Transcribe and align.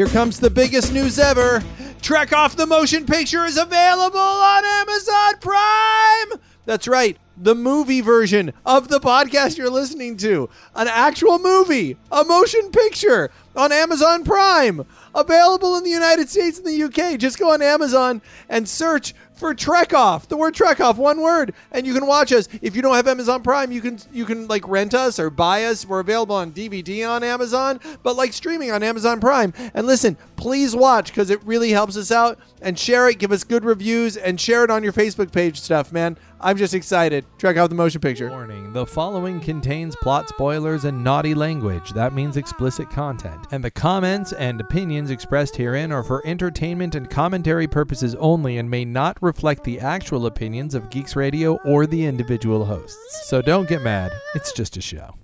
Here 0.00 0.08
comes 0.08 0.40
the 0.40 0.48
biggest 0.48 0.94
news 0.94 1.18
ever. 1.18 1.62
Trek 2.00 2.32
Off 2.32 2.56
the 2.56 2.64
Motion 2.64 3.04
Picture 3.04 3.44
is 3.44 3.58
available 3.58 4.18
on 4.18 4.64
Amazon 4.64 5.34
Prime. 5.42 6.40
That's 6.64 6.88
right, 6.88 7.18
the 7.36 7.54
movie 7.54 8.00
version 8.00 8.54
of 8.64 8.88
the 8.88 8.98
podcast 8.98 9.58
you're 9.58 9.68
listening 9.68 10.16
to. 10.16 10.48
An 10.74 10.88
actual 10.88 11.38
movie, 11.38 11.98
a 12.10 12.24
motion 12.24 12.70
picture 12.70 13.30
on 13.54 13.72
Amazon 13.72 14.24
Prime. 14.24 14.86
Available 15.14 15.76
in 15.76 15.84
the 15.84 15.90
United 15.90 16.30
States 16.30 16.56
and 16.56 16.66
the 16.66 16.82
UK. 16.84 17.18
Just 17.18 17.38
go 17.38 17.52
on 17.52 17.60
Amazon 17.60 18.22
and 18.48 18.66
search 18.66 19.12
for 19.40 19.54
Trek 19.54 19.92
Off. 19.92 20.28
The 20.28 20.36
word 20.36 20.54
Trek 20.54 20.78
Off, 20.80 20.96
one 20.98 21.20
word, 21.20 21.54
and 21.72 21.86
you 21.86 21.94
can 21.94 22.06
watch 22.06 22.32
us. 22.32 22.48
If 22.62 22.76
you 22.76 22.82
don't 22.82 22.94
have 22.94 23.08
Amazon 23.08 23.42
Prime, 23.42 23.72
you 23.72 23.80
can 23.80 23.98
you 24.12 24.24
can 24.24 24.46
like 24.46 24.68
rent 24.68 24.94
us 24.94 25.18
or 25.18 25.30
buy 25.30 25.64
us. 25.64 25.84
We're 25.84 26.00
available 26.00 26.36
on 26.36 26.52
DVD 26.52 27.08
on 27.08 27.24
Amazon, 27.24 27.80
but 28.02 28.14
like 28.14 28.32
streaming 28.32 28.70
on 28.70 28.82
Amazon 28.82 29.18
Prime. 29.18 29.52
And 29.74 29.86
listen, 29.86 30.16
please 30.36 30.76
watch 30.76 31.08
because 31.08 31.30
it 31.30 31.42
really 31.44 31.70
helps 31.70 31.96
us 31.96 32.12
out. 32.12 32.38
And 32.62 32.78
share 32.78 33.08
it, 33.08 33.18
give 33.18 33.32
us 33.32 33.42
good 33.42 33.64
reviews, 33.64 34.18
and 34.18 34.38
share 34.38 34.64
it 34.64 34.70
on 34.70 34.84
your 34.84 34.92
Facebook 34.92 35.32
page 35.32 35.58
stuff, 35.58 35.92
man. 35.92 36.18
I'm 36.42 36.56
just 36.56 36.72
excited. 36.72 37.26
Trek 37.38 37.58
Off 37.58 37.68
the 37.68 37.74
motion 37.74 38.00
picture. 38.00 38.30
Warning 38.30 38.72
the 38.72 38.86
following 38.86 39.40
contains 39.40 39.94
plot 39.96 40.28
spoilers 40.28 40.84
and 40.84 41.04
naughty 41.04 41.34
language. 41.34 41.90
That 41.90 42.14
means 42.14 42.36
explicit 42.36 42.88
content. 42.88 43.46
And 43.50 43.62
the 43.62 43.70
comments 43.70 44.32
and 44.32 44.60
opinions 44.60 45.10
expressed 45.10 45.56
herein 45.56 45.92
are 45.92 46.02
for 46.02 46.26
entertainment 46.26 46.94
and 46.94 47.10
commentary 47.10 47.66
purposes 47.66 48.14
only 48.14 48.56
and 48.58 48.70
may 48.70 48.84
not 48.84 49.18
reflect 49.20 49.64
the 49.64 49.80
actual 49.80 50.26
opinions 50.26 50.74
of 50.74 50.88
Geeks 50.88 51.14
Radio 51.14 51.56
or 51.64 51.86
the 51.86 52.06
individual 52.06 52.64
hosts. 52.64 53.28
So 53.28 53.42
don't 53.42 53.68
get 53.68 53.82
mad, 53.82 54.12
it's 54.34 54.52
just 54.52 54.76
a 54.76 54.80
show. 54.80 55.14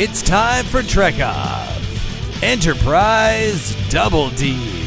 It's 0.00 0.22
time 0.22 0.64
for 0.66 0.82
Trek 0.82 1.18
Off 1.20 2.42
Enterprise 2.44 3.74
Double 3.90 4.30
D's. 4.30 4.77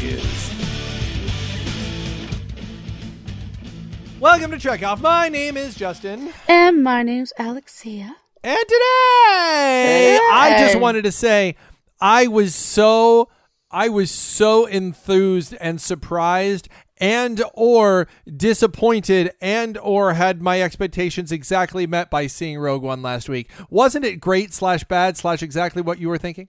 Welcome 4.22 4.52
to 4.52 4.58
Trek 4.60 4.84
Off. 4.84 5.00
My 5.00 5.28
name 5.28 5.56
is 5.56 5.74
Justin. 5.74 6.32
And 6.46 6.84
my 6.84 7.02
name's 7.02 7.32
Alexia. 7.40 8.14
And 8.44 8.56
today, 8.56 10.20
I 10.30 10.54
just 10.60 10.78
wanted 10.78 11.02
to 11.02 11.10
say 11.10 11.56
I 12.00 12.28
was 12.28 12.54
so 12.54 13.28
I 13.72 13.88
was 13.88 14.12
so 14.12 14.64
enthused 14.64 15.56
and 15.60 15.80
surprised 15.80 16.68
and 16.98 17.42
or 17.52 18.06
disappointed 18.24 19.32
and 19.40 19.76
or 19.78 20.14
had 20.14 20.40
my 20.40 20.62
expectations 20.62 21.32
exactly 21.32 21.88
met 21.88 22.08
by 22.08 22.28
seeing 22.28 22.60
Rogue 22.60 22.84
One 22.84 23.02
last 23.02 23.28
week. 23.28 23.50
Wasn't 23.70 24.04
it 24.04 24.20
great 24.20 24.54
slash 24.54 24.84
bad 24.84 25.16
slash 25.16 25.42
exactly 25.42 25.82
what 25.82 25.98
you 25.98 26.08
were 26.08 26.16
thinking? 26.16 26.46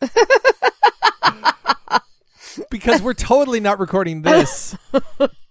because 2.70 3.02
we're 3.02 3.12
totally 3.12 3.58
not 3.58 3.80
recording 3.80 4.22
this 4.22 4.76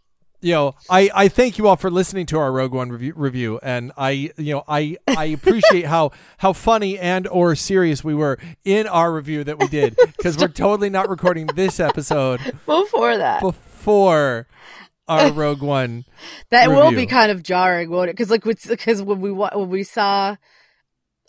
you 0.41 0.53
know, 0.53 0.75
I, 0.89 1.09
I 1.13 1.27
thank 1.27 1.57
you 1.57 1.67
all 1.67 1.75
for 1.75 1.91
listening 1.91 2.25
to 2.27 2.39
our 2.39 2.51
Rogue 2.51 2.73
One 2.73 2.89
review, 2.89 3.13
review, 3.15 3.59
and 3.61 3.91
I 3.95 4.31
you 4.37 4.53
know 4.53 4.63
I 4.67 4.97
I 5.07 5.25
appreciate 5.25 5.85
how 5.85 6.11
how 6.39 6.53
funny 6.53 6.97
and 6.97 7.27
or 7.27 7.55
serious 7.55 8.03
we 8.03 8.15
were 8.15 8.39
in 8.65 8.87
our 8.87 9.13
review 9.13 9.43
that 9.43 9.59
we 9.59 9.67
did 9.67 9.95
because 10.17 10.37
we're 10.37 10.47
totally 10.49 10.89
not 10.89 11.09
recording 11.09 11.47
this 11.47 11.79
episode 11.79 12.39
Before 12.65 13.17
that, 13.17 13.41
before 13.41 14.47
our 15.07 15.31
Rogue 15.31 15.61
One. 15.61 16.05
that 16.49 16.69
will 16.69 16.91
be 16.91 17.05
kind 17.05 17.31
of 17.31 17.43
jarring, 17.43 17.89
won't 17.89 18.09
it? 18.09 18.13
Because 18.13 18.31
like, 18.31 18.43
because 18.43 19.01
when 19.01 19.21
we 19.21 19.31
when 19.31 19.69
we 19.69 19.83
saw, 19.83 20.35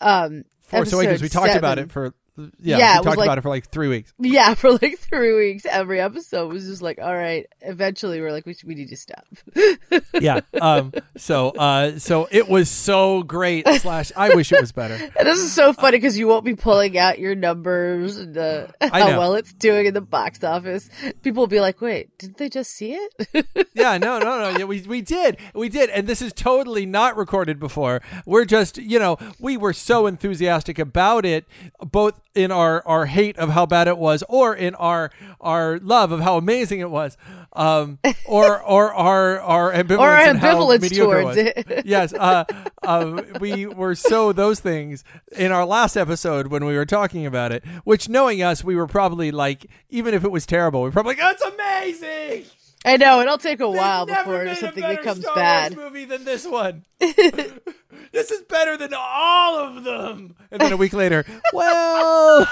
um, 0.00 0.44
Force 0.62 0.92
Awakens, 0.92 1.20
we 1.20 1.28
talked 1.28 1.54
about 1.54 1.78
it 1.78 1.90
for 1.90 2.14
yeah, 2.60 2.78
Yeah, 2.78 2.98
we 3.00 3.04
talked 3.04 3.18
like- 3.18 3.26
about 3.26 3.38
it 3.38 3.42
for 3.42 3.48
like 3.50 3.68
three 3.68 3.88
weeks. 3.88 4.12
yeah 4.18 4.54
for 4.62 4.72
like 4.72 4.98
three 4.98 5.34
weeks. 5.34 5.66
Every 5.66 6.00
episode 6.00 6.52
was 6.52 6.66
just 6.66 6.82
like, 6.82 6.98
all 7.00 7.14
right. 7.14 7.46
Eventually, 7.60 8.20
we're 8.20 8.32
like, 8.32 8.46
we 8.46 8.54
should, 8.54 8.68
we 8.68 8.74
need 8.74 8.88
to 8.88 8.96
stop. 8.96 9.24
Yeah, 10.20 10.40
um, 10.60 10.92
so 11.16 11.50
uh, 11.50 11.98
so 11.98 12.28
it 12.30 12.48
was 12.48 12.70
so 12.70 13.22
great. 13.22 13.66
Slash, 13.66 14.12
I 14.16 14.34
wish 14.34 14.52
it 14.52 14.60
was 14.60 14.72
better. 14.72 14.94
And 15.18 15.26
this 15.26 15.40
is 15.40 15.52
so 15.52 15.72
funny 15.72 15.96
because 15.98 16.18
you 16.18 16.26
won't 16.28 16.44
be 16.44 16.54
pulling 16.54 16.96
out 16.98 17.18
your 17.18 17.34
numbers 17.34 18.16
and 18.18 18.36
uh, 18.36 18.66
how 18.80 19.18
well 19.18 19.34
it's 19.34 19.52
doing 19.52 19.86
in 19.86 19.94
the 19.94 20.00
box 20.00 20.42
office. 20.44 20.88
People 21.22 21.42
will 21.42 21.46
be 21.48 21.60
like, 21.60 21.80
wait, 21.80 22.16
didn't 22.18 22.36
they 22.38 22.48
just 22.48 22.70
see 22.72 22.92
it? 22.94 23.46
yeah, 23.74 23.98
no, 23.98 24.18
no, 24.18 24.50
no. 24.52 24.58
Yeah, 24.58 24.64
we 24.64 24.82
we 24.82 25.00
did, 25.02 25.38
we 25.54 25.68
did, 25.68 25.90
and 25.90 26.06
this 26.06 26.22
is 26.22 26.32
totally 26.32 26.86
not 26.86 27.16
recorded 27.16 27.58
before. 27.58 28.00
We're 28.26 28.44
just, 28.44 28.78
you 28.78 28.98
know, 28.98 29.18
we 29.40 29.56
were 29.56 29.72
so 29.72 30.06
enthusiastic 30.06 30.78
about 30.78 31.24
it, 31.24 31.46
both 31.80 32.20
in 32.34 32.50
our 32.50 32.86
our 32.86 33.06
hate 33.06 33.36
of 33.38 33.50
how 33.50 33.66
bad 33.66 33.88
it 33.88 33.98
was, 33.98 34.22
or 34.28 34.54
in 34.54 34.74
our 34.76 35.10
our 35.40 35.78
love 35.80 36.12
of 36.12 36.20
how 36.20 36.36
amazing 36.36 36.80
it 36.80 36.90
was, 36.90 37.16
um, 37.52 37.98
or 38.26 38.62
or 38.62 38.92
our 38.94 39.40
our 39.40 39.72
ambivalence, 39.72 39.98
Or 39.98 40.08
our 40.08 40.16
and 40.16 40.38
how 40.38 40.54
ambivalence 40.56 40.96
towards 40.96 41.36
it. 41.36 41.82
yes, 41.84 42.12
uh, 42.14 42.44
uh, 42.82 43.22
we 43.40 43.66
were 43.66 43.94
so 43.94 44.32
those 44.32 44.60
things 44.60 45.04
in 45.36 45.52
our 45.52 45.66
last 45.66 45.96
episode 45.96 46.48
when 46.48 46.64
we 46.64 46.76
were 46.76 46.86
talking 46.86 47.26
about 47.26 47.52
it. 47.52 47.64
Which, 47.84 48.08
knowing 48.08 48.42
us, 48.42 48.64
we 48.64 48.76
were 48.76 48.86
probably 48.86 49.30
like, 49.30 49.66
even 49.90 50.14
if 50.14 50.24
it 50.24 50.30
was 50.30 50.46
terrible, 50.46 50.82
we 50.82 50.88
were 50.88 50.92
probably 50.92 51.14
like, 51.14 51.18
"That's 51.18 51.42
amazing." 51.42 52.44
I 52.84 52.96
know 52.96 53.20
it'll 53.20 53.38
take 53.38 53.60
a 53.60 53.66
They've 53.66 53.76
while 53.76 54.06
before 54.06 54.54
something 54.54 54.86
becomes 54.96 55.22
Star 55.22 55.34
bad. 55.34 55.76
Wars 55.76 55.86
movie 55.92 56.04
than 56.04 56.24
this 56.24 56.46
one. 56.46 56.84
this 57.00 58.30
is 58.30 58.42
better 58.42 58.76
than 58.76 58.92
all 58.96 59.58
of 59.58 59.84
them. 59.84 60.34
And 60.50 60.60
then 60.60 60.72
a 60.72 60.76
week 60.76 60.92
later, 60.92 61.24
well, 61.52 62.48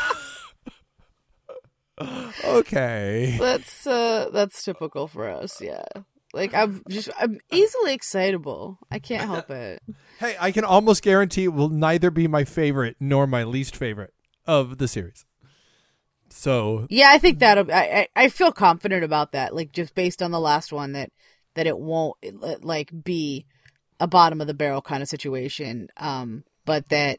okay. 2.45 3.37
That's 3.39 3.87
uh 3.87 4.31
that's 4.33 4.63
typical 4.63 5.09
for 5.09 5.29
us, 5.29 5.61
yeah. 5.61 5.85
Like 6.33 6.55
I'm 6.55 6.83
just 6.89 7.11
I'm 7.19 7.41
easily 7.51 7.93
excitable. 7.93 8.79
I 8.91 8.99
can't 9.01 9.29
help 9.29 9.51
it. 9.51 9.83
Hey, 10.21 10.37
I 10.39 10.53
can 10.53 10.65
almost 10.65 11.03
guarantee 11.03 11.45
it 11.45 11.53
will 11.53 11.69
neither 11.71 12.11
be 12.11 12.29
my 12.29 12.45
favorite 12.45 12.97
nor 13.01 13.27
my 13.27 13.43
least 13.45 13.75
favorite 13.75 14.15
of 14.47 14.79
the 14.79 14.87
series. 14.89 15.25
So 16.31 16.87
Yeah, 16.91 17.09
I 17.11 17.19
think 17.19 17.41
that 17.41 17.59
I, 17.71 17.73
I 17.73 18.09
I 18.25 18.29
feel 18.29 18.53
confident 18.53 19.05
about 19.05 19.33
that. 19.33 19.55
Like 19.55 19.73
just 19.73 19.95
based 19.95 20.23
on 20.23 20.31
the 20.31 20.41
last 20.41 20.73
one 20.73 20.93
that 20.93 21.11
that 21.55 21.67
it 21.67 21.79
won't 21.79 22.17
like 22.65 22.91
be 23.05 23.47
a 23.99 24.07
bottom 24.07 24.41
of 24.41 24.47
the 24.47 24.55
barrel 24.55 24.81
kind 24.83 25.03
of 25.03 25.09
situation. 25.09 25.89
Um, 25.97 26.45
but 26.65 26.89
that 26.91 27.19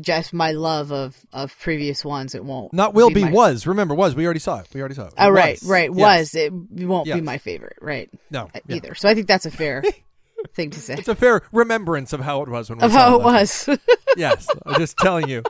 just 0.00 0.32
my 0.32 0.52
love 0.52 0.90
of 0.92 1.16
of 1.32 1.56
previous 1.60 2.04
ones, 2.04 2.34
it 2.34 2.44
won't 2.44 2.72
not 2.72 2.94
will 2.94 3.10
be, 3.10 3.22
my- 3.24 3.30
was. 3.30 3.66
Remember, 3.66 3.94
was. 3.94 4.14
We 4.14 4.24
already 4.24 4.40
saw 4.40 4.60
it. 4.60 4.68
We 4.74 4.80
already 4.80 4.94
saw 4.94 5.06
it. 5.06 5.14
Oh 5.18 5.28
It 5.28 5.30
right, 5.30 5.60
was. 5.62 5.68
right. 5.70 5.90
Yes. 5.94 5.98
Was 6.00 6.34
it 6.34 6.52
won't 6.52 7.06
Yes. 7.06 7.16
be 7.16 7.20
my 7.20 7.38
favorite, 7.38 7.78
right? 7.80 8.10
No. 8.30 8.44
uh, 8.54 8.60
yeah. 8.66 8.76
Either. 8.76 8.94
So 8.94 9.08
I 9.08 9.14
think 9.14 9.26
that's 9.28 9.46
a 9.46 9.50
fair 9.50 9.82
thing 10.54 10.70
to 10.70 10.80
say 10.80 10.94
It's 10.94 11.08
a 11.08 11.14
fair 11.14 11.42
remembrance 11.52 12.12
of 12.12 12.20
how 12.20 12.42
it 12.42 12.48
was 12.48 12.68
when 12.70 12.78
we 12.78 12.84
of 12.84 12.92
how 12.92 13.20
it 13.20 13.24
last 13.24 13.68
was. 13.68 13.78
Yes, 14.16 14.46
I'm 14.64 14.76
just 14.78 14.96
telling 14.96 15.28
you. 15.28 15.42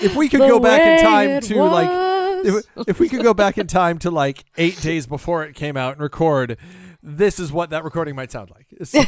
If 0.00 0.14
we 0.14 0.28
could 0.28 0.40
The 0.42 0.48
go 0.48 0.60
back 0.60 0.80
in 0.80 1.04
time 1.04 1.40
to 1.42 1.62
like 1.64 2.44
if, 2.46 2.64
if 2.88 3.00
we 3.00 3.08
could 3.08 3.22
go 3.22 3.32
back 3.34 3.56
in 3.58 3.66
time 3.66 3.98
to 4.00 4.10
like 4.10 4.44
8 4.58 4.80
days 4.82 5.06
before 5.06 5.44
it 5.44 5.54
came 5.54 5.76
out 5.76 5.92
and 5.94 6.02
record 6.02 6.58
this 7.02 7.38
is 7.40 7.50
what 7.52 7.70
that 7.70 7.82
recording 7.84 8.14
might 8.16 8.30
sound 8.32 8.50
like. 8.50 8.66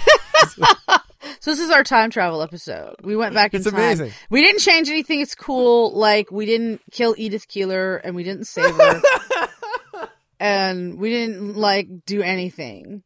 So 1.40 1.52
this 1.52 1.60
is 1.60 1.70
our 1.70 1.84
time 1.84 2.10
travel 2.10 2.42
episode. 2.42 2.96
We 3.02 3.14
went 3.14 3.34
back 3.34 3.52
in 3.54 3.60
It's 3.60 3.70
time. 3.70 3.74
amazing. 3.78 4.12
We 4.30 4.40
didn't 4.42 4.60
change 4.60 4.88
anything. 4.88 5.20
It's 5.20 5.34
cool. 5.34 5.96
Like 5.96 6.30
we 6.32 6.46
didn't 6.46 6.80
kill 6.90 7.14
Edith 7.18 7.46
Keeler 7.48 7.96
and 7.98 8.16
we 8.16 8.22
didn't 8.24 8.46
save 8.46 8.74
her. 8.74 9.00
and 10.40 10.98
we 10.98 11.10
didn't 11.10 11.56
like 11.56 11.88
do 12.06 12.22
anything 12.22 13.02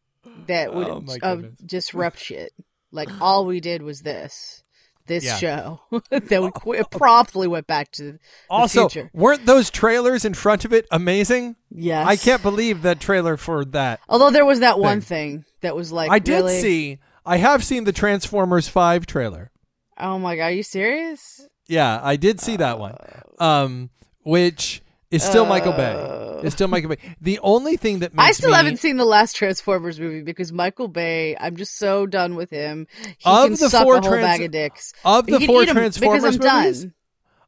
that 0.47 0.75
would 0.75 0.87
Oh, 0.89 1.05
uh, 1.23 1.37
disrupt 1.65 2.19
shit. 2.19 2.53
Like 2.91 3.09
all 3.21 3.45
we 3.45 3.61
did 3.61 3.83
was 3.83 4.01
this. 4.01 4.62
This 5.07 5.25
Yeah. 5.25 5.37
show 5.39 5.81
that 6.11 6.43
we 6.43 6.51
qu- 6.55 6.85
promptly 6.91 7.49
went 7.49 7.67
back 7.67 7.91
to 7.93 8.13
the 8.13 8.19
also, 8.49 8.89
future. 8.89 9.11
weren't 9.13 9.47
those 9.47 9.71
trailers 9.71 10.25
in 10.25 10.35
front 10.35 10.65
of 10.65 10.73
it 10.73 10.87
amazing? 10.91 11.57
Yes, 11.71 12.07
I 12.07 12.17
can't 12.17 12.43
believe 12.43 12.83
that 12.83 13.01
trailer 13.01 13.37
for 13.37 13.65
that. 13.67 14.01
Although 14.09 14.31
there 14.31 14.45
was 14.45 14.61
that 14.61 14.79
one 14.79 15.01
Thing. 15.01 15.39
thing 15.41 15.45
that 15.63 15.75
was 15.75 15.91
like 15.93 16.11
I 16.11 16.19
did 16.19 16.35
really- 16.35 16.61
see 16.61 16.99
I 17.27 17.37
have 17.39 17.65
seen 17.65 17.85
the 17.85 17.93
Transformers 17.93 18.69
5 18.69 19.07
trailer. 19.07 19.51
Oh 19.99 20.19
my 20.19 20.37
god, 20.37 20.45
are 20.45 20.51
you 20.53 20.63
serious? 20.63 21.41
Yeah, 21.67 22.01
I 22.03 22.17
did 22.17 22.41
see 22.41 22.57
that 22.59 22.79
one. 22.79 22.97
Um 23.39 23.91
which 24.25 24.82
is 25.13 25.23
still 25.23 25.47
Michael 25.47 25.73
Bay. 25.73 26.41
It's 26.43 26.57
still 26.57 26.67
Michael 26.67 26.89
Bay. 26.91 26.97
The 27.21 27.39
only 27.43 27.77
thing 27.77 28.01
that 28.01 28.13
makes 28.15 28.29
I 28.29 28.33
still 28.33 28.51
me, 28.51 28.57
haven't 28.57 28.79
seen 28.79 28.97
the 28.97 29.05
last 29.05 29.37
Transformers 29.37 30.01
movie 30.01 30.23
because 30.23 30.53
Michael 30.53 30.89
Bay. 30.89 31.37
I'm 31.39 31.55
just 31.55 31.77
so 31.79 32.05
done 32.07 32.35
with 32.35 32.51
him. 32.51 32.89
He 33.19 33.31
Of 33.31 33.45
can 33.45 33.51
the 33.53 33.71
suck 33.71 33.85
four 33.85 33.97
a 33.97 34.01
whole 34.01 34.11
trans- 34.11 34.27
bag 34.27 34.43
of 34.43 34.51
dicks. 34.51 34.93
of 35.05 35.27
the 35.27 35.39
four 35.47 35.63
eat 35.63 35.69
'em 35.69 35.77
because 35.77 35.97
Transformers 35.99 36.25
I'm 36.41 36.65
movies. 36.65 36.81
done. 36.83 36.95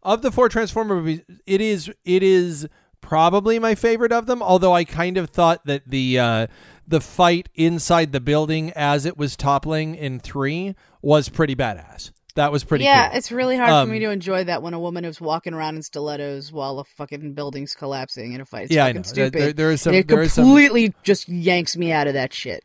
of 0.04 0.22
the 0.22 0.30
four 0.30 0.48
Transformer 0.48 0.94
movies, 0.94 1.22
it 1.46 1.60
is 1.60 1.90
it 2.04 2.22
is 2.22 2.68
probably 3.00 3.58
my 3.58 3.74
favorite 3.74 4.12
of 4.12 4.26
them. 4.26 4.42
Although 4.42 4.72
I 4.74 4.84
kind 4.84 5.18
of 5.18 5.30
thought 5.30 5.66
that 5.66 5.82
the 5.88 6.18
uh, 6.18 6.46
the 6.86 7.00
fight 7.00 7.48
inside 7.54 8.12
the 8.12 8.20
building 8.20 8.70
as 8.76 9.04
it 9.06 9.16
was 9.18 9.36
toppling 9.36 9.94
in 9.96 10.20
three 10.20 10.74
was 11.02 11.28
pretty 11.28 11.56
badass. 11.56 12.12
That 12.36 12.50
was 12.50 12.64
pretty 12.64 12.82
yeah, 12.84 13.10
cool. 13.10 13.18
it's 13.18 13.30
really 13.30 13.56
hard 13.56 13.70
Um, 13.70 13.86
for 13.86 13.92
me 13.92 14.00
to 14.00 14.10
enjoy 14.10 14.42
that 14.44 14.60
when 14.60 14.74
a 14.74 14.80
woman 14.80 15.04
is 15.04 15.20
walking 15.20 15.54
around 15.54 15.76
in 15.76 15.82
stilettos 15.82 16.50
while 16.50 16.80
a 16.80 16.84
fucking 16.84 17.34
building's 17.34 17.74
collapsing 17.74 18.32
in 18.32 18.40
a 18.40 18.44
fight. 18.44 18.64
It's 18.64 18.74
Yeah, 18.74 18.86
I 18.86 18.92
know. 18.92 19.02
Stupid. 19.02 19.32
there- 19.34 19.52
there 19.52 19.70
is 19.70 19.82
some- 19.82 19.94
And 19.94 20.10
it 20.10 20.18
is 20.18 20.32
some- 20.32 20.44
completely 20.46 20.92
just 21.04 21.28
yanks 21.28 21.76
me 21.76 21.92
out 21.92 22.08
of 22.08 22.14
that 22.14 22.32
shit. 22.32 22.64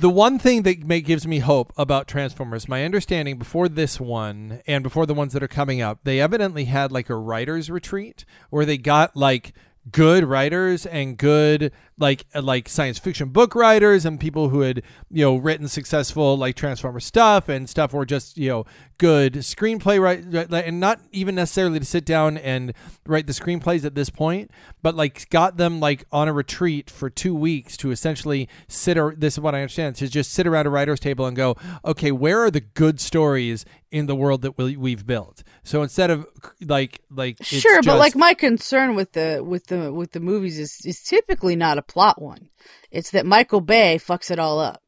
The 0.00 0.08
one 0.08 0.38
thing 0.38 0.62
that 0.62 0.84
may, 0.84 1.02
gives 1.02 1.26
me 1.26 1.40
hope 1.40 1.70
about 1.76 2.08
Transformers, 2.08 2.66
my 2.66 2.82
understanding 2.82 3.38
before 3.38 3.68
this 3.68 4.00
one 4.00 4.60
and 4.66 4.82
before 4.82 5.04
the 5.04 5.14
ones 5.14 5.34
that 5.34 5.42
are 5.42 5.48
coming 5.48 5.82
up, 5.82 5.98
they 6.04 6.18
evidently 6.18 6.64
had 6.64 6.90
like 6.90 7.10
a 7.10 7.16
writers 7.16 7.70
retreat 7.70 8.24
where 8.48 8.64
they 8.64 8.78
got 8.78 9.14
like 9.14 9.52
good 9.92 10.24
writers 10.24 10.86
and 10.86 11.18
good 11.18 11.70
like 11.98 12.26
uh, 12.34 12.42
like 12.42 12.68
science 12.68 12.98
fiction 12.98 13.28
book 13.28 13.54
writers 13.54 14.04
and 14.04 14.18
people 14.18 14.48
who 14.48 14.60
had 14.60 14.82
you 15.10 15.24
know 15.24 15.36
written 15.36 15.68
successful 15.68 16.36
like 16.36 16.56
transformer 16.56 17.00
stuff 17.00 17.48
and 17.48 17.68
stuff 17.68 17.94
or 17.94 18.04
just 18.04 18.36
you 18.36 18.48
know 18.48 18.64
good 18.98 19.34
screenplay 19.34 20.00
right 20.00 20.24
and 20.66 20.80
not 20.80 21.00
even 21.12 21.34
necessarily 21.34 21.78
to 21.78 21.84
sit 21.84 22.04
down 22.04 22.36
and 22.38 22.72
write 23.06 23.26
the 23.26 23.32
screenplays 23.32 23.84
at 23.84 23.94
this 23.94 24.10
point 24.10 24.50
but 24.82 24.94
like 24.94 25.28
got 25.30 25.56
them 25.56 25.78
like 25.80 26.04
on 26.10 26.28
a 26.28 26.32
retreat 26.32 26.90
for 26.90 27.08
two 27.10 27.34
weeks 27.34 27.76
to 27.76 27.90
essentially 27.90 28.48
sit 28.68 28.96
or 28.98 29.14
this 29.16 29.34
is 29.34 29.40
what 29.40 29.54
i 29.54 29.58
understand 29.58 29.94
to 29.94 30.08
just 30.08 30.32
sit 30.32 30.46
around 30.46 30.66
a 30.66 30.70
writer's 30.70 31.00
table 31.00 31.26
and 31.26 31.36
go 31.36 31.56
okay 31.84 32.10
where 32.10 32.40
are 32.40 32.50
the 32.50 32.60
good 32.60 33.00
stories 33.00 33.64
in 33.94 34.06
the 34.06 34.16
world 34.16 34.42
that 34.42 34.58
we, 34.58 34.76
we've 34.76 35.06
built? 35.06 35.44
So 35.62 35.80
instead 35.80 36.10
of 36.10 36.26
like 36.60 37.00
like 37.10 37.38
it's 37.38 37.46
Sure, 37.48 37.76
but 37.76 37.84
just- 37.92 37.98
like 38.00 38.16
my 38.16 38.34
concern 38.34 38.96
with 38.96 39.12
the 39.12 39.40
with 39.46 39.66
the 39.68 39.92
with 39.92 40.10
the 40.10 40.18
movies 40.18 40.58
is 40.58 40.80
is 40.84 41.00
typically 41.00 41.54
not 41.54 41.78
a 41.78 41.82
plot 41.86 42.20
one. 42.20 42.48
It's 42.90 43.10
that 43.10 43.26
Michael 43.26 43.60
Bay 43.60 43.98
fucks 43.98 44.30
it 44.30 44.38
all 44.38 44.58
up 44.60 44.82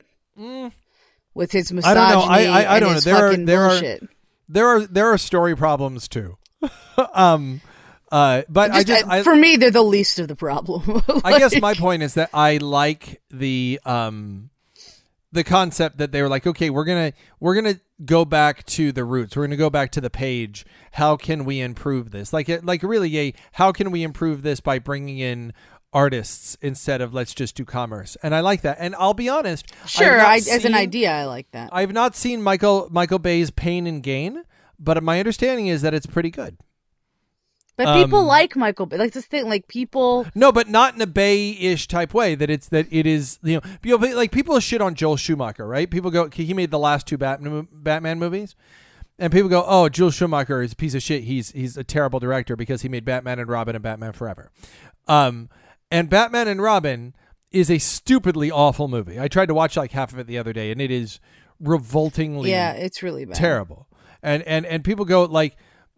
with 1.35 1.53
his 1.53 1.71
I 1.73 1.75
misogyny 1.75 2.01
don't 2.13 2.27
know. 2.29 2.33
I- 2.33 2.45
I- 2.63 2.77
I 2.77 2.81
don't 2.81 2.95
know. 2.95 3.01
There 3.01 3.17
are- 3.17 3.37
there 3.37 3.63
are- 3.65 3.69
bullshit. 3.71 4.09
there 4.49 4.67
are 4.69 4.87
there 4.87 5.07
are 5.13 5.19
story 5.19 5.57
problems 5.57 6.07
too 6.09 6.37
um 7.15 7.61
uh 8.13 8.43
but 8.49 8.71
i 8.71 8.77
Just, 8.85 8.87
just 8.87 9.05
uh, 9.07 9.11
I, 9.11 9.23
for 9.25 9.35
me, 9.35 9.57
they're 9.57 9.71
the 9.73 9.83
least 9.83 10.19
of 10.21 10.29
the 10.29 10.37
problem. 10.37 11.03
I 11.25 11.39
guess 11.39 11.61
my 11.61 11.75
point 11.75 12.03
is 12.05 12.15
that 12.15 12.31
I 12.33 12.59
like 12.59 13.21
the 13.31 13.81
um 13.85 14.51
the 15.33 15.43
concept 15.45 15.99
that 15.99 16.13
they 16.13 16.23
were 16.23 16.29
like, 16.29 16.47
okay, 16.47 16.71
we're 16.71 16.85
gonna 16.85 17.13
we're 17.41 17.57
gonna 17.57 17.81
go 18.05 18.25
back 18.25 18.65
to 18.67 18.93
the 18.93 19.05
roots. 19.05 19.37
We're 19.37 19.47
gonna 19.47 19.57
go 19.57 19.69
back 19.71 19.91
to 19.93 20.01
the 20.01 20.09
page. 20.09 20.65
How 20.93 21.17
can 21.17 21.45
we 21.45 21.61
improve 21.61 22.11
this? 22.13 22.33
Like 22.33 22.49
like 22.63 22.83
really, 22.85 23.19
a 23.19 23.35
how 23.53 23.73
can 23.73 23.91
we 23.91 24.03
improve 24.05 24.43
this 24.43 24.61
by 24.61 24.79
bringing 24.79 25.19
in 25.19 25.53
artists 25.97 26.57
instead 26.61 27.01
of 27.01 27.15
let's 27.15 27.33
just 27.35 27.57
do 27.57 27.65
commerce? 27.65 28.17
And 28.23 28.35
I 28.35 28.41
like 28.41 28.61
that. 28.61 28.77
And 28.79 28.95
I'll 28.97 29.15
be 29.15 29.29
honest, 29.29 29.67
Sure, 29.87 30.21
I, 30.21 30.37
as 30.37 30.65
an 30.65 30.75
idea, 30.75 31.11
I 31.11 31.25
like 31.25 31.51
that. 31.53 31.71
I've 31.73 31.93
not 31.93 32.15
seen 32.15 32.43
Michael 32.43 32.89
Michael 32.91 33.19
Bay's 33.19 33.51
Pain 33.51 33.87
and 33.87 34.03
Gain, 34.03 34.45
but 34.79 35.03
my 35.03 35.19
understanding 35.19 35.69
is 35.69 35.81
that 35.83 35.95
it's 35.95 36.07
pretty 36.07 36.31
good. 36.31 36.59
but 37.77 37.95
people 38.03 38.21
um, 38.21 38.27
like 38.27 38.57
Michael 38.57 38.87
Bay. 38.87 38.99
Like 38.99 39.13
this 39.13 39.27
thing, 39.27 39.49
like 39.49 39.69
people. 39.69 40.27
No, 40.35 40.53
but 40.53 40.69
not 40.69 40.95
in 40.95 41.01
a 41.01 41.07
Bay-ish 41.07 41.89
type 41.89 42.13
way. 42.15 42.35
That 42.35 42.51
it's 42.51 42.69
that 42.69 42.87
it 42.91 43.07
is 43.07 43.39
you 43.43 43.57
know, 43.57 43.71
you 43.83 43.97
like 44.15 44.33
people 44.33 44.61
shit 44.61 44.81
on 44.83 44.95
Joel 44.95 45.17
Schumacher, 45.17 45.67
right? 45.67 45.91
People 45.91 46.11
go 46.11 46.29
he 46.29 46.55
made 46.55 46.71
the 46.71 46.79
last 46.79 47.07
two 47.07 47.17
Batman 47.19 47.69
Batman 47.73 48.19
movies, 48.19 48.55
and 49.19 49.33
people 49.33 49.49
go, 49.49 49.65
oh, 49.67 49.89
Joel 49.89 50.11
Schumacher 50.11 50.63
is 50.63 50.73
a 50.73 50.77
piece 50.77 50.95
of 50.95 51.03
shit. 51.03 51.25
He's 51.25 51.53
he's 51.53 51.77
a 51.77 51.85
terrible 51.85 52.21
director 52.21 52.55
because 52.57 52.83
he 52.83 52.89
made 52.89 53.05
Batman 53.05 53.39
and 53.39 53.49
Robin 53.49 53.75
and 53.75 53.83
Batman 53.83 54.13
Forever, 54.13 54.51
um, 55.09 55.49
and 55.91 56.09
Batman 56.11 56.49
and 56.49 56.61
Robin 56.63 57.15
is 57.51 57.71
a 57.71 57.79
stupidly 57.79 58.51
awful 58.51 58.89
movie. 58.89 59.19
I 59.21 59.29
tried 59.29 59.47
to 59.47 59.55
watch 59.55 59.77
like 59.77 59.93
half 59.93 60.13
of 60.13 60.19
it 60.19 60.27
the 60.27 60.39
other 60.39 60.53
day, 60.53 60.71
and 60.71 60.81
it 60.81 60.91
is 60.91 61.21
revoltingly 61.61 62.51
Yeah, 62.51 62.73
it's 62.73 63.03
really 63.03 63.25
bad. 63.25 63.35
terrible. 63.37 63.89
And 64.23 64.43
and 64.43 64.67
and 64.67 64.83
people 64.85 65.05
go 65.05 65.25
like 65.25 65.57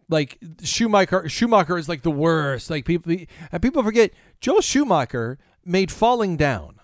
like 0.09 0.37
Schumacher 0.63 1.27
Schumacher 1.29 1.77
is 1.77 1.89
like 1.89 2.01
the 2.03 2.11
worst. 2.11 2.69
Like 2.69 2.85
people 2.85 3.15
and 3.51 3.61
people 3.61 3.83
forget 3.83 4.11
Joel 4.41 4.61
Schumacher 4.61 5.37
made 5.65 5.91
Falling 5.91 6.37
Down. 6.37 6.75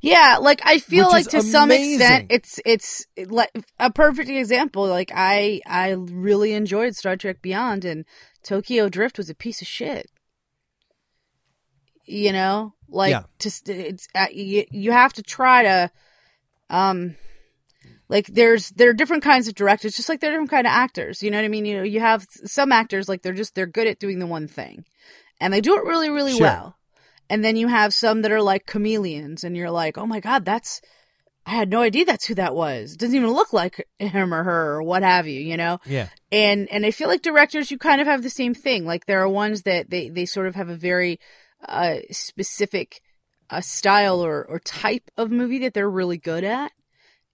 Yeah, 0.00 0.38
like 0.40 0.60
I 0.64 0.78
feel 0.78 1.08
like 1.08 1.28
to 1.28 1.42
some 1.42 1.64
amazing. 1.70 1.94
extent, 2.00 2.26
it's 2.30 2.60
it's 2.64 3.06
like 3.26 3.50
a 3.78 3.92
perfect 3.92 4.30
example. 4.30 4.86
Like 4.86 5.10
I 5.14 5.60
I 5.66 5.90
really 5.90 6.54
enjoyed 6.54 6.94
Star 6.94 7.16
Trek 7.16 7.42
Beyond, 7.42 7.84
and 7.84 8.04
Tokyo 8.42 8.88
Drift 8.88 9.18
was 9.18 9.28
a 9.28 9.34
piece 9.34 9.60
of 9.60 9.68
shit. 9.68 10.06
You 12.08 12.32
know, 12.32 12.74
like 12.88 13.10
Yeah. 13.10 13.24
just 13.38 13.68
it's 13.68 14.08
uh, 14.14 14.26
you, 14.32 14.64
you 14.70 14.92
have 14.92 15.12
to 15.14 15.22
try 15.22 15.62
to, 15.62 15.90
um, 16.70 17.16
like 18.08 18.26
there's 18.28 18.70
there 18.70 18.88
are 18.90 18.94
different 18.94 19.22
kinds 19.22 19.48
of 19.48 19.54
directors, 19.54 19.96
just 19.96 20.08
like 20.08 20.20
there 20.20 20.30
are 20.30 20.32
different 20.32 20.50
kind 20.50 20.66
of 20.66 20.72
actors. 20.72 21.22
You 21.22 21.30
know 21.30 21.38
what 21.38 21.44
I 21.44 21.48
mean? 21.48 21.66
You 21.66 21.76
know, 21.78 21.82
you 21.82 22.00
have 22.00 22.26
some 22.30 22.72
actors 22.72 23.08
like 23.08 23.22
they're 23.22 23.32
just 23.34 23.54
they're 23.54 23.66
good 23.66 23.86
at 23.86 23.98
doing 23.98 24.18
the 24.18 24.26
one 24.26 24.48
thing, 24.48 24.84
and 25.40 25.52
they 25.52 25.60
do 25.60 25.76
it 25.76 25.84
really 25.84 26.08
really 26.10 26.32
Sure. 26.32 26.46
well. 26.46 26.74
And 27.30 27.44
then 27.44 27.56
you 27.56 27.68
have 27.68 27.92
some 27.92 28.22
that 28.22 28.32
are 28.32 28.40
like 28.40 28.64
chameleons, 28.66 29.44
and 29.44 29.54
you're 29.54 29.70
like, 29.70 29.98
oh 29.98 30.06
my 30.06 30.20
god, 30.20 30.46
that's 30.46 30.80
I 31.44 31.50
had 31.50 31.68
no 31.70 31.82
idea 31.82 32.04
that's 32.06 32.26
who 32.26 32.34
that 32.36 32.54
was. 32.54 32.94
It 32.94 32.98
doesn't 33.00 33.16
even 33.16 33.30
look 33.32 33.52
like 33.52 33.86
him 33.98 34.32
or 34.34 34.44
her 34.44 34.74
or 34.76 34.82
what 34.82 35.02
have 35.02 35.26
you, 35.26 35.40
you 35.40 35.56
know? 35.56 35.78
Yeah. 35.86 36.08
And 36.32 36.70
and 36.70 36.84
I 36.86 36.90
feel 36.90 37.08
like 37.08 37.22
directors 37.22 37.70
you 37.70 37.78
kind 37.78 38.00
of 38.00 38.06
have 38.06 38.22
the 38.22 38.30
same 38.30 38.54
thing. 38.54 38.84
Like 38.86 39.04
there 39.06 39.20
are 39.20 39.28
ones 39.28 39.62
that 39.62 39.90
they 39.90 40.08
they 40.08 40.24
sort 40.26 40.46
of 40.46 40.54
have 40.54 40.68
a 40.70 40.76
very 40.76 41.18
uh 41.66 41.96
specific 42.10 43.00
uh, 43.50 43.60
style 43.60 44.24
or 44.24 44.44
or 44.44 44.58
type 44.58 45.10
of 45.16 45.30
movie 45.30 45.58
that 45.60 45.74
they're 45.74 45.90
really 45.90 46.18
good 46.18 46.44
at. 46.44 46.72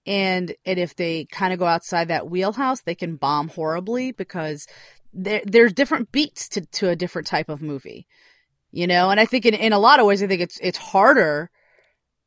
And 0.07 0.55
and 0.65 0.79
if 0.79 0.95
they 0.95 1.27
kind 1.27 1.53
of 1.53 1.59
go 1.59 1.67
outside 1.67 2.09
that 2.09 2.29
wheelhouse, 2.29 2.83
they 2.83 2.95
can 2.95 3.17
bomb 3.17 3.49
horribly 3.49 4.13
because 4.13 4.67
there 5.13 5.43
there's 5.45 5.73
different 5.73 6.13
beats 6.13 6.49
to 6.51 6.63
to 6.67 6.89
a 6.89 6.97
different 6.97 7.27
type 7.27 7.49
of 7.49 7.63
movie. 7.63 8.07
You 8.71 8.87
know, 8.87 9.11
and 9.11 9.21
I 9.21 9.27
think 9.27 9.47
in, 9.47 9.55
in 9.55 9.73
a 9.73 9.79
lot 9.79 10.01
of 10.01 10.07
ways 10.07 10.23
I 10.23 10.27
think 10.27 10.41
it's 10.41 10.59
it's 10.61 10.79
harder 10.79 11.51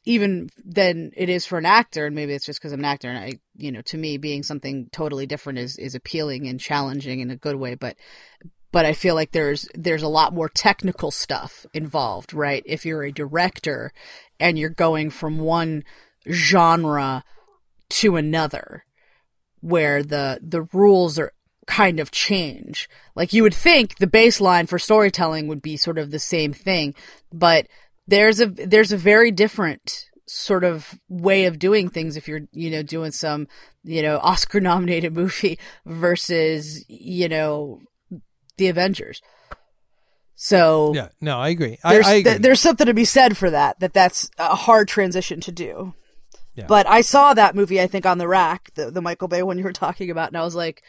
even 0.06 0.50
than 0.64 1.12
it 1.18 1.28
is 1.28 1.46
for 1.46 1.58
an 1.58 1.66
actor 1.66 2.06
and 2.06 2.16
maybe 2.16 2.34
it's 2.34 2.46
just 2.46 2.62
because 2.62 2.72
i'm 2.72 2.80
an 2.80 2.86
actor 2.86 3.10
and 3.10 3.18
i 3.18 3.34
you 3.58 3.74
know 3.74 3.82
to 3.82 3.98
me 3.98 4.18
being 4.18 4.42
something 4.42 4.88
totally 4.94 5.26
different 5.26 5.60
is 5.60 5.78
is 5.78 5.96
appealing 5.96 6.48
and 6.48 6.62
challenging 6.62 7.20
in 7.20 7.30
a 7.30 7.36
good 7.36 7.58
way 7.58 7.76
but 7.76 7.98
but 8.78 8.86
i 8.86 8.94
feel 8.94 9.16
like 9.16 9.32
there's 9.32 9.68
there's 9.74 10.04
a 10.04 10.08
lot 10.08 10.36
more 10.36 10.50
technical 10.50 11.10
stuff 11.10 11.66
involved 11.74 12.32
right? 12.38 12.64
If 12.66 12.86
you're 12.86 13.04
a 13.04 13.12
director 13.12 13.92
and 14.40 14.58
you're 14.58 14.70
going 14.70 15.10
from 15.10 15.40
one 15.40 15.84
genre 16.30 17.24
to 17.90 18.16
another 18.16 18.86
where 19.62 20.04
the 20.04 20.40
the 20.42 20.62
rules 20.74 21.18
are 21.18 21.34
kind 21.66 22.00
of 22.00 22.12
change. 22.12 22.88
Like 23.16 23.34
you 23.34 23.44
would 23.44 23.54
think 23.54 23.98
the 23.98 24.08
baseline 24.08 24.70
for 24.70 24.80
storytelling 24.80 25.48
would 25.48 25.62
be 25.62 25.76
sort 25.76 25.98
of 25.98 26.12
the 26.12 26.20
same 26.20 26.54
thing 26.54 26.96
but 27.34 27.68
there's 28.08 28.40
a 28.40 28.46
there's 28.46 28.92
a 28.92 28.98
very 28.98 29.32
different 29.32 30.06
sort 30.28 30.64
of 30.64 31.00
way 31.10 31.46
of 31.46 31.58
doing 31.60 31.90
things 31.90 32.16
if 32.16 32.28
you're 32.28 32.48
you 32.52 32.70
know 32.70 32.84
doing 32.84 33.12
some 33.12 33.48
you 33.84 34.02
know 34.02 34.20
Oscar 34.20 34.62
nominated 34.62 35.14
movie 35.22 35.60
versus 35.86 36.86
you 36.88 37.28
know 37.28 37.82
the 38.58 38.68
Avengers. 38.68 39.22
So 40.36 40.94
Yeah. 40.94 41.10
No, 41.20 41.40
I 41.40 41.50
agree. 41.50 41.80
I, 41.84 41.94
there's 41.94 42.08
I 42.08 42.14
agree. 42.14 42.32
th- 42.32 42.42
there's 42.42 42.60
something 42.60 42.86
to 42.86 42.94
be 42.94 43.06
said 43.06 43.38
for 43.38 43.50
that 43.50 43.80
that 43.80 43.94
that's 43.94 44.30
a 44.38 44.56
hard 44.56 44.88
transition 44.88 45.42
to 45.42 45.52
do. 45.52 45.94
Yeah. 46.54 46.68
But 46.68 46.88
I 46.88 47.02
saw 47.02 47.34
that 47.34 47.56
movie 47.56 47.82
I 47.82 47.88
think 47.88 48.06
on 48.06 48.18
the 48.20 48.28
rack 48.28 48.72
the 48.76 48.92
the 48.92 49.02
Michael 49.02 49.28
Bay 49.28 49.44
one 49.44 49.58
you 49.58 49.64
were 49.64 49.74
talking 49.74 50.10
about 50.10 50.30
and 50.30 50.38
I 50.38 50.44
was 50.44 50.56
like 50.56 50.84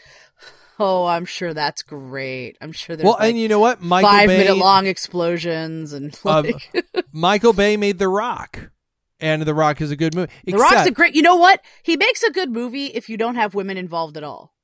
oh 0.78 1.06
I'm 1.06 1.24
sure 1.24 1.54
that's 1.54 1.82
great. 1.82 2.56
I'm 2.60 2.72
sure 2.72 2.94
there's 2.94 3.04
well, 3.04 3.16
like 3.18 3.30
and 3.30 3.38
you 3.38 3.48
know 3.48 3.58
what? 3.58 3.80
Michael 3.80 4.10
five 4.10 4.28
Bay, 4.28 4.38
minute 4.38 4.56
long 4.58 4.86
explosions 4.86 5.92
and 5.92 6.18
like 6.24 6.70
Michael 7.12 7.52
Bay 7.52 7.76
made 7.76 7.98
The 7.98 8.08
Rock, 8.08 8.70
and 9.20 9.42
The 9.42 9.54
Rock 9.54 9.80
is 9.80 9.90
a 9.90 9.96
good 9.96 10.14
movie. 10.14 10.30
The 10.44 10.56
Rock's 10.56 10.86
a 10.86 10.90
great. 10.90 11.14
You 11.14 11.22
know 11.22 11.36
what? 11.36 11.60
He 11.82 11.96
makes 11.96 12.22
a 12.22 12.30
good 12.30 12.50
movie 12.50 12.86
if 12.86 13.08
you 13.08 13.16
don't 13.16 13.34
have 13.34 13.54
women 13.54 13.76
involved 13.76 14.16
at 14.16 14.24
all. 14.24 14.54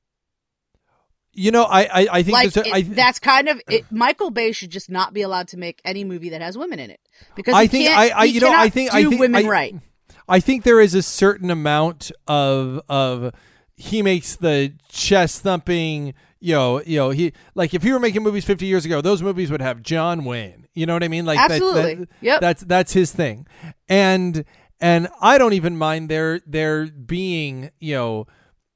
You 1.35 1.51
know, 1.51 1.63
I 1.63 1.81
I, 1.83 2.07
I 2.11 2.23
think 2.23 2.33
Like 2.33 2.55
a- 2.55 2.67
it- 2.67 2.73
I, 2.73 2.81
that's 2.81 3.19
kind 3.19 3.49
of 3.49 3.61
it, 3.69 3.85
Michael 3.91 4.31
Bay 4.31 4.51
should 4.53 4.71
just 4.71 4.89
not 4.89 5.13
be 5.13 5.21
allowed 5.21 5.47
to 5.49 5.57
make 5.57 5.81
any 5.85 6.03
movie 6.03 6.29
that 6.29 6.41
has 6.41 6.57
women 6.57 6.79
in 6.79 6.89
it 6.89 6.99
because 7.35 7.53
I 7.53 7.63
he 7.63 7.67
think 7.67 7.87
can't, 7.89 7.99
I, 8.15 8.21
I 8.21 8.23
you 8.23 8.39
know 8.39 8.53
I 8.53 8.69
think 8.69 8.91
do 8.91 8.97
I 8.97 9.03
think 9.03 9.19
women 9.19 9.45
I, 9.45 9.49
right. 9.49 9.75
I 10.27 10.39
think 10.39 10.63
there 10.63 10.79
is 10.79 10.93
a 10.95 11.01
certain 11.03 11.51
amount 11.51 12.11
of 12.27 12.81
of 12.89 13.33
he 13.75 14.01
makes 14.01 14.35
the 14.37 14.73
chest 14.89 15.41
thumping. 15.41 16.13
You 16.39 16.53
know, 16.53 16.81
you 16.81 16.97
know, 16.99 17.09
he 17.09 17.33
like 17.55 17.73
if 17.73 17.81
he 17.83 17.91
were 17.91 17.99
making 17.99 18.21
movies 18.23 18.45
50 18.45 18.65
years 18.65 18.85
ago, 18.85 19.01
those 19.01 19.21
movies 19.23 19.49
would 19.51 19.61
have 19.61 19.81
John 19.81 20.25
Wayne. 20.25 20.67
You 20.73 20.85
know 20.85 20.93
what 20.93 21.03
I 21.03 21.07
mean? 21.07 21.25
Like 21.25 21.37
that- 21.37 21.51
Absolutely. 21.51 21.95
that- 21.95 22.07
Yep. 22.21 22.41
That's 22.41 22.63
that's 22.63 22.93
his 22.93 23.11
thing, 23.11 23.47
and 23.89 24.45
and 24.79 25.07
I 25.21 25.37
don't 25.37 25.53
even 25.53 25.75
mind 25.77 26.07
there 26.09 26.41
there 26.45 26.85
being 26.87 27.71
you 27.79 27.95
know 27.95 28.27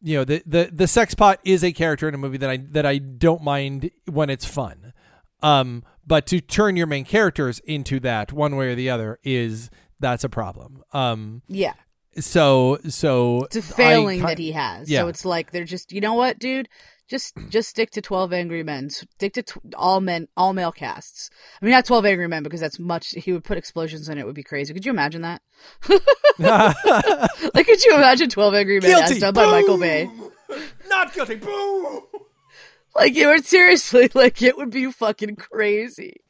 you 0.02 0.18
know 0.18 0.24
the 0.24 0.42
the 0.46 0.70
the 0.72 0.88
sex 0.88 1.14
pot 1.14 1.40
is 1.44 1.64
a 1.64 1.72
character 1.72 2.08
in 2.08 2.16
a 2.16 2.18
movie 2.18 2.38
that 2.38 2.50
I 2.50 2.58
that 2.72 2.86
I 2.86 2.98
don't 2.98 3.44
mind 3.44 3.92
when 4.10 4.30
it's 4.30 4.46
fun. 4.46 4.94
Um, 5.42 5.84
but 6.06 6.26
to 6.28 6.42
turn 6.42 6.76
your 6.76 6.88
main 6.88 7.06
characters 7.06 7.60
into 7.60 8.00
that 8.02 8.34
one 8.34 8.56
way 8.56 8.68
or 8.72 8.76
the 8.76 8.90
other 8.90 9.20
is 9.24 9.70
that's 10.00 10.24
a 10.24 10.30
problem. 10.30 10.84
Um, 10.94 11.42
Yeah, 11.48 11.74
So 12.18 12.80
so 12.88 13.44
It's 13.46 13.56
a 13.58 13.62
failing 13.62 14.24
I 14.24 14.30
that 14.30 14.38
he 14.38 14.52
has. 14.54 14.90
yeah. 14.90 15.00
So 15.02 15.08
it's 15.08 15.24
like 15.26 15.52
they're 15.52 15.64
just, 15.66 15.92
you 15.92 16.02
know 16.02 16.14
what, 16.14 16.40
dude? 16.40 16.68
Just 17.10 17.34
just 17.50 17.70
stick 17.70 17.90
to 17.92 18.02
Twelve 18.02 18.32
Angry 18.32 18.62
Men. 18.62 18.90
Stick 18.92 19.34
to 19.34 19.42
tw- 19.42 19.58
all 19.76 20.00
men, 20.00 20.28
all 20.38 20.54
male 20.54 20.72
casts. 20.72 21.30
I 21.60 21.66
mean, 21.66 21.72
not 21.74 21.86
Twelve 21.86 22.06
Angry 22.06 22.28
Men 22.28 22.44
because 22.44 22.60
that's 22.62 22.78
much. 22.78 23.10
He 23.12 23.32
would 23.34 23.44
put 23.44 23.58
explosions 23.58 24.08
in 24.10 24.20
it. 24.20 24.26
Would 24.28 24.36
be 24.36 24.44
crazy. 24.44 24.74
Could 24.74 24.86
you 24.86 24.92
imagine 24.92 25.24
that? 25.24 25.42
like, 26.40 27.66
could 27.66 27.84
you 27.84 27.96
imagine 27.96 28.30
Twelve 28.30 28.54
Angry 28.54 28.80
Men 28.80 28.92
as 28.92 29.10
Guilty. 29.10 29.20
done 29.22 29.34
by 29.34 29.46
Michael 29.46 29.80
Bay? 29.80 30.10
Not 30.88 31.14
guilty. 31.14 31.36
Boo. 31.36 32.04
Like, 32.96 33.16
it 33.16 33.28
would 33.28 33.46
seriously, 33.46 34.10
like, 34.14 34.42
it 34.42 34.58
would 34.58 34.72
be 34.72 34.92
fucking 34.92 35.36
crazy. 35.36 36.22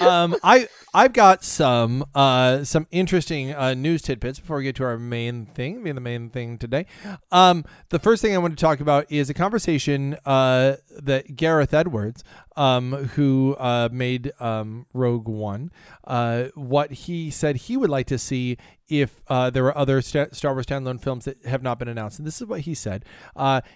um, 0.00 0.36
I 0.42 0.68
I've 0.94 1.12
got 1.12 1.44
some 1.44 2.04
uh 2.14 2.64
some 2.64 2.86
interesting 2.90 3.54
uh, 3.54 3.74
news 3.74 4.02
tidbits 4.02 4.40
before 4.40 4.56
we 4.58 4.64
get 4.64 4.76
to 4.76 4.84
our 4.84 4.98
main 4.98 5.46
thing, 5.46 5.82
being 5.82 5.94
the 5.94 6.00
main 6.00 6.30
thing 6.30 6.58
today. 6.58 6.86
Um, 7.30 7.64
the 7.90 7.98
first 7.98 8.22
thing 8.22 8.34
I 8.34 8.38
want 8.38 8.58
to 8.58 8.60
talk 8.62 8.80
about 8.80 9.10
is 9.10 9.28
a 9.28 9.34
conversation 9.34 10.16
uh 10.24 10.76
that 10.90 11.36
Gareth 11.36 11.74
Edwards, 11.74 12.24
um, 12.56 12.92
who 13.14 13.54
uh 13.58 13.88
made 13.92 14.32
um 14.40 14.86
Rogue 14.94 15.28
One, 15.28 15.70
uh, 16.04 16.44
what 16.54 16.90
he 16.92 17.30
said 17.30 17.56
he 17.56 17.76
would 17.76 17.90
like 17.90 18.06
to 18.06 18.18
see 18.18 18.56
if 18.88 19.20
uh, 19.28 19.50
there 19.50 19.62
were 19.62 19.76
other 19.76 20.00
Sta- 20.00 20.32
Star 20.32 20.54
Wars 20.54 20.64
standalone 20.64 20.98
films 20.98 21.26
that 21.26 21.44
have 21.44 21.62
not 21.62 21.78
been 21.78 21.88
announced. 21.88 22.18
And 22.18 22.26
this 22.26 22.40
is 22.40 22.46
what 22.46 22.60
he 22.60 22.72
said. 22.72 23.04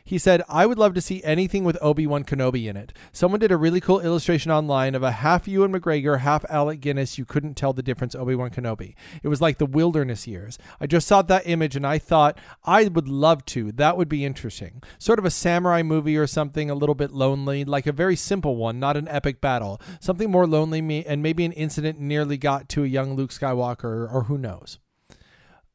He 0.04 0.16
said, 0.16 0.42
I 0.48 0.64
would 0.64 0.78
love 0.78 0.94
to 0.94 1.02
see 1.02 1.22
anything 1.22 1.64
with 1.64 1.76
Obi 1.82 2.06
Wan 2.06 2.24
Kenobi 2.24 2.66
in 2.66 2.78
it. 2.78 2.94
Someone 3.12 3.38
did 3.38 3.52
a 3.52 3.58
really 3.58 3.78
cool 3.78 4.00
illustration 4.00 4.50
online 4.50 4.94
of 4.94 5.02
a 5.02 5.10
half 5.10 5.46
Ewan 5.46 5.70
McGregor, 5.70 6.20
half 6.20 6.46
Alec 6.48 6.80
Guinness. 6.80 7.01
You 7.18 7.24
couldn't 7.24 7.54
tell 7.54 7.72
the 7.72 7.82
difference, 7.82 8.14
Obi 8.14 8.34
Wan 8.34 8.50
Kenobi. 8.50 8.94
It 9.22 9.28
was 9.28 9.40
like 9.40 9.58
the 9.58 9.66
wilderness 9.66 10.26
years. 10.26 10.58
I 10.80 10.86
just 10.86 11.06
saw 11.06 11.22
that 11.22 11.46
image 11.46 11.76
and 11.76 11.86
I 11.86 11.98
thought, 11.98 12.38
I 12.64 12.84
would 12.84 13.08
love 13.08 13.44
to. 13.46 13.72
That 13.72 13.96
would 13.96 14.08
be 14.08 14.24
interesting. 14.24 14.82
Sort 14.98 15.18
of 15.18 15.24
a 15.24 15.30
samurai 15.30 15.82
movie 15.82 16.16
or 16.16 16.26
something, 16.26 16.70
a 16.70 16.74
little 16.74 16.94
bit 16.94 17.12
lonely, 17.12 17.64
like 17.64 17.86
a 17.86 17.92
very 17.92 18.16
simple 18.16 18.56
one, 18.56 18.78
not 18.78 18.96
an 18.96 19.08
epic 19.08 19.40
battle. 19.40 19.80
Something 20.00 20.30
more 20.30 20.46
lonely, 20.46 20.80
me, 20.80 21.04
and 21.04 21.22
maybe 21.22 21.44
an 21.44 21.52
incident 21.52 21.98
nearly 21.98 22.36
got 22.36 22.68
to 22.70 22.84
a 22.84 22.86
young 22.88 23.14
Luke 23.14 23.30
Skywalker, 23.30 24.12
or 24.12 24.24
who 24.24 24.38
knows. 24.38 24.78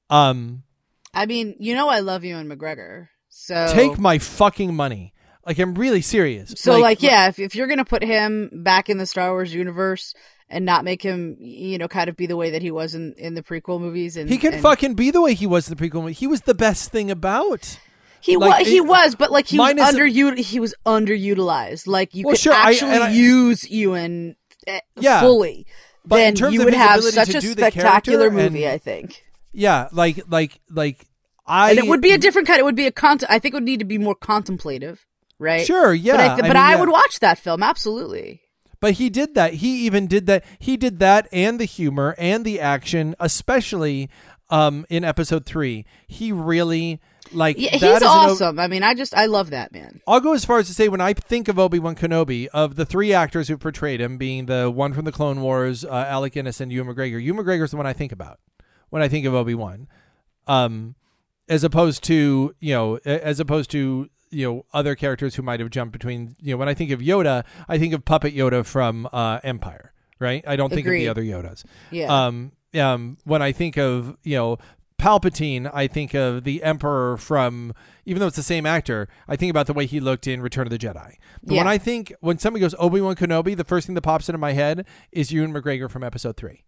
Um, 0.10 0.64
I 1.14 1.26
mean, 1.26 1.56
you 1.60 1.76
know, 1.76 1.90
I 1.90 2.00
love 2.00 2.24
Ewan 2.24 2.48
McGregor. 2.48 3.10
So 3.30 3.68
take 3.72 3.98
my 4.00 4.18
fucking 4.18 4.74
money. 4.76 5.14
Like 5.46 5.60
I'm 5.60 5.76
really 5.76 6.02
serious. 6.02 6.54
So, 6.58 6.78
like, 6.78 7.02
yeah, 7.02 7.30
if, 7.30 7.40
if 7.40 7.56
you're 7.56 7.68
gonna 7.68 7.86
put 7.86 8.04
him 8.04 8.50
back 8.52 8.90
in 8.90 8.98
the 8.98 9.06
Star 9.06 9.32
Wars 9.32 9.54
universe 9.54 10.14
and 10.50 10.66
not 10.66 10.86
make 10.86 11.02
him, 11.02 11.36
you 11.40 11.78
know, 11.78 11.88
kind 11.88 12.10
of 12.10 12.16
be 12.16 12.26
the 12.26 12.38
way 12.38 12.50
that 12.52 12.62
he 12.62 12.72
was 12.72 12.96
in, 12.96 13.14
in 13.14 13.34
the 13.36 13.44
prequel 13.44 13.80
movies, 13.82 14.16
and 14.18 14.30
he 14.30 14.38
can 14.38 14.54
and 14.54 14.62
fucking 14.62 14.94
be 14.96 15.12
the 15.12 15.22
way 15.22 15.34
he 15.34 15.46
was 15.48 15.70
in 15.70 15.76
the 15.76 15.82
prequel 15.90 16.02
movie. 16.02 16.14
He 16.14 16.28
was 16.28 16.42
the 16.42 16.54
best 16.56 16.92
thing 16.92 17.12
about. 17.12 17.80
he 18.22 18.38
like, 18.38 18.60
was 18.60 18.68
he 18.68 18.78
it- 18.78 18.86
was, 18.86 19.16
but 19.16 19.32
like 19.32 19.48
he 19.48 19.58
was 19.60 19.78
under 19.80 20.06
he 20.06 20.60
was 20.60 20.74
underutilized. 20.86 21.88
Like 21.88 22.14
you 22.16 22.26
Well, 22.26 22.34
could 22.34 22.40
sure, 22.42 22.54
actually 22.54 22.92
and 22.94 23.04
I- 23.04 23.12
use 23.12 23.70
Ewan 23.70 24.36
eh, 24.66 24.80
Yeah. 25.00 25.22
fully. 25.22 25.66
But 26.06 26.20
in 26.20 26.22
then 26.26 26.36
terms 26.36 26.54
you 26.54 26.64
would 26.64 26.74
have 26.74 27.04
such 27.04 27.36
a 27.36 27.42
spectacular 27.42 28.32
movie. 28.32 28.64
and- 28.64 28.74
I 28.74 28.78
think, 28.78 29.24
Yeah, 29.52 29.90
like 29.92 30.22
like 30.30 30.60
like 30.72 31.06
I. 31.46 31.72
and 31.72 31.80
it 31.80 31.88
would 31.88 32.02
be 32.02 32.12
a 32.12 32.18
different 32.18 32.48
kind. 32.48 32.60
It 32.60 32.64
would 32.66 32.76
be 32.76 32.88
a 32.88 32.92
cont. 32.92 33.24
I 33.30 33.40
think 33.40 33.54
it 33.54 33.58
would 33.58 33.64
need 33.64 33.80
to 33.80 33.86
be 33.86 33.98
more 33.98 34.16
contemplative, 34.16 35.06
right? 35.40 35.66
Sure, 35.66 35.94
yeah. 35.94 36.14
But 36.14 36.20
I, 36.22 36.28
th- 36.30 36.40
I 36.46 36.48
mean, 36.48 36.56
I 36.58 36.72
yeah. 36.72 36.80
would 36.80 36.90
watch 36.90 37.20
that 37.20 37.38
film 37.38 37.62
absolutely. 37.62 38.42
But 38.80 38.94
he 38.94 39.10
did 39.10 39.36
that. 39.36 39.56
He 39.56 39.86
even 39.86 40.08
did 40.08 40.28
that. 40.28 40.46
He 40.60 40.78
did 40.78 41.00
that 41.00 41.28
and 41.32 41.60
the 41.60 41.66
humor 41.66 42.16
and 42.18 42.46
the 42.46 42.60
action, 42.60 43.16
especially 43.20 44.10
um 44.50 44.86
in 44.90 45.04
episode 45.04 45.46
three. 45.46 45.86
He 46.08 46.32
really 46.32 47.02
like 47.34 47.58
Yeah, 47.60 47.78
that 47.78 47.82
he's 47.82 48.02
is 48.02 48.08
awesome. 48.08 48.60
I 48.60 48.68
mean, 48.68 48.84
I 48.84 48.94
just 48.94 49.14
I 49.14 49.26
love 49.26 49.50
that 49.50 49.74
man. 49.74 50.00
I'll 50.08 50.20
go 50.22 50.34
as 50.34 50.46
far 50.46 50.60
as 50.60 50.68
to 50.68 50.74
say 50.74 50.88
when 50.88 51.02
I 51.02 51.14
think 51.14 51.48
of 51.48 51.60
Obi 51.60 51.80
Wan 51.80 51.96
Kenobi, 51.96 52.48
of 52.54 52.76
the 52.76 52.86
three 52.86 53.14
actors 53.14 53.48
who 53.48 53.58
portrayed 53.58 54.00
him, 54.00 54.18
being 54.18 54.46
the 54.46 54.72
one 54.72 54.94
from 54.94 55.06
the 55.06 55.12
Clone 55.12 55.42
Wars, 55.42 55.84
uh, 55.84 55.90
Alec 55.90 56.34
Guinness, 56.34 56.62
and 56.62 56.72
Ewan 56.72 56.94
McGregor. 56.96 57.22
Ewan 57.22 57.44
McGregor's 57.44 57.72
the 57.72 57.78
one 57.78 57.86
I 57.88 57.94
think 57.94 58.12
about 58.12 58.40
when 58.90 59.02
I 59.02 59.10
think 59.10 59.26
of 59.26 59.34
Obi 59.34 59.56
Wan, 59.56 59.88
um, 60.48 60.96
as 61.50 61.64
opposed 61.66 62.04
to 62.06 62.56
you 62.60 62.74
know, 62.74 62.96
as 63.04 63.40
opposed 63.42 63.72
to 63.72 64.10
you 64.30 64.48
know 64.48 64.66
other 64.74 64.96
characters 64.96 65.36
who 65.36 65.42
might 65.42 65.60
have 65.60 65.70
jumped 65.70 65.94
between. 65.94 66.36
You 66.42 66.54
know, 66.54 66.58
when 66.58 66.70
I 66.70 66.74
think 66.74 66.92
of 66.92 67.00
Yoda, 67.00 67.44
I 67.68 67.78
think 67.78 67.94
of 67.94 68.06
Puppet 68.06 68.36
Yoda 68.36 68.66
from 68.66 69.08
uh, 69.12 69.40
Empire. 69.44 69.94
Right? 70.20 70.44
I 70.48 70.56
don't 70.56 70.70
think 70.70 70.88
Agreed. 70.88 71.06
of 71.06 71.16
the 71.16 71.22
other 71.22 71.44
Yodas. 71.44 71.64
Yeah. 71.92 72.26
Um, 72.26 72.52
um, 72.80 73.18
when 73.24 73.42
I 73.42 73.52
think 73.52 73.78
of 73.78 74.18
you 74.24 74.36
know 74.36 74.58
Palpatine, 75.00 75.70
I 75.74 75.88
think 75.88 76.14
of 76.14 76.44
the 76.44 76.64
Emperor 76.64 77.18
from. 77.18 77.74
Even 78.06 78.22
though 78.22 78.28
it's 78.28 78.38
the 78.38 78.44
same 78.44 78.66
actor, 78.66 79.10
I 79.28 79.36
think 79.36 79.50
about 79.50 79.68
the 79.68 79.74
way 79.74 79.86
he 79.86 80.00
looked 80.00 80.28
in 80.28 80.42
Return 80.42 80.66
of 80.66 80.72
the 80.72 80.78
Jedi. 80.78 81.16
But 81.44 81.58
when 81.58 81.68
I 81.68 81.78
think 81.78 82.14
when 82.22 82.38
somebody 82.40 82.62
goes 82.62 82.74
Obi 82.80 83.02
Wan 83.02 83.16
Kenobi, 83.16 83.56
the 83.56 83.66
first 83.66 83.86
thing 83.86 83.96
that 83.96 84.02
pops 84.02 84.30
into 84.30 84.40
my 84.40 84.54
head 84.54 84.88
is 85.12 85.32
Ewan 85.32 85.54
McGregor 85.54 85.90
from 85.90 86.04
Episode 86.04 86.38
Three. 86.38 86.64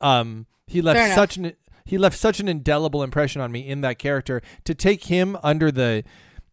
Um, 0.00 0.46
he 0.66 0.80
left 0.80 1.14
such 1.14 1.36
an 1.36 1.52
he 1.88 1.96
left 1.96 2.18
such 2.18 2.38
an 2.38 2.48
indelible 2.48 3.02
impression 3.02 3.40
on 3.40 3.50
me 3.50 3.66
in 3.66 3.80
that 3.80 3.98
character. 3.98 4.42
To 4.64 4.74
take 4.74 5.04
him 5.04 5.38
under 5.42 5.72
the 5.72 6.04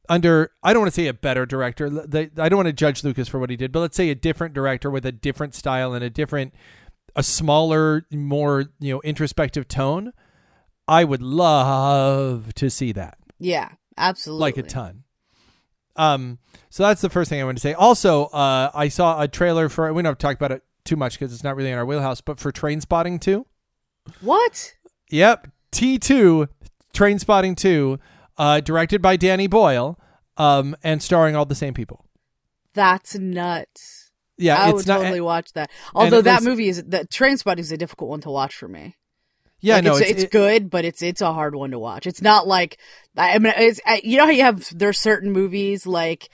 under 0.10 0.52
I 0.64 0.74
don't 0.74 0.82
want 0.82 0.94
to 0.94 1.02
say 1.02 1.08
a 1.08 1.14
better 1.14 1.46
director. 1.46 1.88
I 2.38 2.50
don't 2.50 2.58
want 2.58 2.68
to 2.68 2.74
judge 2.74 3.04
Lucas 3.04 3.28
for 3.28 3.40
what 3.40 3.50
he 3.50 3.56
did, 3.56 3.72
but 3.72 3.80
let's 3.80 3.98
say 3.98 4.10
a 4.10 4.16
different 4.16 4.54
director 4.54 4.90
with 4.90 5.06
a 5.06 5.12
different 5.12 5.56
style 5.56 5.94
and 5.94 6.04
a 6.04 6.10
different 6.10 6.54
a 7.16 7.24
smaller, 7.24 8.06
more, 8.12 8.66
you 8.80 8.94
know, 8.94 9.02
introspective 9.02 9.68
tone. 9.68 10.12
I 10.88 11.04
would 11.04 11.22
love 11.22 12.54
to 12.56 12.70
see 12.70 12.92
that. 12.92 13.18
yeah, 13.40 13.70
absolutely. 13.98 14.42
Like 14.42 14.58
a 14.58 14.64
ton. 14.64 15.04
Um 15.96 16.40
so 16.70 16.84
that's 16.84 17.02
the 17.02 17.10
first 17.10 17.30
thing 17.30 17.42
I 17.42 17.46
want 17.46 17.58
to 17.58 17.62
say. 17.62 17.74
Also, 17.74 18.26
uh 18.26 18.70
I 18.74 18.90
saw 18.90 19.22
a 19.22 19.28
trailer 19.28 19.70
for 19.70 19.92
we 19.94 20.04
don't 20.04 20.20
talk 20.20 20.36
about 20.36 20.52
it 20.52 20.64
too 20.84 20.96
much 20.96 21.14
because 21.14 21.34
it's 21.34 21.44
not 21.44 21.56
really 21.56 21.72
in 21.72 21.78
our 21.78 21.86
wheelhouse, 21.86 22.22
but 22.22 22.38
for 22.38 22.52
Trainspotting 22.52 23.20
2. 23.22 23.46
What? 24.22 24.76
Yep, 25.10 25.48
T2, 25.72 26.48
Trainspotting 26.94 27.58
2, 27.58 27.98
uh, 28.38 28.60
directed 28.60 29.02
by 29.02 29.16
Danny 29.18 29.48
Boyle, 29.48 30.00
um, 30.38 30.76
and 30.84 31.02
starring 31.02 31.36
all 31.36 31.46
the 31.46 31.56
same 31.56 31.74
people. 31.74 32.06
That's 32.74 33.16
nuts. 33.18 34.12
Yeah, 34.38 34.58
I 34.58 34.68
it's 34.70 34.76
would 34.76 34.88
not. 34.88 34.98
totally 35.00 35.22
watch 35.22 35.54
that. 35.54 35.72
Although 35.94 36.22
that 36.22 36.40
was- 36.42 36.46
movie 36.46 36.68
is 36.68 36.84
the 36.84 37.08
Trainspotting 37.08 37.60
is 37.60 37.72
a 37.72 37.78
difficult 37.78 38.10
one 38.10 38.22
to 38.22 38.30
watch 38.30 38.54
for 38.56 38.68
me. 38.68 38.96
yeah, 39.62 39.76
Like, 39.76 39.84
no, 39.86 39.96
it's, 39.96 40.10
it's, 40.10 40.24
it- 40.24 40.32
good, 40.32 40.70
but 40.70 40.84
it's 40.84 41.02
it's 41.02 41.22
a 41.22 41.32
hard 41.32 41.56
one 41.56 41.72
to 41.72 41.80
watch. 41.80 42.06
It's 42.06 42.22
not 42.22 42.46
like 42.48 42.78
I 43.16 43.36
I 43.36 43.40
mean, 43.40 43.54
it's 43.56 43.80
you 44.04 44.18
know 44.18 44.26
how 44.26 44.32
you 44.32 44.42
have 44.44 44.78
there's 44.78 45.00
certain 45.00 45.32
movies 45.32 45.88
like 45.88 46.30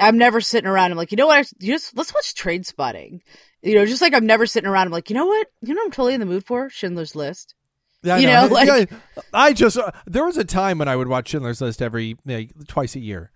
I'm 0.00 0.18
never 0.18 0.40
sitting 0.40 0.68
around. 0.68 0.90
I'm 0.90 0.96
like, 0.96 1.12
you 1.12 1.16
know 1.16 1.28
what? 1.28 1.36
I, 1.46 1.48
you 1.60 1.74
just 1.74 1.96
let's 1.96 2.12
watch 2.12 2.34
Trainspotting. 2.34 3.20
You 3.62 3.76
know, 3.76 3.86
just 3.86 4.02
like 4.02 4.14
I'm 4.14 4.26
never 4.26 4.46
sitting 4.46 4.68
around. 4.68 4.86
I'm 4.86 4.92
like, 4.92 5.08
you 5.08 5.14
know 5.14 5.26
what? 5.26 5.46
You 5.62 5.74
know, 5.74 5.80
what 5.82 5.86
I'm 5.86 5.90
totally 5.92 6.14
in 6.14 6.20
the 6.20 6.26
mood 6.26 6.44
for 6.44 6.68
Schindler's 6.70 7.14
List. 7.14 7.54
Yeah, 8.02 8.14
I 8.14 8.18
You 8.18 8.26
know, 8.28 8.46
like- 8.46 8.90
Yeah, 8.90 8.98
I 9.32 9.52
just 9.52 9.76
uh, 9.76 9.90
there 10.06 10.24
was 10.24 10.36
a 10.36 10.44
time 10.44 10.78
when 10.78 10.88
I 10.88 10.96
would 10.96 11.08
watch 11.08 11.28
Schindler's 11.28 11.60
List 11.60 11.82
every 11.82 12.16
like, 12.24 12.50
twice 12.68 12.94
a 12.94 13.00
year. 13.00 13.30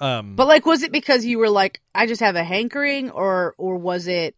Um, 0.00 0.36
But 0.36 0.46
like, 0.46 0.64
was 0.66 0.82
it 0.82 0.92
because 0.92 1.24
you 1.24 1.38
were 1.38 1.50
like, 1.50 1.80
I 1.94 2.06
just 2.06 2.20
have 2.20 2.36
a 2.36 2.44
hankering, 2.44 3.10
or 3.10 3.54
or 3.58 3.76
was 3.76 4.06
it? 4.06 4.34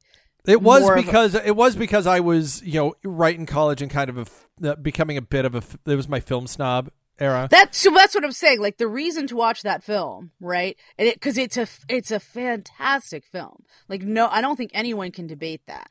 it 0.47 0.63
was 0.63 0.83
of 0.89 0.97
a- 0.97 1.03
because 1.03 1.35
it 1.35 1.55
was 1.55 1.77
because 1.77 2.07
I 2.07 2.21
was 2.21 2.63
you 2.63 2.81
know 2.81 2.95
right 3.05 3.39
in 3.39 3.47
college 3.47 3.83
and 3.83 3.91
kind 3.91 4.09
of 4.11 4.19
a 4.63 4.71
uh, 4.71 4.77
becoming 4.77 5.17
a 5.17 5.23
bit 5.23 5.45
of 5.45 5.55
a. 5.55 5.63
it 5.91 5.97
was 5.97 6.09
my 6.09 6.21
film 6.21 6.47
snob 6.47 6.91
era. 7.19 7.47
That's 7.51 7.77
so. 7.79 7.91
That's 7.91 8.15
what 8.15 8.25
I'm 8.25 8.33
saying. 8.33 8.61
Like 8.61 8.79
the 8.79 8.89
reason 8.89 9.27
to 9.29 9.37
watch 9.37 9.63
that 9.63 9.83
film, 9.83 10.31
right? 10.41 10.79
And 10.99 11.09
it 11.09 11.15
because 11.17 11.37
it's 11.37 11.59
a 11.59 11.67
it's 11.91 12.11
a 12.11 12.21
fantastic 12.21 13.25
film. 13.27 13.65
Like 13.89 14.03
no, 14.03 14.29
I 14.29 14.41
don't 14.41 14.57
think 14.57 14.71
anyone 14.73 15.11
can 15.11 15.27
debate 15.27 15.61
that. 15.67 15.91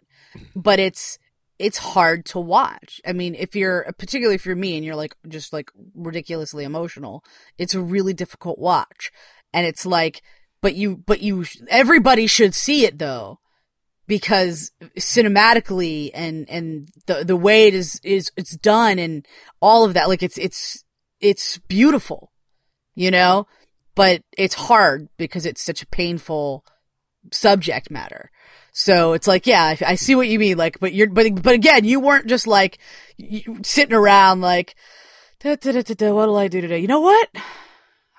But 0.55 0.79
it's 0.79 1.19
it's 1.59 1.77
hard 1.77 2.25
to 2.27 2.39
watch. 2.39 3.01
I 3.05 3.11
mean, 3.11 3.35
if 3.35 3.55
you're 3.55 3.93
particularly 3.97 4.35
if 4.35 4.45
you're 4.45 4.55
me 4.55 4.77
and 4.77 4.85
you're 4.85 4.95
like 4.95 5.15
just 5.27 5.51
like 5.51 5.69
ridiculously 5.93 6.63
emotional, 6.63 7.23
it's 7.57 7.75
a 7.75 7.81
really 7.81 8.13
difficult 8.13 8.57
watch. 8.57 9.11
And 9.53 9.67
it's 9.67 9.85
like, 9.85 10.21
but 10.61 10.75
you, 10.75 10.95
but 10.95 11.21
you, 11.21 11.45
everybody 11.69 12.27
should 12.27 12.55
see 12.55 12.85
it 12.85 12.97
though. 12.97 13.39
Because 14.07 14.71
cinematically 14.97 16.09
and 16.15 16.49
and 16.49 16.89
the 17.05 17.23
the 17.23 17.35
way 17.35 17.67
it 17.67 17.75
is 17.75 18.01
is 18.03 18.31
it's 18.35 18.57
done 18.57 18.97
and 18.97 19.23
all 19.61 19.85
of 19.85 19.93
that 19.93 20.07
like 20.07 20.23
it's 20.23 20.39
it's 20.39 20.83
it's 21.19 21.59
beautiful, 21.59 22.31
you 22.95 23.11
know, 23.11 23.45
but 23.93 24.23
it's 24.35 24.55
hard 24.55 25.09
because 25.17 25.45
it's 25.45 25.63
such 25.63 25.83
a 25.83 25.87
painful 25.87 26.65
subject 27.31 27.91
matter. 27.91 28.31
So 28.71 29.13
it's 29.13 29.27
like, 29.27 29.47
yeah, 29.47 29.63
I, 29.63 29.77
I 29.85 29.95
see 29.95 30.15
what 30.15 30.27
you 30.27 30.39
mean. 30.39 30.57
Like, 30.57 30.79
but 30.79 30.93
you're, 30.93 31.09
but, 31.09 31.41
but 31.41 31.53
again, 31.53 31.85
you 31.85 31.99
weren't 31.99 32.27
just 32.27 32.47
like 32.47 32.77
you, 33.17 33.59
sitting 33.63 33.95
around 33.95 34.41
like, 34.41 34.75
da, 35.39 35.55
da, 35.55 35.81
da, 35.81 36.13
what'll 36.13 36.38
I 36.38 36.47
do 36.47 36.61
today? 36.61 36.79
You 36.79 36.88
know 36.88 37.01
what? 37.01 37.29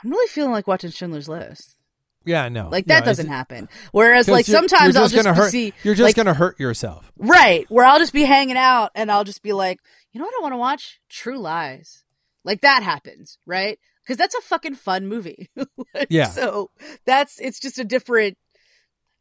I'm 0.02 0.10
really 0.10 0.28
feeling 0.28 0.52
like 0.52 0.66
watching 0.66 0.90
Schindler's 0.90 1.28
List. 1.28 1.76
Yeah, 2.24 2.48
no. 2.48 2.68
Like 2.68 2.86
that 2.86 3.04
doesn't 3.04 3.28
happen. 3.28 3.68
Whereas, 3.92 4.28
like 4.28 4.44
sometimes 4.44 4.94
I'll 4.96 5.08
just 5.08 5.50
see 5.50 5.72
You're 5.82 5.94
just 5.94 6.06
like, 6.06 6.16
gonna 6.16 6.34
hurt 6.34 6.60
yourself. 6.60 7.10
right 7.16 7.64
where 7.70 7.84
I'll 7.86 7.98
just 7.98 8.12
be 8.12 8.24
hanging 8.24 8.58
out 8.58 8.90
and 8.94 9.10
I'll 9.10 9.24
just 9.24 9.42
be 9.42 9.52
like, 9.52 9.80
you 10.12 10.20
know 10.20 10.26
what 10.26 10.34
I 10.38 10.42
want 10.42 10.52
to 10.52 10.58
watch? 10.58 11.00
True 11.08 11.38
Lies. 11.38 12.04
Like 12.44 12.60
that 12.60 12.82
happens, 12.82 13.38
right? 13.46 13.78
Because 14.02 14.18
that's 14.18 14.34
a 14.34 14.40
fucking 14.42 14.74
fun 14.74 15.06
movie. 15.06 15.48
Like, 15.94 16.08
Yeah. 16.10 16.26
So 16.28 16.70
that's 17.06 17.40
it's 17.40 17.58
just 17.58 17.78
a 17.78 17.84
different. 17.84 18.36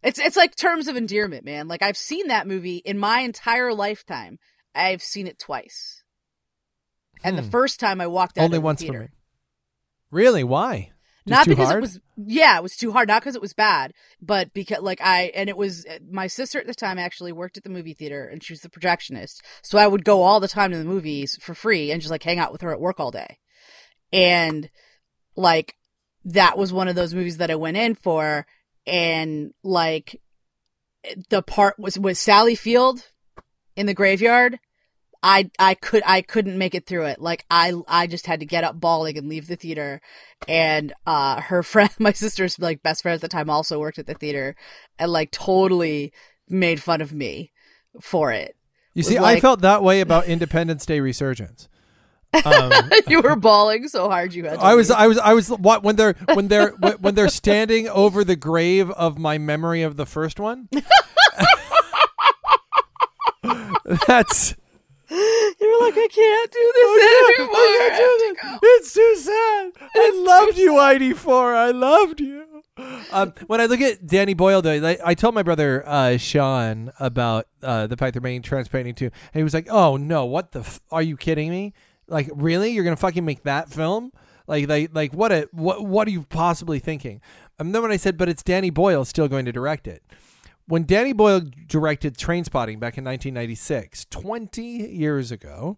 It's 0.03 0.20
it's 0.20 0.38
like 0.38 0.56
terms 0.56 0.88
of 0.88 0.96
endearment, 0.96 1.44
man. 1.46 1.68
Like 1.68 1.82
I've 1.82 1.98
seen 1.98 2.27
that 2.27 2.48
movie 2.48 2.77
in 2.77 2.98
my 2.98 3.20
entire 3.20 3.74
lifetime. 3.74 4.39
I've 4.74 5.01
seen 5.01 5.27
it 5.27 5.39
twice, 5.39 6.03
and 7.24 7.38
the 7.38 7.41
Hmm. 7.44 7.50
first 7.50 7.79
time 7.79 8.00
I 8.00 8.08
walked 8.08 8.38
out 8.38 8.44
Only 8.46 8.58
of 8.58 8.62
the 8.62 8.65
once 8.65 8.79
theater. 8.82 8.98
for 8.98 9.03
me. 9.03 9.10
Really? 10.12 10.44
Why? 10.44 10.91
Just 11.27 11.39
not 11.39 11.48
because 11.48 11.68
hard? 11.68 11.77
it 11.79 11.82
was 11.82 12.00
yeah 12.15 12.58
it 12.58 12.63
was 12.63 12.75
too 12.77 12.91
hard 12.91 13.08
not 13.08 13.22
because 13.22 13.36
it 13.36 13.41
was 13.41 13.53
bad 13.53 13.94
but 14.22 14.51
because 14.53 14.79
like 14.82 15.00
i 15.01 15.24
and 15.36 15.48
it 15.50 15.58
was 15.58 15.86
my 16.10 16.25
sister 16.27 16.60
at 16.60 16.65
the 16.65 16.74
time 16.74 16.98
actually 16.98 17.32
worked 17.32 17.56
at 17.58 17.63
the 17.63 17.70
movie 17.70 17.94
theater 17.94 18.25
and 18.25 18.41
she 18.44 18.53
was 18.53 18.62
the 18.62 18.70
projectionist 18.70 19.41
so 19.62 19.77
i 19.77 19.86
would 19.86 20.03
go 20.06 20.24
all 20.24 20.39
the 20.39 20.48
time 20.48 20.72
to 20.72 20.77
the 20.77 20.84
movies 20.86 21.38
for 21.41 21.53
free 21.53 21.91
and 21.91 22.01
just 22.01 22.10
like 22.10 22.24
hang 22.24 22.39
out 22.39 22.51
with 22.51 22.62
her 22.62 22.72
at 22.72 22.79
work 22.79 23.00
all 23.00 23.12
day 23.12 23.38
and 24.12 24.70
like 25.36 25.75
that 26.25 26.58
was 26.58 26.74
one 26.74 26.88
of 26.88 26.96
those 26.96 27.13
movies 27.13 27.38
that 27.38 27.51
i 27.51 27.56
went 27.56 27.77
in 27.77 27.94
for 27.94 28.48
and 28.86 29.53
like 29.63 30.21
the 31.29 31.41
part 31.41 31.79
was 31.79 31.98
was 31.98 32.19
sally 32.19 32.55
field 32.55 33.09
in 33.75 33.86
the 33.86 33.93
graveyard 33.93 34.59
I 35.21 35.51
I 35.59 35.74
could 35.74 36.03
I 36.05 36.21
couldn't 36.21 36.57
make 36.57 36.74
it 36.75 36.86
through 36.86 37.05
it. 37.05 37.19
Like 37.19 37.45
I 37.51 37.74
I 37.88 38.07
just 38.07 38.25
had 38.25 38.39
to 38.39 38.45
get 38.45 38.63
up 38.63 38.79
bawling 38.79 39.17
and 39.17 39.27
leave 39.27 39.48
the 39.48 39.55
theater. 39.55 40.01
And 40.48 40.93
uh 41.05 41.41
her 41.41 41.63
friend 41.63 41.91
my 42.00 42.13
sister's 42.13 42.57
like 42.59 42.83
best 42.83 43.01
friend 43.01 43.15
at 43.15 43.21
the 43.21 43.27
time 43.27 43.50
also 43.50 43.79
worked 43.79 44.00
at 44.00 44.07
the 44.07 44.13
theater 44.13 44.55
and 44.98 45.12
like 45.12 45.31
totally 45.31 46.13
made 46.48 46.81
fun 46.81 47.01
of 47.01 47.13
me 47.13 47.51
for 48.01 48.31
it. 48.31 48.55
You 48.93 49.03
see, 49.03 49.17
I 49.17 49.39
felt 49.39 49.62
that 49.62 49.83
way 49.83 50.01
about 50.01 50.25
Independence 50.25 50.86
Day 50.86 51.00
resurgence. 51.00 51.69
Um, 52.45 52.71
you 53.07 53.21
were 53.21 53.36
bawling 53.36 53.88
so 53.88 54.09
hard 54.09 54.33
you 54.33 54.43
had 54.45 54.59
to 54.59 54.65
I 54.65 54.75
was. 54.75 54.91
I 54.91 55.07
was, 55.07 55.17
I 55.17 55.33
was. 55.33 55.50
What 55.50 55.83
when 55.83 55.95
they're 55.95 56.13
when 56.33 56.48
they're 56.48 56.69
when 57.00 57.15
they're 57.15 57.29
standing 57.29 57.89
over 57.89 58.24
the 58.24 58.36
grave 58.36 58.91
of 58.91 59.17
my 59.17 59.38
memory 59.38 59.81
of 59.81 59.98
the 59.98 60.05
first 60.05 60.39
one? 60.39 60.69
That's 64.07 64.55
You're 65.09 65.81
like 65.81 65.95
I 65.98 66.07
can't 66.12 66.51
do 66.51 66.71
this 66.75 67.03
anymore. 67.39 67.55
I 67.55 67.89
have 67.89 67.98
to 67.98 68.36
go. 68.43 68.59
It's 68.62 68.93
too 68.93 69.15
sad. 69.15 69.71
I 69.95 70.12
loved 70.25 70.57
you, 70.57 70.77
ID 70.77 71.13
Four. 71.13 71.55
I 71.55 71.71
loved 71.71 72.19
you. 72.21 72.45
Um, 73.12 73.33
when 73.48 73.59
I 73.59 73.65
look 73.65 73.81
at 73.81 74.07
Danny 74.07 74.33
Boyle, 74.33 74.62
though, 74.62 74.77
like, 74.77 75.01
I 75.03 75.13
told 75.13 75.36
my 75.36 75.43
brother 75.43 75.83
uh, 75.86 76.15
Sean 76.17 76.91
about 77.00 77.48
uh, 77.62 77.88
the 77.88 77.98
fact 77.98 78.13
they're 78.13 78.21
making 78.21 78.43
Trainspotting 78.43 78.95
too, 78.95 79.05
and 79.05 79.39
he 79.39 79.43
was 79.43 79.53
like, 79.53 79.67
"Oh 79.69 79.98
no, 79.98 80.25
what 80.25 80.51
the? 80.51 80.59
F- 80.59 80.79
are 80.91 81.01
you 81.01 81.17
kidding 81.17 81.50
me? 81.50 81.74
Like, 82.09 82.29
really? 82.33 82.71
You're 82.71 82.83
gonna 82.83 82.95
fucking 82.95 83.25
make 83.25 83.43
that 83.43 83.69
film? 83.69 84.11
Like, 84.47 84.67
like, 84.67 84.89
like, 84.93 85.13
what? 85.13 85.31
A 85.31 85.47
what? 85.51 85.85
What 85.85 86.07
are 86.07 86.11
you 86.11 86.23
possibly 86.23 86.79
thinking?" 86.79 87.21
And 87.57 87.73
then 87.73 87.81
when 87.81 87.91
I 87.91 87.97
said, 87.97 88.17
"But 88.17 88.29
it's 88.29 88.43
Danny 88.43 88.69
Boyle 88.69 89.05
still 89.05 89.27
going 89.27 89.45
to 89.45 89.51
direct 89.51 89.87
it." 89.87 90.03
When 90.67 90.85
Danny 90.85 91.13
Boyle 91.13 91.41
directed 91.67 92.15
Trainspotting 92.15 92.79
back 92.79 92.97
in 92.97 93.03
1996, 93.03 94.05
20 94.05 94.61
years 94.61 95.31
ago, 95.31 95.77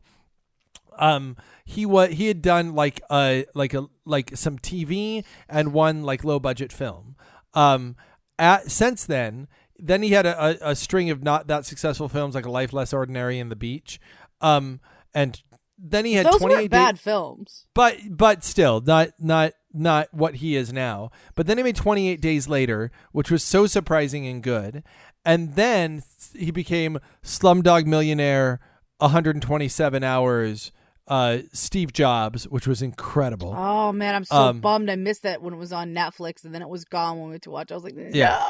um 0.99 1.37
he 1.65 1.85
was 1.85 2.11
he 2.11 2.27
had 2.27 2.41
done 2.41 2.75
like 2.75 3.01
a 3.09 3.45
like 3.53 3.73
a 3.73 3.87
like 4.05 4.35
some 4.35 4.59
TV 4.59 5.23
and 5.49 5.73
one 5.73 6.03
like 6.03 6.23
low 6.23 6.39
budget 6.39 6.71
film. 6.73 7.15
Um 7.53 7.95
at 8.37 8.69
since 8.69 9.05
then 9.05 9.47
then 9.77 10.03
he 10.03 10.11
had 10.11 10.25
a, 10.25 10.67
a, 10.67 10.71
a 10.71 10.75
string 10.75 11.09
of 11.09 11.23
not 11.23 11.47
that 11.47 11.65
successful 11.65 12.07
films 12.07 12.35
like 12.35 12.45
A 12.45 12.51
Life 12.51 12.71
Less 12.71 12.93
Ordinary 12.93 13.39
and 13.39 13.51
The 13.51 13.55
Beach. 13.55 13.99
Um 14.41 14.79
and 15.13 15.41
then 15.83 16.05
he 16.05 16.13
had 16.13 16.25
Those 16.27 16.37
28 16.37 16.57
weren't 16.57 16.71
bad 16.71 16.99
films. 16.99 17.65
but 17.73 17.97
but 18.09 18.43
still 18.43 18.81
not 18.81 19.09
not 19.19 19.53
not 19.73 20.13
what 20.13 20.35
he 20.35 20.55
is 20.55 20.71
now. 20.71 21.09
But 21.35 21.47
then 21.47 21.57
he 21.57 21.63
made 21.63 21.75
28 21.75 22.21
Days 22.21 22.47
Later, 22.47 22.91
which 23.13 23.31
was 23.31 23.43
so 23.43 23.65
surprising 23.67 24.27
and 24.27 24.43
good. 24.43 24.83
And 25.25 25.55
then 25.55 26.03
he 26.35 26.51
became 26.51 26.99
Slumdog 27.23 27.85
Millionaire, 27.85 28.59
127 28.97 30.03
Hours, 30.03 30.71
uh, 31.07 31.39
Steve 31.53 31.93
Jobs, 31.93 32.47
which 32.47 32.67
was 32.67 32.81
incredible. 32.81 33.53
Oh 33.55 33.91
man, 33.91 34.15
I'm 34.15 34.23
so 34.23 34.35
Um, 34.35 34.59
bummed 34.61 34.89
I 34.89 34.95
missed 34.95 35.23
that 35.23 35.41
when 35.41 35.53
it 35.53 35.57
was 35.57 35.71
on 35.73 35.93
Netflix 35.93 36.43
and 36.43 36.53
then 36.53 36.61
it 36.61 36.69
was 36.69 36.85
gone 36.85 37.17
when 37.17 37.25
we 37.27 37.31
went 37.31 37.43
to 37.43 37.51
watch. 37.51 37.71
I 37.71 37.75
was 37.75 37.83
like, 37.83 37.95
no. 37.95 38.09
Yeah. 38.13 38.43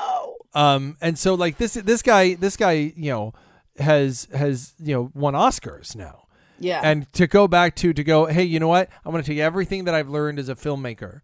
Um, 0.54 0.98
and 1.02 1.18
so 1.18 1.34
like 1.36 1.58
this 1.58 1.74
this 1.74 2.02
guy 2.02 2.34
this 2.36 2.58
guy 2.58 2.94
you 2.96 3.12
know 3.12 3.34
has 3.78 4.28
has 4.34 4.74
you 4.80 4.94
know 4.94 5.12
won 5.14 5.34
Oscars 5.34 5.96
now. 5.96 6.24
Yeah. 6.62 6.82
and 6.84 7.12
to 7.14 7.28
go 7.28 7.48
back 7.48 7.76
to 7.78 7.92
to 7.94 8.04
go 8.04 8.26
hey 8.28 8.44
you 8.44 8.60
know 8.60 8.68
what? 8.68 8.90
I'm 9.04 9.12
going 9.12 9.24
to 9.24 9.28
take 9.30 9.40
everything 9.40 9.86
that 9.86 9.94
i've 9.96 10.10
learned 10.10 10.40
as 10.40 10.48
a 10.50 10.56
filmmaker 10.56 11.22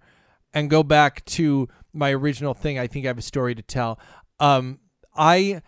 and 0.54 0.70
go 0.70 0.82
back 0.84 1.24
to 1.26 1.68
my 1.94 2.12
original 2.12 2.54
thing 2.54 2.80
i 2.80 2.88
think 2.88 3.06
i 3.06 3.08
have 3.10 3.18
a 3.18 3.22
story 3.22 3.54
to 3.56 3.62
tell. 3.62 4.00
Um 4.40 4.80
i 5.16 5.62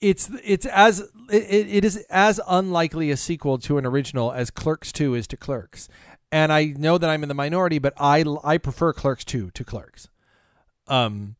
it's 0.00 0.30
it's 0.44 0.66
as 0.66 1.00
it, 1.30 1.66
it 1.78 1.84
is 1.84 1.96
as 2.10 2.40
unlikely 2.48 3.10
a 3.10 3.16
sequel 3.16 3.58
to 3.58 3.78
an 3.78 3.86
original 3.86 4.32
as 4.32 4.50
clerks 4.50 4.90
2 4.92 5.14
is 5.14 5.26
to 5.28 5.36
clerks. 5.36 5.88
And 6.32 6.52
i 6.52 6.64
know 6.76 6.98
that 6.98 7.08
i'm 7.08 7.22
in 7.22 7.28
the 7.28 7.34
minority 7.34 7.78
but 7.78 7.94
i 7.98 8.24
i 8.42 8.58
prefer 8.58 8.92
clerks 8.92 9.24
2 9.24 9.50
to 9.52 9.64
clerks. 9.64 10.08
Um 10.88 11.36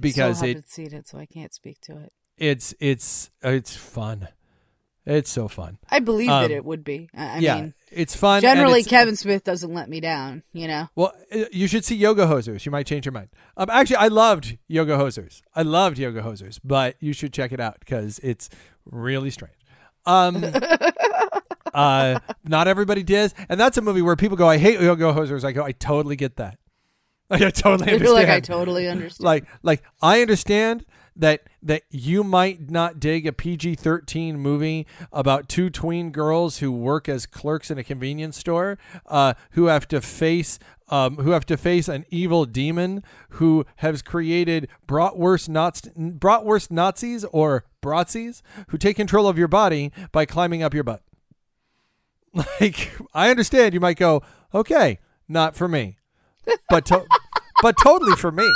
because 0.00 0.42
it 0.42 0.48
haven't 0.48 0.70
seen 0.70 0.92
it, 0.94 1.06
so 1.06 1.18
I 1.18 1.26
can't 1.26 1.52
speak 1.54 1.78
to 1.82 1.92
it. 1.98 2.12
it's 2.38 2.74
it's 2.80 3.30
it's 3.42 3.76
fun 3.76 4.28
it's 5.04 5.30
so 5.30 5.48
fun 5.48 5.78
I 5.90 5.98
believe 5.98 6.30
Um, 6.30 6.42
that 6.42 6.50
it 6.50 6.64
would 6.64 6.84
be. 6.84 7.08
I, 7.14 7.24
I 7.24 7.38
yeah 7.38 7.54
mean, 7.60 7.74
it's 7.90 8.14
fun 8.14 8.40
generally 8.40 8.80
it's- 8.80 8.88
Kevin 8.88 9.16
Smith 9.16 9.42
doesn't 9.44 9.72
let 9.74 9.88
me 9.90 10.00
down. 10.00 10.42
You 10.52 10.68
know. 10.68 10.88
Well, 10.94 11.12
uh, 11.34 11.44
you 11.52 11.66
should 11.66 11.84
see 11.84 11.96
Yoga 11.96 12.26
Hosers. 12.26 12.64
You 12.64 12.70
might 12.72 12.86
change 12.86 13.04
your 13.06 13.12
mind. 13.12 13.28
Um, 13.56 13.68
actually, 13.70 13.96
I 13.96 14.08
loved 14.08 14.58
Yoga 14.68 14.96
Hosers. 14.96 15.42
I 15.54 15.62
loved 15.62 15.98
Yoga 15.98 16.22
Hosers, 16.22 16.58
but 16.64 16.96
you 17.00 17.12
should 17.12 17.32
check 17.32 17.52
it 17.52 17.60
out 17.60 17.80
because 17.80 18.18
it's 18.20 18.48
really 18.84 19.30
strange. 19.30 19.54
Um, 20.06 20.44
uh, 21.74 22.18
not 22.44 22.68
everybody 22.68 23.02
does, 23.02 23.34
and 23.48 23.58
that's 23.58 23.76
a 23.76 23.82
movie 23.82 24.02
where 24.02 24.16
people 24.16 24.36
go, 24.36 24.48
"I 24.48 24.58
hate 24.58 24.80
Yoga 24.80 25.12
Hosers." 25.12 25.44
I 25.44 25.52
go, 25.52 25.64
"I 25.64 25.72
totally 25.72 26.16
get 26.16 26.36
that. 26.36 26.58
Like, 27.30 27.40
I 27.42 27.50
totally 27.50 27.88
I 27.90 27.94
understand." 27.94 28.02
feel 28.02 28.12
like 28.14 28.28
I 28.28 28.40
totally 28.40 28.88
understand. 28.88 29.24
like 29.24 29.44
like 29.62 29.82
I 30.02 30.20
understand 30.20 30.84
that 31.14 31.42
that 31.62 31.82
you 31.90 32.24
might 32.24 32.70
not 32.70 32.98
dig 32.98 33.26
a 33.26 33.32
PG-13 33.32 34.34
movie 34.36 34.86
about 35.12 35.48
two 35.48 35.70
tween 35.70 36.10
girls 36.10 36.58
who 36.58 36.72
work 36.72 37.08
as 37.08 37.26
clerks 37.26 37.70
in 37.70 37.78
a 37.78 37.84
convenience 37.84 38.36
store 38.38 38.78
uh, 39.06 39.34
who 39.52 39.66
have 39.66 39.86
to 39.88 40.00
face 40.00 40.58
um, 40.88 41.16
who 41.16 41.30
have 41.30 41.46
to 41.46 41.56
face 41.56 41.88
an 41.88 42.04
evil 42.10 42.44
demon 42.44 43.02
who 43.30 43.64
has 43.76 44.02
created 44.02 44.68
bratwurst 44.86 45.48
Nazi, 45.48 45.90
bratwurst 45.90 46.70
Nazis 46.70 47.24
or 47.26 47.64
Bratzis 47.82 48.42
who 48.68 48.78
take 48.78 48.96
control 48.96 49.26
of 49.26 49.38
your 49.38 49.48
body 49.48 49.92
by 50.12 50.24
climbing 50.26 50.62
up 50.62 50.74
your 50.74 50.84
butt. 50.84 51.02
Like 52.60 52.92
I 53.12 53.28
understand 53.30 53.74
you 53.74 53.80
might 53.80 53.98
go, 53.98 54.22
"Okay, 54.54 54.98
not 55.28 55.54
for 55.54 55.68
me." 55.68 55.98
But 56.70 56.86
to- 56.86 57.04
but 57.62 57.76
totally 57.82 58.16
for 58.16 58.32
me. 58.32 58.50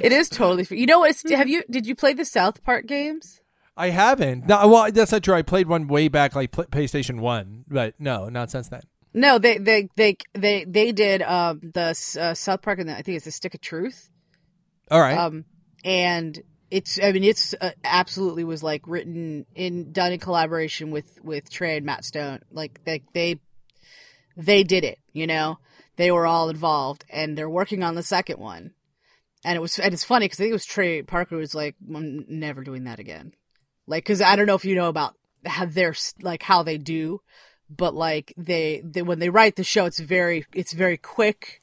It 0.00 0.12
is 0.12 0.28
totally. 0.28 0.64
Free. 0.64 0.80
You 0.80 0.86
know 0.86 1.00
what? 1.00 1.16
Have 1.30 1.48
you? 1.48 1.62
Did 1.70 1.86
you 1.86 1.94
play 1.94 2.12
the 2.12 2.24
South 2.24 2.62
Park 2.64 2.86
games? 2.86 3.40
I 3.76 3.90
haven't. 3.90 4.46
No, 4.46 4.68
well, 4.68 4.90
that's 4.92 5.12
not 5.12 5.22
true. 5.22 5.34
I 5.34 5.42
played 5.42 5.66
one 5.66 5.88
way 5.88 6.08
back, 6.08 6.34
like 6.34 6.52
PlayStation 6.52 7.20
One, 7.20 7.64
but 7.68 7.94
no, 7.98 8.28
not 8.28 8.50
since 8.50 8.68
then. 8.68 8.82
No, 9.12 9.38
they 9.38 9.58
they 9.58 9.88
they 9.96 10.16
they 10.32 10.64
they 10.64 10.92
did 10.92 11.22
um 11.22 11.60
the 11.74 11.90
uh, 12.20 12.34
South 12.34 12.62
Park 12.62 12.78
and 12.80 12.88
the, 12.88 12.96
I 12.96 13.02
think 13.02 13.16
it's 13.16 13.24
the 13.24 13.30
Stick 13.30 13.54
of 13.54 13.60
Truth. 13.60 14.10
All 14.90 15.00
right. 15.00 15.16
Um, 15.16 15.44
and 15.84 16.40
it's 16.70 16.98
I 17.00 17.12
mean 17.12 17.24
it's 17.24 17.54
uh, 17.60 17.70
absolutely 17.84 18.44
was 18.44 18.62
like 18.62 18.82
written 18.86 19.46
in 19.54 19.92
done 19.92 20.12
in 20.12 20.18
collaboration 20.18 20.90
with 20.90 21.18
with 21.22 21.50
Trey 21.50 21.76
and 21.76 21.86
Matt 21.86 22.04
Stone. 22.04 22.40
Like 22.50 22.80
they 22.84 23.02
they 23.12 23.38
they 24.36 24.64
did 24.64 24.84
it. 24.84 24.98
You 25.12 25.26
know, 25.26 25.58
they 25.96 26.10
were 26.10 26.26
all 26.26 26.48
involved, 26.48 27.04
and 27.08 27.38
they're 27.38 27.50
working 27.50 27.82
on 27.82 27.94
the 27.94 28.02
second 28.02 28.38
one. 28.38 28.72
And 29.44 29.56
it 29.56 29.60
was 29.60 29.78
and 29.78 29.92
it's 29.92 30.04
funny 30.04 30.26
because 30.26 30.40
I 30.40 30.44
think 30.44 30.50
it 30.50 30.54
was 30.54 30.64
Trey 30.64 31.02
Parker 31.02 31.36
was 31.36 31.54
like, 31.54 31.76
"I'm 31.94 32.24
never 32.28 32.62
doing 32.62 32.84
that 32.84 32.98
again." 32.98 33.32
Like, 33.86 34.04
because 34.04 34.22
I 34.22 34.36
don't 34.36 34.46
know 34.46 34.54
if 34.54 34.64
you 34.64 34.74
know 34.74 34.88
about 34.88 35.14
how 35.44 35.66
they're 35.66 35.94
like 36.22 36.42
how 36.42 36.62
they 36.62 36.78
do, 36.78 37.20
but 37.68 37.94
like 37.94 38.32
they, 38.36 38.82
they 38.84 39.02
when 39.02 39.18
they 39.18 39.28
write 39.28 39.56
the 39.56 39.64
show, 39.64 39.84
it's 39.84 40.00
very 40.00 40.46
it's 40.54 40.72
very 40.72 40.96
quick 40.96 41.60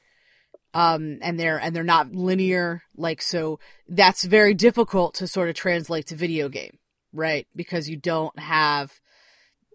um 0.74 1.17
and 1.22 1.38
they're 1.38 1.60
and 1.60 1.76
they're 1.76 1.84
not 1.84 2.13
linear 2.13 2.84
like 2.96 3.22
so 3.22 3.60
that's 3.89 4.24
very 4.24 4.54
difficult 4.54 5.13
to 5.13 5.28
sort 5.28 5.50
of 5.50 5.56
translate 5.56 6.06
to 6.06 6.15
video 6.15 6.48
game 6.48 6.78
right? 7.13 7.48
Because 7.56 7.89
you 7.89 7.98
don't 7.98 8.38
have 8.39 9.00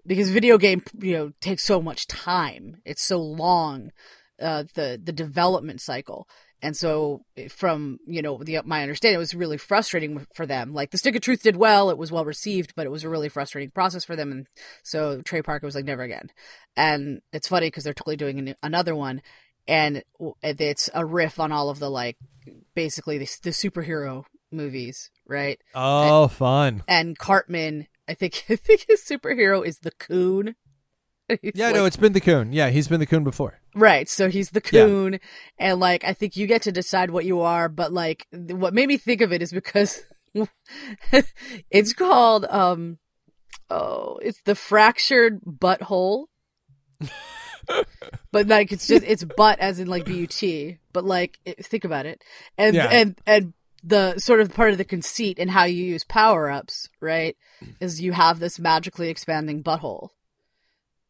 because 0.06 0.30
video 0.30 0.58
game 0.58 0.82
you 0.98 1.16
know 1.16 1.32
takes 1.40 1.64
so 1.64 1.80
much 1.82 2.06
time. 2.06 2.80
It's 2.84 3.02
so 3.02 3.20
long 3.20 3.90
uh 4.40 4.64
the 4.74 5.00
the 5.02 5.12
development 5.12 5.80
cycle 5.80 6.28
And 6.62 6.76
so, 6.76 7.22
eh, 7.36 7.48
from 7.48 7.98
you 8.06 8.22
know 8.22 8.42
the 8.42 8.60
my 8.64 8.82
understanding, 8.82 9.16
it 9.16 9.18
was 9.18 9.34
really 9.34 9.58
frustrating 9.58 10.26
for 10.34 10.46
them. 10.46 10.72
Like 10.72 10.90
the 10.90 10.98
Stick 10.98 11.14
of 11.14 11.22
Truth 11.22 11.42
did 11.42 11.56
well; 11.56 11.90
it 11.90 11.98
was 11.98 12.10
well 12.10 12.24
received, 12.24 12.74
but 12.74 12.86
it 12.86 12.90
was 12.90 13.04
a 13.04 13.08
really 13.08 13.28
frustrating 13.28 13.70
process 13.70 14.04
for 14.04 14.16
them. 14.16 14.32
And 14.32 14.46
so 14.82 15.20
Trey 15.22 15.42
Parker 15.42 15.66
was 15.66 15.74
like, 15.74 15.84
"Never 15.84 16.02
again." 16.02 16.30
And 16.76 17.20
it's 17.32 17.48
funny 17.48 17.66
because 17.68 17.84
they're 17.84 17.94
totally 17.94 18.16
doing 18.16 18.38
an- 18.38 18.56
another 18.62 18.94
one, 18.94 19.22
and 19.68 20.02
it's 20.42 20.90
a 20.94 21.04
riff 21.04 21.38
on 21.38 21.52
all 21.52 21.68
of 21.68 21.78
the 21.78 21.90
like 21.90 22.16
basically 22.74 23.18
the, 23.18 23.28
the 23.42 23.50
superhero 23.50 24.24
movies, 24.50 25.10
right? 25.26 25.60
Oh, 25.74 26.24
and, 26.24 26.32
fun! 26.32 26.82
And 26.88 27.18
Cartman, 27.18 27.88
I 28.08 28.14
think, 28.14 28.44
I 28.50 28.56
think 28.56 28.86
his 28.88 29.02
superhero 29.02 29.64
is 29.64 29.80
the 29.80 29.92
Coon. 29.92 30.56
Yeah, 31.42 31.66
like, 31.66 31.74
no, 31.74 31.84
it's 31.86 31.96
been 31.96 32.12
the 32.12 32.20
Coon. 32.20 32.52
Yeah, 32.52 32.70
he's 32.70 32.88
been 32.88 33.00
the 33.00 33.06
Coon 33.06 33.24
before. 33.24 33.58
Right. 33.74 34.08
So 34.08 34.28
he's 34.28 34.50
the 34.50 34.60
Coon, 34.60 35.14
yeah. 35.14 35.18
and 35.58 35.80
like 35.80 36.04
I 36.04 36.12
think 36.12 36.36
you 36.36 36.46
get 36.46 36.62
to 36.62 36.72
decide 36.72 37.10
what 37.10 37.24
you 37.24 37.40
are. 37.40 37.68
But 37.68 37.92
like, 37.92 38.26
what 38.32 38.74
made 38.74 38.88
me 38.88 38.96
think 38.96 39.20
of 39.20 39.32
it 39.32 39.42
is 39.42 39.52
because 39.52 40.02
it's 41.70 41.92
called 41.92 42.44
um, 42.46 42.98
oh, 43.70 44.18
it's 44.22 44.40
the 44.42 44.54
fractured 44.54 45.40
butthole. 45.44 46.26
but 48.32 48.46
like 48.46 48.72
it's 48.72 48.86
just 48.86 49.04
it's 49.04 49.24
butt 49.24 49.58
as 49.58 49.78
in 49.78 49.86
like 49.86 50.04
but 50.04 50.78
but 50.92 51.04
like 51.04 51.38
think 51.60 51.84
about 51.84 52.06
it 52.06 52.22
and 52.56 52.74
yeah. 52.74 52.86
and 52.86 53.18
and 53.26 53.52
the 53.82 54.18
sort 54.18 54.40
of 54.40 54.54
part 54.54 54.70
of 54.70 54.78
the 54.78 54.84
conceit 54.84 55.38
and 55.38 55.50
how 55.50 55.64
you 55.64 55.84
use 55.84 56.04
power 56.04 56.50
ups 56.50 56.88
right 57.00 57.36
is 57.80 58.00
you 58.00 58.12
have 58.12 58.38
this 58.38 58.58
magically 58.58 59.08
expanding 59.08 59.62
butthole 59.62 60.10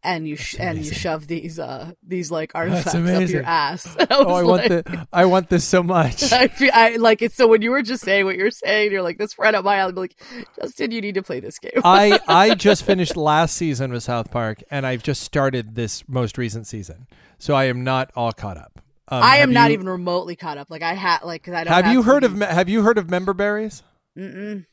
and 0.06 0.28
you 0.28 0.36
sh- 0.36 0.56
and 0.58 0.84
you 0.84 0.92
shove 0.92 1.26
these 1.26 1.58
uh 1.58 1.92
these 2.06 2.30
like 2.30 2.52
artifacts 2.54 2.94
up 2.94 3.28
your 3.28 3.42
ass. 3.42 3.96
I 3.98 4.06
oh, 4.10 4.34
I 4.34 4.42
like, 4.42 4.46
want 4.46 4.68
the, 4.68 5.08
I 5.12 5.24
want 5.24 5.50
this 5.50 5.64
so 5.64 5.82
much. 5.82 6.32
I 6.32 6.46
feel 6.46 6.70
I 6.72 6.96
like 6.96 7.22
it. 7.22 7.32
So 7.32 7.48
when 7.48 7.60
you 7.60 7.72
were 7.72 7.82
just 7.82 8.04
saying 8.04 8.24
what 8.24 8.36
you're 8.36 8.52
saying, 8.52 8.92
you're 8.92 9.02
like, 9.02 9.18
"This 9.18 9.36
right 9.38 9.54
up 9.54 9.64
my 9.64 9.76
alley." 9.76 9.90
I'm 9.90 9.96
like, 9.96 10.16
Justin, 10.60 10.92
you 10.92 11.00
need 11.00 11.16
to 11.16 11.22
play 11.22 11.40
this 11.40 11.58
game. 11.58 11.72
I 11.84 12.20
I 12.28 12.54
just 12.54 12.84
finished 12.84 13.16
last 13.16 13.56
season 13.56 13.92
with 13.92 14.04
South 14.04 14.30
Park, 14.30 14.62
and 14.70 14.86
I've 14.86 15.02
just 15.02 15.22
started 15.22 15.74
this 15.74 16.08
most 16.08 16.38
recent 16.38 16.68
season, 16.68 17.08
so 17.38 17.54
I 17.54 17.64
am 17.64 17.82
not 17.82 18.12
all 18.14 18.32
caught 18.32 18.56
up. 18.56 18.80
Um, 19.08 19.22
I 19.22 19.38
am 19.38 19.52
not 19.52 19.70
you, 19.70 19.74
even 19.74 19.88
remotely 19.88 20.36
caught 20.36 20.56
up. 20.56 20.70
Like 20.70 20.82
I 20.82 20.94
had 20.94 21.22
like 21.22 21.42
because 21.42 21.54
I 21.54 21.64
don't. 21.64 21.72
Have, 21.72 21.84
have 21.84 21.92
you 21.92 22.02
heard 22.02 22.22
of 22.22 22.38
Have 22.40 22.68
you 22.68 22.82
heard 22.82 22.98
of 22.98 23.10
member 23.10 23.34
berries? 23.34 23.82
Mm-mm. 24.16 24.66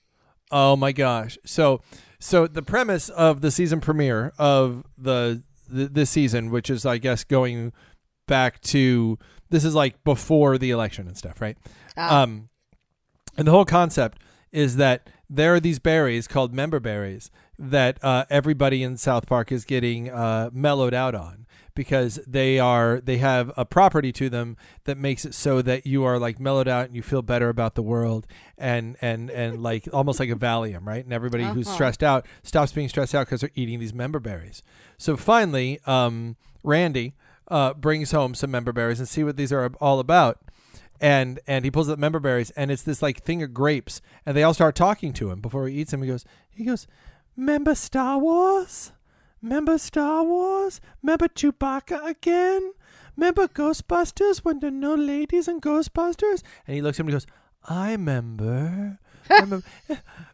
Oh 0.51 0.75
my 0.75 0.91
gosh! 0.91 1.39
So 1.43 1.81
so 2.23 2.47
the 2.47 2.61
premise 2.61 3.09
of 3.09 3.41
the 3.41 3.51
season 3.51 3.81
premiere 3.81 4.31
of 4.39 4.85
the, 4.97 5.43
the 5.67 5.87
this 5.87 6.09
season, 6.09 6.51
which 6.51 6.69
is 6.69 6.85
I 6.85 6.97
guess 6.97 7.25
going 7.25 7.73
back 8.27 8.61
to 8.61 9.19
this 9.49 9.65
is 9.65 9.75
like 9.75 10.01
before 10.05 10.57
the 10.57 10.71
election 10.71 11.05
and 11.05 11.17
stuff, 11.17 11.41
right? 11.41 11.57
Ah. 11.97 12.21
Um, 12.21 12.47
and 13.37 13.45
the 13.45 13.51
whole 13.51 13.65
concept 13.65 14.19
is 14.53 14.77
that 14.77 15.09
there 15.29 15.53
are 15.53 15.59
these 15.59 15.79
berries 15.79 16.29
called 16.29 16.53
member 16.53 16.79
berries 16.79 17.29
that 17.59 18.01
uh, 18.01 18.23
everybody 18.29 18.83
in 18.83 18.95
South 18.95 19.27
Park 19.27 19.51
is 19.51 19.65
getting 19.65 20.09
uh, 20.09 20.49
mellowed 20.53 20.93
out 20.93 21.15
on 21.15 21.42
because 21.75 22.19
they 22.27 22.59
are 22.59 23.01
they 23.01 23.17
have 23.17 23.51
a 23.57 23.65
property 23.65 24.11
to 24.11 24.29
them 24.29 24.57
that 24.83 24.97
makes 24.97 25.25
it 25.25 25.33
so 25.33 25.61
that 25.61 25.85
you 25.85 26.03
are 26.03 26.19
like 26.19 26.39
mellowed 26.39 26.67
out 26.67 26.85
and 26.85 26.95
you 26.95 27.01
feel 27.01 27.21
better 27.21 27.49
about 27.49 27.75
the 27.75 27.81
world 27.81 28.27
and 28.57 28.95
and 29.01 29.29
and 29.31 29.61
like 29.61 29.87
almost 29.91 30.19
like 30.19 30.29
a 30.29 30.35
Valium, 30.35 30.85
right? 30.85 31.03
And 31.03 31.13
everybody 31.13 31.43
uh-huh. 31.43 31.53
who's 31.53 31.69
stressed 31.69 32.03
out 32.03 32.25
stops 32.43 32.71
being 32.71 32.89
stressed 32.89 33.15
out 33.15 33.27
because 33.27 33.41
they're 33.41 33.51
eating 33.55 33.79
these 33.79 33.93
member 33.93 34.19
berries. 34.19 34.61
So 34.97 35.17
finally, 35.17 35.79
um, 35.85 36.35
Randy 36.63 37.13
uh, 37.47 37.73
brings 37.73 38.11
home 38.11 38.35
some 38.35 38.51
member 38.51 38.71
berries 38.71 38.99
and 38.99 39.07
see 39.07 39.23
what 39.23 39.37
these 39.37 39.51
are 39.51 39.71
all 39.81 39.99
about 39.99 40.39
and 41.01 41.39
and 41.47 41.65
he 41.65 41.71
pulls 41.71 41.89
up 41.89 41.99
member 41.99 42.19
berries 42.19 42.49
and 42.51 42.71
it's 42.71 42.83
this 42.83 43.01
like 43.01 43.23
thing 43.23 43.43
of 43.43 43.53
grapes 43.53 44.01
and 44.25 44.37
they 44.37 44.43
all 44.43 44.53
start 44.53 44.75
talking 44.75 45.11
to 45.11 45.29
him 45.29 45.41
before 45.41 45.67
he 45.67 45.75
eats 45.75 45.91
them 45.91 46.01
he 46.01 46.07
goes 46.07 46.25
he 46.49 46.63
goes 46.63 46.87
remember 47.35 47.75
star 47.75 48.17
wars 48.17 48.93
Remember 49.43 49.77
Star 49.77 50.23
Wars? 50.23 50.79
Remember 51.01 51.27
Chewbacca 51.27 52.07
again? 52.07 52.71
Remember 53.17 53.49
Ghostbusters 53.49 54.39
when 54.39 54.59
there 54.59 54.69
are 54.69 54.71
no 54.71 54.95
ladies 54.95 55.49
in 55.49 55.59
Ghostbusters? 55.59 56.41
And 56.65 56.75
he 56.75 56.81
looks 56.81 56.97
at 56.97 57.01
him 57.01 57.07
and 57.09 57.15
goes, 57.15 57.27
I 57.65 57.91
remember. 57.91 58.99
remember, 59.29 59.63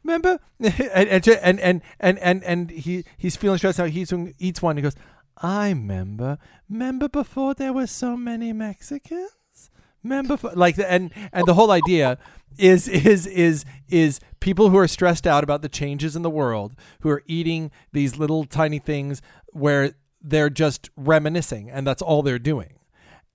remember? 0.04 0.40
and, 0.60 1.10
and, 1.10 1.60
and, 1.60 1.82
and, 2.00 2.20
and, 2.20 2.44
and, 2.44 2.70
he, 2.70 3.04
he's 3.18 3.36
feeling 3.36 3.58
stressed 3.58 3.80
out. 3.80 3.90
He 3.90 4.02
eats, 4.02 4.14
eats 4.38 4.62
one. 4.62 4.78
He 4.78 4.84
goes, 4.84 4.96
I 5.38 5.70
remember. 5.70 6.38
Remember 6.70 7.10
before 7.10 7.56
there 7.56 7.74
were 7.74 7.88
so 7.88 8.16
many 8.16 8.54
Mexicans? 8.54 9.72
Remember, 10.04 10.38
like, 10.54 10.78
and 10.80 11.12
and 11.34 11.46
the 11.46 11.54
whole 11.54 11.72
idea 11.72 12.18
is 12.58 12.88
is 12.88 13.26
is 13.28 13.66
is 13.90 14.20
people 14.40 14.70
who 14.70 14.78
are 14.78 14.88
stressed 14.88 15.28
out 15.28 15.44
about 15.44 15.62
the 15.62 15.70
changes 15.70 16.16
in 16.16 16.22
the 16.22 16.30
world, 16.30 16.76
who 17.02 17.10
are 17.10 17.24
eating 17.26 17.72
these 17.92 18.18
little 18.18 18.46
tiny 18.46 18.80
things 18.80 19.22
where 19.48 19.94
they're 20.22 20.50
just 20.50 20.90
reminiscing, 20.96 21.70
and 21.70 21.86
that's 21.88 22.02
all 22.02 22.22
they're 22.22 22.40
doing. 22.40 22.80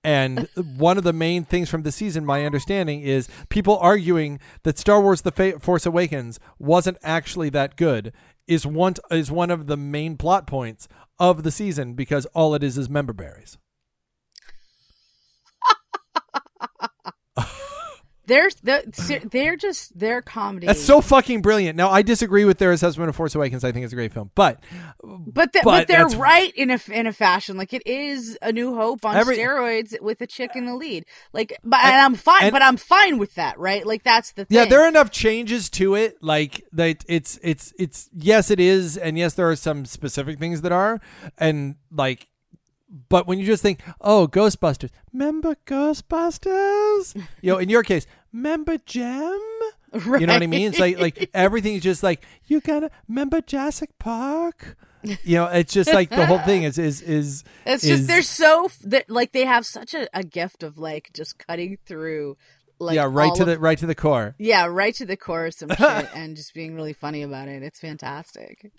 And 0.03 0.47
one 0.77 0.99
of 0.99 1.03
the 1.03 1.13
main 1.13 1.45
things 1.45 1.67
from 1.67 1.81
the 1.81 1.91
season, 1.91 2.27
my 2.27 2.45
understanding, 2.45 3.01
is 3.01 3.27
people 3.49 3.77
arguing 3.79 4.39
that 4.61 4.77
Star 4.77 5.01
Wars: 5.01 5.21
The 5.21 5.31
Fa- 5.31 5.59
Force 5.59 5.85
Awakens 5.85 6.39
wasn't 6.59 6.97
actually 7.01 7.49
that 7.49 7.75
good. 7.75 8.13
Is 8.47 8.67
one 8.67 8.93
is 9.09 9.31
one 9.31 9.49
of 9.49 9.65
the 9.65 9.77
main 9.77 10.17
plot 10.17 10.45
points 10.45 10.87
of 11.17 11.41
the 11.41 11.49
season 11.49 11.95
because 11.95 12.27
all 12.27 12.53
it 12.53 12.63
is 12.63 12.77
is 12.77 12.87
member 12.87 13.13
berries. 13.13 13.57
They're 18.27 18.49
they're 19.23 19.55
just 19.55 19.97
their 19.97 20.21
comedy. 20.21 20.67
That's 20.67 20.83
so 20.83 21.01
fucking 21.01 21.41
brilliant. 21.41 21.75
Now 21.77 21.89
I 21.89 22.01
disagree 22.01 22.45
with 22.45 22.57
their 22.57 22.71
assessment 22.71 23.09
of 23.09 23.15
Force 23.15 23.35
Awakens. 23.35 23.63
I 23.63 23.71
think 23.71 23.83
it's 23.83 23.93
a 23.93 23.95
great 23.95 24.13
film, 24.13 24.31
but 24.35 24.63
but 25.03 25.53
the, 25.53 25.61
but, 25.63 25.63
but, 25.63 25.87
they're 25.87 26.07
right 26.07 26.53
in 26.55 26.71
a 26.71 26.79
in 26.91 27.07
a 27.07 27.13
fashion. 27.13 27.57
Like 27.57 27.73
it 27.73 27.85
is 27.85 28.37
a 28.41 28.51
New 28.51 28.75
Hope 28.75 29.05
on 29.05 29.15
every, 29.15 29.37
steroids 29.37 29.99
with 30.01 30.21
a 30.21 30.27
chick 30.27 30.51
in 30.55 30.65
the 30.65 30.75
lead. 30.75 31.05
Like, 31.33 31.57
but 31.63 31.79
and, 31.79 31.93
and 31.93 32.01
I'm 32.01 32.15
fine. 32.15 32.43
And, 32.43 32.51
but 32.51 32.61
I'm 32.61 32.77
fine 32.77 33.17
with 33.17 33.35
that, 33.35 33.59
right? 33.59 33.85
Like 33.85 34.03
that's 34.03 34.31
the 34.31 34.45
thing. 34.45 34.55
Yeah, 34.55 34.65
there 34.65 34.81
are 34.83 34.87
enough 34.87 35.11
changes 35.11 35.69
to 35.71 35.95
it. 35.95 36.17
Like 36.21 36.63
that, 36.73 37.03
it's 37.07 37.39
it's 37.43 37.73
it's 37.77 38.09
yes, 38.13 38.49
it 38.51 38.59
is, 38.59 38.97
and 38.97 39.17
yes, 39.17 39.33
there 39.33 39.49
are 39.49 39.55
some 39.55 39.85
specific 39.85 40.39
things 40.39 40.61
that 40.61 40.71
are, 40.71 40.99
and 41.37 41.75
like 41.91 42.27
but 43.09 43.27
when 43.27 43.39
you 43.39 43.45
just 43.45 43.61
think, 43.61 43.81
oh, 43.99 44.27
Ghostbusters, 44.27 44.89
remember 45.11 45.55
Ghostbusters? 45.65 47.15
you 47.41 47.51
know, 47.51 47.57
in 47.57 47.69
your 47.69 47.83
case, 47.83 48.07
remember 48.31 48.77
Jem? 48.77 49.39
Right. 49.93 50.21
You 50.21 50.27
know 50.27 50.33
what 50.33 50.43
I 50.43 50.47
mean? 50.47 50.67
It's 50.69 50.79
like 50.79 50.99
like 50.99 51.29
everything's 51.33 51.83
just 51.83 52.03
like 52.03 52.25
you 52.47 52.59
gotta 52.59 52.91
remember 53.07 53.41
Jurassic 53.41 53.97
Park. 53.99 54.77
You 55.23 55.37
know, 55.37 55.45
it's 55.45 55.71
just 55.71 55.93
like 55.93 56.09
the 56.09 56.25
whole 56.25 56.39
thing 56.39 56.63
is 56.63 56.79
is 56.79 56.99
is. 57.03 57.43
It's 57.63 57.83
is, 57.83 57.89
just 57.89 58.07
they're 58.07 58.23
so 58.23 58.69
they're, 58.81 59.03
like 59.07 59.33
they 59.33 59.45
have 59.45 59.63
such 59.63 59.93
a, 59.93 60.07
a 60.17 60.23
gift 60.23 60.63
of 60.63 60.79
like 60.79 61.11
just 61.13 61.37
cutting 61.37 61.77
through 61.85 62.37
like 62.79 62.95
yeah, 62.95 63.07
right 63.07 63.33
to 63.35 63.43
of, 63.43 63.47
the 63.47 63.59
right 63.59 63.77
to 63.77 63.85
the 63.85 63.93
core. 63.93 64.35
Yeah, 64.37 64.65
right 64.65 64.93
to 64.95 65.05
the 65.05 65.15
core 65.15 65.45
of 65.45 65.53
some 65.53 65.69
shit, 65.69 66.09
and 66.15 66.35
just 66.35 66.55
being 66.55 66.75
really 66.75 66.93
funny 66.93 67.21
about 67.21 67.47
it. 67.47 67.63
It's 67.63 67.79
fantastic. 67.79 68.71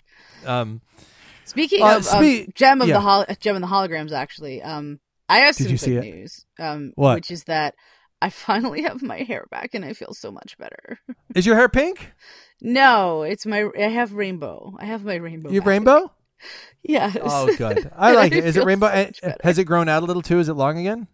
Um, 0.45 0.81
Speaking 1.47 1.81
uh, 1.81 1.97
of, 1.97 2.05
spe- 2.05 2.53
Jem 2.53 2.81
of 2.81 2.89
yeah. 2.89 2.95
the 2.95 2.99
hol- 2.99 3.25
Jem 3.39 3.55
of 3.55 3.61
the 3.61 3.67
holograms, 3.67 4.11
actually, 4.11 4.61
um, 4.61 4.99
I 5.29 5.39
have 5.39 5.55
some 5.55 5.75
good 5.75 6.03
news. 6.03 6.45
Um, 6.59 6.91
what? 6.95 7.15
Which 7.15 7.31
is 7.31 7.45
that 7.45 7.75
I 8.21 8.29
finally 8.29 8.83
have 8.83 9.01
my 9.01 9.19
hair 9.19 9.45
back 9.49 9.73
and 9.73 9.85
I 9.85 9.93
feel 9.93 10.13
so 10.13 10.31
much 10.31 10.57
better. 10.57 10.99
is 11.35 11.45
your 11.45 11.55
hair 11.55 11.69
pink? 11.69 12.11
No, 12.61 13.23
it's 13.23 13.45
my. 13.45 13.69
I 13.77 13.83
have 13.83 14.13
rainbow. 14.13 14.75
I 14.79 14.85
have 14.85 15.05
my 15.05 15.15
rainbow. 15.15 15.49
You 15.49 15.61
rainbow? 15.61 16.11
Yes. 16.83 17.17
Oh, 17.19 17.53
good. 17.57 17.91
I 17.95 18.13
like 18.13 18.31
it. 18.31 18.45
Is 18.45 18.55
it 18.55 18.63
rainbow? 18.63 19.09
So 19.11 19.33
has 19.43 19.57
it 19.57 19.63
grown 19.63 19.89
out 19.89 20.03
a 20.03 20.05
little 20.05 20.21
too? 20.21 20.37
Is 20.39 20.47
it 20.47 20.53
long 20.53 20.77
again? 20.77 21.07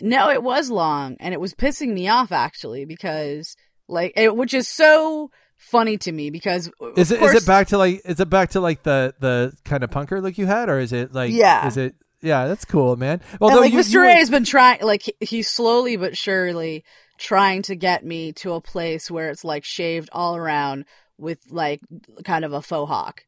No, 0.00 0.30
it 0.30 0.40
was 0.40 0.70
long, 0.70 1.16
and 1.18 1.34
it 1.34 1.40
was 1.40 1.52
pissing 1.52 1.92
me 1.92 2.06
off 2.06 2.30
actually 2.30 2.84
because, 2.84 3.56
like, 3.88 4.12
it, 4.14 4.36
which 4.36 4.54
is 4.54 4.68
so 4.68 5.32
funny 5.58 5.98
to 5.98 6.12
me 6.12 6.30
because 6.30 6.70
uh, 6.80 6.92
is 6.94 7.10
it 7.10 7.18
course, 7.18 7.34
is 7.34 7.42
it 7.42 7.46
back 7.46 7.68
to 7.68 7.76
like 7.76 8.00
is 8.04 8.20
it 8.20 8.30
back 8.30 8.50
to 8.50 8.60
like 8.60 8.84
the 8.84 9.14
the 9.18 9.52
kind 9.64 9.84
of 9.84 9.90
punker 9.90 10.22
look 10.22 10.38
you 10.38 10.46
had 10.46 10.68
or 10.68 10.78
is 10.78 10.92
it 10.92 11.12
like 11.12 11.32
yeah. 11.32 11.66
is 11.66 11.76
it 11.76 11.94
yeah 12.22 12.46
that's 12.46 12.64
cool 12.64 12.96
man. 12.96 13.20
Although 13.40 13.60
like 13.60 13.72
you, 13.72 13.80
Mr. 13.80 14.00
Ray 14.00 14.14
has 14.14 14.30
been 14.30 14.44
trying 14.44 14.80
like 14.82 15.02
he's 15.20 15.48
slowly 15.48 15.96
but 15.96 16.16
surely 16.16 16.84
trying 17.18 17.62
to 17.62 17.74
get 17.74 18.04
me 18.04 18.32
to 18.32 18.52
a 18.52 18.60
place 18.60 19.10
where 19.10 19.28
it's 19.30 19.44
like 19.44 19.64
shaved 19.64 20.08
all 20.12 20.36
around 20.36 20.84
with 21.18 21.40
like 21.50 21.80
kind 22.24 22.44
of 22.44 22.52
a 22.52 22.62
faux 22.62 22.88
hawk. 22.88 23.24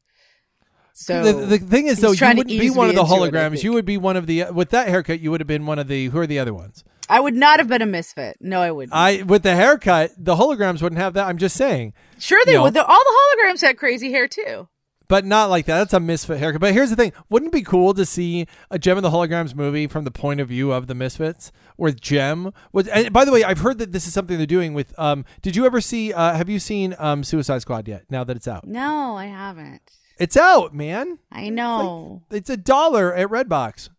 So 0.93 1.23
the, 1.23 1.45
the 1.45 1.57
thing 1.57 1.87
is 1.87 1.99
though 1.99 2.11
you 2.11 2.27
wouldn't 2.27 2.47
be 2.47 2.69
one 2.69 2.89
of 2.89 2.95
the 2.95 3.03
holograms 3.03 3.55
it, 3.55 3.63
you 3.63 3.73
would 3.73 3.85
be 3.85 3.97
one 3.97 4.17
of 4.17 4.27
the 4.27 4.45
with 4.51 4.69
that 4.69 4.87
haircut 4.87 5.19
you 5.19 5.31
would 5.31 5.41
have 5.41 5.47
been 5.47 5.65
one 5.65 5.79
of 5.79 5.87
the 5.87 6.07
who 6.07 6.19
are 6.19 6.27
the 6.27 6.39
other 6.39 6.53
ones 6.53 6.83
I 7.09 7.19
would 7.19 7.35
not 7.35 7.59
have 7.59 7.67
been 7.67 7.81
a 7.81 7.85
misfit. 7.85 8.37
No, 8.39 8.61
I 8.61 8.71
wouldn't. 8.71 8.93
I 8.93 9.23
with 9.23 9.43
the 9.43 9.55
haircut, 9.55 10.11
the 10.17 10.35
holograms 10.35 10.81
wouldn't 10.81 10.99
have 11.01 11.13
that. 11.15 11.27
I'm 11.27 11.37
just 11.37 11.55
saying. 11.57 11.93
Sure, 12.19 12.41
they 12.45 12.57
would. 12.57 12.73
Know. 12.73 12.83
All 12.83 13.03
the 13.03 13.19
holograms 13.43 13.61
had 13.61 13.77
crazy 13.77 14.11
hair 14.11 14.27
too. 14.27 14.67
but 15.07 15.25
not 15.25 15.49
like 15.49 15.65
that. 15.65 15.77
That's 15.79 15.93
a 15.93 15.99
misfit 15.99 16.39
haircut. 16.39 16.61
But 16.61 16.73
here's 16.73 16.89
the 16.89 16.95
thing: 16.95 17.11
wouldn't 17.29 17.49
it 17.53 17.57
be 17.57 17.63
cool 17.63 17.93
to 17.95 18.05
see 18.05 18.47
a 18.69 18.79
Jem 18.79 18.97
and 18.97 19.03
the 19.03 19.09
Holograms 19.09 19.53
movie 19.53 19.87
from 19.87 20.05
the 20.05 20.11
point 20.11 20.39
of 20.39 20.47
view 20.47 20.71
of 20.71 20.87
the 20.87 20.95
Misfits, 20.95 21.51
where 21.75 21.91
Jem 21.91 22.53
was? 22.71 22.87
And 22.87 23.11
by 23.11 23.25
the 23.25 23.31
way, 23.33 23.43
I've 23.43 23.59
heard 23.59 23.79
that 23.79 23.91
this 23.91 24.07
is 24.07 24.13
something 24.13 24.37
they're 24.37 24.45
doing 24.45 24.73
with. 24.73 24.97
Um, 24.97 25.25
did 25.41 25.55
you 25.57 25.65
ever 25.65 25.81
see? 25.81 26.13
Uh, 26.13 26.33
have 26.35 26.47
you 26.49 26.59
seen 26.59 26.95
um, 26.97 27.23
Suicide 27.25 27.59
Squad 27.61 27.87
yet? 27.89 28.05
Now 28.09 28.23
that 28.23 28.37
it's 28.37 28.47
out, 28.47 28.65
No, 28.65 29.17
I 29.17 29.25
haven't. 29.25 29.81
it's 30.17 30.37
out, 30.37 30.73
man. 30.73 31.19
I 31.29 31.49
know. 31.49 32.21
It's 32.31 32.49
a 32.49 32.55
dollar 32.57 33.13
at 33.13 33.27
Redbox. 33.27 33.89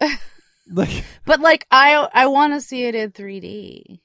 like 0.74 1.04
But 1.24 1.40
like 1.40 1.66
I 1.70 2.08
I 2.14 2.26
want 2.26 2.52
to 2.54 2.60
see 2.60 2.84
it 2.84 2.94
in 2.94 3.10
3D. 3.12 4.00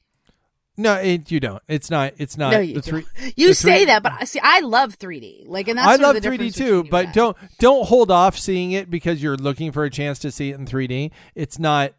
no, 0.78 0.95
it, 0.95 1.32
you 1.32 1.39
don't. 1.39 1.62
It's 1.67 1.89
not. 1.89 2.13
It's 2.17 2.38
not. 2.38 2.51
no, 2.51 2.60
you 2.60 2.75
the 2.75 2.82
three, 2.82 3.06
You 3.36 3.54
say 3.54 3.78
three- 3.80 3.86
that, 3.86 4.04
but 4.04 4.13
I 4.19 4.25
see 4.25 4.39
I 4.43 4.60
love 4.62 4.97
3D. 4.99 5.47
Like 5.47 5.67
and 5.67 5.78
that's 5.78 5.88
I 5.88 5.95
love 5.95 6.21
the 6.21 6.28
3D 6.28 6.54
too, 6.56 6.84
but 6.89 7.13
don't 7.13 7.38
don't 7.60 7.88
hold 7.88 8.12
off 8.12 8.38
seeing 8.38 8.71
it 8.71 8.89
because 8.89 9.21
you're 9.23 9.38
looking 9.38 9.71
for 9.71 9.84
a 9.86 9.89
chance 9.89 10.19
to 10.19 10.32
see 10.32 10.51
it 10.51 10.60
in 10.60 10.65
3D. 10.65 11.12
It's 11.36 11.58
not 11.60 11.93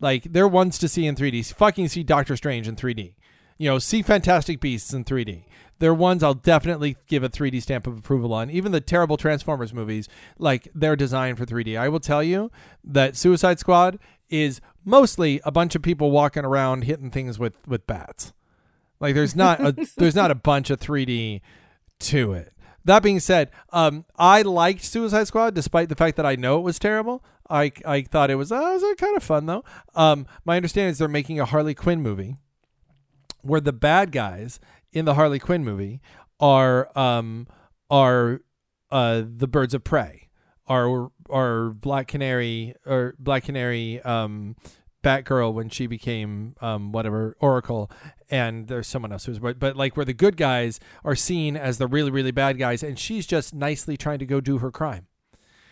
like 0.00 0.24
they're 0.24 0.48
ones 0.48 0.78
to 0.78 0.88
see 0.88 1.06
in 1.06 1.16
3D. 1.16 1.52
Fucking 1.54 1.88
see 1.88 2.02
Doctor 2.02 2.36
Strange 2.36 2.68
in 2.68 2.76
3D. 2.76 3.14
You 3.58 3.68
know, 3.68 3.78
see 3.78 4.00
Fantastic 4.02 4.58
Beasts 4.60 4.94
in 4.94 5.04
3D. 5.04 5.42
They're 5.80 5.94
ones 5.94 6.22
I'll 6.22 6.34
definitely 6.34 6.96
give 7.08 7.24
a 7.24 7.28
3D 7.28 7.60
stamp 7.62 7.86
of 7.86 7.98
approval 7.98 8.32
on. 8.32 8.50
Even 8.50 8.70
the 8.70 8.80
terrible 8.80 9.16
Transformers 9.16 9.74
movies, 9.74 10.08
like 10.38 10.68
they're 10.74 10.94
designed 10.94 11.38
for 11.38 11.46
3D. 11.46 11.76
I 11.78 11.88
will 11.88 12.00
tell 12.00 12.22
you 12.22 12.50
that 12.84 13.16
Suicide 13.16 13.58
Squad 13.58 13.98
is 14.28 14.60
mostly 14.84 15.40
a 15.42 15.50
bunch 15.50 15.74
of 15.74 15.82
people 15.82 16.10
walking 16.10 16.44
around 16.44 16.84
hitting 16.84 17.10
things 17.10 17.38
with 17.38 17.66
with 17.66 17.86
bats. 17.86 18.32
Like 19.00 19.14
there's 19.14 19.34
not 19.34 19.60
a 19.60 19.88
there's 19.96 20.14
not 20.14 20.30
a 20.30 20.36
bunch 20.36 20.70
of 20.70 20.78
3D 20.78 21.40
to 22.00 22.32
it. 22.34 22.52
That 22.84 23.02
being 23.02 23.20
said, 23.20 23.50
um, 23.70 24.04
I 24.16 24.42
liked 24.42 24.84
Suicide 24.84 25.26
Squad 25.26 25.54
despite 25.54 25.88
the 25.88 25.96
fact 25.96 26.16
that 26.16 26.26
I 26.26 26.36
know 26.36 26.58
it 26.58 26.62
was 26.62 26.78
terrible. 26.78 27.24
I, 27.48 27.72
I 27.84 28.02
thought 28.02 28.30
it 28.30 28.36
was 28.36 28.52
uh, 28.52 28.56
it 28.56 28.82
was 28.82 28.94
kind 28.98 29.16
of 29.16 29.22
fun 29.22 29.46
though. 29.46 29.64
Um, 29.94 30.26
my 30.44 30.56
understanding 30.56 30.92
is 30.92 30.98
they're 30.98 31.08
making 31.08 31.40
a 31.40 31.46
Harley 31.46 31.74
Quinn 31.74 32.02
movie 32.02 32.36
where 33.42 33.60
the 33.60 33.72
bad 33.72 34.12
guys 34.12 34.60
in 34.92 35.04
the 35.04 35.14
Harley 35.14 35.38
Quinn 35.38 35.64
movie 35.64 36.00
are 36.38 36.96
um 36.98 37.46
are 37.90 38.40
uh 38.90 39.22
the 39.24 39.46
birds 39.46 39.74
of 39.74 39.84
prey 39.84 40.28
are 40.66 41.10
are 41.28 41.70
Black 41.70 42.08
Canary 42.08 42.74
or 42.86 43.14
Black 43.18 43.44
Canary 43.44 44.00
um 44.02 44.56
Batgirl 45.02 45.52
when 45.54 45.68
she 45.68 45.86
became 45.86 46.54
um 46.60 46.92
whatever 46.92 47.36
Oracle 47.40 47.90
and 48.30 48.68
there's 48.68 48.86
someone 48.86 49.12
else 49.12 49.24
who's 49.24 49.38
but 49.38 49.58
but 49.58 49.76
like 49.76 49.96
where 49.96 50.06
the 50.06 50.14
good 50.14 50.36
guys 50.36 50.78
are 51.04 51.16
seen 51.16 51.56
as 51.56 51.78
the 51.78 51.86
really 51.86 52.10
really 52.10 52.30
bad 52.30 52.58
guys 52.58 52.82
and 52.82 52.98
she's 52.98 53.26
just 53.26 53.54
nicely 53.54 53.96
trying 53.96 54.18
to 54.18 54.26
go 54.26 54.40
do 54.40 54.58
her 54.58 54.70
crime. 54.70 55.06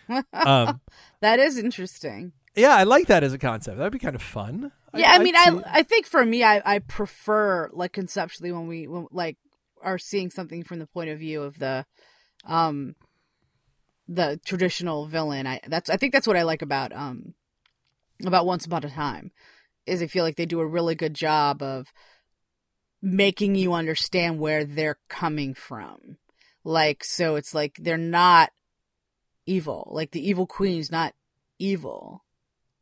um 0.32 0.80
that 1.20 1.38
is 1.38 1.58
interesting. 1.58 2.32
Yeah, 2.58 2.74
I 2.74 2.84
like 2.84 3.06
that 3.06 3.24
as 3.24 3.32
a 3.32 3.38
concept. 3.38 3.78
That'd 3.78 3.92
be 3.92 3.98
kind 3.98 4.14
of 4.16 4.22
fun. 4.22 4.72
Yeah, 4.94 5.12
I, 5.12 5.14
I'd 5.16 5.22
mean, 5.22 5.36
I 5.36 5.60
I 5.66 5.82
think 5.82 6.06
for 6.06 6.24
me, 6.24 6.42
I 6.42 6.62
I 6.64 6.78
prefer 6.80 7.70
like 7.72 7.92
conceptually 7.92 8.52
when 8.52 8.66
we 8.66 8.86
when, 8.86 9.06
like 9.10 9.36
are 9.82 9.98
seeing 9.98 10.30
something 10.30 10.64
from 10.64 10.78
the 10.78 10.86
point 10.86 11.10
of 11.10 11.18
view 11.18 11.42
of 11.42 11.58
the, 11.58 11.86
um, 12.44 12.96
the 14.08 14.40
traditional 14.44 15.06
villain. 15.06 15.46
I 15.46 15.60
that's 15.66 15.90
I 15.90 15.96
think 15.96 16.12
that's 16.12 16.26
what 16.26 16.36
I 16.36 16.42
like 16.42 16.62
about 16.62 16.92
um, 16.92 17.34
about 18.24 18.46
Once 18.46 18.66
Upon 18.66 18.84
a 18.84 18.90
Time, 18.90 19.30
is 19.86 20.02
I 20.02 20.06
feel 20.06 20.24
like 20.24 20.36
they 20.36 20.46
do 20.46 20.60
a 20.60 20.66
really 20.66 20.94
good 20.94 21.14
job 21.14 21.62
of 21.62 21.92
making 23.00 23.54
you 23.54 23.72
understand 23.74 24.38
where 24.38 24.64
they're 24.64 24.98
coming 25.08 25.54
from. 25.54 26.16
Like, 26.64 27.04
so 27.04 27.36
it's 27.36 27.54
like 27.54 27.76
they're 27.78 27.96
not 27.96 28.50
evil. 29.46 29.88
Like 29.92 30.10
the 30.10 30.26
evil 30.26 30.46
queen's 30.46 30.90
not 30.90 31.14
evil. 31.58 32.24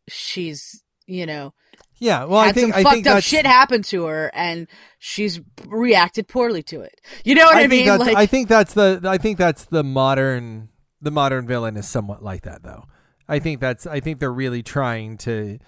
She's, 0.09 0.83
you 1.07 1.27
know, 1.27 1.55
yeah. 1.99 2.25
Well, 2.25 2.39
I 2.39 2.53
think 2.53 2.75
some 2.75 2.81
I 2.81 2.83
fucked 2.83 2.95
think 2.95 3.07
up 3.07 3.15
that's 3.15 3.27
shit 3.27 3.47
happened 3.47 3.85
to 3.87 4.05
her 4.05 4.31
and 4.35 4.69
she's 4.99 5.41
reacted 5.67 6.29
poorly 6.29 6.63
to 6.65 6.81
it. 6.81 7.01
You 7.25 7.35
know 7.35 7.47
what 7.47 7.57
I, 7.57 7.69
think 7.69 7.87
mean? 7.87 7.99
Like 7.99 8.17
I 8.17 8.27
think 8.27 8.49
that's 8.49 8.75
the 8.75 9.01
I 9.05 9.19
think 9.19 9.39
that's 9.39 9.65
the 9.65 9.83
modern 9.83 10.69
the 11.01 11.11
modern 11.11 11.47
villain 11.47 11.77
is 11.77 11.89
somewhat 11.89 12.23
like 12.23 12.43
that 12.43 12.63
though. 12.63 12.85
I 13.29 13.39
think 13.39 13.61
that's 13.61 13.87
I 13.87 14.01
think 14.01 14.19
they're 14.19 14.33
really 14.33 14.63
trying 14.63 15.17
to 15.19 15.59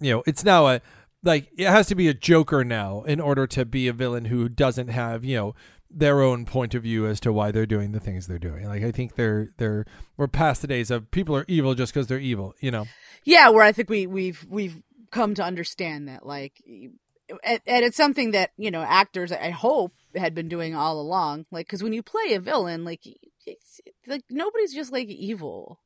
you 0.00 0.12
know, 0.12 0.22
it's 0.26 0.44
now 0.44 0.68
a 0.68 0.80
like 1.22 1.50
it 1.56 1.66
has 1.66 1.86
to 1.88 1.94
be 1.94 2.08
a 2.08 2.14
joker 2.14 2.64
now 2.64 3.02
in 3.02 3.20
order 3.20 3.46
to 3.46 3.64
be 3.64 3.88
a 3.88 3.92
villain 3.92 4.26
who 4.26 4.48
doesn't 4.48 4.88
have, 4.88 5.24
you 5.24 5.36
know, 5.36 5.54
their 5.90 6.22
own 6.22 6.44
point 6.46 6.74
of 6.74 6.82
view 6.82 7.06
as 7.06 7.20
to 7.20 7.32
why 7.32 7.50
they're 7.50 7.66
doing 7.66 7.92
the 7.92 8.00
things 8.00 8.26
they're 8.26 8.38
doing. 8.38 8.66
Like 8.66 8.82
I 8.82 8.90
think 8.90 9.14
they're 9.14 9.48
they're 9.56 9.86
we're 10.16 10.28
past 10.28 10.62
the 10.62 10.68
days 10.68 10.90
of 10.90 11.10
people 11.10 11.34
are 11.36 11.44
evil 11.48 11.74
just 11.74 11.94
because 11.94 12.06
they're 12.06 12.18
evil, 12.18 12.54
you 12.60 12.70
know. 12.70 12.86
Yeah, 13.24 13.48
where 13.50 13.62
I 13.62 13.72
think 13.72 13.88
we 13.88 14.06
we've 14.06 14.44
we've 14.48 14.82
come 15.10 15.34
to 15.34 15.44
understand 15.44 16.08
that 16.08 16.24
like 16.24 16.62
and, 17.44 17.60
it's 17.66 17.96
something 17.96 18.32
that, 18.32 18.50
you 18.56 18.70
know, 18.70 18.82
actors 18.82 19.32
I 19.32 19.50
hope 19.50 19.92
had 20.14 20.34
been 20.34 20.48
doing 20.48 20.74
all 20.74 21.00
along. 21.00 21.46
Like 21.50 21.68
cuz 21.68 21.82
when 21.82 21.92
you 21.92 22.02
play 22.02 22.34
a 22.34 22.40
villain, 22.40 22.84
like 22.84 23.06
it's, 23.06 23.80
it's 23.86 24.08
like 24.08 24.24
nobody's 24.30 24.74
just 24.74 24.92
like 24.92 25.08
evil. 25.08 25.80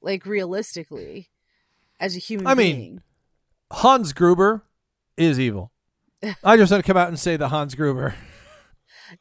Like 0.00 0.26
realistically 0.26 1.30
as 2.00 2.16
a 2.16 2.18
human 2.18 2.46
I 2.46 2.54
mean. 2.54 3.02
Hans 3.70 4.12
Gruber 4.12 4.62
is 5.16 5.38
evil. 5.40 5.72
I 6.44 6.56
just 6.56 6.70
want 6.70 6.84
to 6.84 6.86
come 6.86 6.96
out 6.96 7.08
and 7.08 7.18
say 7.18 7.36
the 7.36 7.48
Hans 7.48 7.74
Gruber. 7.74 8.14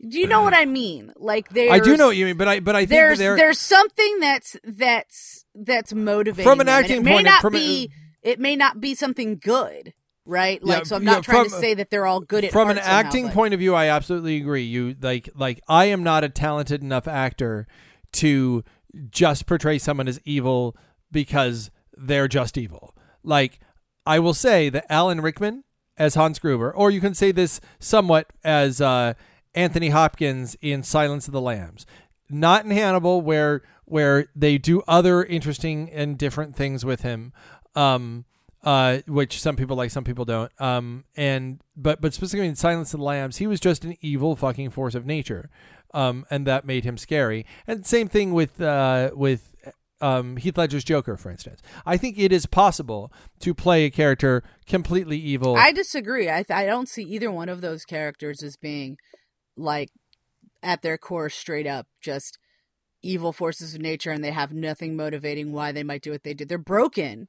Do 0.08 0.20
you 0.20 0.28
know 0.28 0.42
what 0.42 0.54
I 0.54 0.66
mean? 0.66 1.12
Like 1.18 1.50
there's 1.50 1.72
I 1.72 1.80
do 1.80 1.98
know 1.98 2.08
what 2.08 2.16
you 2.18 2.26
mean, 2.26 2.38
but 2.38 2.48
I 2.48 2.60
but 2.60 2.76
I 2.76 2.80
think 2.82 2.90
there's 2.90 3.20
there's 3.20 3.60
something 3.60 4.20
that's 4.20 4.56
that's 4.64 5.46
that's 5.56 5.94
motivating 5.94 6.44
From 6.50 6.60
an 6.62 6.70
acting 6.70 6.98
it 6.98 7.04
may 7.04 7.12
point- 7.14 7.26
not 7.26 7.42
from 7.42 7.56
a- 7.56 7.58
be 7.58 7.92
it 8.22 8.40
may 8.40 8.56
not 8.56 8.80
be 8.80 8.96
something 8.96 9.38
good 9.38 9.94
right 10.26 10.64
like 10.64 10.80
Yeah, 10.80 10.84
so 10.84 10.96
i'm 10.98 11.04
yeah, 11.04 11.14
not 11.14 11.24
trying 11.24 11.46
from- 11.50 11.54
to 11.54 11.60
say 11.60 11.74
that 11.74 11.90
they're 11.90 12.06
all 12.06 12.20
good 12.22 12.46
at 12.46 12.52
from 12.52 12.70
an 12.70 12.78
somehow, 12.78 12.92
acting 12.92 13.30
point 13.32 13.54
of 13.56 13.60
view, 13.60 13.74
I 13.74 13.88
absolutely 13.88 14.38
agree. 14.38 14.64
You 14.64 14.96
like 15.02 15.30
like 15.36 15.60
I 15.68 15.86
am 15.86 16.04
not 16.04 16.24
a 16.24 16.30
talented 16.30 16.82
enough 16.84 17.08
actor 17.08 17.68
to 18.14 18.64
just 19.10 19.46
portray 19.46 19.78
someone 19.80 20.08
as 20.08 20.20
evil 20.26 20.76
because 21.12 21.72
they're 21.98 22.28
just 22.28 22.58
evil. 22.58 22.96
Like 23.24 23.60
I 24.06 24.20
will 24.20 24.34
say 24.34 24.70
that 24.70 24.86
Alan 24.90 25.22
Rickman 25.22 25.64
as 25.98 26.16
Hans 26.16 26.40
Gruber, 26.40 26.72
or 26.74 26.90
you 26.92 27.02
can 27.02 27.14
say 27.14 27.32
this 27.32 27.60
somewhat 27.80 28.28
as 28.44 28.80
uh, 28.82 29.14
Anthony 29.54 29.90
Hopkins 29.90 30.56
in 30.62 30.84
Silence 30.84 31.28
of 31.28 31.34
the 31.34 31.42
Lambs, 31.42 31.86
not 32.30 32.66
in 32.66 32.72
Hannibal, 32.72 33.22
where 33.22 33.62
where 33.86 34.28
they 34.36 34.58
do 34.58 34.82
other 34.88 35.24
interesting 35.24 35.90
and 35.92 36.18
different 36.18 36.56
things 36.56 36.86
with 36.86 37.02
him. 37.02 37.34
Um, 37.76 38.26
uh, 38.64 39.00
which 39.08 39.42
some 39.42 39.56
people 39.56 39.76
like, 39.76 39.92
some 39.92 40.04
people 40.04 40.26
don't. 40.26 40.52
Um, 40.62 41.06
and 41.16 41.62
but 41.76 42.00
but 42.02 42.14
specifically 42.14 42.48
in 42.48 42.56
Silence 42.56 42.94
of 42.94 43.00
the 43.00 43.06
Lambs, 43.06 43.38
he 43.38 43.48
was 43.48 43.60
just 43.60 43.84
an 43.84 43.98
evil 44.02 44.36
fucking 44.36 44.70
force 44.70 44.96
of 44.96 45.06
nature, 45.06 45.50
um, 45.94 46.26
and 46.30 46.46
that 46.46 46.66
made 46.66 46.84
him 46.84 46.98
scary. 46.98 47.46
And 47.66 47.86
same 47.86 48.08
thing 48.08 48.34
with 48.34 48.62
uh 48.62 49.12
with 49.16 49.56
um 50.00 50.38
Heath 50.38 50.58
Ledger's 50.58 50.84
Joker, 50.84 51.18
for 51.18 51.32
instance. 51.32 51.62
I 51.86 51.98
think 51.98 52.20
it 52.20 52.32
is 52.32 52.46
possible 52.46 53.12
to 53.40 53.54
play 53.54 53.86
a 53.86 53.90
character 53.90 54.44
completely 54.68 55.18
evil. 55.18 55.56
i 55.56 55.72
disagree 55.72 56.30
I, 56.30 56.46
I 56.50 56.66
don't 56.66 56.88
see 56.88 57.04
either 57.04 57.32
one 57.32 57.50
of 57.50 57.62
those 57.62 57.84
characters 57.84 58.44
as 58.44 58.58
being 58.58 58.98
like 59.58 59.90
at 60.64 60.82
their 60.82 60.98
core 60.98 61.30
straight 61.30 61.68
up 61.68 61.88
just 62.02 62.38
evil 63.02 63.34
forces 63.34 63.74
of 63.74 63.82
nature 63.82 64.12
and 64.12 64.24
they 64.24 64.32
have 64.32 64.54
nothing 64.54 64.96
motivating 64.96 65.52
why 65.52 65.72
they 65.72 65.84
might 65.84 66.02
do 66.02 66.12
what 66.12 66.24
they 66.24 66.34
did 66.34 66.50
they're 66.50 66.58
broken. 66.58 67.28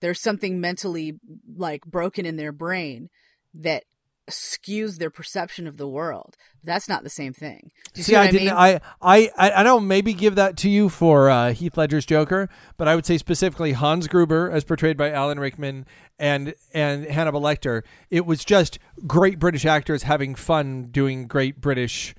There's 0.00 0.20
something 0.20 0.60
mentally 0.60 1.18
like 1.56 1.84
broken 1.86 2.26
in 2.26 2.36
their 2.36 2.52
brain 2.52 3.08
that 3.54 3.84
skews 4.30 4.98
their 4.98 5.10
perception 5.10 5.66
of 5.66 5.76
the 5.76 5.88
world 5.88 6.36
that's 6.64 6.88
not 6.88 7.02
the 7.04 7.10
same 7.10 7.32
thing 7.32 7.70
do 7.94 8.00
you 8.00 8.04
see, 8.04 8.12
See, 8.12 8.16
I 8.16 8.24
I, 8.24 8.30
didn't. 8.30 8.46
mean? 8.48 8.54
I, 8.54 8.80
I, 9.00 9.30
I, 9.38 9.52
I 9.60 9.62
don't 9.62 9.88
maybe 9.88 10.12
give 10.12 10.34
that 10.34 10.58
to 10.58 10.68
you 10.68 10.90
for 10.90 11.30
uh, 11.30 11.52
Heath 11.54 11.78
Ledger's 11.78 12.04
Joker, 12.04 12.48
but 12.76 12.86
I 12.86 12.94
would 12.94 13.06
say 13.06 13.16
specifically 13.16 13.72
Hans 13.72 14.06
Gruber, 14.06 14.50
as 14.50 14.64
portrayed 14.64 14.98
by 14.98 15.10
Alan 15.10 15.40
Rickman, 15.40 15.86
and 16.18 16.54
and 16.74 17.06
Hannibal 17.06 17.40
Lecter. 17.40 17.84
It 18.10 18.26
was 18.26 18.44
just 18.44 18.78
great 19.06 19.38
British 19.38 19.64
actors 19.64 20.02
having 20.02 20.34
fun 20.34 20.88
doing 20.90 21.26
great 21.26 21.58
British, 21.58 22.14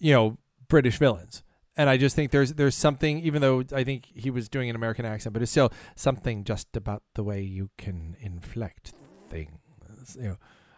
you 0.00 0.12
know, 0.12 0.38
British 0.66 0.98
villains. 0.98 1.44
And 1.76 1.88
I 1.88 1.96
just 1.96 2.16
think 2.16 2.32
there's 2.32 2.54
there's 2.54 2.74
something, 2.74 3.20
even 3.20 3.42
though 3.42 3.62
I 3.72 3.84
think 3.84 4.06
he 4.12 4.28
was 4.30 4.48
doing 4.48 4.68
an 4.68 4.74
American 4.74 5.04
accent, 5.04 5.34
but 5.34 5.42
it's 5.42 5.52
still 5.52 5.72
something 5.94 6.42
just 6.42 6.76
about 6.76 7.04
the 7.14 7.22
way 7.22 7.42
you 7.42 7.70
can 7.78 8.16
inflect 8.18 8.92
things. 9.30 10.16
You 10.16 10.22
know, 10.22 10.36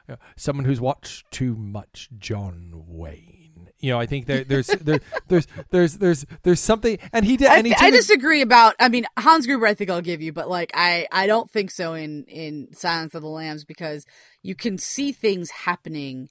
you 0.08 0.14
know, 0.14 0.18
someone 0.36 0.64
who's 0.64 0.80
watched 0.80 1.30
too 1.30 1.54
much 1.56 2.08
John 2.18 2.70
Wayne. 2.86 3.40
You 3.78 3.90
know, 3.90 4.00
I 4.00 4.06
think 4.06 4.26
there, 4.26 4.44
there's 4.44 4.66
there, 4.80 5.00
there's 5.28 5.46
there's 5.70 5.98
there's 5.98 6.26
there's 6.42 6.60
something, 6.60 6.98
and 7.12 7.24
he 7.24 7.36
did. 7.36 7.48
I, 7.48 7.58
and 7.58 7.66
he 7.66 7.74
I 7.78 7.88
it- 7.88 7.92
disagree 7.92 8.40
about. 8.40 8.74
I 8.80 8.88
mean, 8.88 9.04
Hans 9.18 9.46
Gruber, 9.46 9.66
I 9.66 9.74
think 9.74 9.90
I'll 9.90 10.00
give 10.00 10.22
you, 10.22 10.32
but 10.32 10.48
like, 10.48 10.70
I 10.74 11.06
I 11.12 11.26
don't 11.26 11.50
think 11.50 11.70
so 11.70 11.94
in 11.94 12.24
in 12.24 12.68
Silence 12.72 13.14
of 13.14 13.22
the 13.22 13.28
Lambs 13.28 13.64
because 13.64 14.06
you 14.42 14.54
can 14.54 14.78
see 14.78 15.12
things 15.12 15.50
happening 15.50 16.28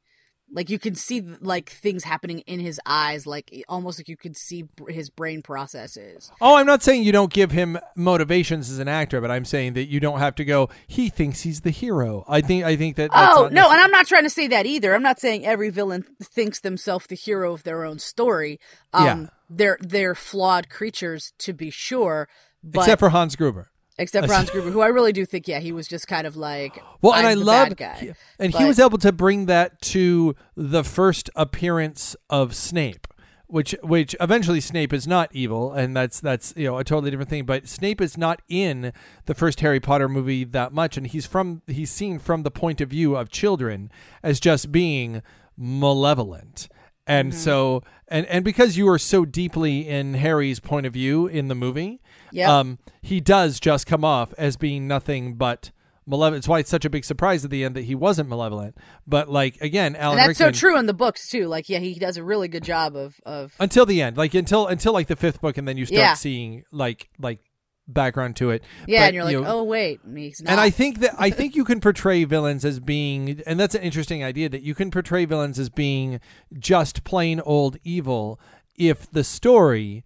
Like 0.53 0.69
you 0.69 0.77
can 0.77 0.93
see 0.93 1.21
like 1.41 1.69
things 1.71 2.03
happening 2.03 2.39
in 2.41 2.59
his 2.59 2.79
eyes, 2.85 3.25
like 3.25 3.63
almost 3.67 3.99
like 3.99 4.07
you 4.07 4.15
could 4.15 4.37
see 4.37 4.65
his 4.87 5.09
brain 5.09 5.41
processes. 5.41 6.31
Oh, 6.39 6.57
I'm 6.57 6.67
not 6.67 6.83
saying 6.83 7.03
you 7.03 7.11
don't 7.11 7.33
give 7.33 7.51
him 7.51 7.79
motivations 7.95 8.69
as 8.69 8.77
an 8.79 8.87
actor, 8.87 9.19
but 9.19 9.31
I'm 9.31 9.45
saying 9.45 9.73
that 9.73 9.85
you 9.85 9.99
don't 9.99 10.19
have 10.19 10.35
to 10.35 10.45
go. 10.45 10.69
He 10.87 11.09
thinks 11.09 11.41
he's 11.41 11.61
the 11.61 11.71
hero. 11.71 12.23
I 12.27 12.41
think. 12.41 12.63
I 12.63 12.75
think 12.75 12.97
that. 12.97 13.11
That's 13.11 13.37
Oh 13.37 13.49
no, 13.51 13.71
and 13.71 13.81
I'm 13.81 13.91
not 13.91 14.05
trying 14.05 14.23
to 14.23 14.29
say 14.29 14.47
that 14.47 14.65
either. 14.65 14.93
I'm 14.93 15.01
not 15.03 15.19
saying 15.19 15.45
every 15.45 15.71
villain 15.71 16.05
thinks 16.21 16.59
themselves 16.59 17.07
the 17.07 17.15
hero 17.15 17.53
of 17.53 17.63
their 17.63 17.83
own 17.83 17.97
story. 17.99 18.59
Um, 18.93 19.05
Yeah. 19.05 19.25
they're 19.49 19.77
they're 19.81 20.15
flawed 20.15 20.69
creatures 20.69 21.33
to 21.39 21.53
be 21.53 21.71
sure, 21.71 22.27
but 22.63 22.81
except 22.81 22.99
for 22.99 23.09
Hans 23.09 23.35
Gruber. 23.35 23.71
Except 23.97 24.29
Hans 24.29 24.49
Gruber, 24.49 24.71
who 24.71 24.81
I 24.81 24.87
really 24.87 25.11
do 25.13 25.25
think, 25.25 25.47
yeah, 25.47 25.59
he 25.59 25.71
was 25.71 25.87
just 25.87 26.07
kind 26.07 26.25
of 26.27 26.35
like, 26.35 26.81
Well, 27.01 27.13
and 27.13 27.27
I 27.27 27.33
love, 27.35 27.75
guy. 27.75 28.13
and 28.39 28.53
he 28.53 28.65
was 28.65 28.79
able 28.79 28.97
to 28.99 29.11
bring 29.11 29.45
that 29.47 29.81
to 29.83 30.35
the 30.55 30.83
first 30.83 31.29
appearance 31.35 32.15
of 32.29 32.55
Snape, 32.55 33.07
which 33.47 33.75
which 33.83 34.15
eventually 34.19 34.59
Snape 34.61 34.93
is 34.93 35.05
not 35.07 35.29
evil, 35.31 35.71
and 35.73 35.95
that's 35.95 36.19
that's 36.19 36.53
you 36.57 36.65
know 36.65 36.77
a 36.79 36.83
totally 36.83 37.11
different 37.11 37.29
thing. 37.29 37.45
But 37.45 37.67
Snape 37.67 38.01
is 38.01 38.17
not 38.17 38.41
in 38.49 38.91
the 39.25 39.35
first 39.35 39.59
Harry 39.59 39.79
Potter 39.79 40.09
movie 40.09 40.43
that 40.43 40.73
much, 40.73 40.97
and 40.97 41.05
he's 41.05 41.25
from 41.27 41.61
he's 41.67 41.91
seen 41.91 42.17
from 42.19 42.43
the 42.43 42.51
point 42.51 42.81
of 42.81 42.89
view 42.89 43.15
of 43.15 43.29
children 43.29 43.91
as 44.23 44.39
just 44.39 44.71
being 44.71 45.21
malevolent. 45.57 46.67
And 47.05 47.31
Mm-hmm. 47.31 47.37
so, 47.39 47.83
and 48.07 48.25
and 48.27 48.45
because 48.45 48.77
you 48.77 48.87
are 48.89 48.97
so 48.97 49.25
deeply 49.25 49.87
in 49.87 50.13
Harry's 50.15 50.59
point 50.61 50.85
of 50.85 50.93
view 50.93 51.27
in 51.27 51.47
the 51.49 51.55
movie, 51.55 52.01
Yep. 52.33 52.49
um, 52.49 52.79
he 53.01 53.19
does 53.21 53.59
just 53.59 53.85
come 53.87 54.03
off 54.03 54.33
as 54.37 54.57
being 54.57 54.87
nothing 54.87 55.35
but 55.35 55.71
malevolent. 56.05 56.39
It's 56.39 56.47
why 56.47 56.59
it's 56.59 56.69
such 56.69 56.83
a 56.85 56.89
big 56.89 57.05
surprise 57.05 57.45
at 57.45 57.51
the 57.51 57.63
end 57.63 57.75
that 57.75 57.85
he 57.85 57.95
wasn't 57.95 58.27
malevolent. 58.29 58.77
But 59.07 59.29
like 59.29 59.61
again, 59.61 59.95
Alan 59.95 60.19
and 60.19 60.29
that's 60.29 60.39
Rickman, 60.39 60.53
so 60.53 60.59
true 60.59 60.77
in 60.77 60.85
the 60.85 60.93
books 60.93 61.29
too. 61.29 61.47
Like, 61.47 61.69
yeah, 61.69 61.79
he 61.79 61.93
does 61.93 62.17
a 62.17 62.23
really 62.23 62.47
good 62.47 62.63
job 62.63 62.95
of 62.95 63.15
of 63.25 63.53
until 63.59 63.85
the 63.85 64.01
end, 64.01 64.17
like 64.17 64.33
until 64.33 64.67
until 64.67 64.93
like 64.93 65.07
the 65.07 65.15
fifth 65.15 65.39
book, 65.41 65.57
and 65.57 65.67
then 65.67 65.77
you 65.77 65.85
start 65.85 65.99
Yeah. 65.99 66.13
seeing 66.15 66.63
like 66.71 67.09
like 67.19 67.39
background 67.87 68.35
to 68.37 68.49
it. 68.49 68.63
yeah, 68.87 69.01
But, 69.01 69.05
and 69.07 69.15
you're 69.15 69.23
like, 69.25 69.31
you 69.33 69.41
know, 69.41 69.59
oh 69.59 69.63
wait, 69.63 69.99
he's 70.15 70.41
not. 70.41 70.51
and 70.51 70.59
I 70.61 70.69
think 70.69 70.99
that 70.99 71.15
I 71.19 71.29
think 71.29 71.55
you 71.55 71.65
can 71.65 71.79
portray 71.81 72.23
villains 72.23 72.63
as 72.65 72.79
being, 72.79 73.41
and 73.45 73.59
that's 73.59 73.75
an 73.75 73.81
interesting 73.81 74.23
idea 74.23 74.47
that 74.49 74.61
you 74.63 74.73
can 74.73 74.89
portray 74.89 75.25
villains 75.25 75.59
as 75.59 75.69
being 75.69 76.19
just 76.57 77.03
plain 77.03 77.41
old 77.45 77.77
evil 77.83 78.39
if 78.77 79.09
the 79.11 79.23
story 79.23 80.03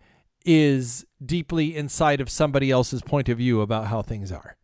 is 0.47 1.05
deeply 1.23 1.75
inside 1.75 2.21
of 2.21 2.29
somebody 2.29 2.71
else's 2.71 3.01
point 3.01 3.27
of 3.29 3.37
view 3.37 3.61
about 3.61 3.87
how 3.87 4.01
things 4.01 4.31
are. 4.31 4.55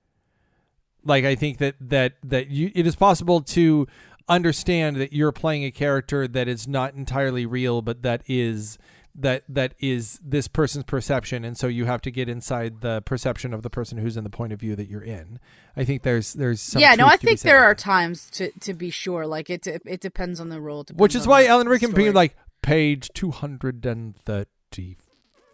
Like 1.04 1.26
I 1.26 1.36
think 1.36 1.58
that 1.58 1.76
that 1.82 2.14
that 2.24 2.48
you 2.48 2.72
it 2.74 2.88
is 2.88 2.96
possible 2.96 3.42
to 3.42 3.86
understand 4.30 4.96
that 4.96 5.12
you're 5.12 5.34
playing 5.34 5.66
a 5.66 5.72
character 5.72 6.28
that 6.30 6.48
is 6.48 6.66
not 6.66 6.94
entirely 6.94 7.46
real, 7.46 7.82
but 7.82 8.02
that 8.04 8.24
is 8.26 8.78
that 9.16 9.44
that 9.48 9.76
is 9.80 10.20
this 10.24 10.48
person's 10.48 10.86
perception 10.86 11.46
and 11.46 11.56
so 11.56 11.68
you 11.68 11.86
have 11.86 12.02
to 12.02 12.10
get 12.10 12.28
inside 12.28 12.82
the 12.82 13.00
perception 13.06 13.54
of 13.54 13.62
the 13.62 13.70
person 13.70 14.00
who's 14.00 14.18
in 14.18 14.24
the 14.24 14.30
point 14.30 14.52
of 14.52 14.60
view 14.60 14.76
that 14.76 14.90
you're 14.90 15.04
in 15.04 15.40
i 15.78 15.84
think 15.84 16.02
there's 16.02 16.34
there's 16.34 16.60
some 16.60 16.82
yeah, 16.82 16.96
no, 16.96 17.06
I 17.06 17.18
think 17.18 17.42
there 17.42 17.60
are 17.60 17.76
that. 17.76 17.78
times 17.78 18.28
to 18.32 18.50
to 18.62 18.74
be 18.74 18.90
sure. 18.90 19.28
Like 19.28 19.52
it 19.52 19.68
it 19.68 20.02
depends 20.02 20.40
on 20.40 20.50
the 20.50 20.60
role. 20.60 20.84
which 20.96 21.14
is 21.14 21.28
why 21.28 21.46
alan 21.46 21.70
rickman 21.70 21.92
being 21.92 22.14
like 22.14 22.36
page 22.64 23.10
234 23.14 25.03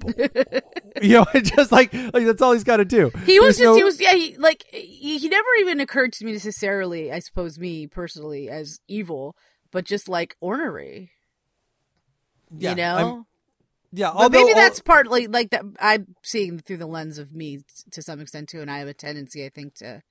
you 1.01 1.09
know 1.09 1.25
just 1.41 1.71
like 1.71 1.93
like 1.93 2.25
that's 2.25 2.41
all 2.41 2.53
he's 2.53 2.63
got 2.63 2.77
to 2.77 2.85
do 2.85 3.11
He 3.25 3.39
was 3.39 3.57
There's 3.57 3.57
just 3.57 3.63
no- 3.63 3.75
he 3.75 3.83
was 3.83 4.01
yeah 4.01 4.13
he 4.13 4.37
like 4.37 4.65
he, 4.69 5.17
he 5.17 5.29
never 5.29 5.47
even 5.59 5.79
occurred 5.79 6.13
to 6.13 6.25
me 6.25 6.31
necessarily. 6.33 7.11
I 7.11 7.19
suppose 7.19 7.59
me 7.59 7.87
personally 7.87 8.49
as 8.49 8.79
evil, 8.87 9.35
but 9.71 9.85
just 9.85 10.07
like 10.09 10.35
ornery. 10.41 11.11
Yeah, 12.57 12.71
you 12.71 12.75
know. 12.75 12.95
I'm- 12.95 13.25
yeah 13.91 14.11
But 14.15 14.31
maybe 14.31 14.53
that's 14.53 14.81
partly 14.81 15.27
like 15.27 15.49
that. 15.51 15.63
I'm 15.79 16.15
seeing 16.23 16.59
through 16.59 16.77
the 16.77 16.85
lens 16.87 17.17
of 17.17 17.33
me 17.33 17.59
to 17.91 18.01
some 18.01 18.19
extent 18.19 18.49
too, 18.49 18.61
and 18.61 18.69
I 18.69 18.79
have 18.79 18.87
a 18.87 18.93
tendency, 18.93 19.45
I 19.45 19.49
think, 19.49 19.75
to 19.75 20.01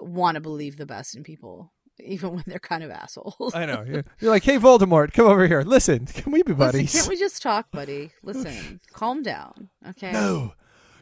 want 0.00 0.34
to 0.36 0.40
believe 0.40 0.76
the 0.76 0.86
best 0.86 1.14
in 1.16 1.22
people, 1.22 1.72
even 2.00 2.32
when 2.34 2.44
they're 2.46 2.58
kind 2.58 2.82
of 2.84 2.90
assholes. 2.90 3.54
i 3.54 3.64
know 3.66 3.82
you're, 3.86 4.04
you're 4.20 4.30
like 4.30 4.44
hey 4.44 4.58
voldemort 4.58 5.12
come 5.12 5.26
over 5.26 5.46
here 5.46 5.62
listen 5.62 6.06
can 6.06 6.30
we 6.32 6.42
be 6.42 6.52
Listen, 6.52 6.56
buddies 6.58 6.92
can't 6.92 7.08
we 7.08 7.16
just 7.16 7.40
talk, 7.42 7.70
buddy? 7.70 8.10
Listen, 8.22 8.80
calm 8.92 9.22
down, 9.22 9.70
okay? 9.90 10.12
No, 10.12 10.52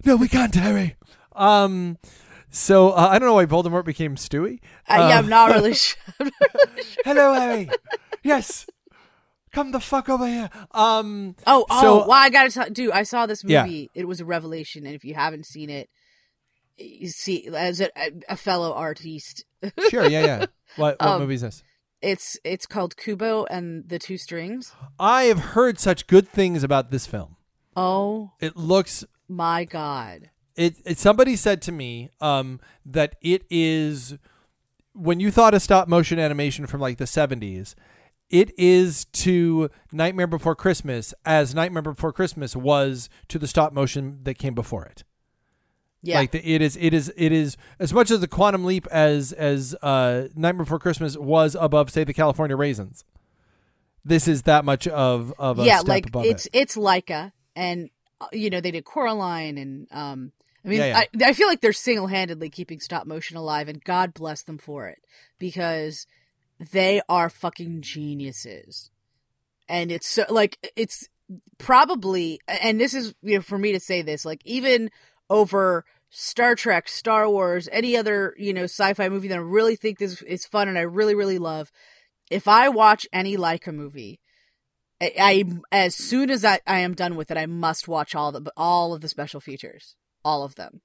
no, 0.05 0.17
we 0.17 0.29
can't, 0.29 0.55
Harry. 0.55 0.97
Um, 1.35 1.99
so 2.51 2.91
uh, 2.91 3.09
I 3.11 3.19
don't 3.19 3.27
know 3.29 3.35
why 3.35 3.47
Voldemort 3.47 3.85
became 3.85 4.15
Stewie. 4.17 4.61
Uh, 4.89 4.97
yeah, 5.09 5.17
Uh, 5.17 5.19
I'm 5.19 5.29
not 5.29 5.51
really 5.51 5.75
sure. 5.75 5.97
Hello, 7.05 7.33
Harry. 7.35 7.69
yes, 8.23 8.67
come 9.53 9.73
the 9.73 9.81
fuck 9.81 10.09
over 10.09 10.27
here. 10.27 10.51
Um, 10.73 11.35
Oh, 11.47 11.65
oh, 11.71 11.81
So- 11.83 11.99
well, 12.09 12.13
I 12.13 12.31
gotta 12.31 12.51
tell, 12.51 12.71
dude. 12.71 12.93
I 12.93 13.03
saw 13.03 13.27
this 13.27 13.43
Yeah. 13.45 13.65
movie. 13.65 13.91
It 13.95 14.07
was 14.07 14.21
a 14.21 14.25
revelation, 14.25 14.87
and 14.87 14.95
if 14.95 15.05
you 15.05 15.15
haven't 15.15 15.47
seen 15.47 15.71
it, 15.71 15.89
you 16.77 17.09
see, 17.09 17.49
as 17.55 17.81
a, 17.81 17.89
a 18.29 18.37
fellow 18.37 18.73
artiste, 18.73 19.45
sure, 19.91 20.07
yeah, 20.07 20.25
yeah. 20.25 20.47
What, 20.77 20.97
what 21.01 21.09
Um, 21.09 21.21
movie 21.21 21.35
is 21.35 21.41
this? 21.43 21.63
it's 22.03 22.39
it's 22.45 22.67
called 22.67 22.97
Kubo 22.97 23.47
and 23.51 23.89
the 23.89 23.99
Two 23.99 24.19
Strings. 24.19 24.73
I 24.99 25.25
have 25.25 25.39
heard 25.39 25.79
such 25.79 26.07
good 26.07 26.29
things 26.29 26.63
about 26.63 26.91
this 26.91 27.07
film. 27.07 27.37
Oh 27.77 28.33
It 28.41 28.57
looks. 28.57 29.05
my 29.29 29.65
god! 29.65 30.31
It, 30.57 30.77
it 30.85 30.99
somebody 30.99 31.35
said 31.37 31.63
to 31.63 31.73
me 31.73 32.11
um, 32.21 32.61
that 32.87 33.17
it 33.23 33.45
is 33.51 34.17
when 34.93 35.19
you 35.19 35.31
thought 35.31 35.55
of 35.55 35.63
stop 35.63 35.89
motion 35.89 36.19
animation 36.19 36.67
from 36.67 36.81
like 36.81 36.99
the 36.99 37.05
70s 37.05 37.75
it 38.31 38.53
is 38.59 39.05
to 39.07 39.69
Nightmare 39.93 40.27
Before 40.27 40.55
Christmas 40.57 41.13
as 41.27 41.55
Nightmare 41.55 41.83
Before 41.83 42.13
Christmas 42.13 42.57
was 42.57 43.09
to 43.29 43.39
the 43.39 43.47
stop 43.47 43.73
motion 43.73 44.21
that 44.23 44.35
came 44.39 44.55
before 44.55 44.85
it. 44.87 45.05
Yeah, 46.05 46.19
Like 46.19 46.33
the, 46.33 46.47
it 46.47 46.61
is, 46.61 46.77
it 46.77 46.93
is, 46.93 47.11
it 47.17 47.33
is 47.33 47.57
as 47.79 47.95
much 47.95 48.11
as 48.11 48.21
the 48.21 48.29
Quantum 48.29 48.67
Leap 48.67 48.87
as 48.89 49.33
as 49.33 49.75
uh, 49.81 50.29
Nightmare 50.35 50.65
Before 50.65 50.79
Christmas 50.79 51.17
was 51.17 51.57
above, 51.59 51.89
say, 51.89 52.05
the 52.05 52.13
California 52.13 52.57
Raisins. 52.57 53.05
This 54.05 54.29
is 54.29 54.43
that 54.43 54.67
much 54.67 54.87
of 54.87 55.33
of 55.39 55.59
a 55.59 55.65
yeah, 55.65 55.79
step 55.79 55.89
like 55.89 56.07
above 56.09 56.27
it's 56.27 56.45
it. 56.45 56.51
it's 56.53 56.77
Laika, 56.77 57.33
and 57.57 57.89
uh, 58.21 58.27
you 58.33 58.51
know 58.51 58.61
they 58.61 58.71
did 58.71 58.85
Coraline, 58.85 59.57
and 59.57 59.89
um, 59.93 60.33
I 60.63 60.69
mean, 60.69 60.81
Yeah, 60.81 60.99
I, 60.99 61.09
I 61.25 61.33
feel 61.33 61.49
like 61.49 61.63
they're 61.63 61.73
single 61.73 62.09
handedly 62.09 62.51
keeping 62.51 62.81
stop 62.81 63.07
motion 63.07 63.39
alive, 63.39 63.69
and 63.69 63.83
God 63.83 64.13
bless 64.13 64.43
them 64.43 64.59
for 64.59 64.89
it 64.89 64.99
because 65.39 66.07
they 66.73 67.01
are 67.09 67.31
fucking 67.31 67.81
geniuses, 67.81 68.91
and 69.71 69.91
it's 69.91 70.07
so 70.07 70.27
like 70.29 70.59
it's 70.77 71.09
probably, 71.57 72.41
and 72.47 72.79
this 72.79 72.93
is 72.93 73.15
you 73.23 73.37
know 73.37 73.43
for 73.43 73.57
me 73.57 73.73
to 73.73 73.81
say 73.81 74.03
this, 74.03 74.27
like 74.27 74.43
even 74.45 74.91
over 75.35 75.85
Star 76.11 76.55
Trek, 76.55 76.89
Star 76.89 77.29
Wars, 77.29 77.69
any 77.73 77.97
other 77.97 78.35
you 78.39 78.53
know 78.55 78.65
sci-fi 78.65 79.09
movie 79.09 79.29
that 79.29 79.35
I 79.35 79.39
really 79.39 79.75
think 79.75 79.99
this 79.99 80.23
is 80.23 80.47
fun 80.47 80.69
and 80.69 80.79
I 80.79 80.83
really 80.83 81.15
really 81.15 81.39
love. 81.39 81.73
If 82.31 82.47
I 82.47 82.69
watch 82.69 83.07
any 83.13 83.37
Laika 83.37 83.75
movie, 83.75 84.21
I, 85.03 85.13
I 85.19 85.45
as 85.73 85.97
soon 85.97 86.31
as 86.31 86.45
I, 86.45 86.61
I 86.67 86.79
am 86.79 86.95
done 86.95 87.17
with 87.17 87.33
it, 87.33 87.37
I 87.37 87.47
must 87.47 87.89
watch 87.89 88.15
all 88.15 88.31
the 88.31 88.51
all 88.57 88.95
of 88.95 89.01
the 89.01 89.09
special 89.09 89.41
features, 89.41 89.97
all 90.25 90.45
of 90.45 90.55
them, 90.55 90.81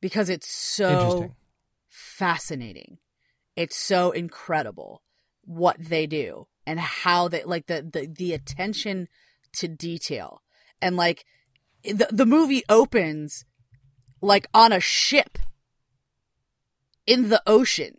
because 0.00 0.28
it's 0.28 0.50
so 0.50 1.36
fascinating. 1.88 2.98
It's 3.54 3.76
so 3.76 4.10
incredible 4.10 5.02
what 5.44 5.76
they 5.78 6.08
do 6.08 6.48
and 6.66 6.80
how 6.80 7.28
they 7.28 7.44
like 7.44 7.66
the 7.66 7.88
the, 7.92 8.06
the 8.06 8.32
attention 8.32 9.06
to 9.52 9.68
detail 9.68 10.42
and 10.82 10.96
like 10.96 11.24
the 11.84 12.08
the 12.10 12.26
movie 12.26 12.64
opens 12.68 13.44
like 14.24 14.46
on 14.54 14.72
a 14.72 14.80
ship 14.80 15.38
in 17.06 17.28
the 17.28 17.42
ocean. 17.46 17.96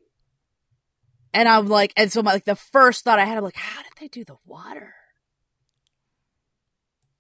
And 1.34 1.48
I'm 1.50 1.68
like, 1.68 1.94
and 1.98 2.12
so 2.12 2.24
my 2.24 2.34
like 2.34 2.46
the 2.46 2.56
first 2.56 3.04
thought 3.04 3.20
I 3.20 3.26
had, 3.26 3.38
I'm 3.38 3.44
like, 3.44 3.58
how 3.58 3.84
did 3.84 3.92
they 4.00 4.08
do 4.08 4.24
the 4.24 4.38
water? 4.46 4.94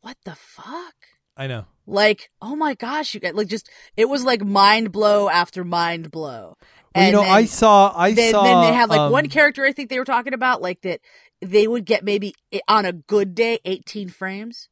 What 0.01 0.17
the 0.23 0.35
fuck? 0.35 0.95
I 1.37 1.47
know. 1.47 1.65
Like, 1.85 2.29
oh 2.41 2.55
my 2.55 2.75
gosh, 2.75 3.13
you 3.13 3.19
guys, 3.19 3.33
like 3.33 3.47
just 3.47 3.69
it 3.97 4.07
was 4.07 4.23
like 4.23 4.43
mind 4.43 4.91
blow 4.91 5.29
after 5.29 5.63
mind 5.63 6.11
blow. 6.11 6.57
Well, 6.95 7.05
you 7.05 7.11
know, 7.11 7.23
then, 7.23 7.31
I 7.31 7.45
saw, 7.45 7.93
I 7.95 8.13
then, 8.13 8.31
saw. 8.31 8.43
then 8.43 8.61
they 8.61 8.73
had 8.73 8.89
like 8.89 9.01
um, 9.01 9.11
one 9.11 9.27
character 9.27 9.65
I 9.65 9.73
think 9.73 9.89
they 9.89 9.99
were 9.99 10.05
talking 10.05 10.33
about, 10.33 10.61
like 10.61 10.81
that 10.81 11.01
they 11.41 11.67
would 11.67 11.83
get 11.83 12.05
maybe 12.05 12.33
on 12.69 12.85
a 12.85 12.93
good 12.93 13.35
day 13.35 13.59
18 13.65 14.07
frames. 14.07 14.69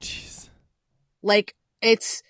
Jeez. 0.00 0.48
Like 1.20 1.56
it's 1.80 2.22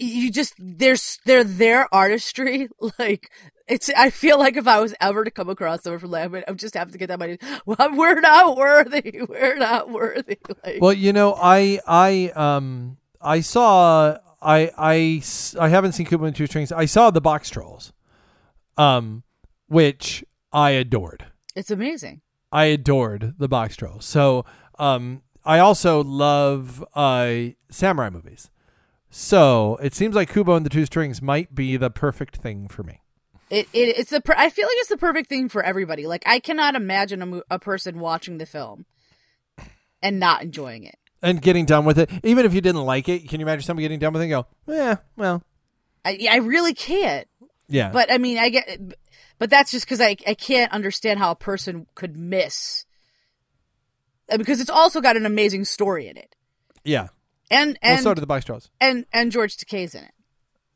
you 0.00 0.30
just 0.30 0.54
there's 0.58 1.18
they're 1.24 1.44
their 1.44 1.92
artistry 1.94 2.68
like 2.98 3.30
it's 3.68 3.90
i 3.96 4.10
feel 4.10 4.38
like 4.38 4.56
if 4.56 4.66
i 4.66 4.80
was 4.80 4.94
ever 5.00 5.24
to 5.24 5.30
come 5.30 5.48
across 5.48 5.82
someone 5.82 6.00
from 6.00 6.10
lab 6.10 6.34
i 6.34 6.44
would 6.48 6.58
just 6.58 6.74
have 6.74 6.90
to 6.90 6.98
get 6.98 7.08
that 7.08 7.18
money 7.18 7.38
well 7.66 7.94
we're 7.94 8.20
not 8.20 8.56
worthy 8.56 9.20
we're 9.28 9.56
not 9.56 9.90
worthy 9.90 10.38
like 10.64 10.78
Well, 10.80 10.92
you 10.92 11.12
know, 11.12 11.34
I, 11.40 11.80
I, 11.86 12.32
um, 12.34 12.96
I 13.20 13.40
saw, 13.40 14.18
i 14.42 14.70
i 14.78 15.22
i 15.58 15.68
haven't 15.68 15.92
seen 15.92 16.06
Kubo 16.06 16.24
and 16.24 16.34
Two 16.34 16.46
Strings. 16.46 16.72
I 16.72 16.86
saw 16.86 17.10
the 17.10 17.20
Box 17.20 17.50
Trolls, 17.50 17.92
um, 18.78 19.22
which 19.68 20.24
I 20.52 20.70
adored. 20.70 21.26
It's 21.54 21.70
amazing. 21.70 22.22
I 22.52 22.66
adored 22.66 23.34
the 23.38 23.48
box 23.48 23.76
troll. 23.76 24.00
So 24.00 24.44
um, 24.78 25.22
I 25.44 25.58
also 25.58 26.02
love 26.02 26.84
uh, 26.94 27.50
samurai 27.70 28.10
movies. 28.10 28.50
So 29.10 29.76
it 29.82 29.94
seems 29.94 30.14
like 30.14 30.32
Kubo 30.32 30.54
and 30.54 30.64
the 30.64 30.70
Two 30.70 30.86
Strings 30.86 31.20
might 31.20 31.54
be 31.54 31.76
the 31.76 31.90
perfect 31.90 32.36
thing 32.36 32.68
for 32.68 32.82
me. 32.84 33.00
It, 33.50 33.68
it 33.72 33.98
it's 33.98 34.10
the 34.10 34.20
per- 34.20 34.36
I 34.36 34.48
feel 34.50 34.66
like 34.66 34.76
it's 34.78 34.88
the 34.88 34.96
perfect 34.96 35.28
thing 35.28 35.48
for 35.48 35.62
everybody. 35.62 36.06
Like 36.06 36.22
I 36.26 36.38
cannot 36.38 36.76
imagine 36.76 37.20
a, 37.20 37.26
mo- 37.26 37.42
a 37.50 37.58
person 37.58 37.98
watching 37.98 38.38
the 38.38 38.46
film 38.46 38.86
and 40.00 40.20
not 40.20 40.42
enjoying 40.42 40.84
it. 40.84 40.96
And 41.22 41.42
getting 41.42 41.66
done 41.66 41.84
with 41.84 41.98
it, 41.98 42.08
even 42.22 42.46
if 42.46 42.54
you 42.54 42.60
didn't 42.60 42.84
like 42.84 43.08
it, 43.08 43.28
can 43.28 43.40
you 43.40 43.46
imagine 43.46 43.62
somebody 43.62 43.84
getting 43.84 43.98
done 43.98 44.12
with 44.12 44.22
it 44.22 44.26
and 44.26 44.30
go, 44.30 44.46
yeah, 44.72 44.96
well, 45.16 45.42
I 46.04 46.28
I 46.30 46.36
really 46.36 46.72
can't. 46.72 47.26
yeah. 47.68 47.90
But 47.90 48.12
I 48.12 48.18
mean, 48.18 48.38
I 48.38 48.48
get, 48.50 48.80
but 49.38 49.50
that's 49.50 49.72
just 49.72 49.84
because 49.84 50.00
I 50.00 50.16
I 50.26 50.34
can't 50.34 50.72
understand 50.72 51.18
how 51.18 51.32
a 51.32 51.36
person 51.36 51.88
could 51.96 52.16
miss, 52.16 52.86
because 54.34 54.60
it's 54.60 54.70
also 54.70 55.00
got 55.00 55.16
an 55.16 55.26
amazing 55.26 55.64
story 55.64 56.06
in 56.06 56.16
it, 56.16 56.36
yeah. 56.84 57.08
And 57.50 57.78
Well, 57.82 57.92
and 57.94 58.02
so 58.02 58.14
do 58.14 58.20
the 58.20 58.26
trolls. 58.44 58.70
and 58.80 59.06
and 59.12 59.30
George 59.32 59.56
Takei's 59.56 59.94
in 59.94 60.04
it. 60.04 60.12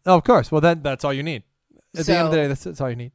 Oh, 0.06 0.16
of 0.16 0.24
course. 0.24 0.52
Well, 0.52 0.60
then 0.60 0.82
that's 0.82 1.04
all 1.04 1.12
you 1.12 1.22
need. 1.22 1.44
At 1.96 2.06
the 2.06 2.16
end 2.16 2.26
of 2.26 2.30
the 2.32 2.36
day, 2.36 2.46
that's, 2.48 2.64
that's 2.64 2.80
all 2.80 2.90
you 2.90 2.96
need. 2.96 3.12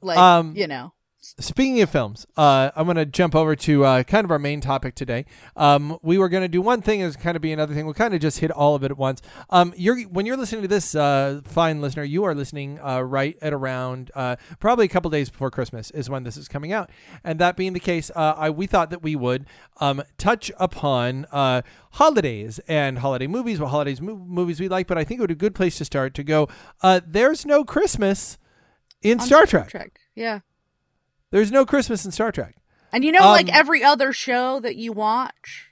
Like 0.00 0.16
Um, 0.18 0.54
you 0.56 0.66
know, 0.66 0.92
Speaking 1.24 1.80
of 1.80 1.88
films, 1.88 2.26
uh, 2.36 2.70
I'm 2.76 2.84
going 2.84 2.98
to 2.98 3.06
jump 3.06 3.34
over 3.34 3.56
to 3.56 3.82
uh, 3.82 4.02
kind 4.02 4.26
of 4.26 4.30
our 4.30 4.38
main 4.38 4.60
topic 4.60 4.94
today. 4.94 5.24
Um, 5.56 5.98
we 6.02 6.18
were 6.18 6.28
going 6.28 6.42
to 6.42 6.48
do 6.48 6.60
one 6.60 6.82
thing 6.82 7.00
as 7.00 7.16
kind 7.16 7.34
of 7.34 7.40
be 7.40 7.50
another 7.50 7.72
thing. 7.72 7.86
We'll 7.86 7.94
kind 7.94 8.12
of 8.12 8.20
just 8.20 8.40
hit 8.40 8.50
all 8.50 8.74
of 8.74 8.84
it 8.84 8.90
at 8.90 8.98
once. 8.98 9.22
Um, 9.48 9.72
you're 9.74 10.02
when 10.02 10.26
you're 10.26 10.36
listening 10.36 10.60
to 10.60 10.68
this, 10.68 10.94
uh, 10.94 11.40
fine 11.44 11.80
listener, 11.80 12.04
you 12.04 12.24
are 12.24 12.34
listening 12.34 12.78
uh, 12.78 13.00
right 13.00 13.38
at 13.40 13.54
around 13.54 14.10
uh, 14.14 14.36
probably 14.60 14.84
a 14.84 14.88
couple 14.88 15.10
days 15.10 15.30
before 15.30 15.50
Christmas 15.50 15.90
is 15.92 16.10
when 16.10 16.24
this 16.24 16.36
is 16.36 16.46
coming 16.46 16.74
out. 16.74 16.90
And 17.24 17.38
that 17.38 17.56
being 17.56 17.72
the 17.72 17.80
case, 17.80 18.10
uh, 18.14 18.34
I, 18.36 18.50
we 18.50 18.66
thought 18.66 18.90
that 18.90 19.02
we 19.02 19.16
would 19.16 19.46
um, 19.80 20.02
touch 20.18 20.52
upon 20.58 21.24
uh, 21.32 21.62
holidays 21.92 22.60
and 22.68 22.98
holiday 22.98 23.28
movies, 23.28 23.58
what 23.58 23.70
holidays 23.70 23.98
mo- 23.98 24.22
movies 24.26 24.60
we 24.60 24.68
like. 24.68 24.86
But 24.86 24.98
I 24.98 25.04
think 25.04 25.20
it 25.20 25.22
would 25.22 25.28
be 25.28 25.32
a 25.32 25.36
good 25.36 25.54
place 25.54 25.78
to 25.78 25.86
start 25.86 26.12
to 26.14 26.22
go. 26.22 26.50
Uh, 26.82 27.00
there's 27.06 27.46
no 27.46 27.64
Christmas 27.64 28.36
in 29.00 29.20
on 29.20 29.26
Star 29.26 29.46
Trek. 29.46 29.70
Yeah. 30.14 30.40
There's 31.34 31.50
no 31.50 31.66
Christmas 31.66 32.04
in 32.04 32.12
Star 32.12 32.30
Trek. 32.30 32.54
And 32.92 33.02
you 33.02 33.10
know, 33.10 33.18
Um, 33.24 33.30
like 33.32 33.52
every 33.52 33.82
other 33.82 34.12
show 34.12 34.60
that 34.60 34.76
you 34.76 34.92
watch, 34.92 35.68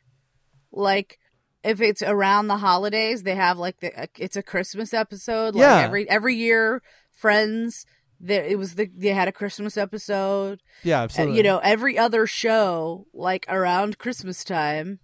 like 0.73 1.21
if 1.63 1.81
it's 1.81 2.03
around 2.03 2.49
the 2.49 2.57
holidays, 2.57 3.23
they 3.23 3.37
have 3.37 3.59
like 3.59 3.79
the 3.79 4.09
it's 4.19 4.35
a 4.35 4.43
Christmas 4.43 4.93
episode. 4.93 5.55
Like 5.55 5.63
Yeah. 5.63 5.79
every 5.83 6.11
every 6.11 6.35
year, 6.35 6.83
Friends, 7.13 7.87
there 8.19 8.43
it 8.45 8.59
was 8.59 8.75
the 8.75 8.91
they 8.93 9.11
had 9.11 9.29
a 9.29 9.33
Christmas 9.33 9.77
episode. 9.77 10.61
Yeah, 10.83 10.99
Uh, 11.01 11.05
absolutely. 11.05 11.37
you 11.37 11.45
know, 11.45 11.59
every 11.59 11.97
other 11.97 12.27
show, 12.27 13.07
like 13.15 13.47
around 13.49 13.99
Christmas 13.99 14.43
time, 14.43 14.99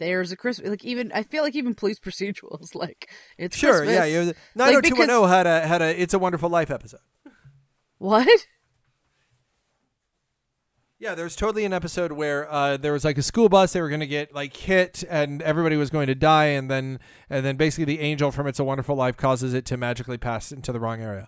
there's 0.00 0.32
a 0.32 0.36
Christmas. 0.36 0.70
Like 0.70 0.84
even 0.84 1.12
I 1.14 1.22
feel 1.22 1.44
like 1.44 1.54
even 1.54 1.74
police 1.76 2.00
procedurals, 2.04 2.74
like 2.74 3.08
it's 3.38 3.56
Sure, 3.56 3.84
Christmas. 3.84 3.94
yeah. 3.94 4.04
You, 4.06 4.32
90210 4.56 5.06
because- 5.06 5.30
had 5.30 5.46
a 5.46 5.66
had 5.68 5.82
a 5.82 6.02
It's 6.02 6.14
a 6.14 6.18
Wonderful 6.18 6.48
Life 6.50 6.72
episode. 6.72 6.98
What? 7.98 8.46
Yeah, 11.00 11.14
there 11.14 11.24
was 11.24 11.34
totally 11.34 11.64
an 11.64 11.72
episode 11.72 12.12
where 12.12 12.46
uh, 12.52 12.76
there 12.76 12.92
was 12.92 13.06
like 13.06 13.16
a 13.16 13.22
school 13.22 13.48
bus. 13.48 13.72
They 13.72 13.80
were 13.80 13.88
going 13.88 14.00
to 14.00 14.06
get 14.06 14.34
like 14.34 14.54
hit, 14.54 15.02
and 15.08 15.40
everybody 15.40 15.76
was 15.76 15.88
going 15.88 16.08
to 16.08 16.14
die, 16.14 16.44
and 16.46 16.70
then 16.70 17.00
and 17.30 17.44
then 17.44 17.56
basically 17.56 17.86
the 17.86 18.00
angel 18.00 18.30
from 18.30 18.46
It's 18.46 18.58
a 18.58 18.64
Wonderful 18.64 18.94
Life 18.96 19.16
causes 19.16 19.54
it 19.54 19.64
to 19.66 19.78
magically 19.78 20.18
pass 20.18 20.52
into 20.52 20.72
the 20.72 20.78
wrong 20.78 21.00
area. 21.00 21.26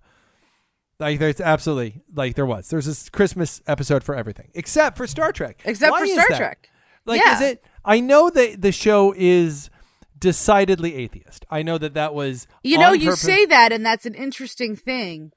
Like 1.00 1.18
there's 1.18 1.40
absolutely 1.40 2.02
like 2.14 2.34
there 2.36 2.44
was 2.44 2.68
there's 2.68 2.84
this 2.84 3.08
Christmas 3.08 3.62
episode 3.66 4.04
for 4.04 4.14
everything 4.14 4.50
except 4.52 4.98
for 4.98 5.06
Star 5.06 5.32
Trek. 5.32 5.62
Except 5.64 5.90
Why 5.90 6.00
for 6.00 6.06
Star? 6.06 6.26
Trek. 6.36 6.68
Like 7.06 7.22
Yeah. 7.24 7.34
is 7.36 7.40
it? 7.40 7.64
I 7.82 7.98
know 7.98 8.28
that 8.28 8.60
the 8.60 8.72
show 8.72 9.14
is 9.16 9.70
decidedly 10.18 10.94
atheist. 10.96 11.46
I 11.50 11.62
know 11.62 11.78
that 11.78 11.94
that 11.94 12.14
was 12.14 12.46
You 12.62 12.76
know, 12.78 12.92
you 12.92 13.06
purpose- 13.06 13.22
say 13.22 13.46
that, 13.46 13.72
and 13.72 13.84
that's 13.84 14.04
an 14.06 14.14
interesting 14.14 14.76
thing 14.76 15.32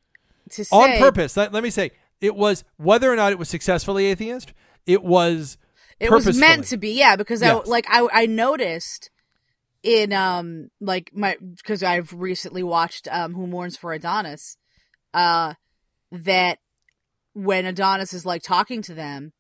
to 0.52 0.66
say. 0.66 0.76
on 0.76 1.00
purpose. 1.00 1.36
Let, 1.38 1.54
let 1.54 1.64
me 1.64 1.70
say 1.72 1.92
it 2.26 2.36
was 2.36 2.64
whether 2.78 3.12
or 3.12 3.16
not 3.16 3.32
it 3.32 3.40
was 3.40 3.50
successfully 3.50 4.06
atheist. 4.06 4.54
It 4.86 5.04
was 5.04 5.58
it 6.00 6.12
was 6.12 6.38
meant 6.38 6.66
to 6.66 6.78
be 6.78 6.92
yeah 6.92 7.16
because 7.16 7.42
Yes. 7.42 7.66
i 7.66 7.70
like 7.70 7.86
i 7.90 8.08
i 8.12 8.26
noticed 8.26 9.10
in 9.84 10.12
um 10.12 10.70
like 10.82 11.12
my 11.14 11.38
because 11.56 11.82
i've 11.84 12.12
recently 12.14 12.64
watched 12.64 13.08
um 13.12 13.34
who 13.34 13.48
mourns 13.48 13.78
for 13.78 13.94
adonis 13.94 14.58
uh 15.14 15.54
that 16.12 16.60
when 17.34 17.66
adonis 17.66 18.14
is 18.14 18.26
like 18.26 18.42
talking 18.44 18.82
to 18.82 18.94
them 18.94 19.32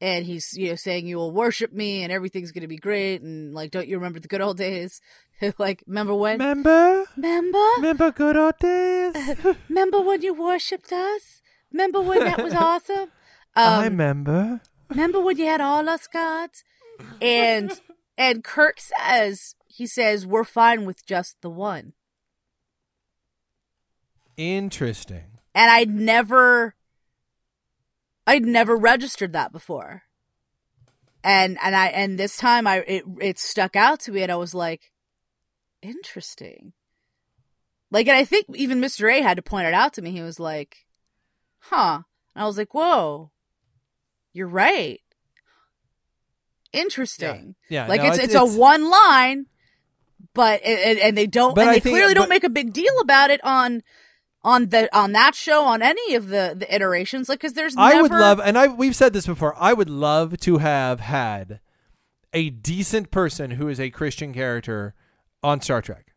and 0.00 0.26
he's 0.26 0.52
you 0.56 0.68
know 0.68 0.74
saying 0.76 1.06
you 1.06 1.16
will 1.16 1.32
worship 1.32 1.72
me 1.72 2.02
and 2.02 2.12
everything's 2.12 2.52
gonna 2.52 2.68
be 2.68 2.76
great 2.78 3.20
and 3.22 3.52
like 3.54 3.70
don't 3.70 3.88
you 3.88 3.96
remember 3.96 4.20
the 4.20 4.28
good 4.28 4.40
old 4.42 4.56
days 4.58 5.00
like 5.58 5.82
remember 5.86 6.14
when 6.14 6.38
Remember, 6.38 7.04
remember 7.16 7.58
remember 7.78 8.10
good 8.12 8.36
old 8.36 8.58
days. 8.58 9.14
remember 9.68 10.00
when 10.00 10.22
you 10.22 10.32
worshipped 10.34 10.92
us 10.92 11.42
remember 11.76 12.00
when 12.00 12.20
that 12.20 12.42
was 12.42 12.54
awesome? 12.54 13.10
I 13.54 13.76
um, 13.76 13.84
remember. 13.84 14.60
remember 14.88 15.20
when 15.20 15.36
you 15.36 15.44
had 15.44 15.60
all 15.60 15.86
us 15.88 16.06
gods? 16.06 16.64
And 17.20 17.78
and 18.18 18.42
kirk 18.42 18.78
says 18.80 19.54
he 19.66 19.86
says 19.86 20.26
we're 20.26 20.44
fine 20.44 20.86
with 20.86 21.04
just 21.06 21.36
the 21.42 21.50
one. 21.50 21.92
Interesting. 24.38 25.24
and 25.54 25.70
i'd 25.70 25.88
never 25.88 26.74
i'd 28.26 28.44
never 28.44 28.76
registered 28.76 29.32
that 29.32 29.52
before. 29.52 30.02
And 31.24 31.58
and 31.62 31.74
i 31.74 31.86
and 31.88 32.18
this 32.18 32.36
time 32.36 32.66
i 32.66 32.78
it, 32.80 33.04
it 33.20 33.38
stuck 33.38 33.76
out 33.76 34.00
to 34.00 34.12
me 34.12 34.22
and 34.22 34.32
i 34.32 34.36
was 34.36 34.54
like 34.54 34.92
interesting. 35.82 36.72
Like 37.90 38.08
and 38.08 38.16
i 38.16 38.24
think 38.24 38.46
even 38.54 38.80
mr 38.80 39.10
a 39.10 39.22
had 39.22 39.36
to 39.36 39.42
point 39.42 39.68
it 39.68 39.74
out 39.74 39.94
to 39.94 40.02
me. 40.02 40.10
He 40.10 40.22
was 40.22 40.38
like 40.38 40.85
huh. 41.70 42.02
And 42.34 42.42
i 42.42 42.46
was 42.46 42.56
like 42.58 42.74
whoa 42.74 43.30
you're 44.32 44.48
right. 44.48 45.00
Interesting. 46.72 47.54
Yeah, 47.70 47.86
like 47.86 48.02
no, 48.02 48.08
it's, 48.08 48.18
it's 48.18 48.34
a 48.34 48.44
one 48.44 48.90
line 48.90 49.46
but 50.34 50.62
and, 50.62 50.98
and 50.98 51.16
they 51.16 51.26
don't 51.26 51.54
But 51.54 51.62
and 51.62 51.70
I 51.70 51.74
they 51.74 51.80
think- 51.80 51.94
clearly 51.94 52.12
but- 52.12 52.20
don't 52.20 52.28
make 52.28 52.44
a 52.44 52.50
big 52.50 52.72
deal 52.72 52.98
about 53.00 53.30
it 53.30 53.42
on 53.42 53.82
on 54.44 54.68
the 54.68 54.94
on 54.96 55.12
that 55.12 55.34
show 55.34 55.64
on 55.64 55.80
any 55.82 56.14
of 56.14 56.28
the 56.28 56.54
the 56.56 56.72
iterations 56.72 57.28
like 57.30 57.40
because 57.40 57.54
there's 57.54 57.74
I 57.76 58.00
would 58.02 58.10
love, 58.12 58.38
and 58.38 58.56
I 58.58 58.68
we've 58.68 58.94
said 58.94 59.12
this 59.12 59.26
before. 59.26 59.54
I 59.58 59.72
would 59.72 59.88
love 59.90 60.38
to 60.40 60.58
have 60.58 61.00
had 61.00 61.60
a 62.34 62.50
decent 62.50 63.10
person 63.10 63.52
who 63.52 63.68
is 63.68 63.80
a 63.80 63.88
Christian 63.90 64.32
character 64.34 64.94
on 65.42 65.60
Star 65.62 65.80
Trek, 65.80 66.12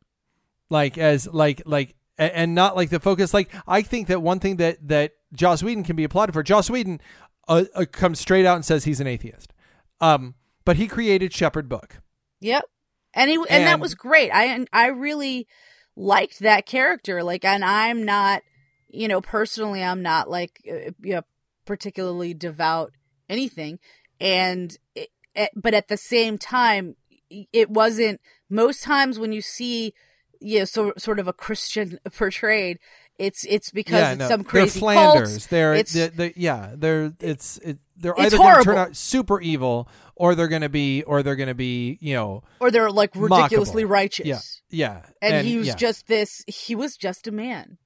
like 0.70 0.98
as 0.98 1.28
like 1.32 1.62
like 1.66 1.96
a- 2.20 2.38
and 2.38 2.54
not 2.54 2.76
like 2.76 2.90
the 2.90 3.00
focus. 3.00 3.34
Like 3.34 3.50
I 3.68 3.82
think 3.82 4.08
that 4.08 4.22
one 4.22 4.40
thing 4.40 4.58
that 4.58 4.88
that 4.88 5.14
Joss 5.34 5.64
Whedon 5.64 5.84
can 5.84 5.96
be 5.96 6.04
applauded 6.04 6.34
for. 6.34 6.44
Joss 6.44 6.70
Whedon 6.70 7.02
uh, 7.48 7.64
uh, 7.74 7.86
comes 7.92 8.20
straight 8.20 8.46
out 8.46 8.56
and 8.56 8.66
says 8.66 8.84
he's 8.84 9.00
an 9.00 9.08
atheist, 9.08 9.54
um, 10.02 10.36
but 10.66 10.76
he 10.76 10.88
created 10.88 11.34
Shepherd 11.34 11.70
Book. 11.70 12.02
Yep. 12.42 12.66
And 13.14 13.30
he 13.30 13.36
and, 13.50 13.66
that 13.66 13.80
was 13.80 13.96
great. 13.96 14.30
I 14.32 14.66
I 14.72 14.88
really 14.88 15.48
liked 15.96 16.40
that 16.40 16.66
character. 16.66 17.24
Like, 17.24 17.44
and 17.44 17.64
I'm 17.66 18.04
not, 18.04 18.44
you 18.88 19.08
know, 19.08 19.22
personally, 19.22 19.84
I'm 19.84 20.02
not 20.02 20.30
like, 20.30 20.62
uh, 20.70 20.92
you 21.02 21.16
know, 21.16 21.22
particularly 21.66 22.34
devout 22.34 22.94
anything. 23.28 23.80
And 24.20 24.76
it, 24.96 25.10
it, 25.36 25.52
but 25.56 25.74
at 25.74 25.88
the 25.88 25.98
same 25.98 26.38
time, 26.38 26.96
it 27.30 27.70
wasn't. 27.70 28.22
Most 28.50 28.84
times 28.84 29.20
when 29.20 29.32
you 29.32 29.42
see, 29.42 29.94
you 30.40 30.60
know, 30.60 30.66
so, 30.66 30.94
sort 30.98 31.20
of 31.20 31.28
a 31.28 31.34
Christian 31.34 32.00
portrayed, 32.16 32.80
it's 33.18 33.46
it's 33.48 33.72
because 33.72 33.94
yeah, 34.00 34.12
it's 34.12 34.20
no, 34.20 34.28
some 34.30 34.44
crazy 34.44 34.80
they're 34.80 34.94
Flanders. 34.96 35.30
cult. 35.38 35.50
They're, 35.50 35.74
It's- 35.74 35.94
they're, 35.94 36.08
they're- 36.10 36.34
yeah, 36.36 36.74
they're 36.76 37.14
it's 37.20 37.58
it, 37.58 37.78
they're 37.98 38.14
It's 38.18 38.34
either 38.34 38.38
going 38.38 38.58
to 38.60 38.64
turn 38.64 38.78
out 38.78 38.96
super 38.96 39.42
evil 39.42 39.90
or 40.16 40.36
they're 40.36 40.48
going 40.48 40.62
to 40.62 40.70
be 40.70 41.04
or 41.04 41.22
they're 41.22 41.36
going 41.36 41.50
to 41.50 41.54
be 41.56 41.98
you 42.02 42.14
know 42.14 42.44
or 42.62 42.72
they're 42.72 42.90
like 42.90 43.12
ridiculously 43.16 43.84
Mockable. 43.84 43.90
righteous. 43.90 44.62
yeah 44.72 45.02
yeah 45.02 45.02
And, 45.22 45.46
he 45.46 45.58
was 45.58 45.68
yeah, 45.68 45.76
just 45.76 46.08
this. 46.08 46.44
He 46.48 46.76
was 46.76 46.96
just 46.96 47.28
a 47.28 47.32
man. 47.32 47.78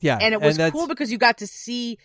yeah 0.00 0.18
and 0.20 0.32
it 0.34 0.40
was 0.40 0.56
that's- 0.56 0.72
cool 0.72 0.86
because 0.86 1.10
you 1.10 1.18
got 1.18 1.38
to 1.38 1.46
see 1.48 1.98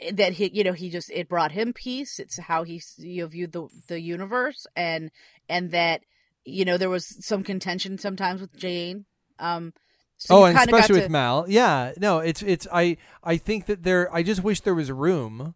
eh, 0.00 0.12
that 0.14 0.34
he 0.34 0.50
you 0.54 0.62
know 0.62 0.72
he 0.74 0.90
just 0.90 1.10
it 1.10 1.28
brought 1.28 1.50
him 1.52 1.72
peace 1.72 2.20
it's 2.20 2.38
how 2.38 2.62
he 2.62 2.80
you 2.98 3.22
know, 3.22 3.26
viewed 3.28 3.50
the 3.52 3.66
the 3.88 4.00
universe 4.00 4.64
and 4.76 5.10
and 5.48 5.72
that 5.72 6.02
you 6.44 6.64
know 6.64 6.76
there 6.78 6.90
was 6.90 7.24
some 7.24 7.42
contention 7.42 7.98
sometimes 7.98 8.40
with 8.40 8.56
Jayne 8.56 9.06
um 9.38 9.72
so 10.16 10.36
oh, 10.36 10.44
and 10.44 10.56
especially 10.56 10.94
to- 10.96 11.00
with 11.02 11.10
Mal. 11.10 11.44
Yeah, 11.48 11.92
no, 11.98 12.20
it's 12.20 12.40
it's 12.42 12.66
I 12.72 12.96
I 13.24 13.36
think 13.36 13.66
that 13.66 13.82
there. 13.82 14.12
I 14.14 14.22
just 14.22 14.44
wish 14.44 14.60
there 14.60 14.74
was 14.74 14.90
room. 14.90 15.54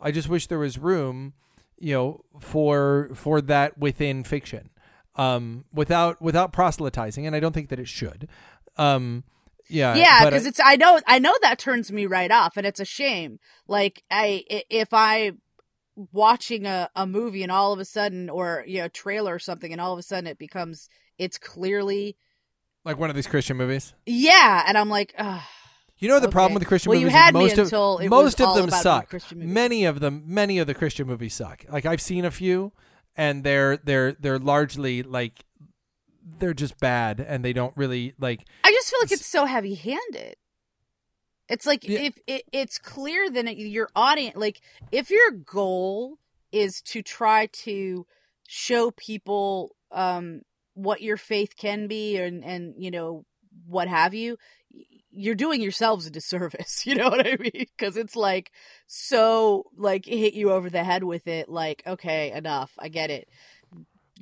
I 0.00 0.10
just 0.10 0.26
wish 0.28 0.46
there 0.46 0.58
was 0.58 0.78
room, 0.78 1.34
you 1.78 1.92
know, 1.94 2.24
for 2.40 3.10
for 3.14 3.42
that 3.42 3.76
within 3.78 4.24
fiction, 4.24 4.70
um, 5.16 5.64
without 5.72 6.20
without 6.22 6.50
proselytizing, 6.50 7.26
and 7.26 7.36
I 7.36 7.40
don't 7.40 7.52
think 7.52 7.68
that 7.68 7.78
it 7.78 7.88
should. 7.88 8.26
Um, 8.78 9.24
Yeah, 9.68 9.94
yeah, 9.94 10.24
because 10.24 10.46
it's 10.46 10.58
I 10.64 10.76
know 10.76 10.98
I 11.06 11.18
know 11.18 11.34
that 11.42 11.58
turns 11.58 11.92
me 11.92 12.06
right 12.06 12.30
off, 12.30 12.56
and 12.56 12.66
it's 12.66 12.80
a 12.80 12.86
shame. 12.86 13.38
Like 13.68 14.02
i- 14.10 14.44
if 14.70 14.88
I 14.94 15.32
watching 16.12 16.66
a, 16.66 16.88
a 16.94 17.06
movie 17.06 17.42
and 17.42 17.52
all 17.52 17.72
of 17.72 17.78
a 17.78 17.84
sudden 17.84 18.30
or 18.30 18.64
you 18.66 18.78
know 18.78 18.86
a 18.86 18.88
trailer 18.88 19.34
or 19.34 19.38
something 19.38 19.72
and 19.72 19.80
all 19.80 19.92
of 19.92 19.98
a 19.98 20.02
sudden 20.02 20.26
it 20.26 20.38
becomes 20.38 20.88
it's 21.18 21.36
clearly 21.38 22.16
like 22.84 22.98
one 22.98 23.10
of 23.10 23.16
these 23.16 23.26
Christian 23.26 23.56
movies. 23.56 23.92
yeah 24.06 24.64
and 24.66 24.78
i'm 24.78 24.88
like 24.88 25.14
Ugh. 25.18 25.42
You 25.98 26.08
know 26.08 26.18
the 26.18 26.30
problem 26.30 26.54
with 26.54 26.62
the 26.62 26.66
Christian 26.66 26.90
Well, 26.90 26.98
you 26.98 27.06
movies 27.06 27.14
is 27.18 27.20
had 27.22 27.34
me 27.34 27.40
most 27.40 27.58
of 27.58 27.66
until 27.66 28.08
most 28.08 28.40
of 28.40 28.56
them 28.56 28.70
suck. 28.70 29.14
Many 29.34 29.84
of 29.84 30.00
them, 30.00 30.22
many 30.24 30.58
of 30.58 30.66
the 30.66 30.72
Christian 30.72 31.06
movies 31.06 31.34
suck. 31.34 31.66
Like 31.68 31.84
I've 31.84 32.00
seen 32.00 32.24
a 32.24 32.30
few, 32.30 32.72
and 33.16 33.44
they're 33.44 33.76
they're 33.76 34.12
they're 34.12 34.38
largely 34.38 35.02
like 35.02 35.44
they're 36.38 36.54
just 36.54 36.78
bad, 36.80 37.20
and 37.20 37.44
they 37.44 37.52
don't 37.52 37.76
really 37.76 38.14
like. 38.18 38.46
i 38.64 38.70
just 38.72 38.88
feel 38.88 38.98
like 39.02 39.12
it's 39.12 39.26
so 39.26 39.44
heavy 39.44 39.74
handed 39.74 40.36
it's 41.50 41.66
like 41.66 41.86
Yeah. 41.86 41.98
if 42.00 42.18
it, 42.26 42.44
it's 42.52 42.78
clear 42.78 43.28
then 43.28 43.48
it, 43.48 43.58
your 43.58 43.88
audience 43.94 44.36
like 44.36 44.60
if 44.90 45.10
your 45.10 45.30
goal 45.32 46.16
is 46.52 46.80
to 46.82 47.02
try 47.02 47.46
to 47.46 48.06
show 48.48 48.90
people 48.92 49.76
um 49.92 50.42
what 50.74 51.02
your 51.02 51.16
faith 51.16 51.56
can 51.56 51.86
be 51.88 52.16
and 52.16 52.44
and 52.44 52.74
you 52.78 52.90
know 52.90 53.24
what 53.66 53.88
have 53.88 54.14
you 54.14 54.38
you're 55.12 55.34
doing 55.34 55.60
yourselves 55.60 56.06
a 56.06 56.10
disservice 56.10 56.86
you 56.86 56.94
know 56.94 57.08
what 57.08 57.26
i 57.26 57.36
mean 57.38 57.66
because 57.76 57.96
it's 57.96 58.16
like 58.16 58.52
so 58.86 59.64
like 59.76 60.06
hit 60.06 60.34
you 60.34 60.50
over 60.50 60.70
the 60.70 60.84
head 60.84 61.04
with 61.04 61.26
it 61.26 61.48
like 61.48 61.82
okay 61.86 62.30
enough 62.32 62.72
i 62.78 62.88
get 62.88 63.10
it 63.10 63.28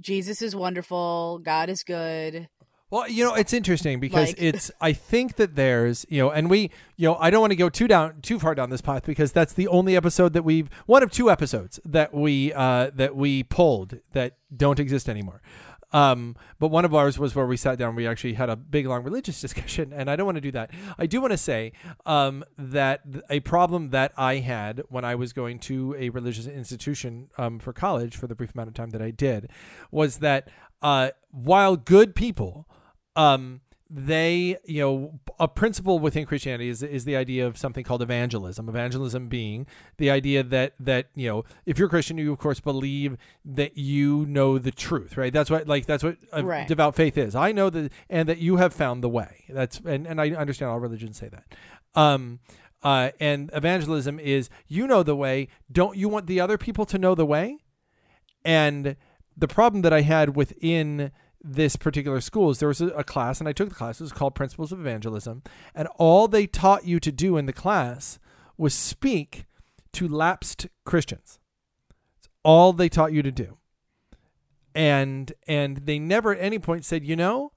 jesus 0.00 0.40
is 0.42 0.56
wonderful 0.56 1.40
god 1.42 1.68
is 1.68 1.82
good 1.84 2.48
Well, 2.90 3.08
you 3.08 3.22
know, 3.22 3.34
it's 3.34 3.52
interesting 3.52 4.00
because 4.00 4.28
Like- 4.28 4.42
it's. 4.42 4.70
I 4.80 4.92
think 4.94 5.36
that 5.36 5.56
there's, 5.56 6.06
you 6.08 6.22
know, 6.22 6.30
and 6.30 6.48
we, 6.48 6.70
you 6.96 7.06
know, 7.06 7.16
I 7.16 7.28
don't 7.28 7.40
want 7.42 7.50
to 7.50 7.56
go 7.56 7.68
too 7.68 7.86
down 7.86 8.20
too 8.22 8.38
far 8.38 8.54
down 8.54 8.70
this 8.70 8.80
path 8.80 9.04
because 9.04 9.30
that's 9.32 9.52
the 9.52 9.68
only 9.68 9.94
episode 9.94 10.32
that 10.32 10.42
we've 10.42 10.70
one 10.86 11.02
of 11.02 11.10
two 11.10 11.30
episodes 11.30 11.78
that 11.84 12.14
we 12.14 12.52
uh 12.54 12.90
that 12.94 13.14
we 13.14 13.42
pulled 13.42 13.98
that 14.12 14.36
don't 14.56 14.80
exist 14.80 15.08
anymore. 15.08 15.42
Um, 15.90 16.36
but 16.58 16.68
one 16.68 16.84
of 16.84 16.94
ours 16.94 17.18
was 17.18 17.34
where 17.34 17.46
we 17.46 17.56
sat 17.56 17.78
down. 17.78 17.94
We 17.94 18.06
actually 18.06 18.34
had 18.34 18.50
a 18.50 18.56
big 18.56 18.86
long 18.86 19.02
religious 19.02 19.40
discussion, 19.46 19.92
and 19.92 20.10
I 20.10 20.16
don't 20.16 20.26
want 20.26 20.36
to 20.36 20.42
do 20.42 20.52
that. 20.52 20.70
I 20.98 21.06
do 21.06 21.20
want 21.20 21.32
to 21.32 21.38
say 21.38 21.72
um, 22.04 22.44
that 22.58 23.02
a 23.30 23.40
problem 23.40 23.90
that 23.90 24.12
I 24.16 24.36
had 24.36 24.82
when 24.88 25.04
I 25.04 25.14
was 25.14 25.32
going 25.32 25.58
to 25.60 25.94
a 25.98 26.10
religious 26.10 26.46
institution 26.46 27.30
um, 27.38 27.58
for 27.58 27.72
college 27.72 28.16
for 28.16 28.26
the 28.26 28.34
brief 28.34 28.54
amount 28.54 28.68
of 28.68 28.74
time 28.74 28.90
that 28.90 29.02
I 29.02 29.10
did 29.10 29.50
was 29.90 30.18
that 30.18 30.48
uh, 30.82 31.10
while 31.30 31.76
good 31.76 32.14
people 32.14 32.67
um, 33.18 33.60
they, 33.90 34.56
you 34.64 34.80
know, 34.82 35.18
a 35.40 35.48
principle 35.48 35.98
within 35.98 36.26
Christianity 36.26 36.68
is 36.68 36.82
is 36.82 37.04
the 37.04 37.16
idea 37.16 37.46
of 37.46 37.56
something 37.56 37.82
called 37.84 38.02
evangelism. 38.02 38.68
Evangelism 38.68 39.28
being 39.28 39.66
the 39.96 40.10
idea 40.10 40.42
that 40.42 40.74
that 40.78 41.06
you 41.14 41.28
know, 41.28 41.44
if 41.64 41.78
you're 41.78 41.88
Christian, 41.88 42.18
you 42.18 42.30
of 42.32 42.38
course 42.38 42.60
believe 42.60 43.16
that 43.44 43.78
you 43.78 44.26
know 44.26 44.58
the 44.58 44.70
truth, 44.70 45.16
right? 45.16 45.32
That's 45.32 45.50
what 45.50 45.66
like 45.66 45.86
that's 45.86 46.04
what 46.04 46.16
Right. 46.32 46.68
devout 46.68 46.94
faith 46.96 47.16
is. 47.16 47.34
I 47.34 47.50
know 47.50 47.70
that, 47.70 47.90
and 48.10 48.28
that 48.28 48.38
you 48.38 48.56
have 48.56 48.74
found 48.74 49.02
the 49.02 49.08
way. 49.08 49.44
That's 49.48 49.80
and 49.80 50.06
and 50.06 50.20
I 50.20 50.30
understand 50.30 50.70
all 50.70 50.80
religions 50.80 51.16
say 51.18 51.30
that. 51.30 51.44
Um, 51.94 52.40
uh, 52.82 53.10
and 53.18 53.50
evangelism 53.54 54.20
is 54.20 54.50
you 54.66 54.86
know 54.86 55.02
the 55.02 55.16
way. 55.16 55.48
Don't 55.72 55.96
you 55.96 56.10
want 56.10 56.26
the 56.26 56.40
other 56.40 56.58
people 56.58 56.84
to 56.86 56.98
know 56.98 57.14
the 57.14 57.26
way? 57.26 57.56
And 58.44 58.96
the 59.36 59.48
problem 59.48 59.80
that 59.82 59.92
I 59.94 60.02
had 60.02 60.36
within 60.36 61.10
this 61.42 61.76
particular 61.76 62.20
school 62.20 62.50
is 62.50 62.58
there 62.58 62.68
was 62.68 62.80
a, 62.80 62.88
a 62.88 63.04
class, 63.04 63.40
and 63.40 63.48
I 63.48 63.52
took 63.52 63.68
the 63.68 63.74
class. 63.74 64.00
It 64.00 64.04
was 64.04 64.12
called 64.12 64.34
Principles 64.34 64.72
of 64.72 64.80
Evangelism, 64.80 65.42
and 65.74 65.88
all 65.96 66.28
they 66.28 66.46
taught 66.46 66.84
you 66.84 66.98
to 67.00 67.12
do 67.12 67.36
in 67.36 67.46
the 67.46 67.52
class 67.52 68.18
was 68.56 68.74
speak 68.74 69.46
to 69.92 70.08
lapsed 70.08 70.66
Christians. 70.84 71.38
It's 72.18 72.28
all 72.42 72.72
they 72.72 72.88
taught 72.88 73.12
you 73.12 73.22
to 73.22 73.32
do, 73.32 73.58
and 74.74 75.32
and 75.46 75.78
they 75.78 75.98
never 75.98 76.34
at 76.34 76.42
any 76.42 76.58
point 76.58 76.84
said, 76.84 77.04
you 77.04 77.16
know, 77.16 77.52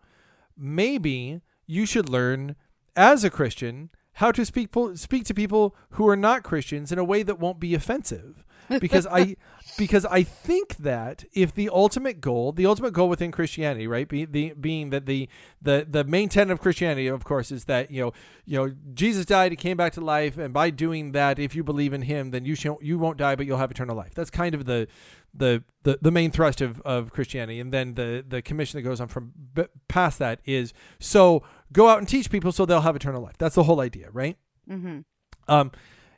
maybe 0.58 1.42
you 1.66 1.86
should 1.86 2.10
learn 2.10 2.56
as 2.96 3.24
a 3.24 3.30
Christian 3.30 3.90
how 4.14 4.32
to 4.32 4.46
speak 4.46 4.70
speak 4.96 5.26
to 5.26 5.34
people 5.34 5.76
who 5.92 6.08
are 6.08 6.16
not 6.16 6.44
Christians 6.44 6.92
in 6.92 7.00
a 7.00 7.04
way 7.04 7.24
that 7.24 7.40
won't 7.40 7.60
be 7.60 7.74
offensive. 7.74 8.44
Because 8.80 9.06
I 9.08 9.36
because 9.78 10.06
I 10.06 10.24
think 10.24 10.78
that 10.78 11.26
if 11.34 11.54
the 11.54 11.70
ultimate 11.70 12.22
goal, 12.22 12.52
the 12.52 12.66
ultimate 12.66 12.94
goal 12.94 13.10
within 13.10 13.32
Christianity, 13.32 13.88
right, 13.88 14.08
be, 14.08 14.26
the, 14.26 14.54
being 14.54 14.90
that 14.92 15.06
the, 15.06 15.28
the 15.62 15.86
the 15.90 16.04
main 16.04 16.30
tenet 16.30 16.52
of 16.52 16.60
Christianity, 16.60 17.08
of 17.08 17.24
course, 17.24 17.52
is 17.52 17.66
that 17.66 17.92
you 17.92 18.02
know 18.02 18.14
you 18.46 18.58
know 18.58 18.74
Jesus 18.94 19.26
died, 19.26 19.52
he 19.52 19.56
came 19.56 19.78
back 19.78 19.94
to 19.94 20.02
life, 20.02 20.38
and 20.38 20.54
by 20.54 20.70
doing 20.70 21.12
that, 21.14 21.40
if 21.40 21.56
you 21.56 21.64
believe 21.64 21.94
in 21.94 22.04
him, 22.04 22.32
then 22.32 22.46
you 22.46 22.56
you 22.82 22.98
won't 22.98 23.18
die, 23.18 23.36
but 23.36 23.46
you'll 23.46 23.58
have 23.58 23.72
eternal 23.72 23.96
life. 23.96 24.14
That's 24.14 24.30
kind 24.30 24.56
of 24.56 24.66
the 24.66 24.88
the 25.34 25.64
the, 25.84 25.98
the 26.02 26.12
main 26.12 26.32
thrust 26.32 26.62
of, 26.62 26.80
of 26.82 27.12
Christianity, 27.12 27.60
and 27.60 27.74
then 27.74 27.96
the 27.96 28.24
the 28.28 28.42
commission 28.42 28.78
that 28.78 28.84
goes 28.84 29.02
on 29.02 29.08
from 29.08 29.32
b- 29.54 29.66
past 29.88 30.20
that 30.20 30.40
is 30.46 30.74
so 31.00 31.44
go 31.74 31.88
out 31.90 32.00
and 32.00 32.08
teach 32.08 32.30
people 32.30 32.52
so 32.52 32.66
they'll 32.66 32.82
have 32.82 32.96
eternal 32.96 33.22
life. 33.22 33.38
That's 33.38 33.56
the 33.56 33.64
whole 33.64 33.80
idea, 33.82 34.10
right? 34.12 34.38
mm-hmm. 34.70 35.00
Um, 35.48 35.72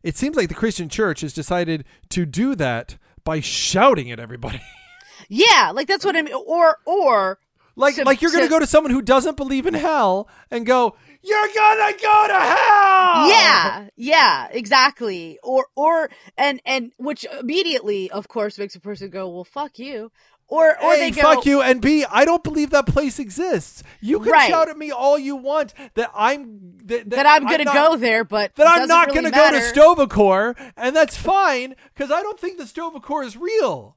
it 0.03 0.17
seems 0.17 0.35
like 0.35 0.49
the 0.49 0.55
Christian 0.55 0.89
church 0.89 1.21
has 1.21 1.33
decided 1.33 1.85
to 2.09 2.25
do 2.25 2.55
that 2.55 2.97
by 3.23 3.39
shouting 3.39 4.11
at 4.11 4.19
everybody. 4.19 4.61
yeah 5.29 5.71
like 5.73 5.87
that's 5.87 6.03
what 6.03 6.17
i 6.17 6.21
mean 6.21 6.33
or 6.33 6.77
or 6.85 7.39
like 7.77 7.95
To- 7.95 8.03
like 8.03 8.21
you're 8.21 8.31
going 8.31 8.43
to 8.43 8.49
go 8.49 8.59
to 8.59 8.67
someone 8.67 8.91
who 8.91 9.01
doesn't 9.01 9.37
believe 9.37 9.65
in 9.65 9.73
hell 9.73 10.27
and 10.51 10.65
go, 10.65 10.95
"You're 11.23 11.47
going 11.55 11.93
to 11.93 11.99
go 12.03 12.25
to 12.27 12.33
hell." 12.33 13.29
yeah 13.29 13.87
yeah 13.95 14.47
exactly 14.51 15.39
or 15.41 15.67
or 15.75 16.09
and 16.37 16.61
and 16.65 16.91
which 16.97 17.25
immediately 17.39 18.11
of 18.11 18.27
course 18.27 18.59
makes 18.59 18.75
a 18.75 18.79
person 18.81 19.09
go 19.09 19.29
well 19.29 19.43
fuck 19.45 19.79
you 19.79 20.11
or 20.47 20.69
or 20.81 20.93
Hey, 20.93 20.99
they 20.99 21.11
go 21.11 21.21
fuck 21.21 21.45
you 21.45 21.61
and 21.61 21.81
B, 21.81 22.05
I 22.09 22.25
don't 22.25 22.43
believe 22.43 22.69
that 22.71 22.85
place 22.85 23.17
exists. 23.19 23.81
You 24.01 24.19
can 24.19 24.31
Right. 24.31 24.49
shout 24.49 24.69
at 24.69 24.77
me 24.77 24.91
all 24.91 25.17
you 25.17 25.35
want 25.35 25.73
that 25.95 26.11
I'm 26.15 26.77
that, 26.85 27.09
that 27.11 27.25
i'm 27.25 27.43
gonna 27.45 27.63
not- 27.63 27.73
go 27.73 27.95
there 27.97 28.23
but 28.23 28.53
that 28.55 28.67
I'm 28.67 28.87
doesn't 28.87 28.99
really 29.07 29.13
going 29.21 29.25
to 29.25 29.31
matter. 29.31 29.57
go 29.57 29.63
to 29.63 29.69
Sto-vo-kor, 29.69 30.55
and 30.75 30.95
that's 30.95 31.15
fine 31.17 31.75
because 31.93 32.11
I 32.11 32.21
don't 32.21 32.39
think 32.39 32.57
the 32.57 32.67
Sto-vo-kor 32.67 33.23
is 33.23 33.37
real. 33.37 33.95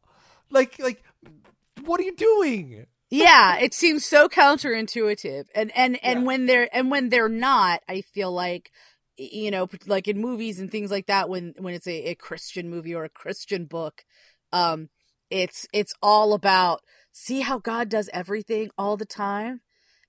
Like, 0.50 0.78
like, 0.78 1.02
what 1.84 2.00
are 2.00 2.04
you 2.04 2.14
doing? 2.16 2.86
yeah 3.08 3.56
it 3.58 3.72
seems 3.72 4.04
so 4.04 4.28
counterintuitive 4.28 5.44
and 5.54 5.70
and 5.76 5.96
and 6.04 6.20
Yeah. 6.20 6.26
when 6.26 6.46
they're 6.46 6.68
and 6.76 6.90
when 6.90 7.08
they're 7.08 7.28
not 7.28 7.80
i 7.88 8.00
feel 8.00 8.32
like 8.32 8.72
you 9.16 9.50
know 9.52 9.68
like 9.86 10.08
in 10.08 10.20
movies 10.20 10.58
and 10.58 10.70
things 10.72 10.90
like 10.90 11.06
that 11.06 11.28
when 11.28 11.54
when 11.58 11.72
it's 11.72 11.86
a, 11.86 12.10
a 12.10 12.14
christian 12.16 12.68
movie 12.68 12.94
or 12.96 13.04
a 13.04 13.08
christian 13.08 13.64
book 13.64 14.04
um 14.52 14.88
it's 15.30 15.66
it's 15.72 15.94
all 16.02 16.32
about 16.32 16.80
see 17.12 17.40
how 17.40 17.58
god 17.58 17.88
does 17.88 18.08
everything 18.12 18.70
all 18.78 18.96
the 18.96 19.06
time 19.06 19.60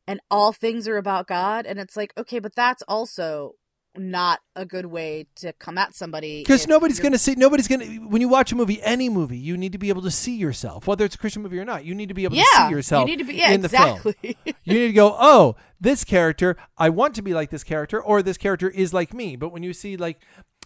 and 0.08 0.20
all 0.30 0.54
things 0.54 0.88
are 0.88 0.98
about 0.98 1.28
god 1.28 1.66
and 1.66 1.80
it's 1.80 1.96
like 1.96 2.14
okay 2.18 2.40
but 2.40 2.56
that's 2.56 2.84
also 2.88 3.54
not 4.00 4.40
a 4.56 4.66
good 4.66 4.86
way 4.86 5.28
to 5.36 5.54
come 5.54 5.78
at 5.78 5.96
somebody 5.96 6.42
Because 6.42 6.68
nobody's 6.68 7.00
going 7.00 7.12
to 7.12 7.18
see, 7.18 7.36
nobody's 7.36 7.68
going 7.68 7.82
to, 7.82 8.08
when 8.08 8.22
you 8.22 8.28
watch 8.28 8.52
a 8.52 8.56
movie, 8.56 8.82
any 8.84 9.10
movie, 9.10 9.38
you 9.38 9.58
need 9.58 9.72
to 9.72 9.78
be 9.78 9.90
able 9.90 10.04
to 10.04 10.12
see 10.12 10.36
yourself, 10.36 10.88
whether 10.88 11.06
it's 11.06 11.16
a 11.16 11.18
Christian 11.18 11.42
movie 11.42 11.60
or 11.60 11.66
not. 11.66 11.86
You 11.86 11.96
need 11.96 12.10
to 12.10 12.14
be 12.14 12.24
able 12.24 12.36
yeah 12.36 12.44
to 12.44 12.68
see 12.68 12.76
yourself 12.76 13.02
you 13.02 13.16
need 13.16 13.20
to 13.20 13.32
be 13.32 13.36
yeah 13.36 13.52
in 13.52 13.62
the 13.62 13.70
film. 13.70 14.00
You 14.24 14.74
need 14.74 14.88
to 14.88 14.94
go, 14.94 15.16
oh, 15.18 15.56
this 15.80 16.04
character, 16.04 16.58
I 16.78 16.90
want 16.90 17.16
to 17.16 17.22
be 17.22 17.34
like 17.34 17.50
this 17.50 17.64
character, 17.64 18.02
or 18.02 18.22
this 18.22 18.38
character 18.38 18.70
is 18.70 18.94
like 18.94 19.14
me. 19.14 19.36
But 19.36 19.50
when 19.50 19.64
you 19.64 19.74
see, 19.74 19.96
like, 19.96 20.20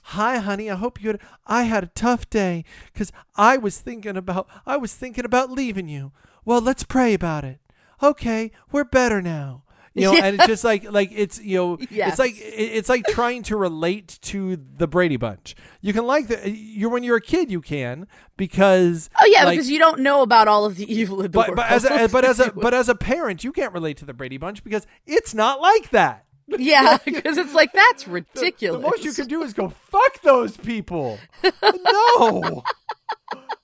hi, 0.04 0.38
honey, 0.38 0.70
I 0.70 0.76
hope 0.76 1.02
you 1.02 1.10
had, 1.10 1.22
I 1.46 1.64
had 1.64 1.84
a 1.84 1.88
tough 1.88 2.30
day 2.30 2.64
because 2.92 3.12
I 3.36 3.58
was 3.58 3.80
thinking 3.80 4.18
about, 4.18 4.48
I 4.66 4.78
was 4.78 4.94
thinking 4.94 5.26
about 5.26 5.52
leaving 5.52 5.88
you. 5.88 6.12
Well, 6.46 6.62
let's 6.62 6.84
pray 6.84 7.14
about 7.14 7.44
it. 7.44 7.60
Okay, 8.02 8.52
we're 8.72 8.84
better 8.84 9.22
now. 9.22 9.64
You 9.94 10.04
know, 10.04 10.14
and 10.14 10.36
it's 10.36 10.48
just 10.48 10.64
like, 10.64 10.84
like 10.92 11.12
it's 11.14 11.40
you 11.42 11.58
know, 11.58 11.78
Yes. 11.90 12.12
it's 12.12 12.20
like 12.20 12.34
it's 12.38 12.88
like 12.88 13.06
trying 13.08 13.44
to 13.44 13.58
relate 13.58 14.20
to 14.22 14.56
the 14.56 14.88
Brady 14.88 15.18
Bunch. 15.18 15.54
You 15.82 15.92
can 15.92 16.06
like 16.06 16.28
the 16.28 16.50
you're 16.50 16.90
when 16.90 17.04
you're 17.04 17.18
a 17.18 17.22
kid, 17.22 17.52
you 17.52 17.60
can 17.60 18.08
because 18.38 19.10
oh 19.20 19.26
yeah 19.26 19.44
like, 19.44 19.56
because 19.56 19.70
you 19.70 19.80
don't 19.80 20.00
know 20.00 20.22
about 20.22 20.48
all 20.48 20.64
of 20.64 20.78
the 20.78 20.92
evil 20.92 21.18
in 21.18 21.24
the 21.24 21.30
but, 21.30 21.50
world 21.50 21.58
but 21.58 21.70
as 21.70 21.84
a, 21.84 22.08
but 22.08 22.24
as 22.24 22.40
a 22.40 22.52
but 22.54 22.74
as 22.74 22.88
a 22.88 22.96
parent, 22.96 23.44
you 23.44 23.52
can't 23.52 23.74
relate 23.74 23.98
to 23.98 24.06
the 24.06 24.14
Brady 24.14 24.38
Bunch 24.38 24.64
because 24.64 24.88
it's 25.06 25.34
not 25.34 25.60
like 25.60 25.90
that. 25.90 26.26
Yeah, 26.58 26.98
because 27.06 27.38
it's 27.38 27.54
like 27.54 27.74
that's 27.74 28.04
The- 28.06 28.12
ridiculous. 28.12 28.82
The, 28.82 28.90
most 28.90 29.04
you 29.04 29.14
can 29.14 29.28
do 29.28 29.44
is 29.44 29.54
go 29.54 29.70
fuck 29.70 30.22
those 30.22 30.58
people. 30.58 31.20
no. 31.64 32.64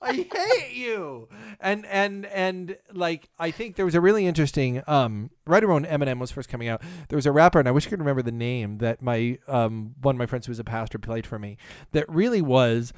I 0.00 0.12
hate 0.12 0.72
you. 0.74 1.28
And 1.60 1.84
and 1.86 2.24
and 2.26 2.76
like 2.92 3.28
I 3.38 3.50
think 3.50 3.76
there 3.76 3.84
was 3.84 3.94
a 3.94 4.00
really 4.00 4.26
interesting 4.26 4.82
um 4.86 5.30
right 5.46 5.62
around 5.64 5.86
Eminem 5.86 6.18
was 6.20 6.30
first 6.30 6.48
coming 6.48 6.68
out. 6.68 6.82
There 7.08 7.16
was 7.16 7.26
a 7.26 7.32
rapper 7.32 7.58
and 7.58 7.66
I 7.68 7.72
wish 7.72 7.86
I 7.86 7.90
could 7.90 7.98
remember 7.98 8.22
the 8.22 8.32
name 8.32 8.78
that 8.78 9.02
my 9.02 9.38
um 9.48 9.94
one 10.00 10.14
of 10.14 10.18
my 10.18 10.26
friends 10.26 10.46
who 10.46 10.50
was 10.50 10.58
a 10.58 10.64
pastor 10.64 10.98
played 10.98 11.26
for 11.26 11.38
me 11.38 11.56
that 11.92 12.08
really 12.08 12.40
was 12.40 12.92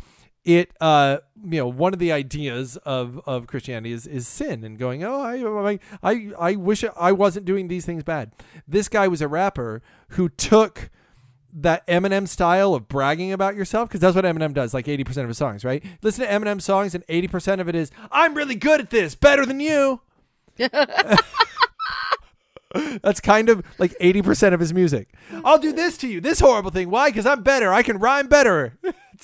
it 0.44 0.72
uh 0.80 1.18
you 1.44 1.58
know 1.58 1.68
one 1.68 1.92
of 1.92 1.98
the 1.98 2.12
ideas 2.12 2.76
of 2.78 3.20
of 3.26 3.46
Christianity 3.46 3.92
is 3.92 4.06
is 4.06 4.26
sin 4.26 4.64
and 4.64 4.78
going 4.78 5.04
oh 5.04 5.20
I 5.20 5.78
I 6.02 6.30
I 6.38 6.54
wish 6.56 6.84
I 6.96 7.12
wasn't 7.12 7.46
doing 7.46 7.68
these 7.68 7.84
things 7.84 8.02
bad. 8.02 8.32
This 8.66 8.88
guy 8.88 9.08
was 9.08 9.20
a 9.20 9.28
rapper 9.28 9.82
who 10.10 10.28
took 10.28 10.90
that 11.52 11.86
Eminem 11.86 12.28
style 12.28 12.74
of 12.74 12.88
bragging 12.88 13.32
about 13.32 13.56
yourself 13.56 13.88
because 13.88 14.00
that's 14.00 14.14
what 14.14 14.24
Eminem 14.24 14.54
does 14.54 14.72
like 14.72 14.86
80% 14.86 15.22
of 15.22 15.28
his 15.28 15.38
songs, 15.38 15.64
right? 15.64 15.84
Listen 16.02 16.24
to 16.24 16.30
Eminem 16.30 16.62
songs 16.62 16.94
and 16.94 17.06
80% 17.06 17.60
of 17.60 17.68
it 17.68 17.74
is 17.74 17.90
I'm 18.12 18.34
really 18.34 18.54
good 18.54 18.80
at 18.80 18.90
this, 18.90 19.14
better 19.14 19.44
than 19.44 19.60
you. 19.60 20.00
That's 23.02 23.20
kind 23.20 23.48
of 23.48 23.64
like 23.78 23.96
80% 24.00 24.54
of 24.54 24.60
his 24.60 24.72
music. 24.72 25.08
I'll 25.44 25.58
do 25.58 25.72
this 25.72 25.96
to 25.98 26.08
you, 26.08 26.20
this 26.20 26.40
horrible 26.40 26.70
thing. 26.70 26.90
Why? 26.90 27.10
Because 27.10 27.26
I'm 27.26 27.42
better. 27.42 27.72
I 27.72 27.82
can 27.82 27.98
rhyme 27.98 28.28
better. 28.28 28.78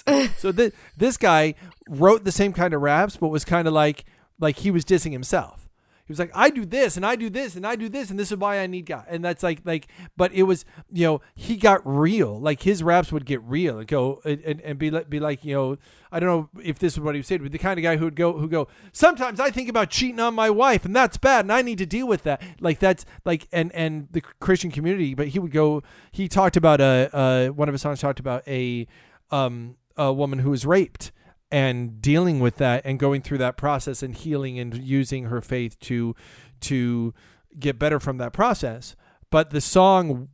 so 0.39 0.53
th- 0.53 0.73
this 0.97 1.17
guy 1.17 1.55
wrote 1.89 2.25
the 2.25 2.33
same 2.33 2.53
kind 2.53 2.75
of 2.75 2.83
raps, 2.83 3.17
but 3.17 3.29
was 3.29 3.45
kind 3.45 3.69
of 3.69 3.75
like 3.75 4.05
like 4.39 4.57
he 4.59 4.71
was 4.71 4.85
dissing 4.85 5.13
himself. 5.13 5.66
He 6.07 6.13
was 6.13 6.21
like, 6.21 6.31
I 6.35 6.51
do 6.51 6.65
this 6.65 6.97
and 6.97 7.05
I 7.05 7.17
do 7.17 7.29
this 7.29 7.57
and 7.57 7.67
I 7.67 7.75
do 7.75 7.89
this 7.89 8.11
and 8.11 8.19
this 8.19 8.31
is 8.31 8.39
why 8.39 8.61
I 8.61 8.69
need 8.69 8.87
God. 8.87 9.07
And 9.09 9.25
that's 9.25 9.43
like 9.43 9.63
like 9.65 9.89
but 10.17 10.33
it 10.33 10.45
was, 10.45 10.65
you 10.93 11.05
know, 11.05 11.21
he 11.35 11.57
got 11.57 11.81
real. 11.85 12.39
Like 12.41 12.63
his 12.63 12.81
raps 12.81 13.11
would 13.11 13.27
get 13.27 13.43
real 13.43 13.81
and 13.81 13.89
go 13.89 14.21
and, 14.25 14.61
and, 14.61 14.79
be 14.79 14.89
like 14.89 15.11
be 15.11 15.19
like, 15.19 15.45
you 15.45 15.55
know, 15.55 15.79
I 16.13 16.21
don't 16.21 16.29
know 16.29 16.63
if 16.63 16.79
this 16.79 16.93
is 16.93 17.01
what 17.01 17.17
he 17.17 17.23
said, 17.23 17.43
but 17.43 17.51
the 17.51 17.59
kind 17.59 17.77
of 17.77 17.83
guy 17.83 17.97
who 17.97 18.05
would 18.05 18.15
go 18.15 18.35
who 18.35 18.49
go, 18.49 18.69
Sometimes 18.93 19.41
I 19.41 19.51
think 19.51 19.69
about 19.69 19.91
cheating 19.91 20.21
on 20.21 20.33
my 20.33 20.49
wife 20.49 20.85
and 20.85 20.95
that's 20.95 21.17
bad 21.17 21.45
and 21.45 21.53
I 21.53 21.61
need 21.63 21.79
to 21.79 21.87
deal 21.87 22.07
with 22.07 22.23
that. 22.23 22.41
Like 22.61 22.79
that's 22.79 23.05
like 23.25 23.49
and 23.51 23.73
and 23.75 24.07
the 24.13 24.21
Christian 24.21 24.71
community, 24.71 25.15
but 25.15 25.29
he 25.29 25.41
would 25.41 25.53
go 25.53 25.83
he 26.13 26.29
talked 26.29 26.57
about 26.57 26.81
a 26.81 27.51
one 27.51 27.69
of 27.69 27.73
his 27.73 27.83
songs 27.83 28.01
talked 28.01 28.21
about 28.21 28.47
a 28.47 28.87
um 29.33 29.75
a 29.97 30.13
woman 30.13 30.39
who 30.39 30.51
was 30.51 30.65
raped 30.65 31.11
and 31.51 32.01
dealing 32.03 32.41
with 32.41 32.57
that 32.57 32.83
and 32.85 32.99
going 32.99 33.23
through 33.23 33.39
that 33.39 33.57
process 33.57 34.03
and 34.03 34.15
healing 34.15 34.59
and 34.59 34.77
using 34.77 35.25
her 35.25 35.41
faith 35.41 35.79
to 35.81 36.15
to 36.61 37.15
get 37.59 37.79
better 37.79 38.01
from 38.01 38.19
that 38.19 38.33
process. 38.33 38.97
But 39.31 39.51
the 39.51 39.61
song 39.61 40.29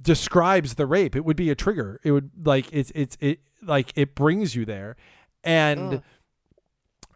describes 0.00 0.74
the 0.74 0.86
rape. 0.86 1.16
It 1.16 1.24
would 1.24 1.36
be 1.36 1.50
a 1.50 1.54
trigger. 1.54 2.00
It 2.04 2.12
would 2.12 2.30
like 2.44 2.66
it's 2.72 2.92
it's 2.94 3.16
it 3.20 3.40
like 3.62 3.92
it 3.96 4.14
brings 4.14 4.54
you 4.54 4.64
there. 4.64 4.96
And 5.42 5.94
Ugh. 5.94 6.02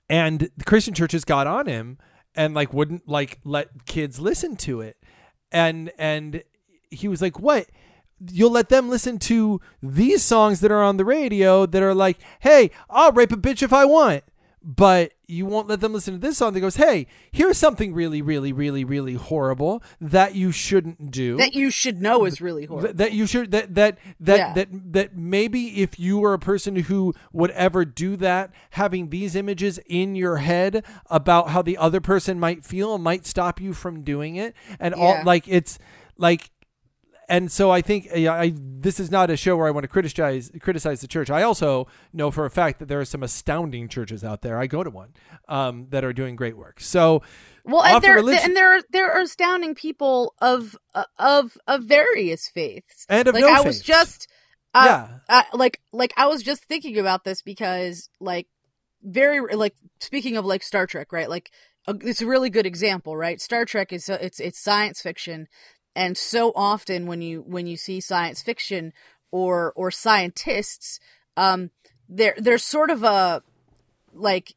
and 0.08 0.50
the 0.56 0.64
christian 0.64 0.94
churches 0.94 1.24
got 1.24 1.46
on 1.46 1.66
him 1.66 1.98
and 2.34 2.54
like 2.54 2.72
wouldn't 2.72 3.08
like 3.08 3.40
let 3.44 3.86
kids 3.86 4.18
listen 4.18 4.56
to 4.56 4.80
it. 4.80 4.96
And 5.50 5.92
and 5.98 6.42
he 6.90 7.08
was 7.08 7.20
like 7.20 7.38
what 7.38 7.66
you'll 8.30 8.50
let 8.50 8.68
them 8.68 8.88
listen 8.88 9.18
to 9.20 9.60
these 9.82 10.22
songs 10.22 10.60
that 10.60 10.70
are 10.70 10.82
on 10.82 10.96
the 10.96 11.04
radio 11.04 11.66
that 11.66 11.82
are 11.82 11.94
like, 11.94 12.18
hey, 12.40 12.70
I'll 12.90 13.12
rape 13.12 13.32
a 13.32 13.36
bitch 13.36 13.62
if 13.62 13.72
I 13.72 13.84
want. 13.84 14.24
But 14.64 15.14
you 15.26 15.44
won't 15.44 15.66
let 15.66 15.80
them 15.80 15.92
listen 15.92 16.14
to 16.14 16.20
this 16.20 16.38
song 16.38 16.52
that 16.52 16.60
goes, 16.60 16.76
hey, 16.76 17.08
here's 17.32 17.58
something 17.58 17.92
really, 17.92 18.22
really, 18.22 18.52
really, 18.52 18.84
really 18.84 19.14
horrible 19.14 19.82
that 20.00 20.36
you 20.36 20.52
shouldn't 20.52 21.10
do. 21.10 21.36
that 21.38 21.52
you 21.52 21.68
should 21.68 22.00
know 22.00 22.24
is 22.26 22.40
really 22.40 22.66
horrible. 22.66 22.86
Th- 22.90 22.96
that 22.98 23.10
you 23.12 23.26
should 23.26 23.50
that 23.50 23.74
that 23.74 23.98
that 24.20 24.36
Yeah. 24.38 24.52
that 24.52 24.68
that 24.92 25.16
maybe 25.16 25.82
if 25.82 25.98
you 25.98 26.18
were 26.18 26.32
a 26.32 26.38
person 26.38 26.76
who 26.76 27.12
would 27.32 27.50
ever 27.52 27.84
do 27.84 28.14
that 28.18 28.52
having 28.70 29.10
these 29.10 29.34
images 29.34 29.80
in 29.86 30.14
your 30.14 30.36
head 30.36 30.84
about 31.10 31.48
how 31.48 31.60
the 31.60 31.76
other 31.76 32.00
person 32.00 32.38
might 32.38 32.64
feel 32.64 32.98
might 32.98 33.26
stop 33.26 33.60
you 33.60 33.72
from 33.74 34.02
doing 34.02 34.36
it 34.36 34.54
and 34.78 34.94
all 34.94 35.24
like 35.24 35.48
it's 35.48 35.80
like 36.16 36.52
and 37.32 37.50
so 37.50 37.70
I 37.70 37.80
think 37.80 38.08
yeah, 38.14 38.34
I 38.34 38.52
this 38.56 39.00
is 39.00 39.10
not 39.10 39.30
a 39.30 39.36
show 39.36 39.56
where 39.56 39.66
I 39.66 39.70
want 39.70 39.84
to 39.84 39.88
criticize 39.88 40.50
criticize 40.60 41.00
the 41.00 41.08
church. 41.08 41.30
I 41.30 41.42
also 41.42 41.88
know 42.12 42.30
for 42.30 42.44
a 42.44 42.50
fact 42.50 42.78
that 42.78 42.88
there 42.88 43.00
are 43.00 43.06
some 43.06 43.22
astounding 43.22 43.88
churches 43.88 44.22
out 44.22 44.42
there. 44.42 44.58
I 44.58 44.66
go 44.66 44.84
to 44.84 44.90
one 44.90 45.14
um, 45.48 45.86
that 45.90 46.04
are 46.04 46.12
doing 46.12 46.36
great 46.36 46.56
work. 46.58 46.78
So 46.80 47.22
Well, 47.64 47.82
and 47.82 48.02
there 48.02 48.16
religion- 48.16 48.44
and 48.44 48.56
there 48.56 48.76
are 48.76 48.82
there 48.90 49.10
are 49.12 49.22
astounding 49.22 49.74
people 49.74 50.34
of 50.42 50.76
uh, 50.94 51.04
of 51.18 51.56
of 51.66 51.84
various 51.84 52.48
faiths. 52.48 53.06
and 53.08 53.26
of 53.26 53.34
like 53.34 53.44
no 53.44 53.52
I 53.52 53.60
was 53.62 53.80
just 53.80 54.28
uh, 54.74 54.84
yeah 54.84 55.18
uh, 55.28 55.56
like 55.56 55.80
like 55.92 56.12
I 56.18 56.26
was 56.26 56.42
just 56.42 56.64
thinking 56.66 56.98
about 56.98 57.24
this 57.24 57.40
because 57.40 58.10
like 58.20 58.46
very 59.02 59.40
like 59.56 59.74
speaking 60.00 60.36
of 60.36 60.44
like 60.44 60.62
Star 60.62 60.86
Trek, 60.86 61.12
right? 61.12 61.30
Like 61.30 61.50
uh, 61.88 61.94
it's 62.02 62.22
a 62.22 62.26
really 62.26 62.50
good 62.50 62.66
example, 62.66 63.16
right? 63.16 63.40
Star 63.40 63.64
Trek 63.64 63.92
is 63.92 64.08
uh, 64.08 64.18
it's 64.20 64.38
it's 64.38 64.62
science 64.62 65.00
fiction, 65.02 65.48
and 65.94 66.16
so 66.16 66.52
often 66.54 67.06
when 67.06 67.22
you 67.22 67.42
when 67.46 67.66
you 67.66 67.76
see 67.76 68.00
science 68.00 68.42
fiction 68.42 68.92
or 69.30 69.72
or 69.76 69.90
scientists, 69.90 71.00
um, 71.36 71.70
there 72.08 72.34
there's 72.38 72.64
sort 72.64 72.90
of 72.90 73.02
a 73.02 73.42
like 74.12 74.54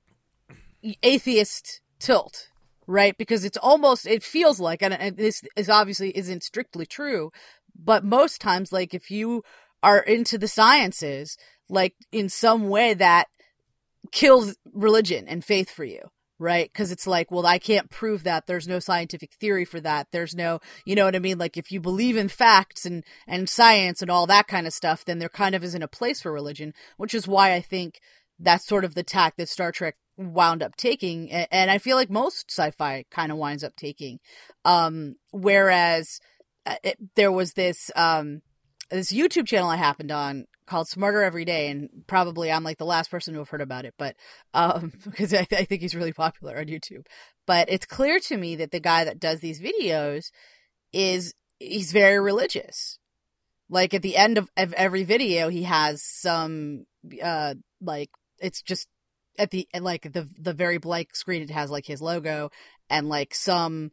atheist 1.02 1.82
tilt 2.00 2.50
right? 2.88 3.18
Because 3.18 3.44
it's 3.44 3.58
almost 3.58 4.06
it 4.06 4.24
feels 4.24 4.60
like 4.60 4.82
and, 4.82 4.94
and 4.94 5.18
this 5.18 5.42
is 5.56 5.70
obviously 5.70 6.16
isn't 6.16 6.44
strictly 6.44 6.86
true 6.86 7.32
but 7.78 8.04
most 8.04 8.40
times 8.40 8.72
like 8.72 8.94
if 8.94 9.12
you 9.12 9.44
are 9.84 10.00
into 10.00 10.38
the 10.38 10.48
sciences 10.48 11.38
like 11.70 11.94
in 12.12 12.30
some 12.30 12.70
way 12.70 12.94
that 12.94 13.28
kills 14.12 14.56
religion 14.74 15.28
and 15.28 15.44
faith 15.44 15.70
for 15.70 15.84
you 15.84 16.10
right? 16.40 16.72
Because 16.72 16.92
it's 16.92 17.08
like 17.08 17.32
well 17.32 17.46
i 17.46 17.60
can't 17.60 17.90
prove 17.90 18.24
that. 18.24 18.48
There's 18.48 18.68
no 18.68 18.80
scientific 18.80 19.34
theory 19.34 19.66
for 19.66 19.80
that. 19.82 20.08
There's 20.12 20.36
no 20.36 20.60
you 20.86 20.96
know 20.96 21.06
what 21.06 21.16
i 21.16 21.20
mean? 21.20 21.38
Like 21.38 21.58
if 21.58 21.72
you 21.72 21.80
believe 21.80 22.18
in 22.18 22.30
facts 22.30 22.86
and 22.86 23.04
and 23.28 23.50
science 23.50 24.02
and 24.02 24.12
all 24.12 24.28
that 24.28 24.48
kind 24.48 24.68
of 24.68 24.74
stuff 24.74 25.06
then 25.06 25.20
there 25.20 25.30
kind 25.30 25.56
of 25.56 25.64
isn't 25.64 25.84
a 25.84 25.88
place 25.88 26.22
for 26.22 26.32
religion 26.32 26.74
which 26.98 27.14
is 27.14 27.28
why 27.28 27.54
i 27.54 27.62
think 27.62 28.00
that's 28.40 28.68
sort 28.68 28.86
of 28.86 28.96
the 28.96 29.04
tack 29.04 29.36
that 29.38 29.50
star 29.50 29.72
trek 29.72 29.96
wound 30.18 30.64
up 30.64 30.76
taking 30.76 31.32
and 31.32 31.72
i 31.72 31.78
feel 31.78 31.98
like 31.98 32.10
most 32.10 32.50
sci-fi 32.50 33.04
kind 33.12 33.32
of 33.32 33.38
winds 33.38 33.64
up 33.64 33.76
taking. 33.76 34.20
Um 34.64 35.16
whereas 35.32 36.20
uh, 36.66 36.76
it, 36.84 36.98
there 37.16 37.32
was 37.32 37.54
this 37.54 37.92
um 37.96 38.42
this 38.90 39.12
youtube 39.12 39.48
channel 39.48 39.70
i 39.70 39.76
happened 39.76 40.12
on 40.12 40.46
called 40.68 40.88
smarter 40.88 41.22
every 41.22 41.46
day 41.46 41.70
and 41.70 41.90
probably 42.08 42.52
i'm 42.52 42.64
like 42.64 42.78
the 42.78 42.86
last 42.86 43.12
person 43.12 43.34
to 43.34 43.40
have 43.40 43.50
heard 43.50 43.62
about 43.62 43.86
it 43.86 43.94
but 43.98 44.16
um 44.54 44.92
because 45.04 45.34
I, 45.34 45.48
I 45.52 45.66
think 45.66 45.82
he's 45.82 45.96
really 45.96 46.14
popular 46.14 46.58
on 46.58 46.66
youtube. 46.66 47.06
But 47.46 47.70
it's 47.70 47.86
clear 47.86 48.20
to 48.22 48.38
me 48.38 48.56
that 48.58 48.72
the 48.72 48.80
guy 48.80 49.04
that 49.04 49.20
does 49.20 49.40
these 49.40 49.62
videos 49.62 50.32
is 50.92 51.34
he's 51.60 51.92
very 51.92 52.20
religious. 52.20 52.98
Like 53.70 53.94
at 53.94 54.02
the 54.02 54.18
end 54.18 54.38
of, 54.38 54.50
of 54.58 54.74
every 54.74 55.04
video 55.04 55.50
he 55.50 55.64
has 55.64 56.04
some 56.04 56.86
uh 57.22 57.56
like 57.82 58.10
it's 58.40 58.62
just 58.62 58.88
at 59.38 59.52
the 59.52 59.68
like 59.80 60.14
the 60.14 60.28
the 60.40 60.54
very 60.54 60.78
blank 60.78 61.16
screen 61.16 61.42
it 61.42 61.50
has 61.50 61.70
like 61.70 61.86
his 61.86 62.02
logo 62.02 62.50
and 62.90 63.10
like 63.10 63.34
some 63.34 63.92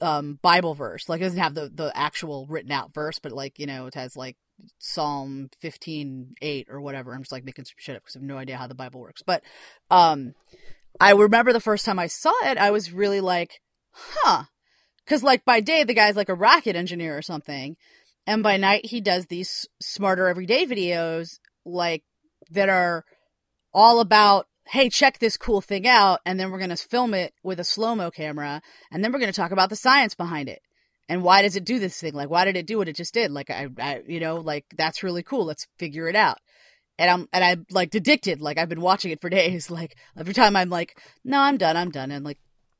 um 0.00 0.38
bible 0.42 0.74
verse. 0.74 1.08
Like 1.08 1.20
it 1.20 1.24
doesn't 1.24 1.38
have 1.38 1.54
the 1.54 1.70
the 1.72 1.92
actual 1.94 2.46
written 2.46 2.72
out 2.72 2.94
verse 2.94 3.18
but 3.18 3.32
like 3.32 3.58
you 3.58 3.66
know 3.66 3.86
it 3.86 3.94
has 3.94 4.16
like 4.16 4.36
psalm 4.78 5.50
15 5.60 6.34
8 6.40 6.66
or 6.70 6.80
whatever. 6.80 7.14
I'm 7.14 7.22
just 7.22 7.32
like 7.32 7.44
making 7.44 7.64
some 7.64 7.74
shit 7.78 7.96
up 7.96 8.02
because 8.02 8.16
i 8.16 8.18
have 8.18 8.26
no 8.26 8.38
idea 8.38 8.56
how 8.56 8.66
the 8.66 8.74
bible 8.74 9.00
works. 9.00 9.22
But 9.22 9.42
um 9.90 10.34
i 11.00 11.12
remember 11.12 11.52
the 11.52 11.60
first 11.60 11.84
time 11.84 11.98
i 11.98 12.06
saw 12.06 12.32
it 12.44 12.56
i 12.56 12.70
was 12.70 12.92
really 12.92 13.20
like 13.20 13.60
huh. 13.92 14.44
Because 15.04 15.22
like 15.22 15.44
by 15.44 15.60
day 15.60 15.84
the 15.84 15.94
guy's 15.94 16.16
like 16.16 16.28
a 16.28 16.34
rocket 16.34 16.76
engineer 16.76 17.16
or 17.16 17.22
something. 17.22 17.76
And 18.26 18.42
by 18.42 18.56
night 18.56 18.86
he 18.86 19.00
does 19.00 19.26
these 19.26 19.66
smarter 19.80 20.26
everyday 20.26 20.66
videos 20.66 21.38
like 21.64 22.02
that 22.50 22.68
are 22.68 23.04
all 23.72 24.00
about 24.00 24.46
hey 24.68 24.88
check 24.88 25.18
this 25.18 25.36
cool 25.36 25.60
thing 25.60 25.86
out 25.86 26.20
and 26.26 26.38
then 26.38 26.50
we're 26.50 26.58
going 26.58 26.70
to 26.70 26.76
film 26.76 27.14
it 27.14 27.32
with 27.42 27.60
a 27.60 27.64
slow-mo 27.64 28.10
camera 28.10 28.60
and 28.90 29.02
then 29.02 29.12
we're 29.12 29.18
going 29.18 29.32
to 29.32 29.40
talk 29.40 29.52
about 29.52 29.70
the 29.70 29.76
science 29.76 30.14
behind 30.14 30.48
it. 30.48 30.60
And 31.08 31.22
why 31.22 31.42
does 31.42 31.54
it 31.54 31.64
do 31.64 31.78
this 31.78 32.00
thing? 32.00 32.14
Like 32.14 32.30
why 32.30 32.44
did 32.44 32.56
it 32.56 32.66
do 32.66 32.78
what 32.78 32.88
it 32.88 32.96
just 32.96 33.14
did? 33.14 33.30
Like 33.30 33.48
I, 33.50 33.68
I 33.78 34.02
you 34.06 34.18
know 34.20 34.36
like 34.36 34.64
that's 34.76 35.02
really 35.02 35.22
cool. 35.22 35.44
Let's 35.44 35.66
figure 35.78 36.08
it 36.08 36.16
out. 36.16 36.38
And 36.98 37.10
i'm 37.10 37.28
and 37.32 37.44
i'm 37.44 37.66
like 37.70 37.94
addicted. 37.94 38.40
Like 38.40 38.58
i've 38.58 38.68
been 38.68 38.80
watching 38.80 39.12
it 39.12 39.20
for 39.20 39.30
days. 39.40 39.70
Like 39.70 39.96
every 40.18 40.34
time 40.34 40.56
i'm 40.56 40.68
like 40.70 40.98
no 41.24 41.40
i'm 41.40 41.58
done. 41.58 41.76
I'm 41.76 41.90
done. 41.90 42.10
And 42.10 42.24
like 42.24 42.38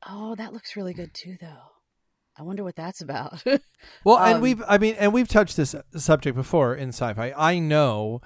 oh 0.09 0.35
that 0.35 0.53
looks 0.53 0.77
really 0.77 0.95
good 0.95 1.15
too 1.15 1.37
though. 1.41 1.71
I 2.39 2.43
wonder 2.43 2.63
what 2.65 2.77
that's 2.77 3.01
about. 3.01 3.43
Well, 4.05 4.19
and 4.19 4.37
Um, 4.37 4.41
we've 4.41 4.63
I 4.67 4.79
mean, 4.79 4.97
and 4.99 5.13
we've 5.13 5.29
touched 5.29 5.57
this 5.57 5.75
subject 5.97 6.35
before 6.37 6.75
in 6.75 6.89
sci-fi. 6.89 7.33
I 7.37 7.59
know 7.61 8.21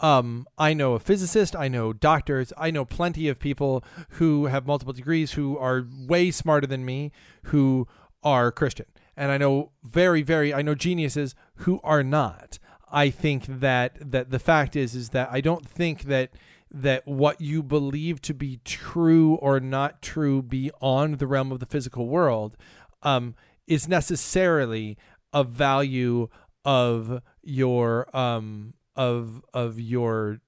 um 0.00 0.46
I 0.58 0.74
know 0.74 0.94
a 0.94 1.00
physicist, 1.00 1.54
I 1.54 1.68
know 1.68 1.92
doctors, 1.92 2.52
I 2.58 2.70
know 2.70 2.84
plenty 2.84 3.28
of 3.28 3.38
people 3.38 3.84
who 4.10 4.46
have 4.46 4.66
multiple 4.66 4.92
degrees 4.92 5.32
who 5.32 5.56
are 5.58 5.86
way 6.06 6.30
smarter 6.30 6.66
than 6.66 6.84
me 6.84 7.12
who 7.44 7.86
are 8.22 8.50
Christian. 8.50 8.86
And 9.16 9.30
I 9.30 9.38
know 9.38 9.72
very 9.82 10.22
very 10.22 10.52
I 10.52 10.62
know 10.62 10.74
geniuses 10.74 11.34
who 11.56 11.80
are 11.82 12.02
not. 12.02 12.58
I 12.90 13.10
think 13.10 13.46
that 13.46 13.96
that 14.00 14.30
the 14.30 14.38
fact 14.38 14.76
is 14.76 14.94
is 14.94 15.10
that 15.10 15.28
I 15.30 15.40
don't 15.40 15.66
think 15.66 16.04
that 16.04 16.30
that 16.74 17.06
what 17.06 17.40
you 17.40 17.62
believe 17.62 18.20
to 18.20 18.34
be 18.34 18.60
true 18.64 19.36
or 19.36 19.60
not 19.60 20.02
true 20.02 20.42
beyond 20.42 21.20
the 21.20 21.26
realm 21.26 21.52
of 21.52 21.60
the 21.60 21.66
physical 21.66 22.08
world 22.08 22.56
um, 23.04 23.36
is 23.68 23.86
necessarily 23.86 24.98
a 25.32 25.44
value 25.44 26.28
of 26.64 27.22
your 27.42 28.14
um, 28.16 28.74
of 28.96 29.42
of 29.52 29.78
your 29.80 30.40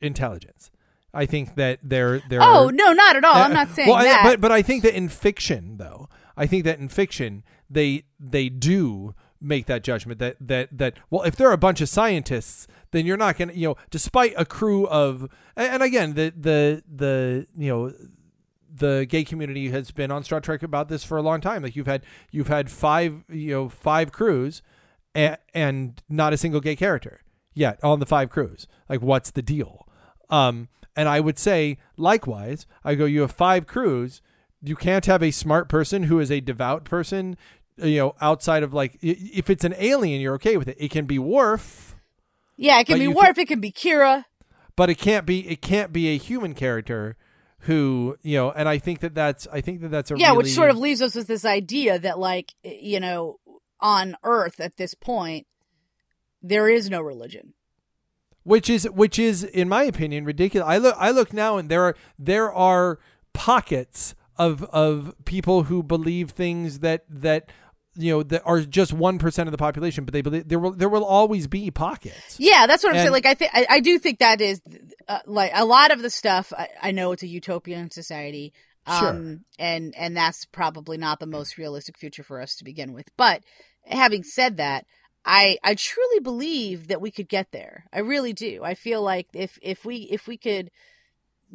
intelligence. 0.00 0.70
I 1.14 1.26
think 1.26 1.56
that 1.56 1.78
they're 1.82 2.20
they're. 2.28 2.42
Oh 2.42 2.70
no, 2.72 2.92
not 2.92 3.16
at 3.16 3.24
all. 3.24 3.34
I'm 3.34 3.50
Uh, 3.52 3.54
not 3.54 3.70
saying 3.70 3.88
well, 3.88 3.98
I- 3.98 4.04
that. 4.04 4.22
but 4.24 4.40
but 4.40 4.52
I 4.52 4.62
think 4.62 4.82
that 4.82 4.94
in 4.96 5.08
fiction, 5.08 5.76
though, 5.76 6.08
I 6.36 6.46
think 6.46 6.64
that 6.64 6.78
in 6.78 6.88
fiction 6.88 7.44
they 7.68 8.04
they 8.18 8.48
do 8.48 9.14
make 9.40 9.66
that 9.66 9.82
judgment 9.82 10.18
that 10.20 10.36
that 10.40 10.68
that 10.76 10.94
well, 11.10 11.22
if 11.22 11.36
there 11.36 11.48
are 11.48 11.52
a 11.52 11.58
bunch 11.58 11.80
of 11.80 11.88
scientists, 11.88 12.66
then 12.92 13.04
you're 13.04 13.16
not 13.16 13.36
gonna 13.36 13.52
you 13.52 13.68
know, 13.68 13.76
despite 13.90 14.32
a 14.38 14.44
crew 14.46 14.86
of 14.88 15.28
and, 15.56 15.74
and 15.74 15.82
again 15.82 16.14
the 16.14 16.32
the 16.36 16.82
the 16.90 17.46
you 17.56 17.68
know 17.68 17.92
the 18.74 19.04
gay 19.06 19.22
community 19.22 19.68
has 19.68 19.90
been 19.90 20.10
on 20.10 20.24
Star 20.24 20.40
Trek 20.40 20.62
about 20.62 20.88
this 20.88 21.04
for 21.04 21.18
a 21.18 21.22
long 21.22 21.42
time. 21.42 21.62
Like 21.62 21.76
you've 21.76 21.86
had 21.86 22.02
you've 22.30 22.48
had 22.48 22.70
five 22.70 23.22
you 23.28 23.50
know 23.52 23.68
five 23.68 24.12
crews, 24.12 24.62
and, 25.14 25.36
and 25.52 26.02
not 26.08 26.32
a 26.32 26.38
single 26.38 26.60
gay 26.60 26.74
character 26.76 27.21
yet 27.54 27.78
on 27.82 28.00
the 28.00 28.06
five 28.06 28.30
crews. 28.30 28.66
Like 28.88 29.02
what's 29.02 29.30
the 29.30 29.42
deal? 29.42 29.86
Um, 30.30 30.68
and 30.96 31.08
I 31.08 31.20
would 31.20 31.38
say 31.38 31.78
likewise, 31.96 32.66
I 32.84 32.94
go 32.94 33.04
you 33.04 33.22
have 33.22 33.32
five 33.32 33.66
crews. 33.66 34.22
You 34.62 34.76
can't 34.76 35.06
have 35.06 35.22
a 35.22 35.30
smart 35.30 35.68
person 35.68 36.04
who 36.04 36.20
is 36.20 36.30
a 36.30 36.40
devout 36.40 36.84
person. 36.84 37.36
You 37.76 37.96
know, 37.98 38.14
outside 38.20 38.62
of 38.62 38.72
like 38.72 38.98
if 39.00 39.48
it's 39.50 39.64
an 39.64 39.74
alien, 39.78 40.20
you're 40.20 40.34
okay 40.34 40.56
with 40.56 40.68
it. 40.68 40.76
It 40.78 40.90
can 40.90 41.06
be 41.06 41.18
Worf, 41.18 41.96
yeah, 42.56 42.78
it 42.80 42.86
can 42.86 42.98
be 42.98 43.08
Worf. 43.08 43.38
It 43.38 43.48
can 43.48 43.60
be 43.60 43.72
Kira. 43.72 44.26
but 44.76 44.90
it 44.90 44.98
can't 44.98 45.26
be 45.26 45.48
it 45.48 45.62
can't 45.62 45.92
be 45.92 46.08
a 46.08 46.18
human 46.18 46.54
character 46.54 47.16
who 47.60 48.16
you 48.22 48.36
know. 48.36 48.52
And 48.52 48.68
I 48.68 48.78
think 48.78 49.00
that 49.00 49.14
that's 49.14 49.48
I 49.52 49.60
think 49.60 49.80
that 49.80 49.88
that's 49.88 50.10
a 50.10 50.18
yeah, 50.18 50.28
really, 50.28 50.38
which 50.38 50.52
sort 50.52 50.70
of 50.70 50.76
leaves 50.76 51.02
us 51.02 51.14
with 51.14 51.26
this 51.26 51.44
idea 51.44 51.98
that, 51.98 52.18
like, 52.18 52.54
you 52.62 53.00
know, 53.00 53.38
on 53.80 54.16
Earth 54.22 54.60
at 54.60 54.76
this 54.76 54.94
point, 54.94 55.46
there 56.42 56.68
is 56.68 56.90
no 56.90 57.00
religion. 57.00 57.54
which 58.44 58.68
is 58.68 58.84
which 58.90 59.18
is 59.18 59.44
in 59.44 59.68
my 59.68 59.84
opinion 59.84 60.24
ridiculous. 60.24 60.68
I 60.68 60.78
look 60.78 60.96
I 60.98 61.10
look 61.10 61.32
now 61.32 61.56
and 61.58 61.68
there 61.68 61.82
are 61.82 61.96
there 62.18 62.52
are 62.52 62.98
pockets 63.32 64.14
of 64.36 64.62
of 64.64 65.14
people 65.24 65.64
who 65.64 65.82
believe 65.82 66.30
things 66.30 66.80
that 66.80 67.04
that 67.08 67.50
you 67.94 68.10
know 68.12 68.22
that 68.22 68.42
are 68.44 68.60
just 68.62 68.92
one 68.92 69.18
percent 69.18 69.46
of 69.48 69.52
the 69.52 69.58
population, 69.58 70.04
but 70.04 70.12
they 70.12 70.22
believe 70.22 70.48
there 70.48 70.58
will 70.58 70.72
there 70.72 70.88
will 70.88 71.04
always 71.04 71.46
be 71.46 71.70
pockets. 71.70 72.36
Yeah, 72.38 72.66
that's 72.66 72.82
what 72.82 72.90
I'm 72.94 72.98
saying. 73.00 73.12
Like, 73.12 73.26
I 73.26 73.34
think 73.34 73.50
I, 73.54 73.66
I 73.68 73.80
do 73.80 73.98
think 73.98 74.18
that 74.18 74.40
is 74.40 74.60
uh, 75.08 75.18
like 75.26 75.52
a 75.54 75.64
lot 75.64 75.90
of 75.90 76.00
the 76.02 76.10
stuff. 76.10 76.52
I, 76.56 76.68
I 76.82 76.90
know 76.90 77.12
it's 77.12 77.22
a 77.22 77.26
utopian 77.28 77.90
society, 77.90 78.54
um, 78.86 78.98
Sure. 78.98 79.36
and 79.58 79.94
and 79.96 80.16
that's 80.16 80.46
probably 80.46 80.96
not 80.96 81.20
the 81.20 81.26
most 81.26 81.58
realistic 81.58 81.98
future 81.98 82.22
for 82.22 82.40
us 82.40 82.56
to 82.56 82.64
begin 82.64 82.94
with. 82.94 83.10
But 83.18 83.44
having 83.84 84.22
said 84.22 84.56
that, 84.56 84.86
I 85.24 85.58
I 85.62 85.74
truly 85.74 86.20
believe 86.20 86.88
that 86.88 87.00
we 87.00 87.10
could 87.10 87.28
get 87.28 87.52
there. 87.52 87.84
I 87.92 88.00
really 88.00 88.32
do. 88.32 88.62
I 88.64 88.74
feel 88.74 89.02
like 89.02 89.28
if 89.32 89.58
if 89.62 89.84
we 89.84 90.08
if 90.10 90.26
we 90.26 90.36
could 90.36 90.70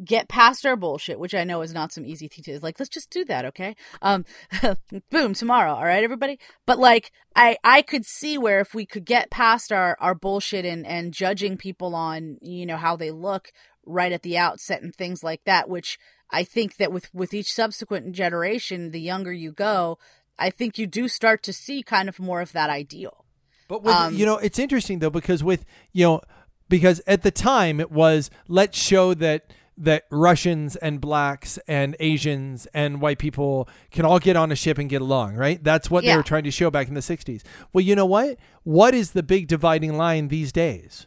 get 0.04 0.28
past 0.28 0.64
our 0.64 0.76
bullshit, 0.76 1.18
which 1.18 1.34
I 1.34 1.44
know 1.44 1.60
is 1.62 1.74
not 1.74 1.92
some 1.92 2.06
easy 2.06 2.28
thing 2.28 2.44
to 2.44 2.52
do. 2.52 2.58
like, 2.60 2.78
let's 2.78 2.88
just 2.88 3.10
do 3.10 3.24
that, 3.26 3.44
okay? 3.46 3.76
Um 4.00 4.24
boom, 5.10 5.34
tomorrow, 5.34 5.74
all 5.74 5.84
right, 5.84 6.04
everybody? 6.04 6.38
But 6.66 6.78
like 6.78 7.12
I 7.36 7.58
I 7.62 7.82
could 7.82 8.06
see 8.06 8.38
where 8.38 8.60
if 8.60 8.74
we 8.74 8.86
could 8.86 9.04
get 9.04 9.30
past 9.30 9.72
our 9.72 9.96
our 10.00 10.14
bullshit 10.14 10.64
and 10.64 10.86
and 10.86 11.12
judging 11.12 11.56
people 11.56 11.94
on, 11.94 12.38
you 12.40 12.64
know, 12.64 12.76
how 12.76 12.96
they 12.96 13.10
look 13.10 13.52
right 13.84 14.12
at 14.12 14.22
the 14.22 14.38
outset 14.38 14.82
and 14.82 14.94
things 14.94 15.22
like 15.22 15.44
that, 15.44 15.68
which 15.68 15.98
I 16.30 16.44
think 16.44 16.76
that 16.76 16.92
with 16.92 17.12
with 17.14 17.34
each 17.34 17.52
subsequent 17.52 18.12
generation, 18.12 18.92
the 18.92 19.00
younger 19.00 19.32
you 19.32 19.52
go, 19.52 19.98
I 20.38 20.50
think 20.50 20.78
you 20.78 20.86
do 20.86 21.08
start 21.08 21.42
to 21.44 21.52
see 21.52 21.82
kind 21.82 22.08
of 22.08 22.20
more 22.20 22.40
of 22.40 22.52
that 22.52 22.70
ideal. 22.70 23.24
But 23.68 23.82
with, 23.82 23.94
Um, 23.94 24.14
you 24.14 24.26
know, 24.26 24.38
it's 24.38 24.58
interesting 24.58 24.98
though 24.98 25.10
because 25.10 25.44
with 25.44 25.64
you 25.92 26.04
know 26.04 26.20
because 26.68 27.00
at 27.06 27.22
the 27.22 27.30
time 27.30 27.80
it 27.80 27.90
was 27.92 28.30
let's 28.48 28.76
show 28.78 29.14
that 29.14 29.52
that 29.80 30.06
Russians 30.10 30.74
and 30.74 31.00
blacks 31.00 31.56
and 31.68 31.94
Asians 32.00 32.66
and 32.74 33.00
white 33.00 33.18
people 33.18 33.68
can 33.92 34.04
all 34.04 34.18
get 34.18 34.34
on 34.34 34.50
a 34.50 34.56
ship 34.56 34.76
and 34.76 34.90
get 34.90 35.00
along, 35.00 35.36
right? 35.36 35.62
That's 35.62 35.88
what 35.88 36.02
they 36.02 36.16
were 36.16 36.24
trying 36.24 36.42
to 36.44 36.50
show 36.50 36.68
back 36.68 36.88
in 36.88 36.94
the 36.94 37.00
60s. 37.00 37.42
Well, 37.72 37.82
you 37.84 37.94
know 37.94 38.04
what? 38.04 38.38
What 38.64 38.92
is 38.92 39.12
the 39.12 39.22
big 39.22 39.46
dividing 39.46 39.96
line 39.96 40.28
these 40.28 40.50
days? 40.50 41.06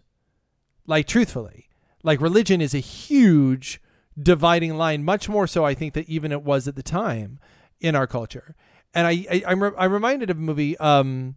Like 0.87 1.05
truthfully, 1.05 1.67
like 2.01 2.21
religion 2.21 2.61
is 2.61 2.73
a 2.73 2.79
huge 2.79 3.81
dividing 4.21 4.77
line, 4.77 5.03
much 5.03 5.27
more 5.27 5.47
so 5.47 5.65
I 5.65 5.73
think 5.73 5.93
that 5.93 6.07
even 6.07 6.31
it 6.31 6.41
was 6.43 6.65
at 6.67 6.75
the 6.75 6.83
time 6.83 7.39
in 7.81 7.93
our 7.95 8.07
culture. 8.07 8.55
And 8.93 9.05
I 9.05 9.25
I 9.29 9.43
I'm, 9.47 9.61
re- 9.63 9.71
I'm 9.77 9.91
reminded 9.91 10.29
of 10.29 10.37
a 10.37 10.41
movie 10.41 10.77
um 10.77 11.35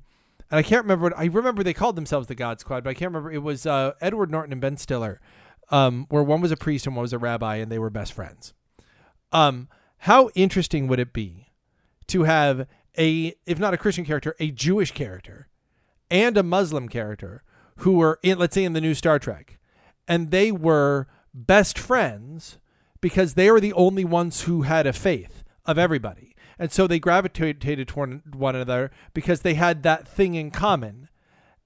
and 0.51 0.59
I 0.59 0.63
can't 0.63 0.85
remember 0.85 1.05
what 1.05 1.19
I 1.19 1.27
remember 1.27 1.63
they 1.63 1.75
called 1.75 1.97
themselves 1.97 2.27
the 2.27 2.35
God 2.35 2.61
Squad, 2.61 2.85
but 2.85 2.91
I 2.91 2.95
can't 2.95 3.11
remember 3.11 3.33
it 3.33 3.43
was 3.43 3.67
uh, 3.67 3.93
Edward 4.01 4.31
Norton 4.31 4.53
and 4.53 4.61
Ben 4.61 4.77
Stiller, 4.77 5.21
um, 5.71 6.07
where 6.11 6.23
one 6.23 6.41
was 6.41 6.53
a 6.53 6.57
priest 6.57 6.87
and 6.87 6.95
one 6.95 7.03
was 7.03 7.13
a 7.13 7.19
rabbi, 7.19 7.57
and 7.57 7.71
they 7.71 7.79
were 7.79 7.91
best 7.91 8.13
friends. 8.13 8.55
Um, 9.33 9.69
how 9.99 10.31
interesting 10.35 10.87
would 10.89 11.01
it 11.01 11.13
be 11.13 11.49
to 12.09 12.25
have 12.25 12.67
a, 12.97 13.35
if 13.47 13.59
not 13.59 13.75
a 13.75 13.79
Christian 13.79 14.05
character, 14.05 14.37
a 14.39 14.51
Jewish 14.51 14.93
character, 14.93 15.49
and 16.11 16.37
a 16.37 16.43
Muslim 16.43 16.89
character 16.89 17.43
who 17.79 17.95
were 17.95 18.21
in, 18.23 18.39
let's 18.39 18.55
say, 18.55 18.65
in 18.65 18.75
the 18.75 18.81
new 18.81 18.95
Star 18.95 19.19
Trek, 19.19 19.59
and 20.07 20.31
they 20.31 20.53
were 20.53 21.09
best 21.33 21.79
friends 21.79 22.59
because 23.01 23.35
they 23.35 23.51
were 23.51 23.61
the 23.61 23.73
only 23.73 24.05
ones 24.05 24.43
who 24.43 24.63
had 24.63 24.87
a 24.87 24.93
faith 24.93 25.43
of 25.67 25.79
everybody. 25.79 26.34
And 26.59 26.73
so 26.73 26.87
they 26.87 26.99
gravitated 26.99 27.89
toward 27.89 28.35
one 28.35 28.57
another 28.57 28.91
because 29.13 29.41
they 29.41 29.55
had 29.55 29.83
that 29.83 30.07
thing 30.07 30.35
in 30.35 30.51
common. 30.51 31.09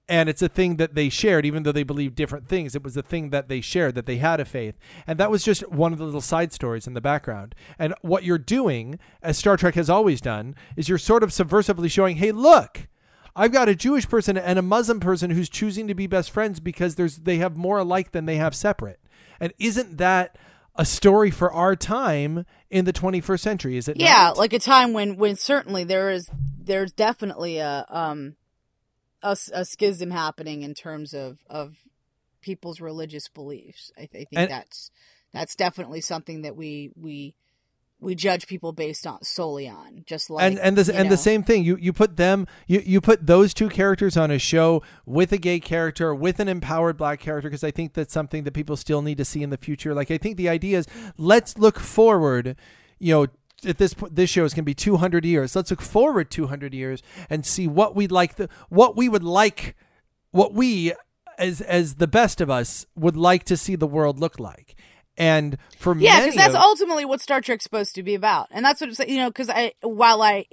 And 0.07 0.27
it's 0.27 0.41
a 0.41 0.49
thing 0.49 0.77
that 0.77 0.95
they 0.95 1.07
shared, 1.07 1.45
even 1.45 1.61
though 1.61 1.71
they 1.71 1.83
believed 1.83 2.15
different 2.15 2.47
things. 2.47 2.75
It 2.75 2.83
was 2.83 2.97
a 2.97 3.03
thing 3.03 3.29
that 3.29 3.47
they 3.47 3.61
shared, 3.61 3.93
that 3.93 4.07
they 4.07 4.17
had 4.17 4.39
a 4.39 4.45
faith. 4.45 4.75
And 5.05 5.19
that 5.19 5.29
was 5.29 5.43
just 5.43 5.69
one 5.69 5.93
of 5.93 5.99
the 5.99 6.05
little 6.05 6.19
side 6.19 6.51
stories 6.51 6.87
in 6.87 6.95
the 6.95 7.01
background. 7.01 7.53
And 7.77 7.93
what 8.01 8.23
you're 8.23 8.39
doing, 8.39 8.97
as 9.21 9.37
Star 9.37 9.55
Trek 9.55 9.75
has 9.75 9.89
always 9.89 10.19
done, 10.19 10.55
is 10.75 10.89
you're 10.89 10.97
sort 10.97 11.21
of 11.21 11.29
subversively 11.29 11.91
showing, 11.91 12.15
hey, 12.15 12.31
look, 12.31 12.87
I've 13.35 13.51
got 13.51 13.69
a 13.69 13.75
Jewish 13.75 14.09
person 14.09 14.35
and 14.35 14.57
a 14.57 14.63
Muslim 14.63 14.99
person 14.99 15.29
who's 15.29 15.47
choosing 15.47 15.87
to 15.87 15.93
be 15.93 16.07
best 16.07 16.31
friends 16.31 16.59
because 16.59 16.95
there's 16.95 17.19
they 17.19 17.37
have 17.37 17.55
more 17.55 17.77
alike 17.77 18.11
than 18.11 18.25
they 18.25 18.37
have 18.37 18.55
separate. 18.55 18.99
And 19.39 19.53
isn't 19.59 19.97
that 19.97 20.37
a 20.79 20.85
story 20.85 21.29
for 21.29 21.51
our 21.51 21.75
time 21.75 22.45
in 22.69 22.85
the 22.85 22.93
21st 22.93 23.39
century? 23.41 23.77
Is 23.77 23.87
it? 23.89 23.97
yeah 23.97 24.27
not? 24.29 24.37
like 24.37 24.53
a 24.53 24.59
time 24.59 24.93
when 24.93 25.17
when 25.17 25.35
certainly 25.35 25.83
there 25.83 26.09
is 26.09 26.29
there's 26.57 26.93
definitely 26.93 27.57
a 27.57 27.85
um 27.89 28.35
a, 29.21 29.35
a 29.53 29.65
schism 29.65 30.09
happening 30.09 30.61
in 30.63 30.73
terms 30.73 31.13
of 31.13 31.37
of 31.49 31.75
people's 32.41 32.79
religious 32.79 33.27
beliefs 33.27 33.91
i, 33.97 34.03
I 34.03 34.07
think 34.07 34.27
And- 34.33 34.49
that's 34.49 34.89
that's 35.33 35.55
definitely 35.55 36.01
something 36.01 36.43
that 36.43 36.55
we 36.55 36.91
we 36.95 37.35
we 38.01 38.15
judge 38.15 38.47
people 38.47 38.71
based 38.71 39.05
on 39.05 39.21
solely 39.23 39.67
on 39.67 40.03
just 40.05 40.29
like 40.29 40.43
and 40.43 40.59
and 40.59 40.77
the 40.77 40.93
and 40.95 41.05
know. 41.05 41.09
the 41.09 41.17
same 41.17 41.43
thing. 41.43 41.63
You 41.63 41.77
you 41.77 41.91
put 41.91 42.17
them 42.17 42.47
you 42.67 42.81
you 42.85 43.01
put 43.01 43.27
those 43.27 43.53
two 43.53 43.69
characters 43.69 44.15
on 44.15 44.31
a 44.31 44.39
show 44.39 44.81
with 45.05 45.31
a 45.31 45.37
gay 45.37 45.59
character 45.59 46.15
with 46.15 46.39
an 46.39 46.47
empowered 46.47 46.97
black 46.97 47.19
character 47.19 47.49
because 47.49 47.63
I 47.63 47.71
think 47.71 47.93
that's 47.93 48.13
something 48.13 48.43
that 48.43 48.53
people 48.53 48.77
still 48.77 49.01
need 49.01 49.17
to 49.17 49.25
see 49.25 49.43
in 49.43 49.49
the 49.49 49.57
future. 49.57 49.93
Like 49.93 50.11
I 50.11 50.17
think 50.17 50.37
the 50.37 50.49
idea 50.49 50.79
is 50.79 50.87
let's 51.17 51.57
look 51.57 51.79
forward. 51.79 52.55
You 52.99 53.13
know. 53.13 53.27
At 53.65 53.77
this 53.77 53.93
point, 53.93 54.15
this 54.15 54.29
show 54.29 54.45
is 54.45 54.53
going 54.53 54.63
to 54.63 54.65
be 54.65 54.73
200 54.73 55.25
years. 55.25 55.53
Let's 55.53 55.69
look 55.69 55.81
forward 55.81 56.31
200 56.31 56.73
years 56.73 57.03
and 57.29 57.45
see 57.45 57.67
what 57.67 57.93
we'd 57.93 58.09
like 58.09 58.35
the 58.35 58.47
what 58.69 58.95
we 58.95 59.09
would 59.09 59.21
like, 59.21 59.75
what 60.31 60.53
we 60.53 60.93
as 61.37 61.59
as 61.59 61.95
the 61.95 62.07
best 62.07 62.39
of 62.39 62.49
us 62.49 62.85
would 62.95 63.17
like 63.17 63.43
to 63.43 63.57
see 63.57 63.75
the 63.75 63.85
world 63.85 64.17
look 64.17 64.39
like. 64.39 64.77
And 65.19 65.57
for 65.77 65.93
me 65.93 66.05
yeah 66.05 66.21
because 66.21 66.35
that's 66.35 66.55
of- 66.55 66.61
ultimately 66.61 67.05
what 67.05 67.19
star 67.21 67.41
trek's 67.41 67.63
supposed 67.65 67.93
to 67.95 68.03
be 68.03 68.15
about 68.15 68.47
and 68.51 68.63
that's 68.65 68.79
what 68.81 68.89
it's 68.89 68.99
you 68.99 69.17
know 69.17 69.29
because 69.29 69.49
i 69.49 69.73
while 69.81 70.21
I, 70.21 70.45